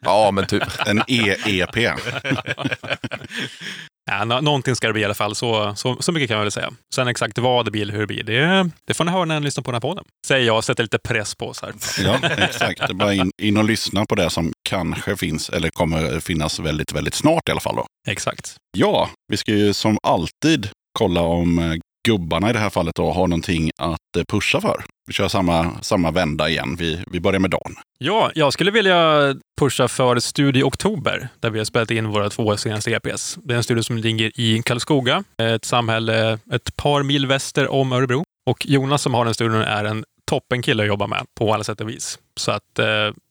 Ja, 0.00 0.30
men 0.30 0.46
typ. 0.46 0.62
En 0.86 1.02
E-EP. 1.08 1.76
Ja, 4.10 4.24
nå- 4.24 4.40
någonting 4.40 4.76
ska 4.76 4.86
det 4.86 4.92
bli 4.92 5.02
i 5.02 5.04
alla 5.04 5.14
fall, 5.14 5.34
så, 5.34 5.74
så, 5.76 5.96
så 6.02 6.12
mycket 6.12 6.28
kan 6.28 6.36
jag 6.36 6.42
väl 6.44 6.52
säga. 6.52 6.70
Sen 6.94 7.08
exakt 7.08 7.38
vad 7.38 7.64
det 7.64 7.70
blir 7.70 7.82
eller 7.82 7.92
hur 7.94 8.00
det 8.00 8.06
blir, 8.06 8.22
det, 8.24 8.70
det 8.86 8.94
får 8.94 9.04
ni 9.04 9.10
höra 9.10 9.24
när 9.24 9.40
ni 9.40 9.44
lyssnar 9.44 9.62
på 9.64 9.70
den 9.70 9.74
här 9.74 9.80
podden. 9.80 10.04
Säger 10.26 10.46
jag 10.46 10.56
och 10.56 10.64
sätter 10.64 10.82
lite 10.82 10.98
press 10.98 11.34
på 11.34 11.48
oss 11.48 11.62
här. 11.62 11.72
Ja, 12.04 12.28
exakt. 12.28 12.78
Det 12.80 12.86
är 12.92 12.94
bara 12.94 13.14
in, 13.14 13.30
in 13.42 13.56
och 13.56 13.64
lyssna 13.64 14.06
på 14.06 14.14
det 14.14 14.30
som 14.30 14.52
kanske 14.68 15.16
finns, 15.16 15.50
eller 15.50 15.68
kommer 15.70 16.20
finnas 16.20 16.58
väldigt, 16.60 16.92
väldigt 16.92 17.14
snart 17.14 17.48
i 17.48 17.50
alla 17.50 17.60
fall. 17.60 17.76
Då. 17.76 17.86
Exakt. 18.08 18.56
Ja, 18.76 19.10
vi 19.28 19.36
ska 19.36 19.52
ju 19.52 19.72
som 19.74 19.98
alltid 20.02 20.68
kolla 20.98 21.20
om 21.20 21.58
eh, 21.58 21.74
gubbarna 22.08 22.50
i 22.50 22.52
det 22.52 22.58
här 22.58 22.70
fallet 22.70 22.94
då 22.94 23.12
har 23.12 23.26
någonting 23.28 23.70
att 23.78 24.16
eh, 24.18 24.22
pusha 24.28 24.60
för. 24.60 24.84
Vi 25.06 25.12
kör 25.12 25.28
samma, 25.28 25.82
samma 25.82 26.10
vända 26.10 26.48
igen. 26.48 26.76
Vi, 26.78 27.04
vi 27.06 27.20
börjar 27.20 27.40
med 27.40 27.50
Dan. 27.50 27.76
Ja, 27.98 28.30
jag 28.34 28.52
skulle 28.52 28.70
vilja 28.70 29.34
pusha 29.60 29.88
för 29.88 30.18
Studio 30.18 30.64
Oktober, 30.64 31.28
där 31.40 31.50
vi 31.50 31.58
har 31.58 31.64
spelat 31.64 31.90
in 31.90 32.08
våra 32.08 32.30
två 32.30 32.56
senaste 32.56 32.90
EPs. 32.90 33.38
Det 33.42 33.54
är 33.54 33.56
en 33.56 33.64
studio 33.64 33.82
som 33.82 33.96
ligger 33.98 34.40
i 34.40 34.62
Karlskoga, 34.62 35.24
ett 35.42 35.64
samhälle 35.64 36.38
ett 36.52 36.76
par 36.76 37.02
mil 37.02 37.26
väster 37.26 37.68
om 37.68 37.92
Örebro. 37.92 38.24
Och 38.46 38.66
Jonas 38.66 39.02
som 39.02 39.14
har 39.14 39.24
den 39.24 39.34
studion 39.34 39.62
är 39.62 39.84
en 39.84 40.04
toppenkille 40.30 40.82
att 40.82 40.88
jobba 40.88 41.06
med 41.06 41.24
på 41.38 41.54
alla 41.54 41.64
sätt 41.64 41.80
och 41.80 41.88
vis. 41.88 42.18
Så 42.36 42.50
att, 42.50 42.78
eh, 42.78 42.86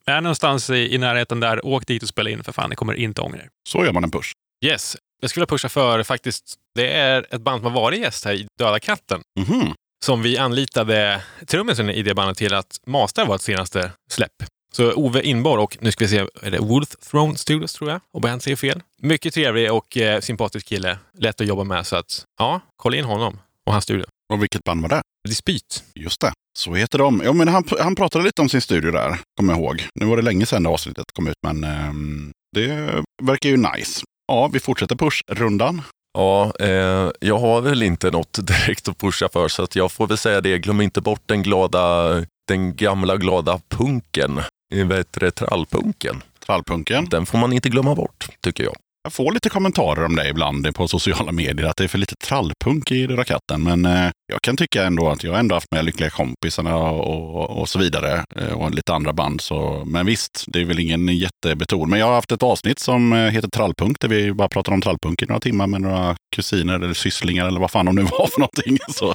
är 0.06 0.22
någonstans 0.22 0.70
i, 0.70 0.96
i 0.96 0.98
närheten 0.98 1.40
där, 1.40 1.66
åk 1.66 1.88
dit 1.88 2.04
och 2.04 2.10
spela 2.10 2.30
in 2.30 2.44
för 2.44 2.52
fan. 2.52 2.70
Ni 2.70 2.76
kommer 2.76 2.94
inte 2.94 3.22
ångra 3.22 3.38
er. 3.40 3.50
Så 3.70 3.86
gör 3.86 3.94
man 3.94 4.04
en 4.04 4.12
push. 4.12 4.32
Yes. 4.66 4.98
Jag 5.22 5.30
skulle 5.30 5.46
pusha 5.46 5.70
för 5.70 6.04
faktiskt, 6.04 6.44
det 6.76 6.94
är 6.94 7.26
ett 7.36 7.42
band 7.42 7.62
som 7.62 7.74
har 7.74 7.82
varit 7.82 8.00
gäst 8.00 8.26
här 8.26 8.34
i 8.34 8.48
Döda 8.60 8.80
katten. 8.80 9.22
Mhm. 9.40 9.74
Som 10.06 10.22
vi 10.22 10.38
anlitade 10.38 11.24
trummisen 11.48 11.90
i 11.90 12.02
det 12.02 12.16
bandet 12.16 12.38
till 12.38 12.54
att 12.54 12.82
mastera 12.88 13.26
vårt 13.26 13.42
senaste 13.42 13.92
släpp. 14.12 14.32
Så 14.72 14.94
Ove 14.94 15.22
Inborg 15.22 15.64
och 15.64 15.78
nu 15.82 15.92
ska 15.92 16.06
vi 16.06 16.10
se, 16.10 16.26
är 16.42 16.52
det 16.52 16.60
Wolf 16.60 16.90
Throne 16.90 17.36
Studios 17.38 17.74
tror 17.74 17.90
jag? 17.90 18.02
Och 18.14 18.30
jag 18.30 18.42
säger 18.42 18.58
fel. 18.58 18.84
Mycket 19.02 19.34
trevlig 19.34 19.74
och 19.74 19.98
eh, 19.98 20.22
sympatisk 20.22 20.68
kille. 20.68 20.98
Lätt 21.18 21.42
att 21.42 21.48
jobba 21.48 21.64
med 21.64 21.88
så 21.88 21.96
att 21.96 22.24
ja, 22.40 22.62
kolla 22.78 22.98
in 22.98 23.06
honom 23.06 23.40
och 23.66 23.72
hans 23.72 23.84
studio. 23.84 24.06
Och 24.34 24.42
vilket 24.42 24.64
band 24.64 24.82
var 24.82 24.90
det? 24.90 25.02
Dispyt. 25.28 25.84
Just 25.96 26.22
det, 26.22 26.32
så 26.58 26.74
heter 26.74 26.98
de. 26.98 27.22
Ja, 27.26 27.34
men 27.34 27.48
han, 27.48 27.64
han 27.80 27.96
pratade 27.96 28.24
lite 28.24 28.42
om 28.42 28.50
sin 28.50 28.62
studio 28.62 28.92
där, 28.92 29.20
kommer 29.38 29.54
jag 29.54 29.60
ihåg. 29.60 29.88
Nu 30.00 30.06
var 30.06 30.18
det 30.18 30.24
länge 30.24 30.46
sedan 30.46 30.64
det 30.64 30.70
avsnittet 30.70 31.06
kom 31.14 31.28
ut, 31.28 31.36
men 31.44 31.64
ehm, 31.64 32.32
det 32.56 33.04
verkar 33.24 33.50
ju 33.50 33.58
nice. 33.58 34.04
Ja, 34.28 34.50
vi 34.54 34.60
fortsätter 34.60 34.96
push-rundan. 34.96 35.82
Ja, 36.16 36.54
eh, 36.60 37.12
jag 37.20 37.38
har 37.38 37.62
väl 37.62 37.84
inte 37.84 38.12
något 38.12 38.38
direkt 38.48 38.88
att 38.88 38.98
pusha 38.98 39.30
för 39.34 39.48
så 39.48 39.64
att 39.64 39.76
jag 39.76 39.92
får 39.92 40.08
väl 40.08 40.18
säga 40.18 40.42
det. 40.42 40.60
Glöm 40.60 40.82
inte 40.82 41.02
bort 41.02 41.22
den 41.26 41.44
glada, 41.44 42.14
den 42.48 42.76
gamla 42.76 43.18
glada 43.18 43.60
punken. 43.70 44.38
Eh, 44.74 44.88
Vad 44.88 44.98
heter 44.98 45.20
det? 45.20 45.32
Trallpunken. 45.32 46.22
Trallpunken. 46.46 47.06
Den 47.10 47.26
får 47.26 47.38
man 47.38 47.54
inte 47.54 47.70
glömma 47.70 47.96
bort, 47.96 48.28
tycker 48.42 48.64
jag. 48.64 48.76
Jag 49.06 49.14
får 49.14 49.32
lite 49.32 49.50
kommentarer 49.50 50.06
om 50.06 50.16
det 50.16 50.30
ibland 50.30 50.76
på 50.76 50.88
sociala 50.88 51.32
medier, 51.32 51.66
att 51.68 51.78
det 51.78 51.84
är 51.84 51.88
för 51.88 51.98
lite 51.98 52.16
trallpunk 52.16 52.92
i 52.92 53.08
Döda 53.08 53.24
katten. 53.24 53.64
Men 53.64 53.86
eh, 53.86 54.10
jag 54.28 54.42
kan 54.42 54.58
tycka 54.58 54.84
ändå 54.84 55.10
att 55.10 55.24
jag 55.24 55.40
ändå 55.40 55.56
haft 55.56 55.72
med 55.72 55.86
Lyckliga 55.86 56.10
kompisarna 56.10 56.76
och, 56.76 57.60
och 57.60 57.70
så 57.70 57.80
vidare. 57.80 58.26
Eh, 58.36 58.54
och 58.54 58.72
lite 58.72 58.94
andra 58.94 59.14
band. 59.14 59.42
Så, 59.42 59.84
men 59.86 60.06
visst, 60.06 60.46
det 60.48 60.62
är 60.62 60.66
väl 60.66 60.80
ingen 60.80 61.08
jättebeton. 61.08 61.90
Men 61.90 62.00
jag 62.00 62.06
har 62.06 62.14
haft 62.14 62.32
ett 62.32 62.44
avsnitt 62.44 62.80
som 62.80 63.14
eh, 63.14 63.20
heter 63.20 63.50
Trallpunk, 63.50 64.00
där 64.00 64.08
vi 64.08 64.34
bara 64.34 64.50
pratar 64.50 64.74
om 64.74 64.82
trallpunk 64.82 65.22
i 65.22 65.26
några 65.26 65.40
timmar 65.40 65.68
med 65.68 65.82
några 65.82 66.16
kusiner 66.36 66.76
eller 66.76 66.94
sysslingar 66.94 67.48
eller 67.48 67.60
vad 67.60 67.72
fan 67.72 67.86
de 67.86 67.96
nu 67.96 68.02
var 68.02 68.28
för 68.28 68.40
någonting. 68.40 68.78
Så 68.94 69.14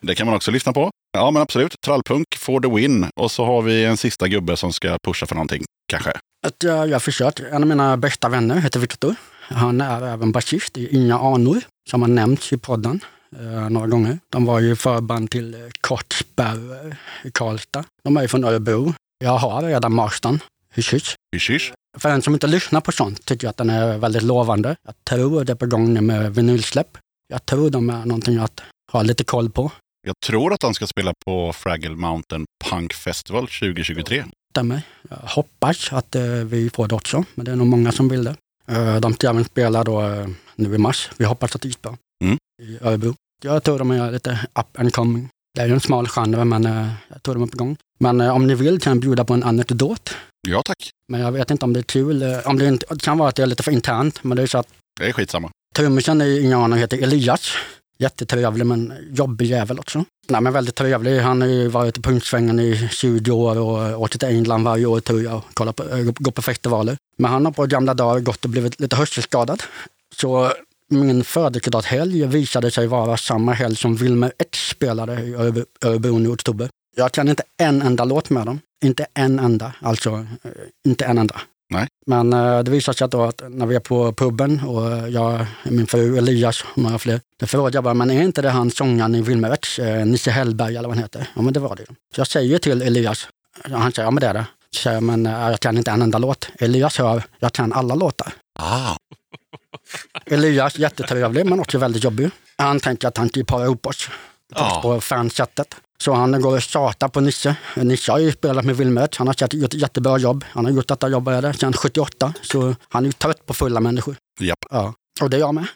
det 0.00 0.14
kan 0.14 0.26
man 0.26 0.36
också 0.36 0.50
lyssna 0.50 0.72
på. 0.72 0.90
Ja, 1.16 1.30
men 1.30 1.42
absolut. 1.42 1.74
Trallpunk 1.84 2.26
for 2.38 2.60
the 2.60 2.68
win. 2.68 3.06
Och 3.20 3.30
så 3.30 3.44
har 3.44 3.62
vi 3.62 3.84
en 3.84 3.96
sista 3.96 4.28
gubbe 4.28 4.56
som 4.56 4.72
ska 4.72 4.96
pusha 5.04 5.26
för 5.26 5.34
någonting, 5.34 5.64
kanske. 5.94 6.20
Att 6.46 6.62
jag, 6.62 6.88
jag 6.88 6.94
har 6.94 7.00
försökt. 7.00 7.40
En 7.40 7.62
av 7.62 7.68
mina 7.68 7.96
bästa 7.96 8.28
vänner 8.28 8.56
heter 8.56 8.80
Viktor. 8.80 9.14
Han 9.48 9.80
är 9.80 10.02
även 10.02 10.32
basist 10.32 10.78
i 10.78 10.96
Inga 10.96 11.18
anor, 11.18 11.60
som 11.90 12.02
har 12.02 12.08
nämnts 12.08 12.52
i 12.52 12.58
podden 12.58 13.00
eh, 13.40 13.70
några 13.70 13.86
gånger. 13.86 14.18
De 14.28 14.44
var 14.44 14.60
ju 14.60 14.76
förband 14.76 15.30
till 15.30 15.54
eh, 15.54 15.60
Kortsberg 15.80 16.96
i 17.24 17.30
Karlstad. 17.30 17.84
De 18.04 18.16
är 18.16 18.22
ju 18.22 18.28
från 18.28 18.44
Örebro. 18.44 18.94
Jag 19.24 19.38
har 19.38 19.62
redan 19.62 19.94
mastern. 19.94 20.38
Hysch, 20.74 20.94
hysch. 20.94 21.14
Hysch, 21.34 21.50
hysch. 21.50 21.72
För 21.98 22.08
en 22.08 22.22
som 22.22 22.34
inte 22.34 22.46
lyssnar 22.46 22.80
på 22.80 22.92
sånt 22.92 23.24
tycker 23.24 23.46
jag 23.46 23.50
att 23.50 23.56
den 23.56 23.70
är 23.70 23.98
väldigt 23.98 24.22
lovande. 24.22 24.76
Jag 24.86 24.94
tror 25.04 25.44
det 25.44 25.52
är 25.52 25.56
på 25.56 25.66
gång 25.66 25.94
nu 25.94 26.00
med 26.00 26.34
vinylsläpp. 26.34 26.98
Jag 27.28 27.46
tror 27.46 27.70
de 27.70 27.90
är 27.90 28.04
någonting 28.04 28.38
att 28.38 28.62
ha 28.92 29.02
lite 29.02 29.24
koll 29.24 29.50
på. 29.50 29.70
Jag 30.06 30.14
tror 30.26 30.52
att 30.52 30.62
han 30.62 30.74
ska 30.74 30.86
spela 30.86 31.12
på 31.26 31.52
Fraggle 31.52 31.96
Mountain 31.96 32.44
Punk 32.64 32.92
Festival 32.92 33.46
2023. 33.46 34.24
Stämmer. 34.54 34.82
Jag 35.10 35.16
hoppas 35.16 35.92
att 35.92 36.14
eh, 36.14 36.22
vi 36.22 36.70
får 36.70 36.88
det 36.88 36.94
också, 36.94 37.24
men 37.34 37.44
det 37.44 37.52
är 37.52 37.56
nog 37.56 37.66
många 37.66 37.92
som 37.92 38.08
vill 38.08 38.24
det. 38.24 38.36
Eh, 38.68 38.96
de 38.96 39.14
ska 39.14 39.28
även 39.30 39.44
spela 39.44 39.84
då 39.84 40.02
eh, 40.02 40.26
nu 40.56 40.74
i 40.74 40.78
mars. 40.78 41.10
Vi 41.16 41.24
hoppas 41.24 41.54
att 41.54 41.62
det 41.62 41.68
gick 41.68 41.82
bra. 41.82 41.96
Mm. 42.24 42.38
I 42.62 42.78
Örebro. 42.80 43.14
Jag 43.42 43.64
tror 43.64 43.78
de 43.78 43.90
är 43.90 44.10
lite 44.10 44.38
up 44.54 44.78
and 44.80 44.92
coming. 44.92 45.28
Det 45.54 45.60
är 45.60 45.66
ju 45.66 45.72
en 45.72 45.80
smal 45.80 46.08
genre, 46.08 46.44
men 46.44 46.62
jag 47.08 47.22
tror 47.22 47.34
de 47.34 47.42
är 47.42 47.46
på 47.46 47.56
gång. 47.56 47.76
Men 47.98 48.20
om 48.20 48.46
ni 48.46 48.54
vill 48.54 48.80
kan 48.80 48.90
jag 48.92 49.00
bjuda 49.00 49.24
på 49.24 49.34
en 49.34 49.42
anekdot. 49.42 50.14
Ja 50.48 50.62
tack, 50.64 50.90
Men 51.08 51.20
jag 51.20 51.32
vet 51.32 51.50
inte 51.50 51.64
om 51.64 51.72
det 51.72 51.80
är 51.80 51.82
kul. 51.82 52.22
Om 52.44 52.58
det, 52.58 52.68
inte, 52.68 52.86
det 52.90 53.02
kan 53.02 53.18
vara 53.18 53.28
att 53.28 53.36
det 53.36 53.42
är 53.42 53.46
lite 53.46 53.62
för 53.62 53.72
internt, 53.72 54.24
men 54.24 54.36
det 54.36 54.42
är 54.42 54.46
så 54.46 54.58
att 54.58 54.68
det 55.00 55.06
är 55.06 55.12
skitsamma. 55.12 55.50
Trummisen 55.74 56.22
i 56.22 56.40
Inga 56.40 56.64
anor 56.64 56.76
heter 56.76 57.02
Elias. 57.02 57.52
Jättetrevlig 57.98 58.66
men 58.66 58.92
jobbig 59.12 59.46
jävel 59.46 59.78
också. 59.78 60.04
Nej 60.28 60.40
men 60.40 60.52
väldigt 60.52 60.74
trevlig. 60.74 61.18
Han 61.20 61.40
har 61.40 61.48
ju 61.48 61.68
varit 61.68 61.98
i 61.98 62.00
punksvängen 62.00 62.60
i 62.60 62.88
20 62.92 63.30
år 63.30 63.58
och 63.58 64.02
åkt 64.02 64.20
till 64.20 64.28
England 64.28 64.64
varje 64.64 64.86
år 64.86 65.00
tror 65.00 65.22
jag 65.22 65.36
och 65.36 65.44
kollat 65.54 65.76
på, 65.76 65.88
eh, 65.88 65.98
äh, 65.98 66.04
gått 66.04 66.34
på 66.34 66.42
festivaler. 66.42 66.96
Men 67.18 67.30
han 67.30 67.44
har 67.44 67.52
på 67.52 67.66
gamla 67.66 67.94
dagar 67.94 68.20
gått 68.20 68.44
och 68.44 68.50
blivit 68.50 68.80
lite 68.80 68.96
hörselskadad. 68.96 69.62
Så 70.16 70.52
min 70.90 71.24
födelsedagshelg 71.24 72.26
visade 72.26 72.70
sig 72.70 72.86
vara 72.86 73.16
samma 73.16 73.52
helg 73.52 73.76
som 73.76 73.96
Wilmer 73.96 74.32
X 74.38 74.68
spelade 74.68 75.12
i 75.22 75.34
Örebro- 75.34 76.18
nu 76.18 76.28
i 76.28 76.32
oktober. 76.32 76.68
Jag 76.96 77.12
kan 77.12 77.28
inte 77.28 77.42
en 77.62 77.82
enda 77.82 78.04
låt 78.04 78.30
med 78.30 78.46
dem. 78.46 78.60
Inte 78.84 79.06
en 79.14 79.38
enda, 79.38 79.72
alltså 79.80 80.10
eh, 80.42 80.50
inte 80.86 81.04
en 81.04 81.18
enda. 81.18 81.40
Nej. 81.74 81.88
Men 82.06 82.32
eh, 82.32 82.58
det 82.60 82.70
visar 82.70 82.92
sig 82.92 83.04
att, 83.04 83.10
då 83.10 83.22
att 83.24 83.42
när 83.48 83.66
vi 83.66 83.74
är 83.76 83.80
på 83.80 84.12
puben 84.12 84.60
och 84.66 84.92
eh, 84.92 85.06
jag, 85.08 85.46
min 85.64 85.86
fru 85.86 86.18
Elias 86.18 86.64
och 86.74 86.78
några 86.78 86.98
fler, 86.98 87.20
då 87.40 87.46
frågar 87.46 87.74
jag 87.74 87.84
bara, 87.84 87.94
men 87.94 88.10
är 88.10 88.22
inte 88.22 88.42
det 88.42 88.50
han 88.50 88.70
sångaren 88.70 89.14
i 89.14 89.20
Wilmer 89.22 89.52
X, 89.52 89.78
eh, 89.78 90.06
Nisse 90.06 90.30
Hellberg 90.30 90.76
eller 90.76 90.88
vad 90.88 90.96
han 90.96 91.02
heter? 91.04 91.28
Ja 91.36 91.42
men 91.42 91.52
det 91.52 91.60
var 91.60 91.76
det. 91.76 91.84
Så 92.14 92.20
jag 92.20 92.26
säger 92.26 92.58
till 92.58 92.82
Elias, 92.82 93.28
han 93.62 93.92
säger 93.92 94.06
ja 94.06 94.10
men 94.10 94.20
det 94.20 94.26
är 94.26 94.34
det. 94.34 94.46
Så 94.70 94.80
säger 94.82 94.96
jag, 94.96 95.02
men 95.02 95.24
jag 95.24 95.60
kan 95.60 95.76
inte 95.76 95.90
en 95.90 96.02
enda 96.02 96.18
låt. 96.18 96.48
Elias 96.58 96.98
hör, 96.98 97.22
jag 97.38 97.52
kan 97.52 97.72
alla 97.72 97.94
låtar. 97.94 98.32
Ah, 98.58 98.96
Elias, 100.26 100.78
jättetrevlig 100.78 101.46
men 101.46 101.60
också 101.60 101.78
väldigt 101.78 102.04
jobbig. 102.04 102.30
Han 102.58 102.80
tänker 102.80 103.08
att 103.08 103.16
han 103.16 103.28
kan 103.28 103.44
para 103.44 103.64
ihop 103.64 103.86
oss 103.86 104.08
Ja. 104.54 104.80
på 104.82 105.00
fansättet. 105.00 105.74
Så 105.98 106.12
han 106.12 106.40
går 106.40 106.56
och 106.56 106.62
tjatar 106.62 107.08
på 107.08 107.20
Nisse. 107.20 107.56
Nisse 107.76 108.12
har 108.12 108.18
ju 108.18 108.32
spelat 108.32 108.64
med 108.64 108.76
Wilmert. 108.76 109.16
Han 109.16 109.26
har 109.26 109.54
gjort 109.54 109.74
ett 109.74 109.80
jättebra 109.80 110.18
jobb. 110.18 110.44
Han 110.48 110.64
har 110.64 110.72
gjort 110.72 110.88
detta 110.88 111.08
jobbet 111.08 111.60
sedan 111.60 111.72
78. 111.72 112.32
Så 112.42 112.74
han 112.88 113.02
är 113.04 113.06
ju 113.06 113.12
trött 113.12 113.46
på 113.46 113.54
fulla 113.54 113.80
människor. 113.80 114.16
japp. 114.40 114.64
Ja, 114.70 114.94
och 115.20 115.30
det 115.30 115.36
är 115.36 115.40
jag 115.40 115.54
med. 115.54 115.66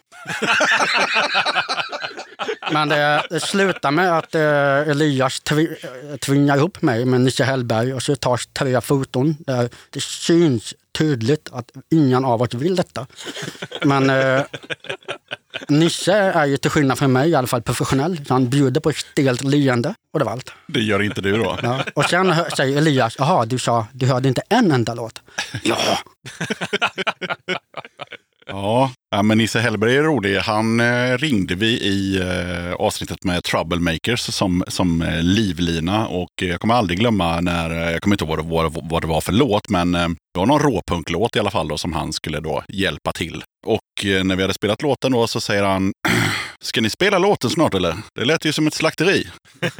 Men 2.72 2.88
det, 2.88 3.22
det 3.30 3.40
slutar 3.40 3.90
med 3.90 4.18
att 4.18 4.34
eh, 4.34 4.90
Elias 4.90 5.40
tvi, 5.40 5.76
eh, 5.82 6.16
tvingar 6.16 6.56
ihop 6.56 6.82
mig 6.82 7.04
med 7.04 7.20
Nisse 7.20 7.44
Hellberg 7.44 7.94
och 7.94 8.02
så 8.02 8.16
tas 8.16 8.46
tre 8.46 8.80
foton 8.80 9.36
där 9.38 9.68
det 9.90 10.02
syns 10.02 10.74
tydligt 10.98 11.48
att 11.52 11.70
ingen 11.90 12.24
av 12.24 12.42
oss 12.42 12.54
vill 12.54 12.76
detta. 12.76 13.06
Men 13.82 14.10
eh, 14.10 14.42
Nisse 15.68 16.12
är 16.12 16.46
ju 16.46 16.56
till 16.56 16.70
skillnad 16.70 16.98
från 16.98 17.12
mig 17.12 17.30
i 17.30 17.34
alla 17.34 17.46
fall 17.46 17.62
professionell. 17.62 18.24
Så 18.26 18.34
han 18.34 18.48
bjuder 18.48 18.80
på 18.80 18.90
ett 18.90 18.96
stelt 18.96 19.44
leende 19.44 19.94
och 20.12 20.18
det 20.18 20.24
var 20.24 20.32
allt. 20.32 20.52
Det 20.66 20.80
gör 20.80 21.02
inte 21.02 21.20
du 21.20 21.36
då? 21.36 21.58
Ja. 21.62 21.84
Och 21.94 22.04
sen 22.04 22.34
säger 22.56 22.76
Elias, 22.76 23.16
jaha 23.18 23.46
du 23.46 23.58
sa, 23.58 23.86
du 23.92 24.06
hörde 24.06 24.28
inte 24.28 24.42
en 24.48 24.72
enda 24.72 24.94
låt. 24.94 25.22
Ja, 25.62 25.78
Ja, 28.50 28.90
ja 29.10 29.22
men 29.22 29.38
Nisse 29.38 29.58
Hellberg 29.60 29.96
är 29.96 30.02
rolig. 30.02 30.36
Han 30.38 30.80
eh, 30.80 31.18
ringde 31.18 31.54
vi 31.54 31.66
i 31.66 32.20
eh, 32.20 32.72
avsnittet 32.74 33.24
med 33.24 33.44
Troublemakers 33.44 34.20
som, 34.20 34.64
som 34.68 35.02
eh, 35.02 35.22
livlina. 35.22 36.06
Och 36.08 36.28
jag 36.42 36.60
kommer 36.60 36.74
aldrig 36.74 36.98
glömma 36.98 37.40
när, 37.40 37.70
jag 37.70 38.02
kommer 38.02 38.14
inte 38.14 38.24
ihåg 38.24 38.36
vad, 38.46 38.64
det- 38.64 38.70
vad, 38.70 38.90
vad 38.90 39.02
det 39.02 39.06
var 39.08 39.20
för 39.20 39.32
låt, 39.32 39.68
men 39.68 39.92
det 39.92 40.38
var 40.38 40.46
någon 40.46 40.60
råpunklåt 40.60 41.36
i 41.36 41.38
alla 41.38 41.50
fall 41.50 41.68
då, 41.68 41.78
som 41.78 41.92
han 41.92 42.12
skulle 42.12 42.40
då 42.40 42.62
hjälpa 42.68 43.12
till. 43.12 43.42
Och 43.66 43.80
när 44.24 44.36
vi 44.36 44.42
hade 44.42 44.54
spelat 44.54 44.82
låten 44.82 45.12
då 45.12 45.26
så 45.26 45.40
säger 45.40 45.62
han, 45.64 45.92
ska 46.64 46.80
ni 46.80 46.90
spela 46.90 47.18
låten 47.18 47.50
snart 47.50 47.74
eller? 47.74 47.96
Det 48.14 48.24
lät 48.24 48.44
ju 48.44 48.52
som 48.52 48.66
ett 48.66 48.74
slakteri. 48.74 49.28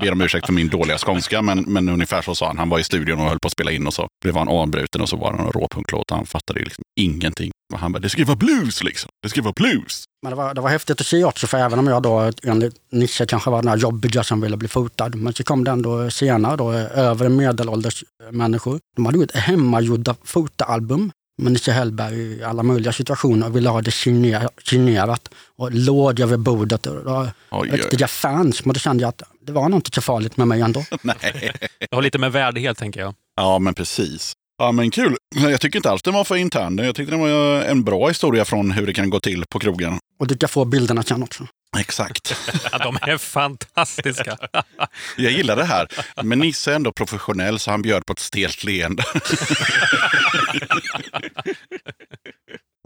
Ber 0.00 0.12
om 0.12 0.20
ursäkt 0.20 0.46
för 0.46 0.52
min 0.52 0.68
dåliga 0.68 0.98
skånska, 0.98 1.42
men, 1.42 1.62
men 1.62 1.88
ungefär 1.88 2.22
så 2.22 2.34
sa 2.34 2.46
han. 2.46 2.58
Han 2.58 2.68
var 2.68 2.78
i 2.78 2.84
studion 2.84 3.20
och 3.20 3.28
höll 3.28 3.38
på 3.38 3.46
att 3.46 3.52
spela 3.52 3.72
in 3.72 3.86
och 3.86 3.94
så 3.94 4.08
blev 4.22 4.36
han 4.36 4.48
avbruten 4.48 5.00
och 5.00 5.08
så 5.08 5.16
var 5.16 5.32
det 5.32 5.38
en 5.38 5.52
råpunklåt. 5.52 6.10
Han 6.10 6.26
fattade 6.26 6.60
ju 6.60 6.64
liksom 6.64 6.82
ingenting. 7.00 7.50
Och 7.72 7.78
han 7.78 7.92
bara, 7.92 7.98
det 7.98 8.08
ska 8.08 8.18
ju 8.18 8.24
vara 8.24 8.36
blues 8.36 8.82
liksom. 8.82 9.10
Det 9.22 9.28
ska 9.28 9.42
vara 9.42 9.54
blues. 9.56 10.04
men 10.22 10.30
det 10.30 10.36
var, 10.36 10.54
det 10.54 10.60
var 10.60 10.70
häftigt 10.70 11.00
att 11.00 11.06
se 11.06 11.24
också 11.24 11.46
för 11.46 11.58
även 11.58 11.78
om 11.78 11.86
jag 11.86 12.02
då 12.02 12.32
enligt 12.42 12.74
Nisse 12.92 13.26
kanske 13.26 13.50
var 13.50 13.62
den 13.62 13.68
här 13.68 13.76
jobbiga 13.76 14.24
som 14.24 14.40
ville 14.40 14.56
bli 14.56 14.68
fotad. 14.68 15.14
Men 15.14 15.32
så 15.32 15.44
kom 15.44 15.64
det 15.64 15.70
ändå 15.70 16.10
senare 16.10 16.56
då 16.56 16.72
övre 16.72 17.28
medelålders 17.28 18.04
människor. 18.30 18.78
De 18.96 19.06
hade 19.06 19.18
gjort 19.18 19.34
hemmagjorda 19.34 20.14
fotoalbum 20.24 21.12
med 21.38 21.52
Nisse 21.52 21.72
Hellberg 21.72 22.18
i 22.20 22.42
alla 22.44 22.62
möjliga 22.62 22.92
situationer 22.92 23.46
och 23.46 23.56
ville 23.56 23.68
ha 23.68 23.80
det 23.82 23.90
signer- 23.90 24.48
signerat 24.64 25.28
och 25.56 25.72
låg 25.72 26.20
över 26.20 26.36
bordet. 26.36 26.86
Och 26.86 27.04
det 27.04 27.32
riktiga 27.76 28.08
fans. 28.08 28.64
Men 28.64 28.74
då 28.74 28.80
kände 28.80 29.02
jag 29.02 29.08
att 29.08 29.22
det 29.46 29.52
var 29.52 29.68
nog 29.68 29.78
inte 29.78 29.90
så 29.94 30.00
farligt 30.00 30.36
med 30.36 30.48
mig 30.48 30.60
ändå. 30.60 30.84
Nej. 31.02 31.52
Det 31.90 31.94
har 31.96 32.02
lite 32.02 32.18
med 32.18 32.32
värdighet, 32.32 32.78
tänker 32.78 33.00
jag. 33.00 33.14
Ja, 33.36 33.58
men 33.58 33.74
precis. 33.74 34.32
Ja, 34.58 34.72
men 34.72 34.90
kul. 34.90 35.16
Jag 35.36 35.60
tycker 35.60 35.78
inte 35.78 35.90
alls 35.90 36.02
den 36.02 36.14
var 36.14 36.24
för 36.24 36.36
intern. 36.36 36.78
Jag 36.78 36.94
tyckte 36.94 37.10
den 37.12 37.20
var 37.20 37.62
en 37.62 37.84
bra 37.84 38.08
historia 38.08 38.44
från 38.44 38.70
hur 38.70 38.86
det 38.86 38.92
kan 38.92 39.10
gå 39.10 39.20
till 39.20 39.44
på 39.50 39.58
krogen. 39.58 39.98
Och 40.20 40.26
du 40.26 40.36
kan 40.36 40.48
få 40.48 40.64
bilderna 40.64 41.02
sen 41.02 41.22
också. 41.22 41.46
Exakt. 41.80 42.36
Ja, 42.72 42.78
de 42.78 42.98
är 43.10 43.18
fantastiska. 43.18 44.36
Jag 45.16 45.32
gillar 45.32 45.56
det 45.56 45.64
här. 45.64 45.88
Men 46.22 46.38
Nisse 46.38 46.70
är 46.70 46.76
ändå 46.76 46.92
professionell 46.92 47.58
så 47.58 47.70
han 47.70 47.82
bjöd 47.82 48.06
på 48.06 48.12
ett 48.12 48.18
stelt 48.18 48.64
leende. 48.64 49.02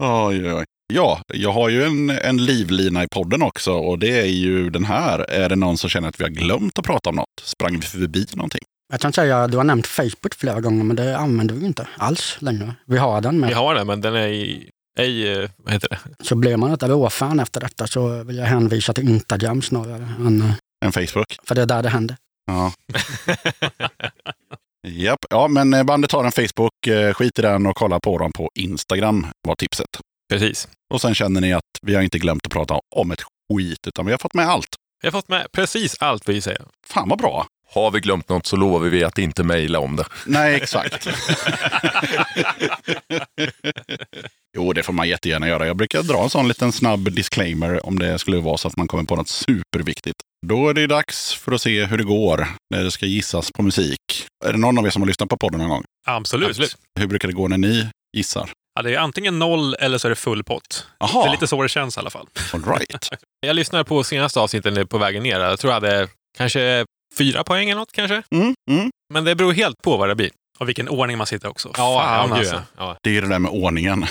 oj, 0.03 0.53
oj. 0.53 0.65
Ja, 0.93 1.21
jag 1.33 1.51
har 1.51 1.69
ju 1.69 1.83
en, 1.83 2.09
en 2.09 2.45
livlina 2.45 3.03
i 3.03 3.07
podden 3.07 3.41
också 3.41 3.71
och 3.73 3.99
det 3.99 4.19
är 4.19 4.25
ju 4.25 4.69
den 4.69 4.85
här. 4.85 5.19
Är 5.19 5.49
det 5.49 5.55
någon 5.55 5.77
som 5.77 5.89
känner 5.89 6.09
att 6.09 6.19
vi 6.19 6.23
har 6.23 6.31
glömt 6.31 6.79
att 6.79 6.85
prata 6.85 7.09
om 7.09 7.15
något? 7.15 7.27
Sprang 7.43 7.79
vi 7.79 7.85
förbi 7.85 8.25
någonting? 8.33 8.61
Jag 8.91 9.01
kan 9.01 9.13
säga 9.13 9.43
att 9.43 9.51
du 9.51 9.57
har 9.57 9.63
nämnt 9.63 9.87
Facebook 9.87 10.35
flera 10.35 10.61
gånger 10.61 10.83
men 10.83 10.95
det 10.95 11.17
använder 11.17 11.55
vi 11.55 11.65
inte 11.65 11.87
alls 11.97 12.37
längre. 12.39 12.75
Vi 12.85 12.97
har 12.97 13.21
den 13.21 13.39
men 13.39 13.49
Vi 13.49 13.55
har 13.55 13.75
den, 13.75 13.87
men 13.87 14.01
den 14.01 14.15
är 14.15 14.27
i, 14.27 14.69
ej, 14.99 15.31
eh, 15.43 15.49
vad 15.57 15.73
heter 15.73 15.89
det? 15.89 15.99
så 16.25 16.35
blir 16.35 16.57
man 16.57 16.71
ett 16.73 16.83
råfan 16.83 17.39
efter 17.39 17.61
detta 17.61 17.87
så 17.87 18.23
vill 18.23 18.37
jag 18.37 18.45
hänvisa 18.45 18.93
till 18.93 19.09
Instagram 19.09 19.61
snarare. 19.61 20.03
Än, 20.19 20.41
eh, 20.41 20.53
En 20.85 20.91
Facebook? 20.91 21.37
för 21.43 21.55
det 21.55 21.61
är 21.61 21.65
där 21.65 21.83
det 21.83 21.89
händer. 21.89 22.17
Ja. 22.47 22.73
Japp, 24.87 25.25
ja 25.29 25.47
men 25.47 25.73
eh, 25.73 25.83
bandet 25.83 26.11
har 26.11 26.23
en 26.23 26.31
Facebook. 26.31 26.87
Eh, 26.87 27.13
Skit 27.13 27.39
i 27.39 27.41
den 27.41 27.65
och 27.65 27.75
kolla 27.75 27.99
på 27.99 28.17
dem 28.17 28.31
på 28.31 28.49
Instagram 28.55 29.27
var 29.47 29.55
tipset. 29.55 29.87
Precis. 30.29 30.67
Och 30.93 31.01
sen 31.01 31.15
känner 31.15 31.41
ni 31.41 31.53
att 31.53 31.63
vi 31.81 31.95
har 31.95 32.01
inte 32.01 32.19
glömt 32.19 32.45
att 32.45 32.51
prata 32.51 32.79
om 32.95 33.11
ett 33.11 33.21
skit, 33.53 33.87
utan 33.87 34.05
vi 34.05 34.11
har 34.11 34.19
fått 34.19 34.33
med 34.33 34.47
allt. 34.49 34.67
Jag 35.01 35.11
har 35.11 35.21
fått 35.21 35.29
med 35.29 35.47
precis 35.51 35.95
allt 35.99 36.29
vi 36.29 36.41
säger. 36.41 36.61
Fan 36.87 37.09
vad 37.09 37.19
bra! 37.19 37.47
Har 37.71 37.91
vi 37.91 37.99
glömt 37.99 38.29
något 38.29 38.45
så 38.45 38.55
lovar 38.55 38.79
vi 38.79 39.03
att 39.03 39.17
inte 39.17 39.43
mejla 39.43 39.79
om 39.79 39.95
det. 39.95 40.05
Nej, 40.25 40.55
exakt. 40.55 41.07
jo, 44.57 44.73
det 44.73 44.83
får 44.83 44.93
man 44.93 45.07
jättegärna 45.09 45.47
göra. 45.47 45.67
Jag 45.67 45.77
brukar 45.77 46.03
dra 46.03 46.23
en 46.23 46.29
sån 46.29 46.47
liten 46.47 46.71
snabb 46.71 47.11
disclaimer 47.11 47.85
om 47.85 47.99
det 47.99 48.19
skulle 48.19 48.37
vara 48.37 48.57
så 48.57 48.67
att 48.67 48.77
man 48.77 48.87
kommer 48.87 49.03
på 49.03 49.15
något 49.15 49.29
superviktigt. 49.29 50.19
Då 50.47 50.69
är 50.69 50.73
det 50.73 50.87
dags 50.87 51.33
för 51.33 51.51
att 51.51 51.61
se 51.61 51.85
hur 51.85 51.97
det 51.97 52.03
går 52.03 52.47
när 52.75 52.83
det 52.83 52.91
ska 52.91 53.05
gissas 53.05 53.51
på 53.51 53.63
musik. 53.63 53.99
Är 54.45 54.51
det 54.53 54.59
någon 54.59 54.77
av 54.77 54.85
er 54.85 54.89
som 54.89 55.01
har 55.01 55.07
lyssnat 55.07 55.29
på 55.29 55.37
podden 55.37 55.59
någon 55.59 55.69
gång? 55.69 55.83
Absolut. 56.07 56.49
Absolut. 56.49 56.77
Hur 56.99 57.07
brukar 57.07 57.27
det 57.27 57.33
gå 57.33 57.47
när 57.47 57.57
ni 57.57 57.87
gissar? 58.17 58.49
Ja, 58.75 58.81
det 58.81 58.93
är 58.95 58.97
antingen 58.99 59.39
noll 59.39 59.73
eller 59.73 59.97
så 59.97 60.07
är 60.07 60.09
det 60.09 60.15
full 60.15 60.43
pott. 60.43 60.87
Jaha, 60.99 61.23
Det 61.23 61.29
är 61.29 61.31
lite 61.31 61.47
så 61.47 61.61
det 61.63 61.69
känns 61.69 61.97
i 61.97 61.99
alla 61.99 62.09
fall. 62.09 62.27
all 62.53 62.63
right. 62.65 63.09
Jag 63.47 63.55
lyssnade 63.55 63.83
på 63.83 64.03
senaste 64.03 64.39
avsnittet 64.39 64.89
på 64.89 64.97
vägen 64.97 65.23
ner. 65.23 65.39
Jag 65.39 65.59
tror 65.59 65.73
jag 65.73 65.81
hade 65.81 66.07
kanske 66.37 66.85
fyra 67.17 67.43
poäng 67.43 67.69
eller 67.69 67.79
något 67.79 67.91
kanske. 67.91 68.23
Mm, 68.35 68.55
mm. 68.71 68.89
Men 69.13 69.23
det 69.23 69.35
beror 69.35 69.53
helt 69.53 69.81
på 69.83 69.97
vad 69.97 70.09
det 70.09 70.15
blir. 70.15 70.29
Och 70.59 70.67
vilken 70.67 70.89
ordning 70.89 71.17
man 71.17 71.27
sitter 71.27 71.49
också. 71.49 71.71
Ja, 71.77 72.01
Fan, 72.05 72.31
alltså. 72.31 72.55
ja. 72.55 72.61
ja. 72.77 72.97
Det 73.03 73.17
är 73.17 73.21
det 73.21 73.27
där 73.27 73.39
med 73.39 73.51
ordningen. 73.51 74.05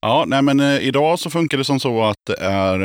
ja, 0.00 0.24
nej, 0.26 0.42
men 0.42 0.60
eh, 0.60 0.78
idag 0.78 1.18
så 1.18 1.30
funkar 1.30 1.58
det 1.58 1.64
som 1.64 1.80
så 1.80 2.04
att 2.04 2.16
det 2.26 2.36
är 2.36 2.80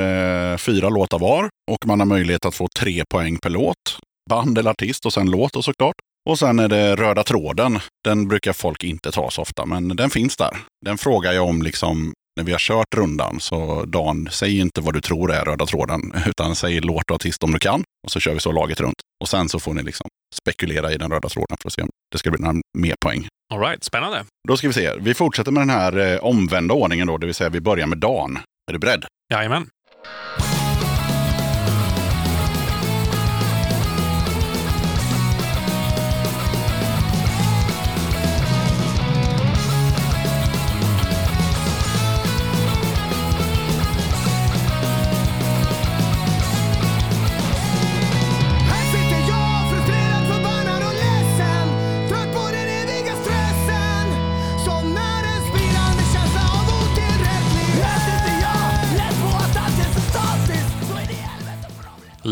eh, 0.52 0.58
fyra 0.58 0.90
låtar 0.90 1.20
var 1.20 1.50
och 1.72 1.86
man 1.86 2.00
har 2.00 2.06
möjlighet 2.06 2.46
att 2.46 2.56
få 2.56 2.68
tre 2.80 3.04
poäng 3.10 3.38
per 3.38 3.50
låt. 3.50 4.00
Band 4.30 4.58
eller 4.58 4.72
artist 4.72 5.06
och 5.06 5.14
sen 5.14 5.32
låt 5.32 5.56
och 5.56 5.66
såklart. 5.66 5.96
Och 6.30 6.40
sen 6.40 6.60
är 6.60 6.68
det 6.68 6.96
röda 6.96 7.24
tråden. 7.24 7.80
Den 8.04 8.28
brukar 8.28 8.54
folk 8.54 8.84
inte 8.84 9.12
ta 9.12 9.32
så 9.32 9.42
ofta, 9.42 9.66
men 9.66 9.88
den 9.88 10.10
finns 10.10 10.38
där. 10.38 10.58
Den 10.86 10.98
frågar 10.98 11.32
jag 11.32 11.46
om 11.46 11.62
liksom 11.62 12.14
när 12.38 12.44
vi 12.44 12.52
har 12.52 12.60
kört 12.60 12.96
rundan. 12.96 13.40
Så 13.40 13.86
Dan, 13.86 14.28
säg 14.32 14.60
inte 14.60 14.82
vad 14.82 14.94
du 14.94 15.02
tror 15.02 15.32
är 15.32 15.46
röda 15.46 15.66
tråden, 15.66 16.14
utan 16.28 16.56
säg 16.56 16.80
låt 16.82 17.12
och 17.12 17.16
artist 17.16 17.44
om 17.44 17.52
du 17.52 17.60
kan. 17.60 17.84
Och 18.04 18.12
så 18.12 18.20
kör 18.20 18.34
vi 18.34 18.40
så 18.40 18.52
laget 18.52 18.80
runt. 18.80 18.96
Och 19.22 19.30
sen 19.30 19.50
så 19.50 19.60
får 19.60 19.74
ni 19.74 19.84
liksom 19.84 20.08
spekulera 20.36 20.92
i 20.92 20.98
den 20.98 21.12
röda 21.12 21.30
tråden 21.30 21.58
för 21.62 21.70
att 21.70 21.74
se 21.74 21.82
om 21.82 21.90
det 22.12 22.18
ska 22.18 22.32
bli 22.32 22.42
några 22.42 22.62
mer 22.78 22.96
poäng. 23.06 23.28
All 23.54 23.60
right, 23.60 23.84
spännande. 23.84 24.26
Då 24.48 24.58
ska 24.58 24.68
vi 24.68 24.74
se. 24.74 24.92
Vi 25.00 25.14
fortsätter 25.14 25.52
med 25.52 25.62
den 25.62 25.70
här 25.70 25.98
eh, 25.98 26.20
omvända 26.20 26.74
ordningen 26.74 27.08
då, 27.08 27.18
det 27.18 27.26
vill 27.26 27.36
säga 27.36 27.50
vi 27.50 27.62
börjar 27.62 27.88
med 27.88 27.98
Dan. 27.98 28.38
Är 28.70 28.74
du 28.74 28.80
beredd? 28.80 29.06
Jajamän. 29.34 29.68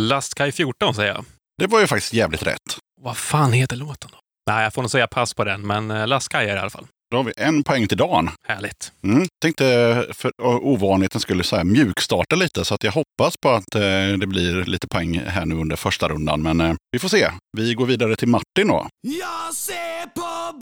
Lastkaj 0.07 0.51
14 0.51 0.95
säger 0.95 1.13
jag. 1.13 1.25
Det 1.57 1.67
var 1.67 1.79
ju 1.79 1.87
faktiskt 1.87 2.13
jävligt 2.13 2.43
rätt. 2.43 2.77
Vad 3.01 3.17
fan 3.17 3.53
heter 3.53 3.75
låten 3.75 4.09
då? 4.13 4.17
Nej, 4.49 4.63
jag 4.63 4.73
får 4.73 4.81
nog 4.81 4.91
säga 4.91 5.07
pass 5.07 5.33
på 5.33 5.43
den, 5.43 5.67
men 5.67 5.91
eh, 5.91 6.07
Lastkaj 6.07 6.45
är 6.45 6.49
det 6.49 6.55
i 6.55 6.59
alla 6.59 6.69
fall. 6.69 6.87
Då 7.11 7.17
har 7.17 7.23
vi 7.23 7.33
en 7.37 7.63
poäng 7.63 7.87
till 7.87 7.97
Dan. 7.97 8.29
Härligt. 8.47 8.91
Mm. 9.03 9.27
Tänkte 9.41 10.05
för 10.13 10.31
ovanligheten 10.41 11.21
skulle 11.21 11.43
så 11.43 11.55
här 11.55 11.63
mjukstarta 11.63 12.35
lite, 12.35 12.65
så 12.65 12.75
att 12.75 12.83
jag 12.83 12.91
hoppas 12.91 13.37
på 13.41 13.49
att 13.49 13.75
eh, 13.75 13.81
det 14.19 14.27
blir 14.27 14.65
lite 14.65 14.87
poäng 14.87 15.19
här 15.19 15.45
nu 15.45 15.55
under 15.55 15.75
första 15.75 16.07
rundan. 16.07 16.41
Men 16.41 16.61
eh, 16.61 16.73
vi 16.91 16.99
får 16.99 17.09
se. 17.09 17.31
Vi 17.57 17.73
går 17.73 17.85
vidare 17.85 18.15
till 18.15 18.27
Martin 18.27 18.67
då. 18.67 18.87
Jag 19.01 19.55
ser 19.55 20.05
på 20.05 20.59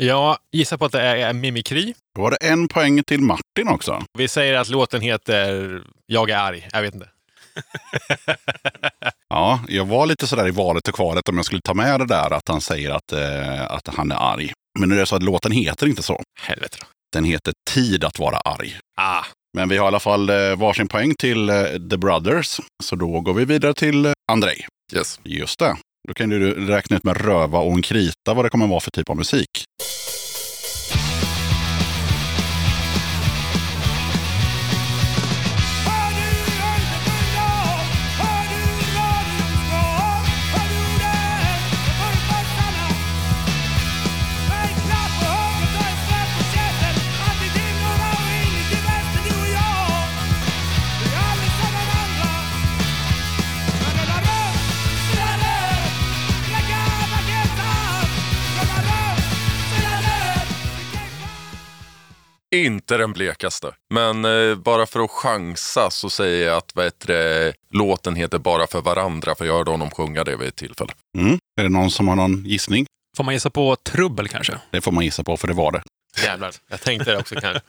Jag 0.00 0.38
gissar 0.52 0.76
på 0.76 0.84
att 0.84 0.92
det 0.92 1.00
är 1.02 1.32
mimikri. 1.32 1.94
Då 2.14 2.22
var 2.22 2.30
det 2.30 2.36
en 2.36 2.68
poäng 2.68 3.02
till 3.04 3.20
Martin 3.20 3.68
också. 3.68 4.02
Vi 4.18 4.28
säger 4.28 4.54
att 4.58 4.68
låten 4.68 5.00
heter 5.00 5.82
Jag 6.06 6.30
är 6.30 6.36
arg. 6.36 6.68
Jag 6.72 6.82
vet 6.82 6.94
inte. 6.94 7.08
Ja, 9.30 9.60
jag 9.68 9.84
var 9.84 10.06
lite 10.06 10.26
sådär 10.26 10.48
i 10.48 10.50
valet 10.50 10.88
och 10.88 10.94
kvalet 10.94 11.28
om 11.28 11.36
jag 11.36 11.44
skulle 11.44 11.60
ta 11.60 11.74
med 11.74 12.00
det 12.00 12.06
där 12.06 12.30
att 12.30 12.48
han 12.48 12.60
säger 12.60 12.90
att, 12.90 13.12
eh, 13.12 13.70
att 13.72 13.88
han 13.88 14.12
är 14.12 14.16
arg. 14.32 14.52
Men 14.78 14.88
nu 14.88 14.94
är 14.94 15.00
det 15.00 15.06
så 15.06 15.16
att 15.16 15.22
låten 15.22 15.52
heter 15.52 15.86
inte 15.86 16.02
så. 16.02 16.22
Helvete 16.40 16.76
då. 16.80 16.86
Den 17.12 17.24
heter 17.24 17.52
Tid 17.70 18.04
att 18.04 18.18
vara 18.18 18.36
arg. 18.36 18.76
Ah, 19.00 19.24
Men 19.56 19.68
vi 19.68 19.76
har 19.76 19.84
i 19.84 19.88
alla 19.88 20.00
fall 20.00 20.30
eh, 20.30 20.56
varsin 20.56 20.88
poäng 20.88 21.14
till 21.14 21.48
eh, 21.50 21.64
The 21.90 21.96
Brothers. 21.96 22.60
Så 22.84 22.96
då 22.96 23.20
går 23.20 23.34
vi 23.34 23.44
vidare 23.44 23.74
till 23.74 24.06
eh, 24.06 24.12
Andrei. 24.32 24.66
Yes. 24.94 25.20
Just 25.24 25.58
det. 25.58 25.76
Då 26.08 26.14
kan 26.14 26.28
du 26.28 26.66
räkna 26.66 26.96
ut 26.96 27.04
med 27.04 27.24
röva 27.24 27.58
och 27.58 27.72
en 27.72 27.82
krita 27.82 28.34
vad 28.34 28.44
det 28.44 28.48
kommer 28.48 28.66
vara 28.66 28.80
för 28.80 28.90
typ 28.90 29.10
av 29.10 29.16
musik. 29.16 29.64
Inte 62.54 62.96
den 62.96 63.12
blekaste. 63.12 63.74
Men 63.94 64.24
eh, 64.24 64.54
bara 64.56 64.86
för 64.86 65.00
att 65.00 65.10
chansa 65.10 65.90
så 65.90 66.10
säger 66.10 66.46
jag 66.46 66.56
att 66.56 66.70
vad 66.74 66.84
heter 66.84 67.06
det, 67.06 67.54
låten 67.70 68.14
heter 68.16 68.38
Bara 68.38 68.66
för 68.66 68.80
varandra. 68.80 69.34
För 69.34 69.44
jag 69.44 69.54
hörde 69.54 69.70
honom 69.70 69.90
sjunga 69.90 70.24
det 70.24 70.36
vid 70.36 70.48
ett 70.48 70.56
tillfälle. 70.56 70.92
Mm. 71.18 71.38
Är 71.60 71.62
det 71.62 71.68
någon 71.68 71.90
som 71.90 72.08
har 72.08 72.16
någon 72.16 72.44
gissning? 72.44 72.86
Får 73.16 73.24
man 73.24 73.34
gissa 73.34 73.50
på 73.50 73.76
trubbel 73.76 74.28
kanske? 74.28 74.58
Det 74.70 74.80
får 74.80 74.92
man 74.92 75.04
gissa 75.04 75.24
på, 75.24 75.36
för 75.36 75.48
det 75.48 75.54
var 75.54 75.72
det. 75.72 75.82
jävlar. 76.24 76.54
Jag 76.68 76.80
tänkte 76.80 77.10
det 77.10 77.18
också 77.18 77.34
kanske. 77.34 77.60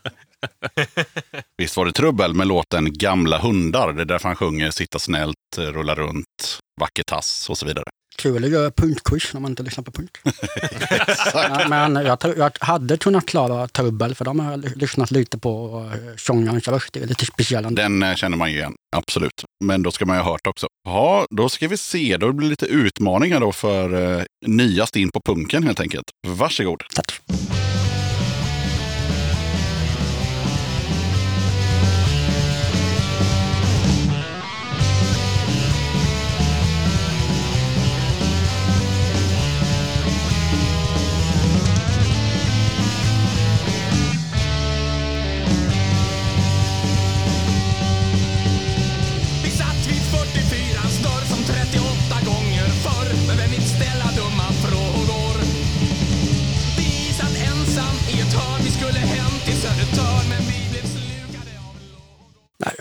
Visst 1.58 1.78
var 1.78 1.86
det 1.86 1.92
trubbel 1.92 2.34
med 2.34 2.48
låten 2.48 2.94
Gamla 2.94 3.38
hundar. 3.38 3.94
Det 3.94 4.02
är 4.02 4.06
därför 4.06 4.28
han 4.28 4.36
sjunger 4.36 4.72
Sitta 4.72 5.00
snällt, 5.00 5.36
rulla 5.58 5.96
runt, 5.96 6.60
Vacker 6.82 7.04
tass 7.04 7.50
och 7.50 7.58
så 7.58 7.66
vidare. 7.66 7.86
Kul 8.20 8.44
att 8.44 8.50
göra 8.52 8.72
punktquiz 8.72 9.34
när 9.34 9.42
man 9.42 9.52
inte 9.52 9.64
lyssnar 9.64 9.84
på 9.84 9.92
punkt. 9.92 10.18
Men- 11.70 11.70
Men 11.94 12.06
jag, 12.06 12.18
jag 12.38 12.52
hade 12.60 12.98
kunnat 12.98 13.26
klara 13.26 13.68
trubbel 13.68 14.16
för 14.16 14.26
de 14.26 14.40
har 14.40 14.52
jag 14.52 14.78
lyssnat 14.78 15.12
lite 15.12 15.38
på. 15.38 15.86
eh, 15.94 16.16
Sångarens 16.18 16.68
röst 16.68 16.96
är 16.96 17.06
lite 17.08 17.26
speciell. 17.26 17.66
ändå. 17.66 17.82
Den 17.82 18.04
eh, 18.04 18.16
känner 18.16 18.38
man 18.38 18.52
ju 18.52 18.58
igen, 18.58 18.74
absolut. 18.96 19.44
Men 19.64 19.84
då 19.84 19.92
ska 19.92 20.06
man 20.06 20.18
ju 20.18 20.24
ha 20.24 20.32
hört 20.32 20.48
också. 20.48 20.68
Ja, 20.86 21.26
då 21.30 21.50
ska 21.50 21.68
vi 21.68 21.78
se. 21.78 22.18
Då 22.18 22.32
blir 22.34 22.46
det 22.48 22.50
lite 22.50 22.66
utmaningar 22.66 23.40
då 23.40 23.52
för 23.52 24.18
eh, 24.20 24.24
nyast 24.46 24.96
in 24.96 25.12
på 25.12 25.22
punken 25.26 25.64
helt 25.64 25.80
enkelt. 25.80 26.06
Varsågod. 26.28 26.84
Tack. 26.96 27.22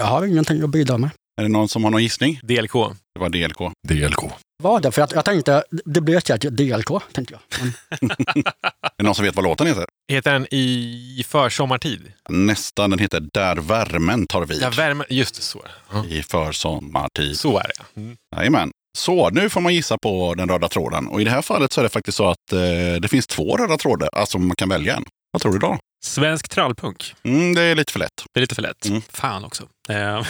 Har 0.09 0.27
ingenting 0.27 0.63
att 0.63 0.71
bidra 0.71 0.99
med. 0.99 1.11
Är 1.39 1.43
det 1.43 1.49
någon 1.49 1.69
som 1.69 1.85
har 1.85 1.91
någon 1.91 2.03
gissning? 2.03 2.41
DLK. 2.43 2.73
Det 3.15 3.21
var 3.21 3.29
DLK. 3.29 3.59
DLK. 3.89 4.19
Var 4.63 4.81
det? 4.81 4.93
För 4.93 5.03
jag, 5.03 5.09
jag 5.15 5.25
tänkte, 5.25 5.65
det 5.85 6.01
blir 6.01 6.21
säkert 6.21 6.53
DLK, 6.53 6.89
tänkte 7.13 7.35
jag. 7.35 7.41
Men, 8.01 8.11
Är 8.83 8.93
det 8.99 9.05
någon 9.05 9.15
som 9.15 9.25
vet 9.25 9.37
vad 9.37 9.45
låten 9.45 9.67
heter? 9.67 9.85
Heter 10.13 10.33
den 10.33 10.47
I 10.51 11.25
försommartid? 11.29 12.13
Nästan. 12.29 12.91
Den 12.91 12.99
heter 12.99 13.23
Där 13.33 13.57
värmen 13.57 14.27
tar 14.27 14.45
vid. 14.47 14.63
Ja, 14.63 14.71
värme. 14.71 15.05
Just 15.11 15.35
det, 15.35 15.43
så. 15.43 15.63
Ja. 15.93 16.05
I 16.05 16.23
försommartid. 16.23 17.39
Så 17.39 17.59
är 17.59 17.63
det. 17.63 17.73
ja. 17.79 17.85
Mm. 18.03 18.17
Jajamän. 18.37 18.71
Så, 18.99 19.31
nu 19.31 19.49
får 19.51 19.61
man 19.61 19.75
gissa 19.75 19.99
på 20.03 20.35
den 20.35 20.49
röda 20.49 20.69
tråden. 20.69 21.07
Och 21.09 21.21
i 21.21 21.25
det 21.25 21.31
här 21.31 21.43
fallet 21.43 21.73
så 21.73 21.81
är 21.81 21.83
det 21.83 21.89
faktiskt 21.89 22.17
så 22.17 22.27
att 22.29 22.53
eh, 22.53 23.01
det 23.01 23.09
finns 23.11 23.27
två 23.27 23.57
röda 23.57 23.77
trådar. 23.77 24.09
Alltså 24.13 24.39
man 24.39 24.57
kan 24.57 24.69
välja 24.69 24.97
en. 24.97 25.05
Vad 25.33 25.43
tror 25.43 25.53
du 25.53 25.59
då? 25.59 25.79
Svensk 26.05 26.49
trallpunk. 26.49 27.15
Mm, 27.23 27.55
det 27.55 27.63
är 27.63 27.75
lite 27.75 27.93
för 27.93 27.99
lätt. 27.99 28.25
Det 28.35 28.39
är 28.39 28.41
lite 28.41 28.55
för 28.55 28.63
lätt. 28.63 28.87
Mm. 28.87 29.03
Fan 29.13 29.45
också. 29.45 29.63
Eh, 29.89 30.27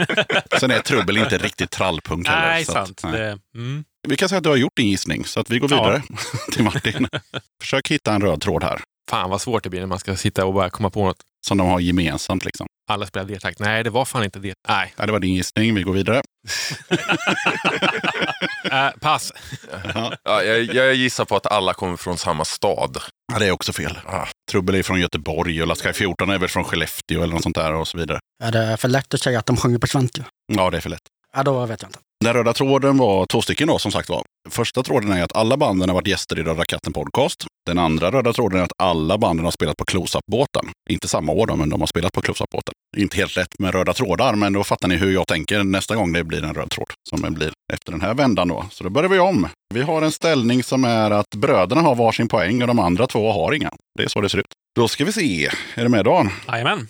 Sen 0.60 0.70
är 0.70 0.80
trubbel 0.82 1.16
inte 1.16 1.38
riktigt 1.38 1.70
trallpunk 1.70 2.28
heller. 2.28 2.46
nej, 2.48 2.64
så 2.64 2.72
att, 2.78 2.86
sant. 2.86 3.00
nej. 3.04 3.12
Det, 3.12 3.38
mm. 3.54 3.84
Vi 4.08 4.16
kan 4.16 4.28
säga 4.28 4.36
att 4.36 4.42
du 4.44 4.50
har 4.50 4.56
gjort 4.56 4.76
din 4.76 4.88
gissning, 4.88 5.24
så 5.24 5.40
att 5.40 5.50
vi 5.50 5.58
går 5.58 5.70
Ja. 5.72 5.76
vidare 5.84 6.02
till 6.52 6.64
Martin. 6.64 7.08
Försök 7.62 7.88
hitta 7.90 8.12
en 8.14 8.22
röd 8.22 8.40
tråd 8.40 8.64
här, 8.64 8.80
Fan 9.10 9.30
vad 9.30 9.40
svårt 9.40 9.62
det 9.64 9.70
blir 9.70 9.80
när 9.80 9.86
man 9.86 9.98
ska 9.98 10.16
sitta 10.16 10.44
och 10.46 10.54
bara 10.54 10.70
komma 10.70 10.90
på 10.90 11.04
något. 11.04 11.16
som 11.46 11.58
de 11.58 11.66
har 11.68 11.80
gemensamt. 11.80 12.44
Liksom. 12.44 12.66
Alla 12.90 13.06
spelar 13.06 13.26
D-takt. 13.26 13.58
Nej, 13.58 13.84
det 13.84 13.90
var 13.90 14.04
fan 14.04 14.24
inte 14.24 14.38
det. 14.38 14.54
Nej. 14.68 14.94
Ja, 14.96 15.06
det 15.06 15.12
var 15.12 15.20
din 15.20 15.34
gissning, 15.34 15.74
vi 15.74 15.82
går 15.82 15.92
vidare. 15.92 16.22
Äh, 18.70 18.90
pass. 19.00 19.32
Ja, 19.94 20.42
jag, 20.42 20.62
jag 20.74 20.94
gissar 20.94 21.24
på 21.24 21.36
att 21.36 21.46
alla 21.46 21.74
kommer 21.74 21.96
från 21.96 22.18
samma 22.18 22.44
stad. 22.44 22.98
Ja, 23.32 23.38
det 23.38 23.46
är 23.46 23.50
också 23.50 23.72
fel. 23.72 23.98
Ah. 24.06 24.26
Trubbel 24.52 24.74
är 24.74 24.82
från 24.82 25.00
Göteborg 25.00 25.62
och 25.62 25.68
Laskai 25.68 25.92
14 25.92 26.30
är 26.30 26.38
väl 26.38 26.48
från 26.48 26.64
Skellefteå 26.64 27.22
eller 27.22 27.34
något 27.34 27.42
sånt 27.42 27.54
där 27.56 27.74
och 27.74 27.88
så 27.88 27.98
vidare. 27.98 28.18
är 28.42 28.52
det 28.52 28.76
för 28.76 28.88
lätt 28.88 29.14
att 29.14 29.20
säga 29.20 29.38
att 29.38 29.46
de 29.46 29.56
sjunger 29.56 29.78
på 29.78 29.86
svenska? 29.86 30.24
Ja, 30.52 30.70
det 30.70 30.76
är 30.76 30.80
för 30.80 30.90
lätt. 30.90 31.02
Ja, 31.34 31.42
då 31.42 31.66
vet 31.66 31.82
jag 31.82 31.88
inte. 31.88 31.98
Den 32.22 32.34
röda 32.34 32.52
tråden 32.52 32.96
var 32.96 33.26
två 33.26 33.42
stycken 33.42 33.68
då, 33.68 33.78
som 33.78 33.92
sagt 33.92 34.08
var. 34.08 34.22
Första 34.50 34.82
tråden 34.82 35.12
är 35.12 35.22
att 35.22 35.36
alla 35.36 35.56
banden 35.56 35.88
har 35.88 35.94
varit 35.94 36.06
gäster 36.06 36.38
i 36.38 36.42
Röda 36.42 36.64
katten 36.64 36.92
podcast. 36.92 37.46
Den 37.66 37.78
andra 37.78 38.10
röda 38.10 38.32
tråden 38.32 38.58
är 38.60 38.64
att 38.64 38.72
alla 38.78 39.18
banden 39.18 39.44
har 39.44 39.52
spelat 39.52 39.76
på 39.76 39.84
Close-Up-båten. 39.84 40.70
Inte 40.90 41.08
samma 41.08 41.32
år 41.32 41.46
då, 41.46 41.56
men 41.56 41.68
de 41.68 41.80
har 41.80 41.86
spelat 41.86 42.12
på 42.12 42.20
Close-Up-båten. 42.20 42.74
Inte 42.96 43.16
helt 43.16 43.36
lätt 43.36 43.58
med 43.58 43.74
röda 43.74 43.92
trådar, 43.92 44.34
men 44.34 44.52
då 44.52 44.64
fattar 44.64 44.88
ni 44.88 44.96
hur 44.96 45.12
jag 45.12 45.26
tänker 45.26 45.64
nästa 45.64 45.96
gång 45.96 46.12
det 46.12 46.24
blir 46.24 46.44
en 46.44 46.54
röd 46.54 46.70
tråd. 46.70 46.86
Som 47.10 47.22
det 47.22 47.30
blir 47.30 47.52
efter 47.72 47.92
den 47.92 48.00
här 48.00 48.14
vändan 48.14 48.48
då. 48.48 48.66
Så 48.70 48.84
då 48.84 48.90
börjar 48.90 49.10
vi 49.10 49.18
om. 49.18 49.48
Vi 49.74 49.82
har 49.82 50.02
en 50.02 50.12
ställning 50.12 50.62
som 50.62 50.84
är 50.84 51.10
att 51.10 51.30
bröderna 51.36 51.80
har 51.80 51.94
varsin 51.94 52.28
poäng 52.28 52.62
och 52.62 52.68
de 52.68 52.78
andra 52.78 53.06
två 53.06 53.32
har 53.32 53.52
inga. 53.52 53.70
Det 53.98 54.04
är 54.04 54.08
så 54.08 54.20
det 54.20 54.28
ser 54.28 54.38
ut. 54.38 54.52
Då 54.76 54.88
ska 54.88 55.04
vi 55.04 55.12
se. 55.12 55.46
Är 55.74 55.82
du 55.82 55.88
med 55.88 56.04
Dan? 56.04 56.30
Jajamän. 56.48 56.88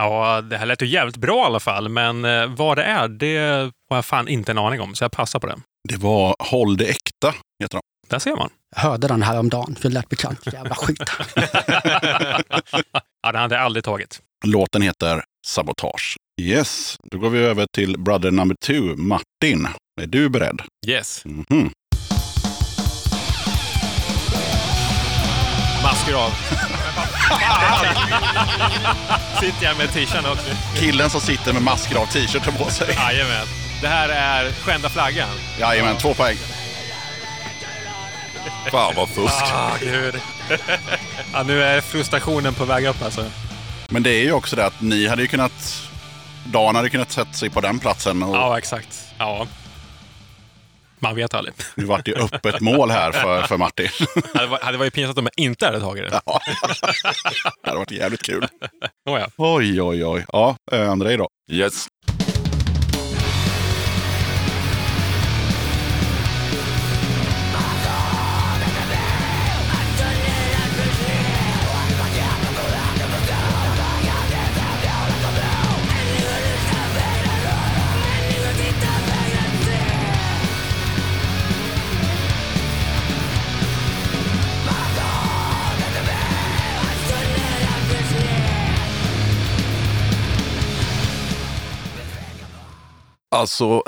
Ja, 0.00 0.40
det 0.40 0.56
här 0.56 0.66
lät 0.66 0.82
ju 0.82 0.86
jävligt 0.86 1.16
bra 1.16 1.42
i 1.42 1.46
alla 1.46 1.60
fall, 1.60 1.88
men 1.88 2.24
eh, 2.24 2.46
vad 2.46 2.76
det 2.78 2.82
är, 2.84 3.08
det 3.08 3.38
har 3.90 3.96
jag 3.96 4.04
fan 4.04 4.28
inte 4.28 4.52
en 4.52 4.58
aning 4.58 4.80
om, 4.80 4.94
så 4.94 5.04
jag 5.04 5.12
passar 5.12 5.38
på 5.40 5.46
det. 5.46 5.56
Det 5.88 5.96
var 5.96 6.36
Håll 6.38 6.76
det 6.76 6.84
äkta, 6.90 7.34
heter 7.62 7.76
de. 7.78 7.80
Där 8.08 8.18
ser 8.18 8.36
man. 8.36 8.50
Jag 8.76 8.82
hörde 8.82 9.08
den 9.08 9.22
här 9.22 9.38
om 9.38 9.48
dagen, 9.48 9.76
för 9.80 9.88
det 9.88 9.94
lät 9.94 10.08
bekant. 10.08 10.52
Jävla 10.52 10.74
skit. 10.74 11.02
Ja, 13.22 13.32
den 13.32 13.40
hade 13.40 13.54
jag 13.54 13.64
aldrig 13.64 13.84
tagit. 13.84 14.20
Låten 14.46 14.82
heter 14.82 15.22
Sabotage. 15.46 16.16
Yes, 16.40 16.96
då 17.10 17.18
går 17.18 17.30
vi 17.30 17.38
över 17.38 17.66
till 17.74 17.98
Brother 17.98 18.30
number 18.30 18.56
two, 18.66 18.96
Martin. 18.96 19.68
Är 20.00 20.06
du 20.06 20.28
beredd? 20.28 20.60
Yes. 20.86 21.24
Mhm. 21.24 21.70
Masker 25.82 26.14
av. 26.14 26.30
Sitter 29.40 29.64
jag 29.66 29.76
med 29.78 29.92
t-shirten 29.92 30.26
också. 30.26 30.46
Killen 30.76 31.10
som 31.10 31.20
sitter 31.20 31.52
med 31.52 31.62
masker 31.62 31.96
av 31.96 32.06
t-shirten 32.06 32.54
på 32.58 32.70
sig. 32.70 32.94
Jajamän. 32.94 33.46
Det 33.80 33.88
här 33.88 34.08
är 34.08 34.52
skända 34.52 34.88
flaggan. 34.88 35.28
Jajamän, 35.60 35.96
två 35.96 36.14
poäng. 36.14 36.36
Fan 38.70 38.92
vad 38.96 39.08
fusk. 39.08 39.34
Ah, 39.52 39.70
gud. 39.80 40.14
ja, 41.32 41.42
nu 41.42 41.62
är 41.62 41.80
frustrationen 41.80 42.54
på 42.54 42.64
väg 42.64 42.86
upp 42.86 43.02
alltså. 43.04 43.24
Men 43.88 44.02
det 44.02 44.10
är 44.10 44.22
ju 44.22 44.32
också 44.32 44.56
det 44.56 44.66
att 44.66 44.80
ni 44.80 45.06
hade 45.08 45.22
ju 45.22 45.28
kunnat... 45.28 45.82
Dan 46.44 46.76
hade 46.76 46.90
kunnat 46.90 47.12
sätta 47.12 47.32
sig 47.32 47.50
på 47.50 47.60
den 47.60 47.78
platsen. 47.78 48.22
Och 48.22 48.36
Ja, 48.36 48.58
exakt. 48.58 49.04
Ja. 49.18 49.46
Man 51.00 51.14
vet 51.14 51.34
aldrig. 51.34 51.54
Nu 51.74 51.84
vart 51.84 52.04
det 52.04 52.14
öppet 52.14 52.60
mål 52.60 52.90
här 52.90 53.12
för, 53.12 53.42
för 53.42 53.56
Martin. 53.56 53.88
Det 54.14 54.34
hade 54.38 54.46
varit- 54.46 54.62
hade 54.62 54.78
varit 54.78 54.94
pinsamt 54.94 55.18
om 55.18 55.24
jag 55.36 55.44
inte 55.44 55.66
hade 55.66 55.80
tagit 55.80 56.10
den. 56.10 56.20
Ja. 56.26 56.40
Det 57.62 57.68
hade 57.70 57.78
varit 57.78 57.90
jävligt 57.90 58.22
kul. 58.22 58.46
Oh, 59.10 59.20
ja. 59.20 59.26
Oj, 59.36 59.82
oj, 59.82 60.04
oj. 60.04 60.24
Ja, 60.32 60.56
Andrei 60.72 61.16
då? 61.16 61.28
Yes. 61.50 61.86
Alltså, 93.40 93.82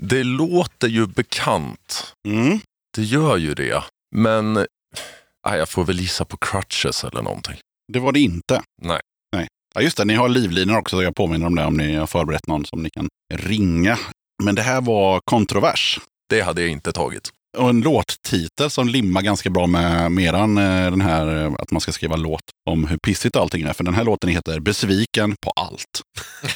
det 0.00 0.24
låter 0.24 0.88
ju 0.88 1.06
bekant. 1.06 2.14
Mm. 2.28 2.60
Det 2.96 3.02
gör 3.02 3.36
ju 3.36 3.54
det. 3.54 3.84
Men 4.16 4.52
nej, 4.54 5.58
jag 5.58 5.68
får 5.68 5.84
väl 5.84 6.00
gissa 6.00 6.24
på 6.24 6.36
crutches 6.36 7.04
eller 7.04 7.22
någonting. 7.22 7.56
Det 7.92 7.98
var 7.98 8.12
det 8.12 8.20
inte. 8.20 8.62
Nej. 8.82 9.00
Nej. 9.36 9.48
Ja, 9.74 9.80
just 9.80 9.96
det, 9.96 10.04
ni 10.04 10.14
har 10.14 10.28
livlinor 10.28 10.78
också. 10.78 10.96
så 10.96 11.02
Jag 11.02 11.14
påminner 11.14 11.46
om 11.46 11.54
det 11.54 11.64
om 11.64 11.76
ni 11.76 11.94
har 11.94 12.06
förberett 12.06 12.46
någon 12.46 12.64
som 12.64 12.82
ni 12.82 12.90
kan 12.90 13.08
ringa. 13.34 13.98
Men 14.42 14.54
det 14.54 14.62
här 14.62 14.80
var 14.80 15.20
kontrovers. 15.24 16.00
Det 16.28 16.40
hade 16.40 16.60
jag 16.60 16.70
inte 16.70 16.92
tagit. 16.92 17.30
Och 17.56 17.68
en 17.68 17.80
låttitel 17.80 18.70
som 18.70 18.88
limmar 18.88 19.22
ganska 19.22 19.50
bra 19.50 19.66
med 19.66 20.12
meran 20.12 20.58
eh, 20.58 20.90
den 20.90 21.00
här 21.00 21.44
eh, 21.44 21.52
att 21.58 21.70
man 21.70 21.80
ska 21.80 21.92
skriva 21.92 22.16
låt 22.16 22.42
om 22.70 22.86
hur 22.86 22.96
pissigt 22.96 23.36
allting 23.36 23.62
är. 23.62 23.72
För 23.72 23.84
den 23.84 23.94
här 23.94 24.04
låten 24.04 24.30
heter 24.30 24.60
Besviken 24.60 25.36
på 25.36 25.50
allt. 25.50 26.02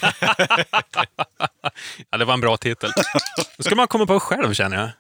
ja, 2.11 2.19
det 2.19 2.25
var 2.25 2.35
en 2.35 2.41
bra 2.41 2.57
titel. 2.57 2.91
Det 3.57 3.63
ska 3.63 3.75
man 3.75 3.89
komma 3.89 4.07
på 4.07 4.21
själv 4.21 4.55
känner 4.55 4.77
jag. 4.77 4.91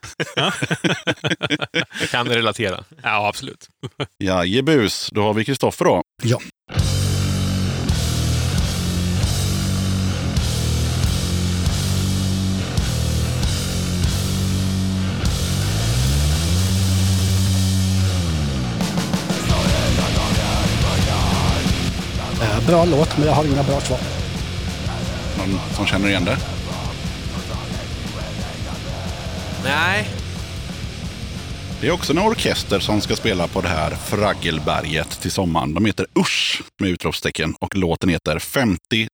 Jag 2.01 2.09
kan 2.11 2.29
relatera. 2.29 2.85
Ja, 3.03 3.29
absolut. 3.29 3.69
Jajebus, 4.25 5.11
då 5.13 5.23
har 5.23 5.35
vi 5.35 5.45
Kristoffer 5.45 5.85
då. 5.85 6.03
Ja. 6.23 6.41
Bra 22.69 22.85
låt, 22.85 23.19
men 23.19 23.27
jag 23.27 23.35
har 23.35 23.45
inga 23.45 23.63
bra 23.63 23.81
svar. 23.81 23.99
Någon 25.39 25.61
som 25.73 25.87
känner 25.87 26.09
igen 26.09 26.25
det? 26.25 26.37
Nej. 29.65 30.09
Det 31.81 31.89
är 31.89 31.91
också 31.91 32.13
en 32.13 32.19
orkester 32.19 32.79
som 32.79 33.01
ska 33.01 33.17
spela 33.17 33.49
på 33.49 33.61
det 33.61 33.69
här 33.69 33.91
Fraggelberget 33.91 35.21
till 35.21 35.31
sommaren. 35.31 35.75
De 35.75 35.85
heter 35.85 36.07
Usch 36.19 36.63
med 36.81 36.91
utropstecken 36.91 37.55
och 37.61 37.77
låten 37.77 38.09
heter 38.09 38.39
50 38.39 39.09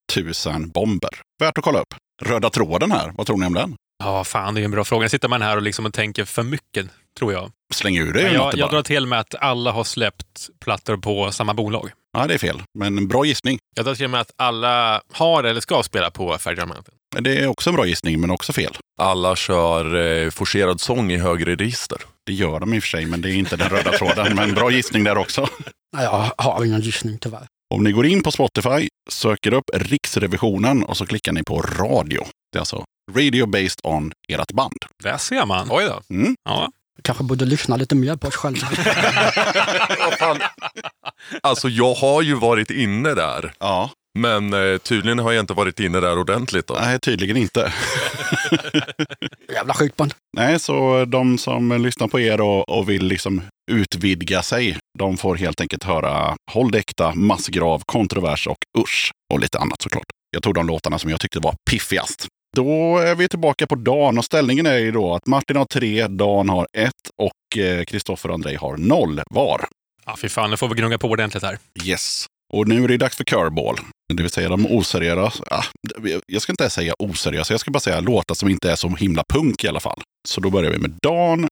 000 0.47 0.67
bomber. 0.67 1.09
Värt 1.39 1.57
att 1.57 1.63
kolla 1.63 1.79
upp. 1.79 1.95
Röda 2.21 2.49
tråden 2.49 2.91
här, 2.91 3.13
vad 3.17 3.27
tror 3.27 3.37
ni 3.37 3.45
om 3.45 3.53
den? 3.53 3.75
Ja, 4.03 4.23
fan, 4.23 4.55
det 4.55 4.61
är 4.61 4.65
en 4.65 4.71
bra 4.71 4.83
fråga. 4.83 5.09
Sitter 5.09 5.27
man 5.27 5.41
här 5.41 5.55
och 5.55 5.61
liksom 5.61 5.85
och 5.85 5.93
tänker 5.93 6.25
för 6.25 6.43
mycket, 6.43 6.87
tror 7.19 7.33
jag. 7.33 7.51
Släng 7.73 7.97
ur 7.97 8.13
det 8.13 8.23
Men 8.23 8.33
något 8.33 8.57
jag, 8.57 8.59
jag 8.65 8.71
drar 8.71 8.81
till 8.81 9.05
med 9.05 9.19
att 9.19 9.35
alla 9.35 9.71
har 9.71 9.83
släppt 9.83 10.49
plattor 10.65 10.97
på 10.97 11.31
samma 11.31 11.53
bolag. 11.53 11.91
Ja, 12.15 12.27
det 12.27 12.33
är 12.33 12.37
fel. 12.37 12.61
Men 12.79 12.97
en 12.97 13.07
bra 13.07 13.25
gissning. 13.25 13.59
Jag 13.75 13.85
tar 13.85 13.95
till 13.95 14.07
med 14.07 14.21
att 14.21 14.31
alla 14.37 15.01
har 15.13 15.43
eller 15.43 15.61
ska 15.61 15.83
spela 15.83 16.11
på 16.11 16.23
Mountain. 16.23 16.83
Det 17.19 17.37
är 17.37 17.47
också 17.47 17.69
en 17.69 17.75
bra 17.75 17.85
gissning, 17.85 18.21
men 18.21 18.31
också 18.31 18.53
fel. 18.53 18.77
Alla 19.01 19.35
kör 19.35 19.95
eh, 20.23 20.29
forcerad 20.29 20.81
sång 20.81 21.11
i 21.11 21.17
högre 21.17 21.55
register. 21.55 21.97
Det 22.25 22.33
gör 22.33 22.59
de 22.59 22.73
i 22.73 22.79
och 22.79 22.83
för 22.83 22.87
sig, 22.89 23.05
men 23.05 23.21
det 23.21 23.31
är 23.31 23.33
inte 23.33 23.55
den 23.55 23.69
röda 23.69 23.91
tråden. 23.91 24.35
Men 24.35 24.53
bra 24.53 24.71
gissning 24.71 25.03
där 25.03 25.17
också. 25.17 25.47
Nej, 25.97 26.03
Jag 26.03 26.31
har 26.37 26.65
ingen 26.65 26.81
gissning 26.81 27.17
tyvärr. 27.21 27.47
Om 27.73 27.83
ni 27.83 27.91
går 27.91 28.05
in 28.05 28.23
på 28.23 28.31
Spotify, 28.31 28.89
söker 29.09 29.53
upp 29.53 29.65
Riksrevisionen 29.73 30.83
och 30.83 30.97
så 30.97 31.05
klickar 31.05 31.31
ni 31.31 31.43
på 31.43 31.61
radio. 31.61 32.25
Det 32.51 32.57
är 32.57 32.59
alltså 32.59 32.85
radio 33.15 33.45
based 33.45 33.79
on 33.83 34.11
ert 34.29 34.51
band. 34.51 34.77
Där 35.03 35.17
ser 35.17 35.45
man. 35.45 35.67
Oj 35.71 35.85
då. 35.85 36.15
Mm. 36.15 36.35
Ja. 36.45 36.69
Kanske 37.03 37.23
borde 37.23 37.45
lyssna 37.45 37.75
lite 37.77 37.95
mer 37.95 38.15
på 38.15 38.27
oss 38.27 38.35
själva. 38.35 38.67
Alltså 41.41 41.69
jag 41.69 41.93
har 41.93 42.21
ju 42.21 42.35
varit 42.35 42.71
inne 42.71 43.13
där. 43.13 43.53
Ja, 43.59 43.89
Men 44.19 44.53
eh, 44.53 44.77
tydligen 44.77 45.19
har 45.19 45.31
jag 45.31 45.43
inte 45.43 45.53
varit 45.53 45.79
inne 45.79 45.99
där 45.99 46.19
ordentligt. 46.19 46.67
Då. 46.67 46.77
nej 46.81 46.99
tydligen 46.99 47.37
inte. 47.37 47.73
Jävla 49.53 49.73
skitband. 49.73 50.13
Nej, 50.37 50.59
så 50.59 51.05
de 51.05 51.37
som 51.37 51.81
lyssnar 51.83 52.07
på 52.07 52.19
er 52.19 52.41
och, 52.41 52.69
och 52.69 52.89
vill 52.89 53.05
liksom 53.07 53.41
utvidga 53.71 54.41
sig, 54.41 54.77
de 54.99 55.17
får 55.17 55.35
helt 55.35 55.61
enkelt 55.61 55.83
höra 55.83 56.35
Håll 56.51 56.71
det 56.71 56.79
äkta, 56.79 57.15
Massgrav, 57.15 57.81
Kontrovers 57.85 58.47
och 58.47 58.57
Usch. 58.79 59.11
Och 59.33 59.39
lite 59.39 59.59
annat 59.59 59.81
såklart. 59.81 60.05
Jag 60.31 60.43
tog 60.43 60.53
de 60.53 60.67
låtarna 60.67 60.99
som 60.99 61.09
jag 61.09 61.19
tyckte 61.19 61.39
var 61.39 61.55
piffigast. 61.71 62.27
Då 62.55 62.97
är 62.97 63.15
vi 63.15 63.27
tillbaka 63.27 63.67
på 63.67 63.75
Dan 63.75 64.17
och 64.17 64.25
ställningen 64.25 64.65
är 64.65 64.77
ju 64.77 64.91
då 64.91 65.15
att 65.15 65.27
Martin 65.27 65.55
har 65.57 65.65
tre, 65.65 66.07
Dan 66.07 66.49
har 66.49 66.67
ett 66.77 66.91
och 67.17 67.63
eh, 67.63 67.83
Kristoffer 67.83 68.29
och 68.29 68.35
Andrei 68.35 68.55
har 68.55 68.77
noll 68.77 69.21
var. 69.29 69.65
ja, 70.05 70.15
fy 70.17 70.29
fan, 70.29 70.49
nu 70.49 70.57
får 70.57 70.67
vi 70.67 70.75
gnugga 70.75 70.97
på 70.97 71.07
ordentligt 71.07 71.43
här. 71.43 71.57
Yes. 71.83 72.25
Och 72.53 72.67
nu 72.67 72.83
är 72.83 72.87
det 72.87 72.97
dags 72.97 73.17
för 73.17 73.23
curveball. 73.23 73.75
Det 74.13 74.23
vill 74.23 74.31
säga 74.31 74.49
de 74.49 74.65
oseriösa. 74.65 75.43
Ah, 75.51 75.63
jag 76.27 76.41
ska 76.41 76.53
inte 76.53 76.69
säga 76.69 76.93
oseriösa, 76.99 77.53
jag 77.53 77.59
ska 77.61 77.71
bara 77.71 77.79
säga 77.79 77.99
låtar 77.99 78.35
som 78.35 78.49
inte 78.49 78.71
är 78.71 78.75
så 78.75 78.89
himla 78.89 79.23
punk 79.33 79.63
i 79.63 79.67
alla 79.67 79.79
fall. 79.79 80.01
Så 80.27 80.41
då 80.41 80.49
börjar 80.49 80.71
vi 80.71 80.77
med 80.77 80.93
Dan. 81.01 81.47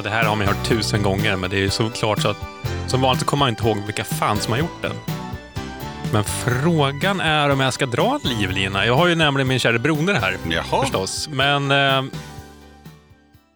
Ja, 0.00 0.04
det 0.04 0.10
här 0.10 0.24
har 0.24 0.36
man 0.36 0.46
hört 0.46 0.68
tusen 0.68 1.02
gånger, 1.02 1.36
men 1.36 1.50
det 1.50 1.56
är 1.56 1.60
ju 1.60 1.70
såklart 1.70 2.22
så 2.22 2.28
att 2.28 2.36
som 2.86 3.00
vanligt 3.00 3.20
så 3.20 3.26
kommer 3.26 3.38
man 3.38 3.48
inte 3.48 3.62
ihåg 3.68 3.76
vilka 3.86 4.04
fan 4.04 4.40
som 4.40 4.52
har 4.52 4.58
gjort 4.58 4.82
den. 4.82 4.92
Men 6.12 6.24
frågan 6.24 7.20
är 7.20 7.50
om 7.50 7.60
jag 7.60 7.72
ska 7.72 7.86
dra 7.86 8.20
en 8.24 8.30
livlina. 8.30 8.86
Jag 8.86 8.94
har 8.94 9.06
ju 9.06 9.14
nämligen 9.14 9.48
min 9.48 9.58
kära 9.58 9.78
broder 9.78 10.14
här, 10.14 10.36
Jaha. 10.50 10.82
förstås. 10.82 11.28
Men 11.28 11.70
eh, 11.70 12.04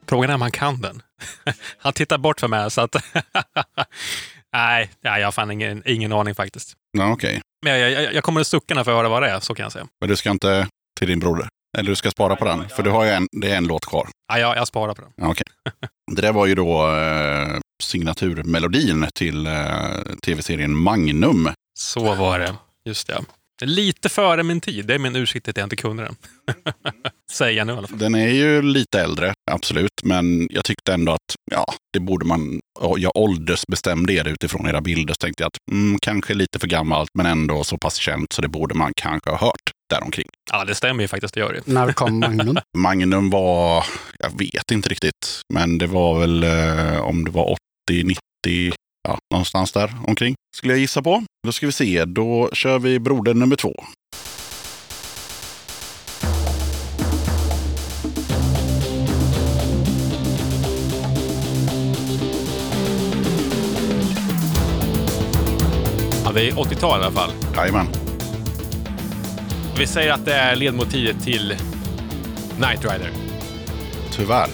frågan 0.08 0.30
är 0.30 0.34
om 0.34 0.42
han 0.42 0.50
kan 0.50 0.80
den. 0.80 1.02
han 1.78 1.92
tittar 1.92 2.18
bort 2.18 2.40
för 2.40 2.48
mig, 2.48 2.70
så 2.70 2.80
att... 2.80 2.96
nej, 4.52 4.90
nej, 5.04 5.20
jag 5.20 5.26
har 5.26 5.32
fan 5.32 5.50
ingen, 5.50 5.82
ingen 5.86 6.12
aning 6.12 6.34
faktiskt. 6.34 6.72
Ja, 6.98 7.12
Okej. 7.12 7.40
Men 7.64 7.80
jag, 7.80 7.90
jag, 7.90 8.14
jag 8.14 8.24
kommer 8.24 8.40
att 8.40 8.46
sucka 8.46 8.74
när 8.74 8.78
jag 8.78 8.86
får 8.86 8.92
höra 8.92 9.08
vad 9.08 9.22
det 9.22 9.28
är, 9.30 9.40
så 9.40 9.54
kan 9.54 9.62
jag 9.62 9.72
säga. 9.72 9.86
Men 10.00 10.08
du 10.08 10.16
ska 10.16 10.30
inte 10.30 10.68
till 10.98 11.08
din 11.08 11.20
broder? 11.20 11.48
Eller 11.78 11.90
du 11.90 11.96
ska 11.96 12.10
spara 12.10 12.36
på 12.36 12.44
den? 12.44 12.68
För 12.68 12.82
du 12.82 12.90
har 12.90 13.04
ju 13.04 13.10
en, 13.10 13.28
det 13.32 13.50
är 13.52 13.56
en 13.56 13.66
låt 13.66 13.86
kvar. 13.86 14.08
Ja, 14.28 14.38
jag, 14.38 14.56
jag 14.56 14.68
sparar 14.68 14.94
på 14.94 15.02
den. 15.02 15.10
Ja, 15.16 15.30
Okej. 15.30 15.44
Det 16.12 16.22
där 16.22 16.32
var 16.32 16.46
ju 16.46 16.54
då 16.54 16.96
eh, 16.96 17.58
signaturmelodin 17.82 19.06
till 19.14 19.46
eh, 19.46 19.52
tv-serien 20.24 20.76
Magnum. 20.76 21.50
Så 21.78 22.14
var 22.14 22.38
det. 22.38 22.54
Just 22.84 23.06
det. 23.06 23.24
Lite 23.62 24.08
före 24.08 24.42
min 24.42 24.60
tid. 24.60 24.86
Det 24.86 24.94
är 24.94 24.98
min 24.98 25.16
ursäkt 25.16 25.48
att 25.48 25.56
jag 25.56 25.64
inte 25.66 25.76
kunde 25.76 26.02
den. 26.02 26.16
Säger 27.32 27.58
jag 27.58 27.66
nu 27.66 27.72
i 27.72 27.76
alla 27.76 27.86
fall. 27.88 27.98
Den 27.98 28.14
är 28.14 28.28
ju 28.28 28.62
lite 28.62 29.00
äldre, 29.00 29.32
absolut. 29.50 29.90
Men 30.02 30.48
jag 30.50 30.64
tyckte 30.64 30.94
ändå 30.94 31.12
att 31.12 31.34
ja, 31.50 31.64
det 31.92 32.00
borde 32.00 32.26
man... 32.26 32.60
ja, 32.80 32.94
Jag 32.98 33.16
åldersbestämde 33.16 34.12
er 34.12 34.28
utifrån 34.28 34.66
era 34.68 34.80
bilder. 34.80 35.14
Så 35.14 35.18
tänkte 35.18 35.42
jag 35.42 35.46
att 35.48 35.72
mm, 35.72 35.98
kanske 36.02 36.34
lite 36.34 36.58
för 36.58 36.66
gammalt, 36.66 37.10
men 37.14 37.26
ändå 37.26 37.64
så 37.64 37.78
pass 37.78 37.96
känt 37.96 38.32
så 38.32 38.42
det 38.42 38.48
borde 38.48 38.74
man 38.74 38.92
kanske 38.96 39.30
ha 39.30 39.38
hört 39.38 39.70
däromkring. 39.90 40.26
Ja, 40.52 40.64
det 40.64 40.74
stämmer 40.74 41.02
ju 41.04 41.08
faktiskt. 41.08 41.34
Det 41.34 41.40
gör 41.40 41.52
det. 41.52 41.72
När 41.72 41.92
kom 41.92 42.20
Magnum? 42.20 42.58
Magnum 42.78 43.30
var, 43.30 43.84
jag 44.18 44.38
vet 44.38 44.70
inte 44.70 44.88
riktigt, 44.88 45.40
men 45.54 45.78
det 45.78 45.86
var 45.86 46.20
väl 46.20 46.44
eh, 46.44 47.00
om 47.00 47.24
det 47.24 47.30
var 47.30 47.56
80, 47.90 48.04
90, 48.04 48.74
ja, 49.08 49.18
någonstans 49.34 49.72
där 49.72 49.94
omkring. 50.06 50.34
Skulle 50.56 50.72
jag 50.72 50.80
gissa 50.80 51.02
på. 51.02 51.24
Då 51.46 51.52
ska 51.52 51.66
vi 51.66 51.72
se, 51.72 52.04
då 52.04 52.50
kör 52.52 52.78
vi 52.78 52.98
broder 52.98 53.34
nummer 53.34 53.56
två. 53.56 53.84
Ja, 66.24 66.32
det 66.32 66.48
är 66.48 66.52
80-tal 66.52 67.00
i 67.00 67.04
alla 67.04 67.12
fall. 67.12 67.30
Jajamän. 67.56 68.03
Vi 69.78 69.86
säger 69.86 70.12
att 70.12 70.24
det 70.24 70.34
är 70.34 70.56
ledmotivet 70.56 71.22
till 71.24 71.56
Night 72.58 72.82
Rider. 72.82 73.10
Tyvärr. 74.12 74.48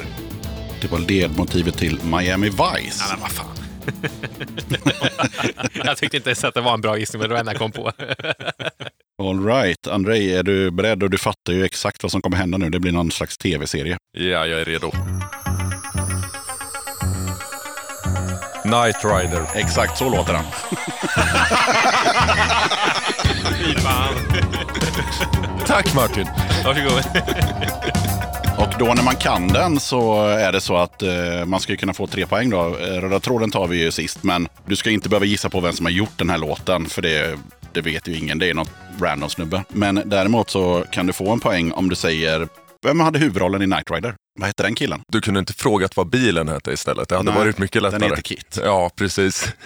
Det 0.80 0.90
var 0.90 0.98
ledmotivet 0.98 1.78
till 1.78 2.00
Miami 2.04 2.48
Vice. 2.48 3.04
Ja, 3.04 3.06
men 3.10 3.20
vad 3.20 3.30
fan. 3.30 3.46
jag 5.84 5.96
tyckte 5.96 6.16
inte 6.16 6.30
ens 6.30 6.44
att 6.44 6.54
det 6.54 6.60
var 6.60 6.74
en 6.74 6.80
bra 6.80 6.98
gissning, 6.98 7.20
men 7.20 7.28
det 7.28 7.34
var 7.34 7.40
enda 7.40 7.52
jag 7.52 7.58
kom 7.58 7.72
på. 7.72 7.92
All 9.22 9.46
right. 9.46 9.86
Andrei, 9.86 10.34
är 10.34 10.42
du 10.42 10.70
beredd? 10.70 11.02
Och 11.02 11.10
du 11.10 11.18
fattar 11.18 11.52
ju 11.52 11.64
exakt 11.64 12.02
vad 12.02 12.12
som 12.12 12.22
kommer 12.22 12.36
hända 12.36 12.58
nu. 12.58 12.70
Det 12.70 12.80
blir 12.80 12.92
någon 12.92 13.10
slags 13.10 13.38
tv-serie. 13.38 13.96
Ja, 14.12 14.46
jag 14.46 14.60
är 14.60 14.64
redo. 14.64 14.92
Night 18.64 19.04
Rider. 19.04 19.46
Exakt 19.54 19.98
så 19.98 20.10
låter 20.10 20.32
den. 20.32 20.44
Fy 23.58 23.74
fan. 23.74 24.14
Tack 25.66 25.94
Martin! 25.94 26.26
Varsågod. 26.64 27.02
Och 28.58 28.74
då 28.78 28.84
när 28.94 29.02
man 29.02 29.16
kan 29.16 29.48
den 29.48 29.80
så 29.80 30.26
är 30.26 30.52
det 30.52 30.60
så 30.60 30.76
att 30.76 31.02
eh, 31.02 31.44
man 31.46 31.60
ska 31.60 31.76
kunna 31.76 31.94
få 31.94 32.06
tre 32.06 32.26
poäng 32.26 32.50
då. 32.50 32.76
Eh, 32.76 33.00
Röda 33.00 33.20
tråden 33.20 33.50
tar 33.50 33.66
vi 33.66 33.82
ju 33.82 33.90
sist, 33.90 34.22
men 34.22 34.48
du 34.66 34.76
ska 34.76 34.90
inte 34.90 35.08
behöva 35.08 35.26
gissa 35.26 35.50
på 35.50 35.60
vem 35.60 35.72
som 35.72 35.86
har 35.86 35.90
gjort 35.92 36.18
den 36.18 36.30
här 36.30 36.38
låten, 36.38 36.86
för 36.86 37.02
det, 37.02 37.38
det 37.72 37.80
vet 37.80 38.08
ju 38.08 38.16
ingen. 38.16 38.38
Det 38.38 38.50
är 38.50 38.54
något 38.54 38.70
random 39.00 39.30
snubbe. 39.30 39.64
Men 39.68 40.02
däremot 40.04 40.50
så 40.50 40.84
kan 40.90 41.06
du 41.06 41.12
få 41.12 41.30
en 41.32 41.40
poäng 41.40 41.72
om 41.72 41.88
du 41.88 41.96
säger 41.96 42.48
vem 42.82 43.00
hade 43.00 43.18
huvudrollen 43.18 43.62
i 43.62 43.64
Knight 43.64 43.90
Rider? 43.90 44.14
Vad 44.38 44.46
hette 44.46 44.62
den 44.62 44.74
killen? 44.74 45.02
Du 45.08 45.20
kunde 45.20 45.40
inte 45.40 45.52
frågat 45.52 45.96
vad 45.96 46.10
bilen 46.10 46.48
hette 46.48 46.72
istället. 46.72 47.08
Det 47.08 47.16
hade 47.16 47.30
Nej, 47.30 47.38
varit 47.40 47.58
mycket 47.58 47.82
den 47.82 47.92
lättare. 47.92 48.08
heter 48.08 48.22
Kit. 48.22 48.58
Ja, 48.64 48.90
precis. 48.96 49.54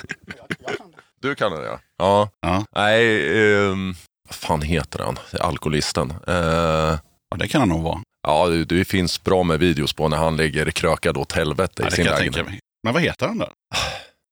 Du 1.22 1.34
kan 1.34 1.52
det 1.52 1.64
ja. 1.64 1.78
Ja. 1.98 2.28
Ja. 2.40 2.64
Nej, 2.76 3.26
ehm, 3.70 3.94
vad 4.28 4.34
fan 4.34 4.62
heter 4.62 4.98
han? 4.98 5.16
Alkoholisten. 5.40 6.10
Eh, 6.28 6.98
Ja, 7.30 7.38
det 7.38 7.48
kan 7.48 7.60
han 7.60 7.68
nog 7.68 7.82
vara. 7.82 8.01
ja, 8.26 8.46
det, 8.46 8.64
det 8.64 8.84
finns 8.84 9.22
bra 9.24 9.42
med 9.42 9.59
videos 9.59 9.92
på 9.92 10.09
när 10.09 10.16
han 10.16 10.36
ligger 10.36 10.70
krökad 10.70 11.16
åt 11.16 11.32
helvete 11.32 11.82
Ja, 11.82 11.88
i 11.88 11.90
sin 11.90 12.05
lägenhet. 12.05 12.46
Men 12.82 12.92
vad 12.94 13.02
heter 13.02 13.26
han 13.26 13.38
då? 13.38 13.48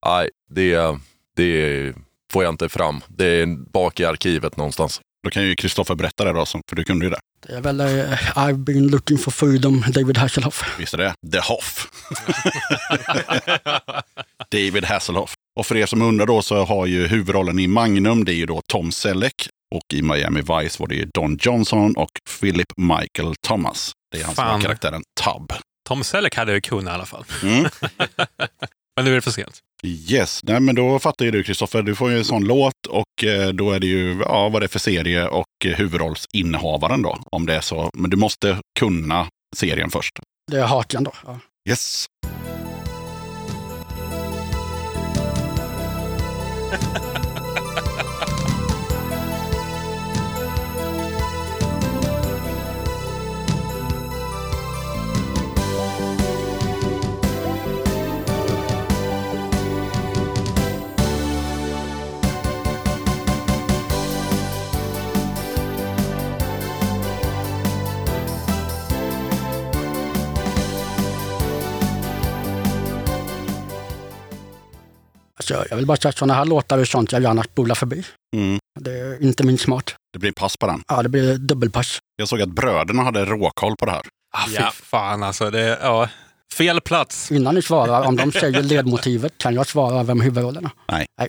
Nej, 0.06 0.28
det, 0.50 0.96
det 1.36 1.94
får 2.32 2.44
jag 2.44 2.52
inte 2.52 2.68
fram. 2.68 3.00
Det 3.08 3.26
är 3.26 3.46
bak 3.72 4.00
i 4.00 4.04
arkivet 4.04 4.56
någonstans. 4.56 5.00
Då 5.24 5.30
kan 5.30 5.42
ju 5.44 5.54
Kristoffer 5.54 5.94
berätta 5.94 6.24
det 6.24 6.32
då, 6.32 6.44
för 6.46 6.76
du 6.76 6.84
kunde 6.84 7.04
ju 7.06 7.10
det. 7.10 7.18
Det 7.46 7.52
är 7.52 7.60
väl 7.60 7.80
eh, 7.80 7.86
I've 8.36 8.56
been 8.64 8.88
looking 8.88 9.18
for 9.18 9.30
freedom, 9.30 9.84
David 9.88 10.18
Hasselhoff. 10.18 10.64
Visst 10.78 10.94
är 10.94 10.98
det? 10.98 11.14
The 11.32 11.38
Hoff. 11.40 11.88
David 14.52 14.84
Hasselhoff. 14.84 15.34
Och 15.60 15.66
för 15.66 15.76
er 15.76 15.86
som 15.86 16.02
undrar 16.02 16.26
då 16.26 16.42
så 16.42 16.64
har 16.64 16.86
ju 16.86 17.06
huvudrollen 17.06 17.58
i 17.58 17.66
Magnum, 17.66 18.24
det 18.24 18.32
är 18.32 18.36
ju 18.36 18.46
då 18.46 18.62
Tom 18.66 18.92
Selleck. 18.92 19.48
Och 19.72 19.94
i 19.94 20.02
Miami 20.02 20.40
Vice 20.40 20.76
var 20.82 20.86
det 20.86 20.94
ju 20.94 21.04
Don 21.14 21.38
Johnson 21.40 21.96
och 21.96 22.10
Philip 22.40 22.72
Michael 22.76 23.34
Thomas. 23.46 23.92
Det 24.10 24.20
är 24.20 24.24
han 24.24 24.34
som 24.34 24.44
har 24.44 24.50
Fan. 24.52 24.60
karaktären 24.60 25.02
Tubb. 25.24 25.52
Tom 25.88 26.04
Selleck 26.04 26.36
hade 26.36 26.52
jag 26.52 26.62
kunnat 26.62 26.92
i 26.92 26.94
alla 26.94 27.06
fall. 27.06 27.24
Mm. 27.42 27.62
Men 28.96 29.04
nu 29.04 29.10
är 29.10 29.14
det 29.14 29.20
för 29.20 29.30
sent. 29.30 29.60
Yes, 29.84 30.40
nej 30.42 30.60
men 30.60 30.74
då 30.74 30.98
fattar 30.98 31.24
ju 31.24 31.30
du 31.30 31.42
Kristoffer. 31.42 31.82
Du 31.82 31.94
får 31.94 32.10
ju 32.10 32.18
en 32.18 32.24
sån 32.24 32.44
låt 32.44 32.86
och 32.88 33.24
eh, 33.24 33.48
då 33.48 33.70
är 33.70 33.80
det 33.80 33.86
ju 33.86 34.20
ja, 34.20 34.48
vad 34.48 34.62
det 34.62 34.66
är 34.66 34.68
för 34.68 34.78
serie 34.78 35.28
och 35.28 35.46
eh, 35.64 35.72
huvudrollsinnehavaren 35.72 37.02
då. 37.02 37.18
Om 37.32 37.46
det 37.46 37.54
är 37.54 37.60
så. 37.60 37.90
Men 37.94 38.10
du 38.10 38.16
måste 38.16 38.60
kunna 38.78 39.26
serien 39.56 39.90
först. 39.90 40.18
Det 40.50 40.58
är 40.58 40.66
Hartian 40.66 41.04
då. 41.04 41.12
Ja. 41.26 41.38
Yes. 41.68 42.06
Alltså, 75.50 75.66
jag 75.70 75.76
vill 75.76 75.86
bara 75.86 75.96
säga 75.96 76.08
att 76.10 76.18
sådana 76.18 76.34
här 76.34 76.44
låtar 76.44 76.78
är 76.78 76.84
sånt 76.84 77.12
jag 77.12 77.22
gärna 77.22 77.42
spolar 77.42 77.74
förbi. 77.74 78.04
Mm. 78.36 78.58
Det 78.80 78.90
är 78.90 79.22
inte 79.22 79.44
min 79.46 79.58
smart. 79.58 79.94
Det 80.12 80.18
blir 80.18 80.32
pass 80.32 80.56
på 80.56 80.66
den. 80.66 80.82
Ja, 80.88 81.02
det 81.02 81.08
blir 81.08 81.38
dubbelpass. 81.38 81.98
Jag 82.16 82.28
såg 82.28 82.42
att 82.42 82.48
bröderna 82.48 83.02
hade 83.02 83.24
råkoll 83.24 83.76
på 83.76 83.86
det 83.86 83.92
här. 83.92 84.02
Ah, 84.36 84.46
fy 84.48 84.54
Ja. 84.54 84.70
fan 84.74 85.22
alltså. 85.22 85.50
Det, 85.50 85.78
ja. 85.82 86.08
Fel 86.54 86.80
plats. 86.80 87.32
Innan 87.32 87.54
ni 87.54 87.62
svarar, 87.62 88.06
om 88.06 88.16
de 88.16 88.32
säger 88.32 88.62
ledmotivet, 88.72 89.38
kan 89.38 89.54
jag 89.54 89.66
svara 89.66 90.02
vem 90.02 90.20
huvudrollen 90.20 90.68
är. 90.88 91.06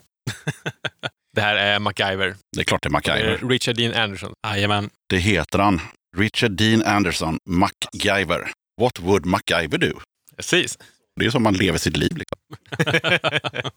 Det 1.36 1.42
här 1.42 1.56
är 1.56 1.80
MacGyver. 1.80 2.36
Det 2.56 2.60
är 2.62 2.64
klart 2.64 2.82
det 2.84 2.88
är 2.88 2.90
Det 2.90 2.94
MacGyver. 2.94 3.32
är 3.44 3.50
Richard 3.50 3.76
Dean 3.76 3.94
Anderson. 3.94 4.34
Jajamän. 4.48 4.90
Det 5.10 5.18
heter 5.18 5.60
han. 5.60 5.82
Richard 6.18 6.52
Dean 6.52 6.84
Anderson, 6.84 7.38
MacGyver. 7.50 8.52
What 8.82 9.00
would 9.00 9.26
MacGyver 9.26 9.78
do? 9.78 10.00
Precis. 10.36 10.78
Det 11.20 11.26
är 11.26 11.30
som 11.30 11.44
man 11.44 11.54
lever 11.54 11.78
sitt 11.78 11.98
liv. 11.98 12.18
Liksom. 12.18 12.38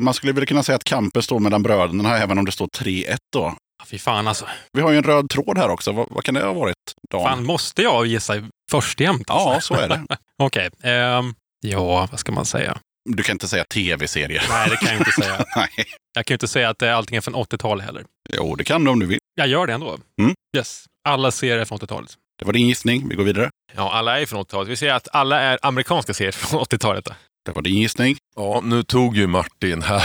Man 0.00 0.14
skulle 0.14 0.32
väl 0.32 0.46
kunna 0.46 0.62
säga 0.62 0.76
att 0.76 0.84
kampen 0.84 1.22
står 1.22 1.40
mellan 1.40 1.62
bröderna, 1.62 2.18
även 2.18 2.38
om 2.38 2.44
det 2.44 2.52
står 2.52 2.66
3-1 2.66 3.16
då. 3.32 3.56
Fy 3.86 3.98
fan 3.98 4.28
alltså. 4.28 4.46
Vi 4.72 4.80
har 4.82 4.90
ju 4.90 4.96
en 4.96 5.02
röd 5.02 5.30
tråd 5.30 5.58
här 5.58 5.68
också. 5.68 5.92
Vad, 5.92 6.06
vad 6.10 6.24
kan 6.24 6.34
det 6.34 6.44
ha 6.44 6.52
varit? 6.52 6.74
Dan? 7.10 7.22
Fan, 7.22 7.44
måste 7.44 7.82
jag 7.82 8.06
gissa 8.06 8.34
först 8.70 9.00
jämt? 9.00 9.30
Alltså? 9.30 9.48
Ja, 9.54 9.60
så 9.60 9.74
är 9.84 9.88
det. 9.88 10.06
Okej. 10.38 10.70
ehm, 10.82 11.34
ja, 11.60 12.08
vad 12.10 12.20
ska 12.20 12.32
man 12.32 12.44
säga? 12.44 12.78
Du 13.10 13.22
kan 13.22 13.32
inte 13.34 13.48
säga 13.48 13.64
tv-serie. 13.64 14.42
Nej, 14.50 14.70
det 14.70 14.76
kan 14.76 14.88
jag 14.88 14.98
inte 15.00 15.12
säga. 15.12 15.44
Nej. 15.56 15.68
Jag 16.14 16.26
kan 16.26 16.32
ju 16.32 16.36
inte 16.36 16.48
säga 16.48 16.68
att 16.68 16.82
allting 16.82 17.16
är 17.16 17.20
från 17.20 17.34
80-tal 17.34 17.80
heller. 17.80 18.04
Jo, 18.36 18.54
det 18.56 18.64
kan 18.64 18.84
du 18.84 18.90
om 18.90 18.98
du 19.00 19.06
vill. 19.06 19.18
Jag 19.34 19.48
gör 19.48 19.66
det 19.66 19.72
ändå. 19.72 19.98
Mm. 20.20 20.34
Yes. 20.56 20.84
Alla 21.08 21.30
serier 21.30 21.58
är 21.58 21.64
från 21.64 21.78
80-talet. 21.78 22.10
Det 22.38 22.44
var 22.44 22.52
din 22.52 22.68
gissning. 22.68 23.08
Vi 23.08 23.14
går 23.16 23.24
vidare. 23.24 23.50
Ja, 23.76 23.92
alla 23.92 24.20
är 24.20 24.26
från 24.26 24.40
80-talet. 24.44 24.68
Vi 24.68 24.76
säger 24.76 24.94
att 24.94 25.08
alla 25.12 25.40
är 25.40 25.58
amerikanska 25.62 26.14
serier 26.14 26.32
från 26.32 26.60
80-talet. 26.60 27.04
Då. 27.04 27.12
Det 27.44 27.52
var 27.52 27.62
din 27.62 27.74
gissning. 27.76 28.16
Ja, 28.36 28.60
nu 28.64 28.82
tog 28.82 29.16
ju 29.16 29.26
Martin 29.26 29.82
här 29.82 30.02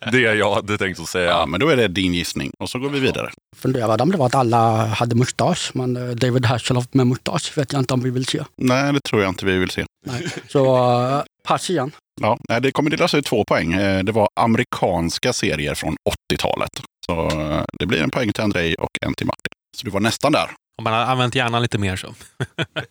det 0.12 0.18
jag 0.20 0.54
hade 0.54 0.78
tänkt 0.78 1.00
att 1.00 1.08
säga. 1.08 1.30
Ja, 1.30 1.46
men 1.46 1.60
då 1.60 1.68
är 1.68 1.76
det 1.76 1.88
din 1.88 2.14
gissning. 2.14 2.50
Och 2.58 2.70
så 2.70 2.78
går 2.78 2.88
vi 2.90 3.00
vidare. 3.00 3.30
Funderade 3.56 4.02
om 4.02 4.10
det 4.10 4.16
var 4.18 4.26
att 4.26 4.34
alla 4.34 4.86
hade 4.86 5.14
mustasch, 5.14 5.70
men 5.74 5.96
eh, 5.96 6.08
David 6.14 6.46
Hasselhoff 6.46 6.86
med 6.92 7.06
mustasch 7.06 7.58
vet 7.58 7.72
jag 7.72 7.80
inte 7.82 7.94
om 7.94 8.00
vi 8.00 8.10
vill 8.10 8.26
se. 8.26 8.44
Nej, 8.56 8.92
det 8.92 9.00
tror 9.00 9.22
jag 9.22 9.28
inte 9.30 9.46
vi 9.46 9.58
vill 9.58 9.70
se. 9.70 9.84
Nej. 10.06 10.26
Så 10.48 10.76
eh, 11.16 11.22
pass 11.48 11.70
igen. 11.70 11.92
Ja, 12.20 12.38
det 12.60 12.72
kommer 12.72 12.90
delas 12.90 13.14
ut 13.14 13.26
två 13.26 13.44
poäng. 13.44 13.72
Eh, 13.72 14.02
Det 14.04 14.12
var 14.12 14.28
amerikanska 14.40 15.32
serier 15.32 15.74
från 15.74 15.96
80-talet. 16.32 16.70
Så 17.06 17.30
det 17.78 17.86
blir 17.86 18.02
en 18.02 18.10
poäng 18.10 18.32
till 18.32 18.44
Andrei 18.44 18.74
och 18.78 18.90
en 19.06 19.14
till 19.14 19.26
Martin. 19.26 19.50
Så 19.76 19.84
du 19.84 19.90
var 19.90 20.00
nästan 20.00 20.32
där. 20.32 20.50
Om 20.78 20.84
man 20.84 20.92
har 20.92 21.00
använt 21.00 21.34
hjärnan 21.34 21.62
lite 21.62 21.78
mer 21.78 21.96
så. 21.96 22.14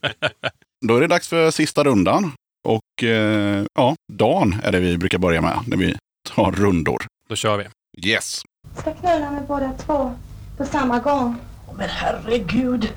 Då 0.88 0.96
är 0.96 1.02
det 1.02 1.08
dags 1.08 1.28
för 1.28 1.52
sista 1.52 1.84
rundan. 1.84 2.32
Och 2.68 3.04
eh, 3.04 3.66
ja, 3.74 3.96
Dan 4.14 4.60
är 4.64 4.72
det 4.72 4.80
vi 4.80 4.98
brukar 4.98 5.18
börja 5.18 5.42
med 5.42 5.60
när 5.68 5.78
vi 5.78 5.96
tar 6.30 6.52
rundor. 6.52 7.06
Då 7.30 7.36
kör 7.36 7.58
vi. 7.58 7.68
Yes! 8.10 8.42
ska 8.78 8.94
knulla 8.94 9.32
med 9.32 9.44
båda 9.48 9.74
två 9.74 10.16
på 10.58 10.66
samma 10.66 11.00
gång. 11.00 11.36
Men 11.78 11.90
herregud. 11.90 12.94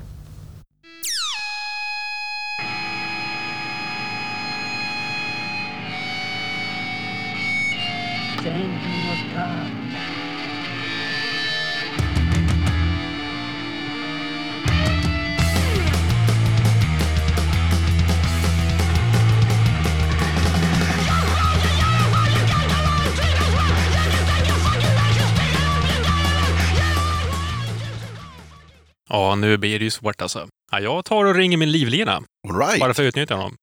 Ja, 29.09 29.35
nu 29.35 29.57
blir 29.57 29.79
det 29.79 29.85
ju 29.85 29.91
svårt 29.91 30.21
alltså. 30.21 30.47
Ja, 30.71 30.79
jag 30.79 31.05
tar 31.05 31.25
och 31.25 31.35
ringer 31.35 31.57
min 31.57 31.71
livlina. 31.71 32.11
All 32.49 32.59
right. 32.59 32.79
Bara 32.79 32.93
för 32.93 33.03
att 33.03 33.07
utnyttja 33.07 33.35
honom. 33.35 33.55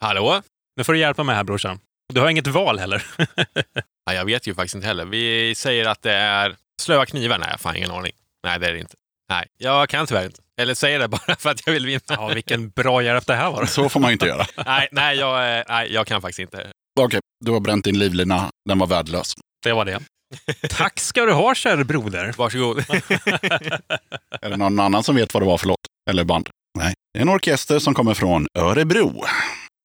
Hallå? 0.00 0.42
Nu 0.76 0.84
får 0.84 0.92
du 0.92 0.98
hjälpa 0.98 1.22
mig 1.22 1.34
här 1.36 1.44
brorsan. 1.44 1.78
Du 2.14 2.20
har 2.20 2.28
inget 2.30 2.46
val 2.46 2.78
heller. 2.78 3.06
Ja, 4.06 4.14
jag 4.14 4.24
vet 4.24 4.46
ju 4.46 4.54
faktiskt 4.54 4.74
inte 4.74 4.86
heller. 4.86 5.04
Vi 5.04 5.54
säger 5.54 5.88
att 5.88 6.02
det 6.02 6.12
är 6.12 6.56
slöa 6.82 7.06
knivar. 7.06 7.38
Nej, 7.38 7.58
fan 7.58 7.76
ingen 7.76 7.90
aning. 7.90 8.12
Nej, 8.44 8.58
det 8.60 8.66
är 8.66 8.72
det 8.72 8.78
inte. 8.78 8.94
Nej, 9.30 9.46
jag 9.58 9.88
kan 9.88 10.06
tyvärr 10.06 10.24
inte. 10.24 10.42
Eller 10.60 10.74
säger 10.74 10.98
det 10.98 11.08
bara 11.08 11.36
för 11.38 11.50
att 11.50 11.66
jag 11.66 11.72
vill 11.72 11.86
vinna. 11.86 12.00
Ja, 12.08 12.28
vilken 12.34 12.70
bra 12.70 13.02
hjälp 13.02 13.26
det 13.26 13.34
här 13.34 13.50
var. 13.50 13.66
Så 13.66 13.88
får 13.88 14.00
man 14.00 14.10
ju 14.10 14.12
inte 14.12 14.26
göra. 14.26 14.46
nej, 14.66 14.88
nej, 14.92 15.18
jag, 15.18 15.58
eh, 15.58 15.64
nej, 15.68 15.92
jag 15.92 16.06
kan 16.06 16.22
faktiskt 16.22 16.38
inte. 16.38 16.70
Okej, 17.00 17.20
du 17.44 17.52
har 17.52 17.60
bränt 17.60 17.84
din 17.84 17.98
livlina. 17.98 18.50
Den 18.68 18.78
var 18.78 18.86
värdelös. 18.86 19.34
Det 19.62 19.72
var 19.72 19.84
det. 19.84 20.00
Tack 20.70 21.00
ska 21.00 21.24
du 21.24 21.32
ha, 21.32 21.54
kära 21.54 21.84
broder. 21.84 22.34
Varsågod. 22.38 22.78
Är 24.42 24.50
det 24.50 24.56
någon 24.56 24.80
annan 24.80 25.02
som 25.02 25.16
vet 25.16 25.34
vad 25.34 25.42
det 25.42 25.46
var 25.46 25.58
för 25.58 25.66
låt? 25.66 25.78
Eller 26.10 26.24
band? 26.24 26.48
Nej. 26.78 26.94
Det 27.14 27.18
är 27.18 27.22
en 27.22 27.28
orkester 27.28 27.78
som 27.78 27.94
kommer 27.94 28.14
från 28.14 28.46
Örebro. 28.58 29.24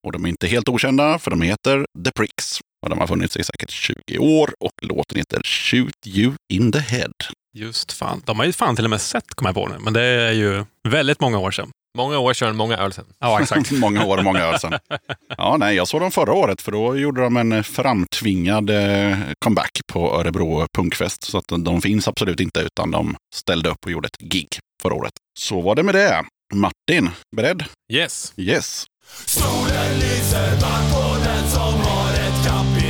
Och 0.08 0.12
de 0.12 0.26
är 0.26 0.30
inte 0.30 0.48
helt 0.48 0.70
okända 0.70 1.20
för 1.20 1.32
de 1.32 1.42
heter 1.42 1.86
The 2.06 2.12
Pricks. 2.12 2.60
Och 2.84 2.90
de 2.90 3.00
har 3.00 3.08
funnits 3.08 3.38
i 3.38 3.44
säkert 3.44 3.70
20 3.70 4.18
år 4.18 4.54
och 4.60 4.72
låten 4.82 5.18
heter 5.18 5.42
Shoot 5.44 6.08
You 6.08 6.34
In 6.54 6.72
The 6.72 6.80
Head. 6.80 7.12
Just 7.58 7.92
fan. 7.92 8.22
De 8.26 8.40
har 8.40 8.46
ju 8.46 8.54
fan 8.54 8.76
till 8.76 8.86
och 8.86 8.90
med 8.90 9.02
sett, 9.02 9.36
kommer 9.36 9.50
jag 9.50 9.56
på 9.56 9.68
nu. 9.68 9.76
Men 9.80 9.94
det 9.94 10.02
är 10.02 10.32
ju 10.32 10.66
väldigt 10.88 11.20
många 11.22 11.40
år 11.40 11.52
sedan. 11.52 11.70
Många 11.96 12.20
år 12.20 12.34
sedan, 12.34 12.56
många 12.56 12.78
öl 12.78 12.94
sedan. 12.94 13.06
Ja, 13.20 13.42
exakt. 13.42 13.72
många 13.86 14.06
år, 14.06 14.22
många 14.22 14.50
år 14.50 14.58
sedan. 14.58 14.80
Ja, 15.38 15.58
nej, 15.60 15.76
jag 15.76 15.88
såg 15.88 16.02
dem 16.02 16.12
förra 16.12 16.34
året 16.34 16.62
för 16.62 16.72
då 16.72 16.98
gjorde 16.98 17.22
de 17.22 17.38
en 17.38 17.64
framtvingad 17.64 18.70
eh, 18.70 19.18
comeback 19.40 19.72
på 19.94 20.20
Örebro 20.20 20.68
Punkfest. 20.78 21.24
Så 21.24 21.38
att 21.38 21.48
de 21.48 21.82
finns 21.82 22.08
absolut 22.08 22.40
inte 22.40 22.60
utan 22.60 22.92
de 22.92 23.16
ställde 23.36 23.70
upp 23.70 23.86
och 23.86 23.92
gjorde 23.92 24.08
ett 24.08 24.32
gig 24.32 24.48
förra 24.82 24.94
året. 24.94 25.14
Så 25.40 25.62
var 25.62 25.76
det 25.76 25.84
med 25.84 25.96
det. 25.96 26.24
Martin, 26.54 27.10
beredd? 27.36 27.64
Yes. 27.94 28.34
Yes. 28.38 28.86
Solen 29.26 29.94
lyser 30.00 30.52
varmt 30.62 30.94
på 30.94 31.24
den 31.26 31.50
som 31.50 31.82
har 31.82 32.14
ett 32.14 32.48
kapital 32.48 32.85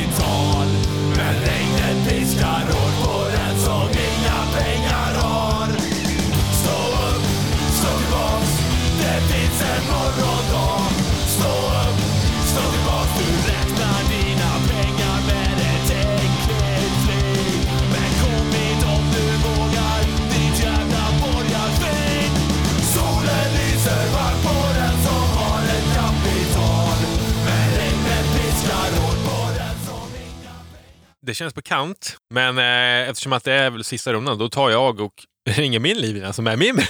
Det 31.26 31.34
känns 31.34 31.53
på 31.53 31.61
kant, 31.61 32.18
men 32.34 32.57
eh, 32.57 33.10
eftersom 33.10 33.34
att 33.34 33.43
det 33.43 33.53
är 33.53 33.69
väl 33.69 33.84
sista 33.84 34.14
rundan, 34.14 34.38
då 34.38 34.49
tar 34.49 34.69
jag 34.69 34.99
och 34.99 35.14
ringer 35.49 35.80
min 35.80 35.97
livlina 35.97 36.34
som 36.34 36.47
är 36.47 36.57
min. 36.57 36.81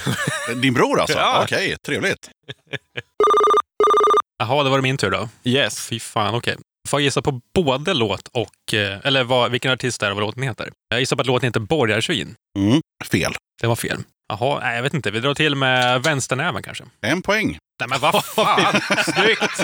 Din 0.62 0.74
bror 0.74 1.00
alltså? 1.00 1.18
Ja. 1.18 1.40
Okej, 1.44 1.76
trevligt. 1.86 2.30
Jaha, 4.38 4.62
det 4.64 4.70
var 4.70 4.80
min 4.80 4.96
tur 4.96 5.10
då. 5.10 5.28
yes. 5.44 5.86
Fy 5.88 6.00
fan, 6.00 6.34
okej. 6.34 6.56
Får 6.88 7.00
jag 7.00 7.04
gissa 7.04 7.22
på 7.22 7.40
både 7.54 7.94
låt 7.94 8.28
och... 8.32 8.74
eh, 8.74 8.98
Eller 9.04 9.24
vad, 9.24 9.50
vilken 9.50 9.72
artist 9.72 10.00
det 10.00 10.06
är 10.06 10.10
och 10.10 10.16
vad 10.16 10.24
låten 10.26 10.42
heter? 10.42 10.70
Jag 10.88 11.00
gissar 11.00 11.16
på 11.16 11.20
att 11.20 11.26
låten 11.26 11.46
heter 11.46 11.60
Borgarsvin. 11.60 12.34
Mm, 12.58 12.80
fel. 13.10 13.34
Det 13.60 13.66
var 13.66 13.76
fel. 13.76 13.98
Jaha, 14.28 14.60
nej, 14.60 14.76
jag 14.76 14.82
vet 14.82 14.94
inte. 14.94 15.10
Vi 15.10 15.20
drar 15.20 15.34
till 15.34 15.54
med 15.54 16.02
vänsternäven 16.02 16.62
kanske. 16.62 16.84
En 17.00 17.22
poäng. 17.22 17.58
Nej, 17.80 17.88
men 17.88 18.00
vad 18.00 18.24
fan! 18.24 18.80
Snyggt! 19.04 19.60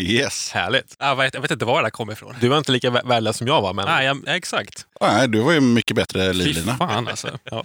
Yes. 0.00 0.50
Härligt. 0.52 0.94
jag, 0.98 1.16
vet, 1.16 1.34
jag 1.34 1.40
vet 1.40 1.50
inte 1.50 1.64
var 1.64 1.76
det 1.82 1.86
där 1.86 1.90
kom 1.90 2.10
ifrån. 2.10 2.34
Du 2.40 2.48
var 2.48 2.58
inte 2.58 2.72
lika 2.72 2.90
vä- 2.90 3.08
värdelös 3.08 3.36
som 3.36 3.46
jag 3.46 3.62
var, 3.62 3.72
men 3.74 3.84
Nej, 3.86 4.06
jag, 4.06 4.36
exakt. 4.36 4.86
Nej, 5.00 5.28
du 5.28 5.40
var 5.40 5.52
ju 5.52 5.60
mycket 5.60 5.96
bättre 5.96 6.26
Fy 6.26 6.32
livlina. 6.32 6.76
fan 6.76 7.08
alltså. 7.08 7.38
Ja. 7.44 7.64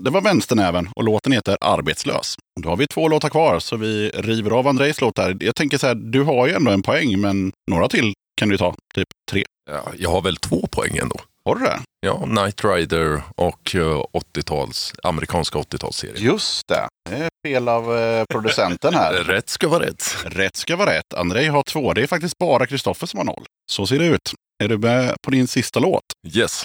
Det 0.00 0.10
var 0.10 0.20
vänsternäven 0.20 0.88
och 0.96 1.04
låten 1.04 1.32
heter 1.32 1.56
Arbetslös. 1.60 2.36
Då 2.62 2.68
har 2.68 2.76
vi 2.76 2.86
två 2.86 3.08
låtar 3.08 3.28
kvar 3.28 3.58
så 3.60 3.76
vi 3.76 4.08
river 4.10 4.50
av 4.50 4.68
Andrejs 4.68 5.00
låt 5.00 5.18
här. 5.18 5.36
Jag 5.40 5.54
tänker 5.54 5.78
så 5.78 5.86
här, 5.86 5.94
du 5.94 6.22
har 6.22 6.46
ju 6.46 6.52
ändå 6.54 6.70
en 6.70 6.82
poäng 6.82 7.20
men 7.20 7.52
några 7.70 7.88
till 7.88 8.14
kan 8.36 8.48
du 8.48 8.58
ta. 8.58 8.74
Typ 8.94 9.08
tre. 9.30 9.44
Ja, 9.70 9.92
jag 9.98 10.10
har 10.10 10.22
väl 10.22 10.36
två 10.36 10.66
poäng 10.66 10.96
ändå. 10.96 11.16
Har 11.44 11.54
du 11.54 11.64
det? 11.64 11.78
Ja, 12.06 12.18
Knight 12.24 12.64
Rider 12.64 13.22
och 13.36 13.74
eh, 13.74 14.02
80-tals, 14.34 14.92
amerikanska 15.02 15.58
80-talsserie. 15.58 16.18
Just 16.18 16.68
det. 16.68 16.88
Det 17.10 17.16
är 17.16 17.28
fel 17.46 17.68
av 17.68 17.98
eh, 17.98 18.24
producenten 18.30 18.94
här. 18.94 19.12
Rätt 19.26 19.48
ska 19.48 19.68
vara 19.68 19.84
rätt. 19.84 20.16
Rätt 20.24 20.56
ska 20.56 20.76
vara 20.76 20.90
rätt. 20.90 21.14
Andrej 21.14 21.46
har 21.46 21.62
två. 21.62 21.92
Det 21.92 22.02
är 22.02 22.06
faktiskt 22.06 22.38
bara 22.38 22.66
Kristoffer 22.66 23.06
som 23.06 23.18
har 23.18 23.24
noll. 23.24 23.44
Så 23.72 23.86
ser 23.86 23.98
det 23.98 24.06
ut. 24.06 24.32
Är 24.64 24.68
du 24.68 24.78
med 24.78 25.14
på 25.24 25.30
din 25.30 25.46
sista 25.48 25.80
låt? 25.80 26.02
Yes. 26.36 26.64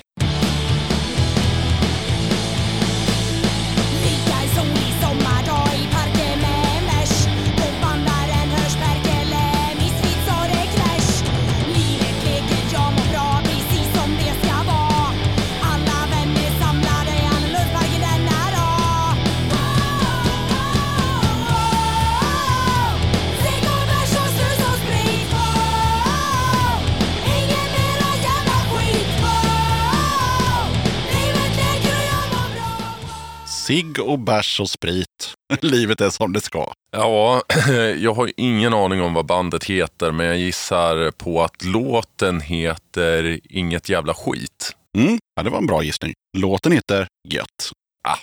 Sigg 33.68 34.00
och 34.00 34.20
bärs 34.20 34.60
och 34.60 34.70
sprit. 34.70 35.34
Livet 35.62 36.02
är 36.02 36.10
som 36.10 36.34
det 36.34 36.42
ska. 36.42 36.74
Ja, 36.92 37.42
jag 37.98 38.14
har 38.14 38.32
ingen 38.38 38.74
aning 38.74 39.02
om 39.02 39.14
vad 39.14 39.26
bandet 39.26 39.64
heter, 39.64 40.12
men 40.12 40.26
jag 40.26 40.38
gissar 40.38 41.12
på 41.12 41.44
att 41.44 41.64
låten 41.64 42.42
heter 42.42 43.40
Inget 43.50 43.90
jävla 43.90 44.14
skit. 44.14 44.76
Mm, 44.98 45.20
ja, 45.36 45.44
det 45.44 45.50
var 45.50 45.58
en 45.58 45.68
bra 45.68 45.84
gissning. 45.84 46.14
Låten 46.38 46.72
heter 46.72 47.08
Gött. 47.30 47.72
Ah. 48.04 48.18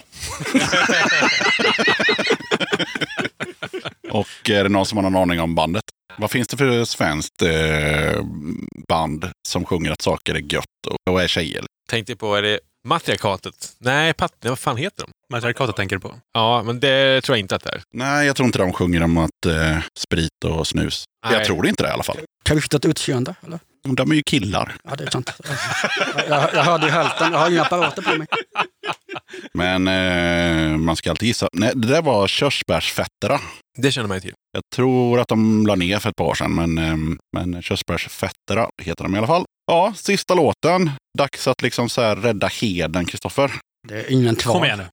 och 4.18 4.50
är 4.50 4.62
det 4.62 4.68
någon 4.68 4.86
som 4.86 4.98
har 4.98 5.02
någon 5.02 5.22
aning 5.22 5.40
om 5.40 5.54
bandet? 5.54 5.84
Vad 6.18 6.30
finns 6.30 6.48
det 6.48 6.56
för 6.56 6.84
svenskt 6.84 7.42
eh, 7.42 8.22
band 8.88 9.30
som 9.48 9.64
sjunger 9.64 9.90
att 9.90 10.02
saker 10.02 10.34
är 10.34 10.52
gött 10.52 10.86
och, 10.86 11.12
och 11.12 11.22
är 11.22 11.28
tjejer? 11.28 11.64
tänkte 11.88 12.16
på, 12.16 12.34
är 12.34 12.42
det 12.42 12.60
Matriarkatet? 12.84 13.72
Nej, 13.78 14.14
pat, 14.14 14.32
nej, 14.42 14.48
vad 14.50 14.58
fan 14.58 14.76
heter 14.76 15.04
de? 15.04 15.34
Matriarkatet 15.34 15.76
tänker 15.76 15.96
du 15.96 16.00
på. 16.00 16.14
Ja, 16.32 16.62
men 16.62 16.80
det 16.80 17.20
tror 17.20 17.36
jag 17.36 17.40
inte 17.40 17.56
att 17.56 17.62
det 17.62 17.70
är. 17.70 17.82
Nej, 17.92 18.26
jag 18.26 18.36
tror 18.36 18.46
inte 18.46 18.58
de 18.58 18.72
sjunger 18.72 19.02
om 19.02 19.18
att 19.18 19.46
eh, 19.46 19.78
sprit 19.98 20.44
och 20.44 20.66
snus. 20.66 21.04
Nej. 21.26 21.34
Jag 21.34 21.44
tror 21.44 21.62
det 21.62 21.68
inte 21.68 21.82
det 21.82 21.88
i 21.88 21.92
alla 21.92 22.02
fall. 22.02 22.18
Krystat 22.44 22.84
utseende, 22.84 23.34
eller? 23.46 23.58
De 23.96 24.10
är 24.10 24.14
ju 24.14 24.22
killar. 24.26 24.76
Ja, 24.84 24.96
det 24.96 25.04
är 25.04 25.10
sant. 25.10 25.32
Jag, 26.28 26.54
jag 26.54 26.62
hörde 26.64 26.86
ju 26.86 26.92
hälften. 26.92 27.32
Jag 27.32 27.38
har 27.38 27.50
inga 27.50 27.62
apparater 27.62 28.02
på 28.02 28.18
mig. 28.18 28.26
Men 29.54 29.88
eh, 29.88 30.78
man 30.78 30.96
ska 30.96 31.10
alltid 31.10 31.26
gissa. 31.28 31.48
Nej, 31.52 31.72
det 31.74 31.88
där 31.88 32.02
var 32.02 32.28
körsbärsfettera. 32.28 33.40
Det 33.78 33.92
känner 33.92 34.08
man 34.08 34.16
ju 34.16 34.20
till. 34.20 34.34
Jag 34.52 34.62
tror 34.74 35.20
att 35.20 35.28
de 35.28 35.66
la 35.66 35.74
ner 35.74 35.98
för 35.98 36.10
ett 36.10 36.16
par 36.16 36.24
år 36.24 36.34
sedan, 36.34 36.54
men, 36.54 36.78
eh, 36.78 37.16
men 37.36 37.62
körsbärsfettera 37.62 38.68
heter 38.82 39.04
de 39.04 39.14
i 39.14 39.18
alla 39.18 39.26
fall. 39.26 39.44
Ja, 39.66 39.92
sista 39.96 40.34
låten. 40.34 40.90
Dags 41.18 41.48
att 41.48 41.62
liksom 41.62 41.88
så 41.88 42.00
här 42.02 42.16
rädda 42.16 42.46
heden, 42.46 43.04
Kristoffer. 43.06 43.52
Det 43.88 43.94
är 43.94 44.12
ingen 44.12 44.36
kvar. 44.36 44.52
Kom 44.52 44.64
igen 44.64 44.78
nu. 44.78 44.84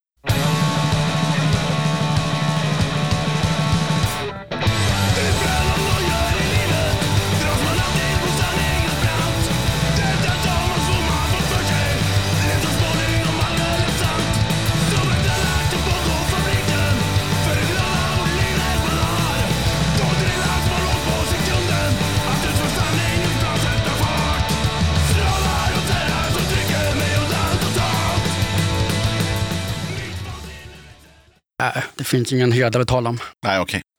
Det 32.01 32.07
finns 32.07 32.33
ingen 32.33 32.51
heder 32.51 32.79
att 32.79 32.87
tala 32.87 33.09
om. 33.09 33.19
Nej, 33.45 33.59
okej. 33.59 33.81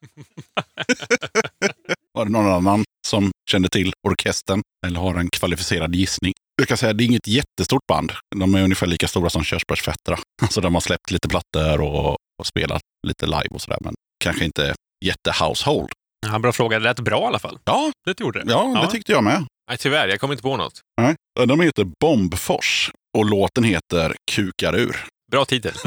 Var 2.14 2.24
det 2.24 2.30
någon 2.30 2.52
annan 2.52 2.84
som 3.06 3.30
kände 3.50 3.68
till 3.68 3.92
orkestern 4.08 4.62
eller 4.86 5.00
har 5.00 5.14
en 5.14 5.30
kvalificerad 5.30 5.94
gissning? 5.94 6.32
Jag 6.56 6.68
kan 6.68 6.76
säga 6.76 6.90
att 6.90 6.98
det 6.98 7.04
är 7.04 7.06
inget 7.06 7.26
jättestort 7.26 7.86
band. 7.88 8.12
De 8.36 8.54
är 8.54 8.62
ungefär 8.62 8.86
lika 8.86 9.08
stora 9.08 9.30
som 9.30 9.44
Körsbärsfettra. 9.44 10.18
Alltså 10.42 10.60
de 10.60 10.74
har 10.74 10.80
släppt 10.80 11.10
lite 11.10 11.28
plattor 11.28 11.80
och, 11.80 12.08
och 12.10 12.46
spelat 12.46 12.82
lite 13.06 13.26
live 13.26 13.48
och 13.50 13.60
sådär. 13.62 13.78
Men 13.80 13.94
kanske 14.24 14.44
inte 14.44 14.74
jätte-household. 15.04 15.88
Ja, 16.26 16.38
bra 16.38 16.52
fråga. 16.52 16.78
Det 16.78 16.84
lät 16.84 17.00
bra 17.00 17.22
i 17.22 17.26
alla 17.26 17.38
fall. 17.38 17.58
Ja, 17.64 17.92
Det 18.06 18.20
gjorde 18.20 18.44
det. 18.44 18.52
ja, 18.52 18.80
det 18.84 18.90
tyckte 18.90 19.12
jag 19.12 19.24
med. 19.24 19.46
Nej, 19.68 19.78
tyvärr, 19.78 20.08
jag 20.08 20.20
kommer 20.20 20.34
inte 20.34 20.42
på 20.42 20.56
något. 20.56 20.80
Nej. 21.00 21.14
De 21.46 21.60
heter 21.60 21.86
Bombfors 22.00 22.90
och 23.18 23.24
låten 23.24 23.64
heter 23.64 24.16
Kukar 24.32 24.76
ur. 24.76 25.04
Bra 25.32 25.44
titel. 25.44 25.72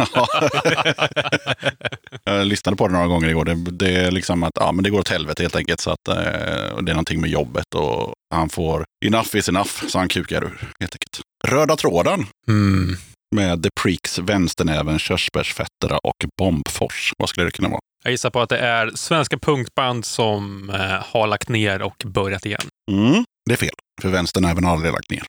jag 2.23 2.47
lyssnade 2.47 2.77
på 2.77 2.87
det 2.87 2.93
några 2.93 3.07
gånger 3.07 3.29
igår. 3.29 3.45
Det, 3.45 3.53
det 3.55 3.95
är 3.95 4.11
liksom 4.11 4.43
att 4.43 4.51
ja, 4.55 4.71
men 4.71 4.83
det 4.83 4.89
går 4.89 4.99
åt 4.99 5.09
helvete 5.09 5.43
helt 5.43 5.55
enkelt. 5.55 5.79
Så 5.79 5.91
att, 5.91 6.07
eh, 6.07 6.15
det 6.15 6.91
är 6.91 6.93
någonting 6.93 7.21
med 7.21 7.29
jobbet 7.29 7.75
och 7.75 8.13
han 8.33 8.49
får 8.49 8.85
enough 9.05 9.35
is 9.35 9.49
enough, 9.49 9.87
så 9.87 9.99
han 9.99 10.07
kukar 10.07 10.43
ur 10.43 10.71
helt 10.79 10.95
enkelt. 10.95 11.21
Röda 11.47 11.75
tråden. 11.75 12.25
Mm. 12.47 12.95
Med 13.35 13.63
The 13.63 13.69
Pricks, 13.81 14.19
Vänsternäven, 14.19 14.99
Körsbärsfetterna 14.99 15.97
och 16.03 16.25
Bombfors. 16.37 17.11
Vad 17.17 17.29
skulle 17.29 17.45
det 17.45 17.51
kunna 17.51 17.69
vara? 17.69 17.81
Jag 18.03 18.11
gissar 18.11 18.29
på 18.29 18.41
att 18.41 18.49
det 18.49 18.59
är 18.59 18.91
svenska 18.95 19.37
punkband 19.37 20.05
som 20.05 20.69
eh, 20.69 21.03
har 21.11 21.27
lagt 21.27 21.49
ner 21.49 21.81
och 21.81 22.03
börjat 22.05 22.45
igen. 22.45 22.67
Mm, 22.91 23.25
det 23.45 23.53
är 23.53 23.57
fel. 23.57 23.75
För 24.01 24.09
Vänsternäven 24.09 24.63
har 24.63 24.71
aldrig 24.71 24.93
lagt 24.93 25.11
ner. 25.11 25.23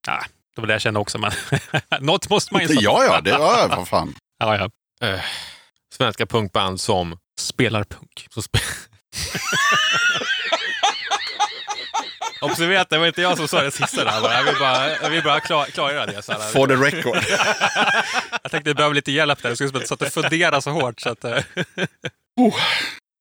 Det 0.56 0.60
var 0.62 0.66
det 0.66 0.74
jag 0.74 0.80
kände 0.80 1.00
också, 1.00 1.18
men 1.18 1.32
något 2.00 2.30
måste 2.30 2.54
man 2.54 2.62
ju 2.62 2.68
säga. 2.68 2.80
Ja, 2.80 3.04
ja, 3.04 3.20
det 3.20 3.30
ja, 3.30 3.66
vad 3.76 3.88
fan. 3.88 4.14
ja, 4.38 4.56
ja. 4.56 4.70
Eh, 5.08 5.20
svenska 5.94 6.26
punkband 6.26 6.80
som... 6.80 7.18
Spelar 7.40 7.84
punk. 7.84 8.26
som 8.30 8.42
spe... 8.42 8.58
Observera 12.40 12.80
att 12.80 12.90
det 12.90 12.98
var 12.98 13.06
inte 13.06 13.22
jag 13.22 13.36
som 13.36 13.48
sa 13.48 13.62
det 13.62 13.70
sista 13.70 14.04
där. 14.04 14.20
bara. 14.20 14.34
Jag 14.34 14.44
vill 14.44 14.54
bara, 14.60 14.90
jag 15.02 15.10
vill 15.10 15.22
bara 15.22 15.40
klar, 15.40 15.64
klargöra 15.64 16.06
det. 16.06 16.22
Så 16.22 16.32
här. 16.32 16.38
For 16.50 16.66
the 16.66 16.74
record. 16.74 17.16
Jag 18.42 18.50
tänkte 18.50 18.70
jag 18.70 18.76
behöver 18.76 18.94
lite 18.94 19.12
hjälp 19.12 19.42
där. 19.42 19.48
Jag 19.50 19.56
skulle 19.58 19.68
inte 19.74 19.86
satt 19.86 20.02
och 20.02 20.08
fundera 20.08 20.60
så 20.60 20.70
hårt. 20.70 21.00
Så 21.00 21.08
att, 21.10 21.24
eh, 21.24 21.38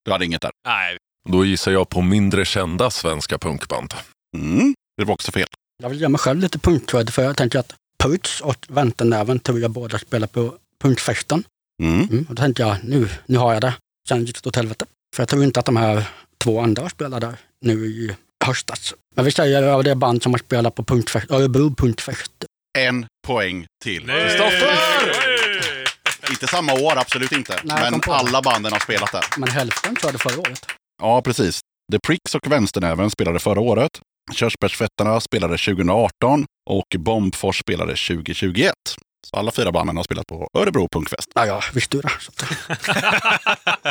Du 0.04 0.12
hade 0.12 0.24
inget 0.24 0.42
där. 0.42 0.50
Nej, 0.66 0.96
Då 1.28 1.44
gissar 1.44 1.72
jag 1.72 1.88
på 1.88 2.02
mindre 2.02 2.44
kända 2.44 2.90
svenska 2.90 3.38
punkband. 3.38 3.94
Mm, 4.36 4.74
det 4.96 5.04
var 5.04 5.14
också 5.14 5.32
fel. 5.32 5.46
Jag 5.82 5.88
vill 5.88 6.00
ge 6.00 6.08
mig 6.08 6.18
själv 6.18 6.40
lite 6.40 6.58
punktcred 6.58 7.10
för 7.10 7.22
jag 7.22 7.36
tänker 7.36 7.58
att 7.58 7.74
Puts 8.02 8.40
och 8.40 8.66
Väntenäven 8.68 9.38
tror 9.38 9.60
jag 9.60 9.70
båda 9.70 9.98
spelar 9.98 10.26
på 10.26 10.54
punkfesten. 10.82 11.44
Mm. 11.82 12.08
Mm, 12.08 12.26
och 12.28 12.34
då 12.34 12.42
tänkte 12.42 12.62
jag, 12.62 12.76
nu, 12.84 13.08
nu 13.26 13.38
har 13.38 13.52
jag 13.52 13.62
det. 13.62 13.74
Sen 14.08 14.24
gick 14.24 14.42
det 14.42 14.48
åt 14.48 14.56
helvete. 14.56 14.84
För 15.16 15.22
jag 15.22 15.28
tror 15.28 15.44
inte 15.44 15.60
att 15.60 15.66
de 15.66 15.76
här 15.76 16.08
två 16.38 16.60
andra 16.60 16.88
spelar 16.88 17.20
där 17.20 17.36
nu 17.60 17.86
i 17.86 18.16
höstas. 18.44 18.94
Men 19.16 19.24
vi 19.24 19.30
säger 19.30 19.62
av 19.62 19.84
det 19.84 19.94
band 19.94 20.22
som 20.22 20.32
har 20.32 20.38
spelat 20.38 20.74
på 20.74 20.84
punktfest, 20.84 21.30
Örebro 21.30 21.74
punktfest. 21.74 22.32
En 22.78 23.06
poäng 23.26 23.66
till 23.84 24.06
Nej. 24.06 24.22
Kristoffer! 24.22 24.78
Inte 26.30 26.46
samma 26.46 26.72
år, 26.72 26.98
absolut 26.98 27.32
inte. 27.32 27.60
Nej, 27.64 27.90
Men 27.90 28.00
alla 28.06 28.42
banden 28.42 28.72
har 28.72 28.80
spelat 28.80 29.12
där. 29.12 29.24
Men 29.38 29.48
hälften 29.48 29.96
det 30.02 30.18
förra 30.18 30.40
året. 30.40 30.66
Ja, 31.02 31.22
precis. 31.22 31.60
The 31.92 31.98
Pricks 32.06 32.34
och 32.34 32.52
Vänsternäven 32.52 33.10
spelade 33.10 33.38
förra 33.38 33.60
året. 33.60 34.00
Körsbärsfettarna 34.32 35.20
spelade 35.20 35.58
2018 35.58 36.46
och 36.70 36.86
Bombfors 36.98 37.58
spelade 37.58 37.92
2021. 37.92 38.72
Så 39.26 39.36
alla 39.36 39.50
fyra 39.50 39.72
banden 39.72 39.96
har 39.96 40.04
spelat 40.04 40.26
på 40.26 40.48
Örebro 40.54 40.88
Punkfest. 40.92 41.30
Ja, 41.34 41.46
ja, 41.46 41.60
visste 41.74 41.96
du 41.96 42.00
det. 42.00 42.10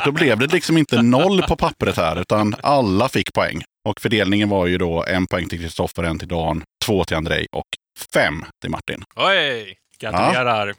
Då 0.05 0.11
blev 0.11 0.39
det 0.39 0.47
liksom 0.47 0.77
inte 0.77 1.01
noll 1.01 1.41
på 1.41 1.55
pappret 1.55 1.97
här, 1.97 2.21
utan 2.21 2.55
alla 2.63 3.09
fick 3.09 3.33
poäng. 3.33 3.63
Och 3.87 4.01
fördelningen 4.01 4.49
var 4.49 4.65
ju 4.67 4.77
då 4.77 5.03
en 5.03 5.27
poäng 5.27 5.49
till 5.49 5.59
Kristoffer, 5.59 6.03
en 6.03 6.19
till 6.19 6.27
Dan, 6.27 6.63
två 6.85 7.03
till 7.03 7.17
Andrei 7.17 7.47
och 7.51 7.65
fem 8.13 8.45
till 8.61 8.71
Martin. 8.71 9.03
oj! 9.15 9.77
gratulerar. 9.99 10.73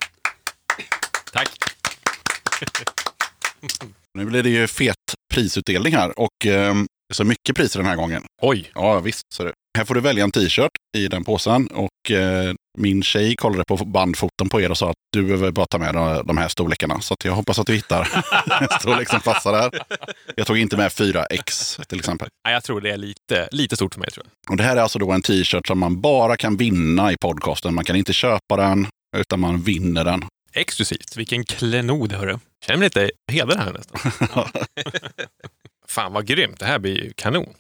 Tack. 1.33 1.49
Nu 4.15 4.25
blir 4.25 4.43
det 4.43 4.51
ju 4.51 4.67
fet 4.67 4.97
prisutdelning 5.35 5.95
här 5.95 6.19
och 6.19 6.47
eh, 6.47 6.75
så 7.15 7.25
mycket 7.25 7.57
priser 7.57 7.79
den 7.81 7.89
här 7.89 7.97
gången. 7.97 8.23
Oj. 8.43 8.71
Ja, 8.75 9.01
visst. 9.01 9.23
Så 9.35 9.45
det. 9.45 9.53
Här 9.79 9.85
får 9.85 9.95
du 9.95 10.01
välja 10.01 10.25
en 10.25 10.31
t-shirt 10.33 10.71
i 10.97 11.09
den 11.09 11.25
påsen. 11.25 11.67
Och 11.67 12.11
eh, 12.11 12.55
min 12.79 13.03
tjej 13.03 13.37
kollade 13.37 13.65
på 13.69 13.77
bandfoton 13.77 14.49
på 14.49 14.61
er 14.61 14.71
och 14.71 14.79
sa 14.79 14.91
att 14.91 14.97
du 15.13 15.23
behöver 15.23 15.51
bara 15.51 15.67
ta 15.67 15.79
med 15.79 15.95
de- 16.27 16.39
här 16.39 16.49
storlekarna. 16.49 17.01
Så 17.01 17.17
jag 17.25 17.33
hoppas 17.33 17.59
att 17.59 17.67
du 17.67 17.75
hittar 17.75 18.01
en 18.61 18.69
storlek 18.81 19.09
som 19.11 19.21
passar 19.21 19.53
där. 19.53 19.71
Jag 20.37 20.47
tog 20.47 20.59
inte 20.59 20.77
med 20.77 20.89
4X 20.93 21.81
till 21.87 21.99
exempel. 21.99 22.29
Nej, 22.45 22.55
jag 22.55 22.65
tror 22.65 22.81
det 22.81 22.91
är 22.91 22.97
lite, 22.97 23.49
lite 23.51 23.77
stort 23.77 23.95
för 23.95 24.01
mig. 24.01 24.11
tror 24.11 24.27
jag. 24.27 24.51
Och 24.53 24.57
det 24.57 24.63
här 24.65 24.77
är 24.77 24.81
alltså 24.81 24.99
då 24.99 25.13
en 25.13 25.23
t-shirt 25.23 25.67
som 25.67 25.79
man 25.79 26.01
bara 26.01 26.37
kan 26.37 26.57
vinna 26.57 27.13
i 27.13 27.17
podcasten. 27.21 27.75
Man 27.75 27.85
kan 27.85 27.97
inte 27.97 28.13
köpa 28.13 28.57
den, 28.57 28.87
utan 29.17 29.41
man 29.41 29.63
vinner 29.63 30.05
den. 30.05 30.25
Exklusivt. 30.55 31.17
Vilken 31.17 31.45
klenod, 31.45 32.13
hörru. 32.13 32.39
Känner 32.67 32.79
mig 32.79 32.87
lite 32.87 33.11
hedrad 33.33 33.59
här 33.59 33.73
nästan. 33.73 34.01
Fan 35.97 36.13
vad 36.13 36.27
grymt. 36.27 36.59
Det 36.59 36.67
här 36.67 36.79
blir 36.79 37.05
ju 37.05 37.13
kanon. 37.17 37.55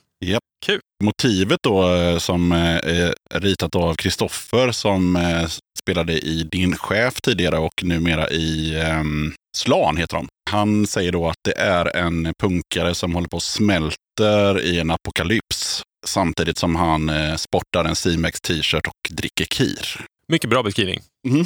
Motivet 1.04 1.60
då 1.62 1.94
eh, 1.94 2.18
som 2.18 2.52
eh, 2.52 2.76
är 2.76 3.14
ritat 3.34 3.74
av 3.74 3.94
Kristoffer 3.94 4.72
som 4.72 5.16
eh, 5.16 5.48
spelade 5.78 6.12
i 6.12 6.42
Din 6.42 6.76
chef 6.76 7.20
tidigare 7.20 7.58
och 7.58 7.82
numera 7.82 8.30
i 8.30 8.80
ehm, 8.80 9.34
Slan 9.56 9.96
heter 9.96 10.16
de. 10.16 10.28
Han 10.50 10.86
säger 10.86 11.12
då 11.12 11.28
att 11.28 11.36
det 11.44 11.58
är 11.58 11.96
en 11.96 12.32
punkare 12.38 12.94
som 12.94 13.14
håller 13.14 13.28
på 13.28 13.36
och 13.36 13.42
smälter 13.42 14.60
i 14.60 14.80
en 14.80 14.90
apokalyps. 14.90 15.82
Samtidigt 16.06 16.58
som 16.58 16.76
han 16.76 17.08
eh, 17.08 17.36
sportar 17.36 17.84
en 17.84 17.96
C-Max 17.96 18.40
t-shirt 18.40 18.86
och 18.86 19.10
dricker 19.10 19.44
kir. 19.44 20.06
Mycket 20.28 20.50
bra 20.50 20.62
beskrivning. 20.62 21.00
Mhm. 21.28 21.44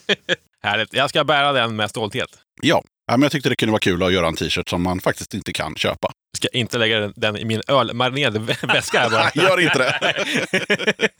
Härligt. 0.62 0.92
Jag 0.92 1.10
ska 1.10 1.24
bära 1.24 1.52
den 1.52 1.76
med 1.76 1.90
stolthet. 1.90 2.28
Ja, 2.62 2.82
ja 3.06 3.16
men 3.16 3.22
jag 3.22 3.32
tyckte 3.32 3.48
det 3.48 3.56
kunde 3.56 3.70
vara 3.72 3.80
kul 3.80 4.02
att 4.02 4.12
göra 4.12 4.26
en 4.28 4.36
t-shirt 4.36 4.68
som 4.68 4.82
man 4.82 5.00
faktiskt 5.00 5.34
inte 5.34 5.52
kan 5.52 5.74
köpa. 5.76 6.08
Jag 6.32 6.36
ska 6.36 6.48
inte 6.58 6.78
lägga 6.78 7.12
den- 7.16 7.36
i 7.36 7.44
min 7.44 7.62
ölmarinerade 7.68 8.38
vä- 8.38 8.66
väska 8.74 8.98
här 9.00 9.10
bara. 9.10 9.30
Gör 9.34 9.60
inte 9.60 9.78
det! 9.78 10.14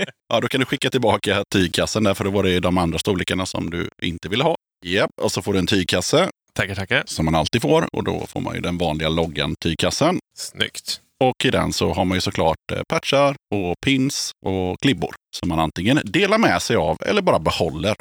ja, 0.29 0.41
då 0.41 0.49
kan 0.49 0.61
du 0.61 0.67
skicka 0.67 0.91
tillbaka 0.91 1.45
tygkassen 1.53 2.05
där, 2.05 2.15
för 2.15 2.25
då 2.25 2.31
var 2.31 2.43
det 2.43 2.61
de 2.61 2.79
andra 2.79 2.99
storlekarna 2.99 3.47
som 3.47 3.71
du 3.71 3.89
inte 4.03 4.29
ville 4.29 4.45
ha. 4.45 4.57
Japp, 4.87 5.11
och 5.23 5.33
så 5.33 5.43
får 5.43 5.53
du 5.53 5.59
en 5.59 5.67
tygkasse 5.67 6.29
tackar, 6.55 6.75
tackar. 6.75 7.03
som 7.07 7.25
man 7.25 7.35
alltid 7.35 7.63
får. 7.63 7.89
Och 7.93 8.05
då 8.05 8.27
får 8.29 8.41
man 8.41 8.55
ju 8.55 8.61
den 8.61 8.79
vanliga 8.79 9.09
loggan 9.09 9.55
tygkassen. 9.61 10.19
Snyggt. 10.39 11.01
Och 11.25 11.45
i 11.45 11.51
den 11.51 11.73
så 11.73 11.93
har 11.93 12.05
man 12.05 12.17
ju 12.17 12.21
såklart 12.21 12.57
eh, 12.73 12.81
patchar 12.89 13.37
och 13.55 13.75
pins 13.85 14.31
och 14.47 14.81
klibbor. 14.81 15.15
Som 15.37 15.49
man 15.49 15.59
antingen 15.59 16.01
delar 16.05 16.39
med 16.39 16.63
sig 16.63 16.77
av 16.77 16.97
eller 17.07 17.23
bara 17.23 17.39
behåller. 17.39 17.95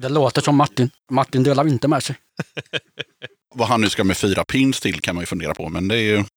Det 0.00 0.08
låter 0.08 0.40
som 0.42 0.56
Martin. 0.56 0.90
Martin 1.10 1.42
delar 1.42 1.68
inte 1.68 1.88
med 1.88 2.02
sig. 2.02 2.16
Vad 3.54 3.68
han 3.68 3.80
nu 3.80 3.88
ska 3.90 4.04
med 4.04 4.16
fyra 4.16 4.44
pins 4.44 4.80
till 4.80 5.00
kan 5.00 5.14
man 5.14 5.22
ju 5.22 5.26
fundera 5.26 5.54
på. 5.54 5.68
Men 5.68 5.88
det 5.88 5.94
är 5.96 6.02
ju... 6.02 6.24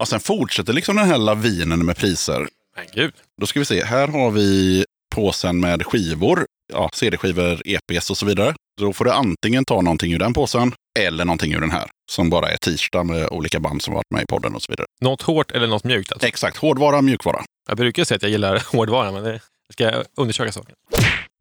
Ja, 0.00 0.06
sen 0.06 0.20
fortsätter 0.20 0.72
liksom 0.72 0.96
den 0.96 1.06
här 1.06 1.18
lavinen 1.18 1.86
med 1.86 1.96
priser. 1.96 2.48
Men 2.76 2.86
gud. 2.94 3.14
Då 3.40 3.46
ska 3.46 3.58
vi 3.58 3.64
se, 3.64 3.84
här 3.84 4.08
har 4.08 4.30
vi 4.30 4.84
påsen 5.14 5.60
med 5.60 5.86
skivor. 5.86 6.46
Ja, 6.72 6.90
CD-skivor, 6.92 7.62
EPs 7.64 8.10
och 8.10 8.16
så 8.16 8.26
vidare. 8.26 8.54
Då 8.80 8.92
får 8.92 9.04
du 9.04 9.10
antingen 9.10 9.64
ta 9.64 9.80
någonting 9.80 10.12
ur 10.12 10.18
den 10.18 10.32
påsen 10.32 10.72
eller 10.98 11.24
någonting 11.24 11.52
ur 11.54 11.60
den 11.60 11.70
här. 11.70 11.90
Som 12.10 12.30
bara 12.30 12.50
är 12.50 12.56
t-shirtar 12.56 13.04
med 13.04 13.28
olika 13.28 13.60
band 13.60 13.82
som 13.82 13.94
varit 13.94 14.10
med 14.10 14.22
i 14.22 14.26
podden 14.26 14.54
och 14.54 14.62
så 14.62 14.72
vidare. 14.72 14.86
Något 15.00 15.22
hårt 15.22 15.50
eller 15.50 15.66
något 15.66 15.84
mjukt 15.84 16.12
alltså. 16.12 16.28
Exakt, 16.28 16.56
hårdvara, 16.56 17.02
mjukvara. 17.02 17.44
Jag 17.68 17.76
brukar 17.76 18.04
säga 18.04 18.16
att 18.16 18.22
jag 18.22 18.30
gillar 18.30 18.62
hårdvara, 18.72 19.12
men 19.12 19.24
det 19.24 19.40
ska 19.72 19.84
jag 19.84 20.04
undersöka 20.16 20.52
saken. 20.52 20.74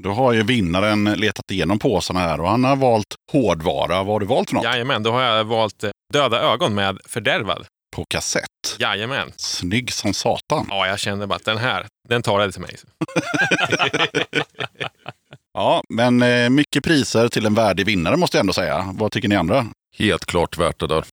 Då 0.03 0.11
har 0.11 0.33
ju 0.33 0.43
vinnaren 0.43 1.03
letat 1.03 1.51
igenom 1.51 1.79
påsarna 1.79 2.19
här 2.19 2.41
och 2.41 2.49
han 2.49 2.63
har 2.63 2.75
valt 2.75 3.15
hårdvara. 3.31 3.97
Vad 4.03 4.07
har 4.07 4.19
du 4.19 4.25
valt 4.25 4.49
för 4.49 4.55
något? 4.55 4.63
Jajamän, 4.63 5.03
då 5.03 5.11
har 5.11 5.21
jag 5.21 5.43
valt 5.43 5.83
eh, 5.83 5.89
Döda 6.13 6.41
ögon 6.41 6.75
med 6.75 6.99
Fördärvad. 7.05 7.65
På 7.95 8.05
kassett. 8.09 8.45
Jajamän. 8.79 9.31
Snygg 9.37 9.93
som 9.93 10.13
satan. 10.13 10.67
Ja, 10.69 10.87
jag 10.87 10.99
kände 10.99 11.27
bara 11.27 11.35
att 11.35 11.45
den 11.45 11.57
här, 11.57 11.85
den 12.09 12.21
talade 12.21 12.51
till 12.51 12.61
mig. 12.61 12.75
Ja, 15.53 15.83
men 15.89 16.21
eh, 16.21 16.49
mycket 16.49 16.83
priser 16.83 17.27
till 17.27 17.45
en 17.45 17.53
värdig 17.53 17.85
vinnare 17.85 18.17
måste 18.17 18.37
jag 18.37 18.39
ändå 18.39 18.53
säga. 18.53 18.89
Vad 18.93 19.11
tycker 19.11 19.27
ni 19.27 19.35
andra? 19.35 19.65
Helt 19.97 20.25
klart 20.25 20.57
värt 20.57 20.79
det 20.79 20.87
där. 20.87 21.03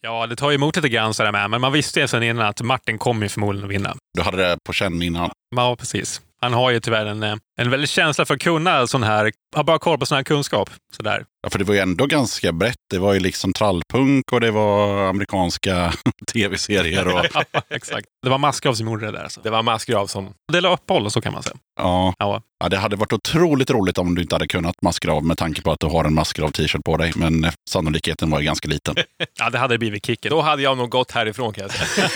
Ja, 0.00 0.26
det 0.26 0.36
tar 0.36 0.50
ju 0.50 0.54
emot 0.54 0.76
lite 0.76 0.88
grann 0.88 1.14
sådär 1.14 1.32
med, 1.32 1.50
men 1.50 1.60
man 1.60 1.72
visste 1.72 2.00
ju 2.00 2.08
sedan 2.08 2.22
innan 2.22 2.46
att 2.46 2.62
Martin 2.62 2.98
kommer 2.98 3.28
förmodligen 3.28 3.64
att 3.64 3.70
vinna. 3.74 3.96
Du 4.16 4.22
hade 4.22 4.36
det 4.36 4.56
på 4.66 4.72
känn 4.72 5.02
innan. 5.02 5.30
Ja, 5.56 5.76
precis. 5.76 6.20
Han 6.40 6.52
har 6.52 6.70
ju 6.70 6.80
tyvärr 6.80 7.06
en, 7.06 7.22
eh, 7.22 7.36
en 7.58 7.70
väldig 7.70 7.88
känsla 7.88 8.24
för 8.24 8.34
att 8.34 8.40
kunna 8.40 8.86
sån 8.86 9.02
här, 9.02 9.32
ha 9.56 9.62
bara 9.62 9.78
koll 9.78 9.98
på 9.98 10.06
sån 10.06 10.16
här 10.16 10.22
kunskap. 10.22 10.70
Sådär. 10.96 11.24
Ja, 11.42 11.50
för 11.50 11.58
det 11.58 11.64
var 11.64 11.74
ju 11.74 11.80
ändå 11.80 12.06
ganska 12.06 12.52
brett. 12.52 12.76
Det 12.90 12.98
var 12.98 13.14
ju 13.14 13.20
liksom 13.20 13.52
trallpunk 13.52 14.32
och 14.32 14.40
det 14.40 14.50
var 14.50 15.08
amerikanska 15.08 15.92
tv-serier. 16.32 17.08
Och, 17.08 17.26
Ja, 17.52 17.62
exakt. 17.70 18.06
Det 18.22 18.28
var 18.30 18.38
Maskrav 18.38 18.74
som 18.74 18.86
gjorde 18.88 19.06
det 19.06 19.12
där. 19.12 19.22
Alltså. 19.22 19.40
Det 19.40 19.50
var 19.50 19.62
Massgrav 19.62 20.06
som... 20.06 20.32
Det 20.52 20.60
la 20.60 20.72
uppehåll, 20.72 21.10
så 21.10 21.20
kan 21.20 21.32
man 21.32 21.42
säga. 21.42 21.56
ja. 21.80 22.14
Ja. 22.18 22.42
Ja, 22.60 22.68
det 22.68 22.76
hade 22.76 22.96
varit 22.96 23.12
otroligt 23.12 23.70
roligt 23.70 23.98
om 23.98 24.14
du 24.14 24.22
inte 24.22 24.34
hade 24.34 24.46
kunnat 24.46 24.82
maskrav 24.82 25.24
med 25.24 25.38
tanke 25.38 25.62
på 25.62 25.72
att 25.72 25.80
du 25.80 25.86
har 25.86 26.04
en 26.04 26.14
maskrav 26.14 26.50
t-shirt 26.50 26.84
på 26.84 26.96
dig. 26.96 27.12
Men 27.16 27.44
eh, 27.44 27.52
sannolikheten 27.70 28.30
var 28.30 28.40
ju 28.40 28.44
ganska 28.46 28.68
liten. 28.68 28.94
ja, 29.38 29.50
det 29.50 29.58
hade 29.58 29.78
blivit 29.78 30.06
kicken. 30.06 30.30
Då 30.30 30.40
hade 30.40 30.62
jag 30.62 30.78
nog 30.78 30.90
gått 30.90 31.10
härifrån 31.10 31.52
kan 31.52 31.62
jag 31.62 31.72
säga. 31.72 32.08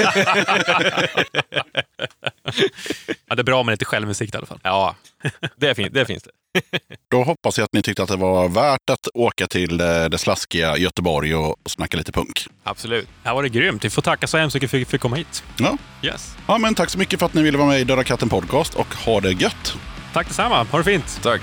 Ja, 3.28 3.34
det 3.34 3.42
är 3.42 3.44
bra 3.44 3.62
med 3.62 3.72
lite 3.72 3.84
självinsikt 3.84 4.34
i 4.34 4.36
alla 4.36 4.46
fall. 4.46 4.60
Ja, 4.62 4.94
det, 5.56 5.74
fin- 5.74 5.92
det 5.92 6.04
finns 6.06 6.22
det. 6.22 6.30
Då 7.10 7.22
hoppas 7.22 7.58
jag 7.58 7.64
att 7.64 7.72
ni 7.72 7.82
tyckte 7.82 8.02
att 8.02 8.08
det 8.08 8.16
var 8.16 8.48
värt 8.48 8.90
att 8.90 9.08
åka 9.14 9.46
till 9.46 9.80
eh, 9.80 10.04
det 10.04 10.18
slaskiga 10.18 10.76
Göteborg 10.76 11.34
och 11.34 11.50
och 11.64 11.70
snacka 11.70 11.96
lite 11.96 12.12
punk. 12.12 12.46
Absolut. 12.64 13.08
Här 13.24 13.34
var 13.34 13.42
det 13.42 13.48
grymt. 13.48 13.84
Vi 13.84 13.90
får 13.90 14.02
tacka 14.02 14.26
så 14.26 14.38
hemskt 14.38 14.54
mycket 14.54 14.70
för 14.70 14.76
att 14.76 14.80
vi 14.80 14.84
fick 14.84 15.00
komma 15.00 15.16
hit. 15.16 15.44
Ja. 15.56 15.76
Yes. 16.02 16.36
ja, 16.46 16.58
men 16.58 16.74
tack 16.74 16.90
så 16.90 16.98
mycket 16.98 17.18
för 17.18 17.26
att 17.26 17.34
ni 17.34 17.42
ville 17.42 17.58
vara 17.58 17.68
med 17.68 17.80
i 17.80 17.84
Döda 17.84 18.04
katten 18.04 18.28
podcast 18.28 18.74
och 18.74 18.94
ha 18.94 19.20
det 19.20 19.32
gött! 19.32 19.76
Tack 20.12 20.28
detsamma. 20.28 20.64
Ha 20.64 20.78
det 20.78 20.84
fint. 20.84 21.20
Tack. 21.22 21.40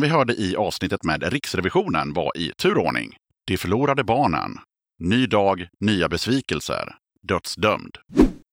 Vi 0.00 0.08
hörde 0.08 0.34
i 0.34 0.56
avsnittet 0.56 1.04
med 1.04 1.32
Riksrevisionen 1.32 2.12
var 2.12 2.36
i 2.36 2.52
turordning 2.58 3.16
De 3.46 3.56
förlorade 3.56 4.04
barnen, 4.04 4.58
Ny 4.98 5.26
dag, 5.26 5.68
nya 5.80 6.08
besvikelser, 6.08 6.94
Dödsdömd. 7.22 7.98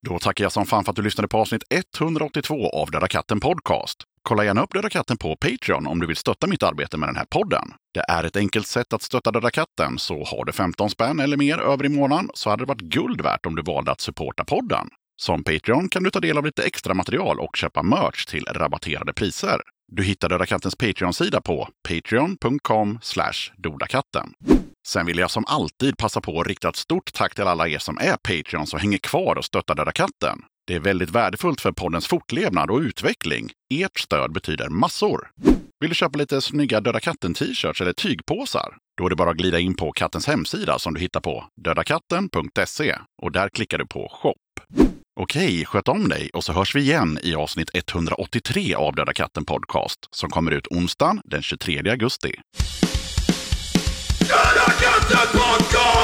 Då 0.06 0.19
tackar 0.19 0.45
jag 0.45 0.52
som 0.52 0.65
fan 0.65 0.84
för 0.84 0.91
att 0.91 0.95
du 0.95 1.02
lyssnade 1.02 1.28
på 1.28 1.38
avsnitt 1.38 1.64
182 1.98 2.69
av 2.69 2.91
Döda 2.91 3.07
katten 3.07 3.40
Podcast. 3.40 4.03
Kolla 4.22 4.45
gärna 4.45 4.64
upp 4.64 4.74
Döda 4.74 4.90
katten 4.90 5.18
på 5.18 5.36
Patreon 5.36 5.88
om 5.88 5.99
du 5.99 6.07
vill 6.07 6.15
stötta 6.15 6.48
mitt 6.48 6.64
arbete 6.64 6.98
med 6.98 7.10
den 7.10 7.15
här 7.15 7.26
podden. 7.26 7.74
Det 7.94 8.06
är 8.10 8.24
ett 8.24 8.36
enkelt 8.36 8.68
sätt 8.68 8.94
att 8.94 9.02
stötta 9.02 9.32
Döda 9.32 9.52
katten, 9.52 9.98
så 9.98 10.24
har 10.24 10.45
du 10.45 10.52
15 10.52 10.90
spänn 10.90 11.19
eller 11.19 11.38
mer 11.38 11.57
över 11.57 11.86
i 11.86 11.90
månaden 11.90 12.30
så 12.34 12.49
hade 12.49 12.64
det 12.64 12.68
varit 12.68 12.82
guld 12.82 13.22
värt 13.22 13.45
om 13.45 13.56
du 13.56 13.61
valde 13.61 13.91
att 13.91 14.02
supporta 14.02 14.45
podden. 14.45 14.90
Som 15.22 15.44
Patreon 15.44 15.89
kan 15.89 16.03
du 16.03 16.10
ta 16.10 16.19
del 16.19 16.38
av 16.38 16.45
lite 16.45 16.64
extra 16.64 16.94
material 16.94 17.39
och 17.39 17.56
köpa 17.56 17.84
merch 17.84 18.26
till 18.26 18.45
rabatterade 18.45 19.14
priser. 19.14 19.61
Du 19.91 20.03
hittar 20.03 20.30
Döda 20.30 20.45
kattens 20.45 20.76
Patreon-sida 20.76 21.41
på 21.41 21.69
patreon.com 21.88 22.99
dodakatten. 23.57 24.34
Sen 24.88 25.06
vill 25.06 25.18
jag 25.18 25.31
som 25.31 25.45
alltid 25.48 25.98
passa 25.98 26.22
på 26.22 26.41
att 26.41 26.48
rikta 26.48 26.69
ett 26.69 26.76
stort 26.76 27.14
tack 27.14 27.35
till 27.35 27.44
alla 27.44 27.68
er 27.68 27.80
som 27.80 27.98
är 27.98 28.18
Patreons 28.18 28.73
och 28.73 28.80
hänger 28.80 28.98
kvar 28.98 29.35
och 29.35 29.45
stöttar 29.45 29.76
Döda 29.76 29.91
katten. 29.91 30.39
Det 30.68 30.76
är 30.76 30.80
väldigt 30.80 31.10
värdefullt 31.10 31.61
för 31.61 31.72
poddens 31.72 32.07
fortlevnad 32.07 32.72
och 32.72 32.80
utveckling. 32.80 33.52
Ert 33.73 33.99
stöd 33.99 34.34
betyder 34.34 34.69
massor. 34.69 35.31
Vill 35.80 35.89
du 35.89 35.95
köpa 35.95 36.18
lite 36.18 36.41
snygga 36.41 36.81
Döda 36.81 36.99
katten-t-shirts 36.99 37.81
eller 37.81 37.94
tygpåsar? 37.94 38.77
Då 38.98 39.06
är 39.06 39.10
det 39.10 39.15
bara 39.15 39.30
att 39.30 39.38
glida 39.38 39.60
in 39.60 39.76
på 39.76 39.91
kattens 39.91 40.27
hemsida 40.27 40.80
som 40.80 40.94
du 40.94 40.99
hittar 40.99 41.22
på 41.22 41.45
dödakatten.se 41.61 42.95
och 43.22 43.31
där 43.31 43.49
klickar 43.49 43.77
du 43.77 43.88
på 43.88 44.10
shop. 44.11 44.35
Okej, 45.19 45.65
sköt 45.65 45.88
om 45.88 46.10
dig 46.10 46.30
och 46.34 46.44
så 46.44 46.53
hörs 46.53 46.76
vi 46.76 46.81
igen 46.81 47.19
i 47.23 47.35
avsnitt 47.35 47.69
183 47.73 48.76
av 48.76 48.95
Döda 48.95 49.14
katten 49.14 49.45
Podcast 49.45 49.99
som 50.11 50.30
kommer 50.30 50.52
ut 50.52 50.68
onsdagen 50.68 51.22
den 51.26 51.41
23 51.41 51.89
augusti. 51.89 52.31
Döda 54.19 54.72
katten 54.80 55.39
Podcast! 55.39 55.97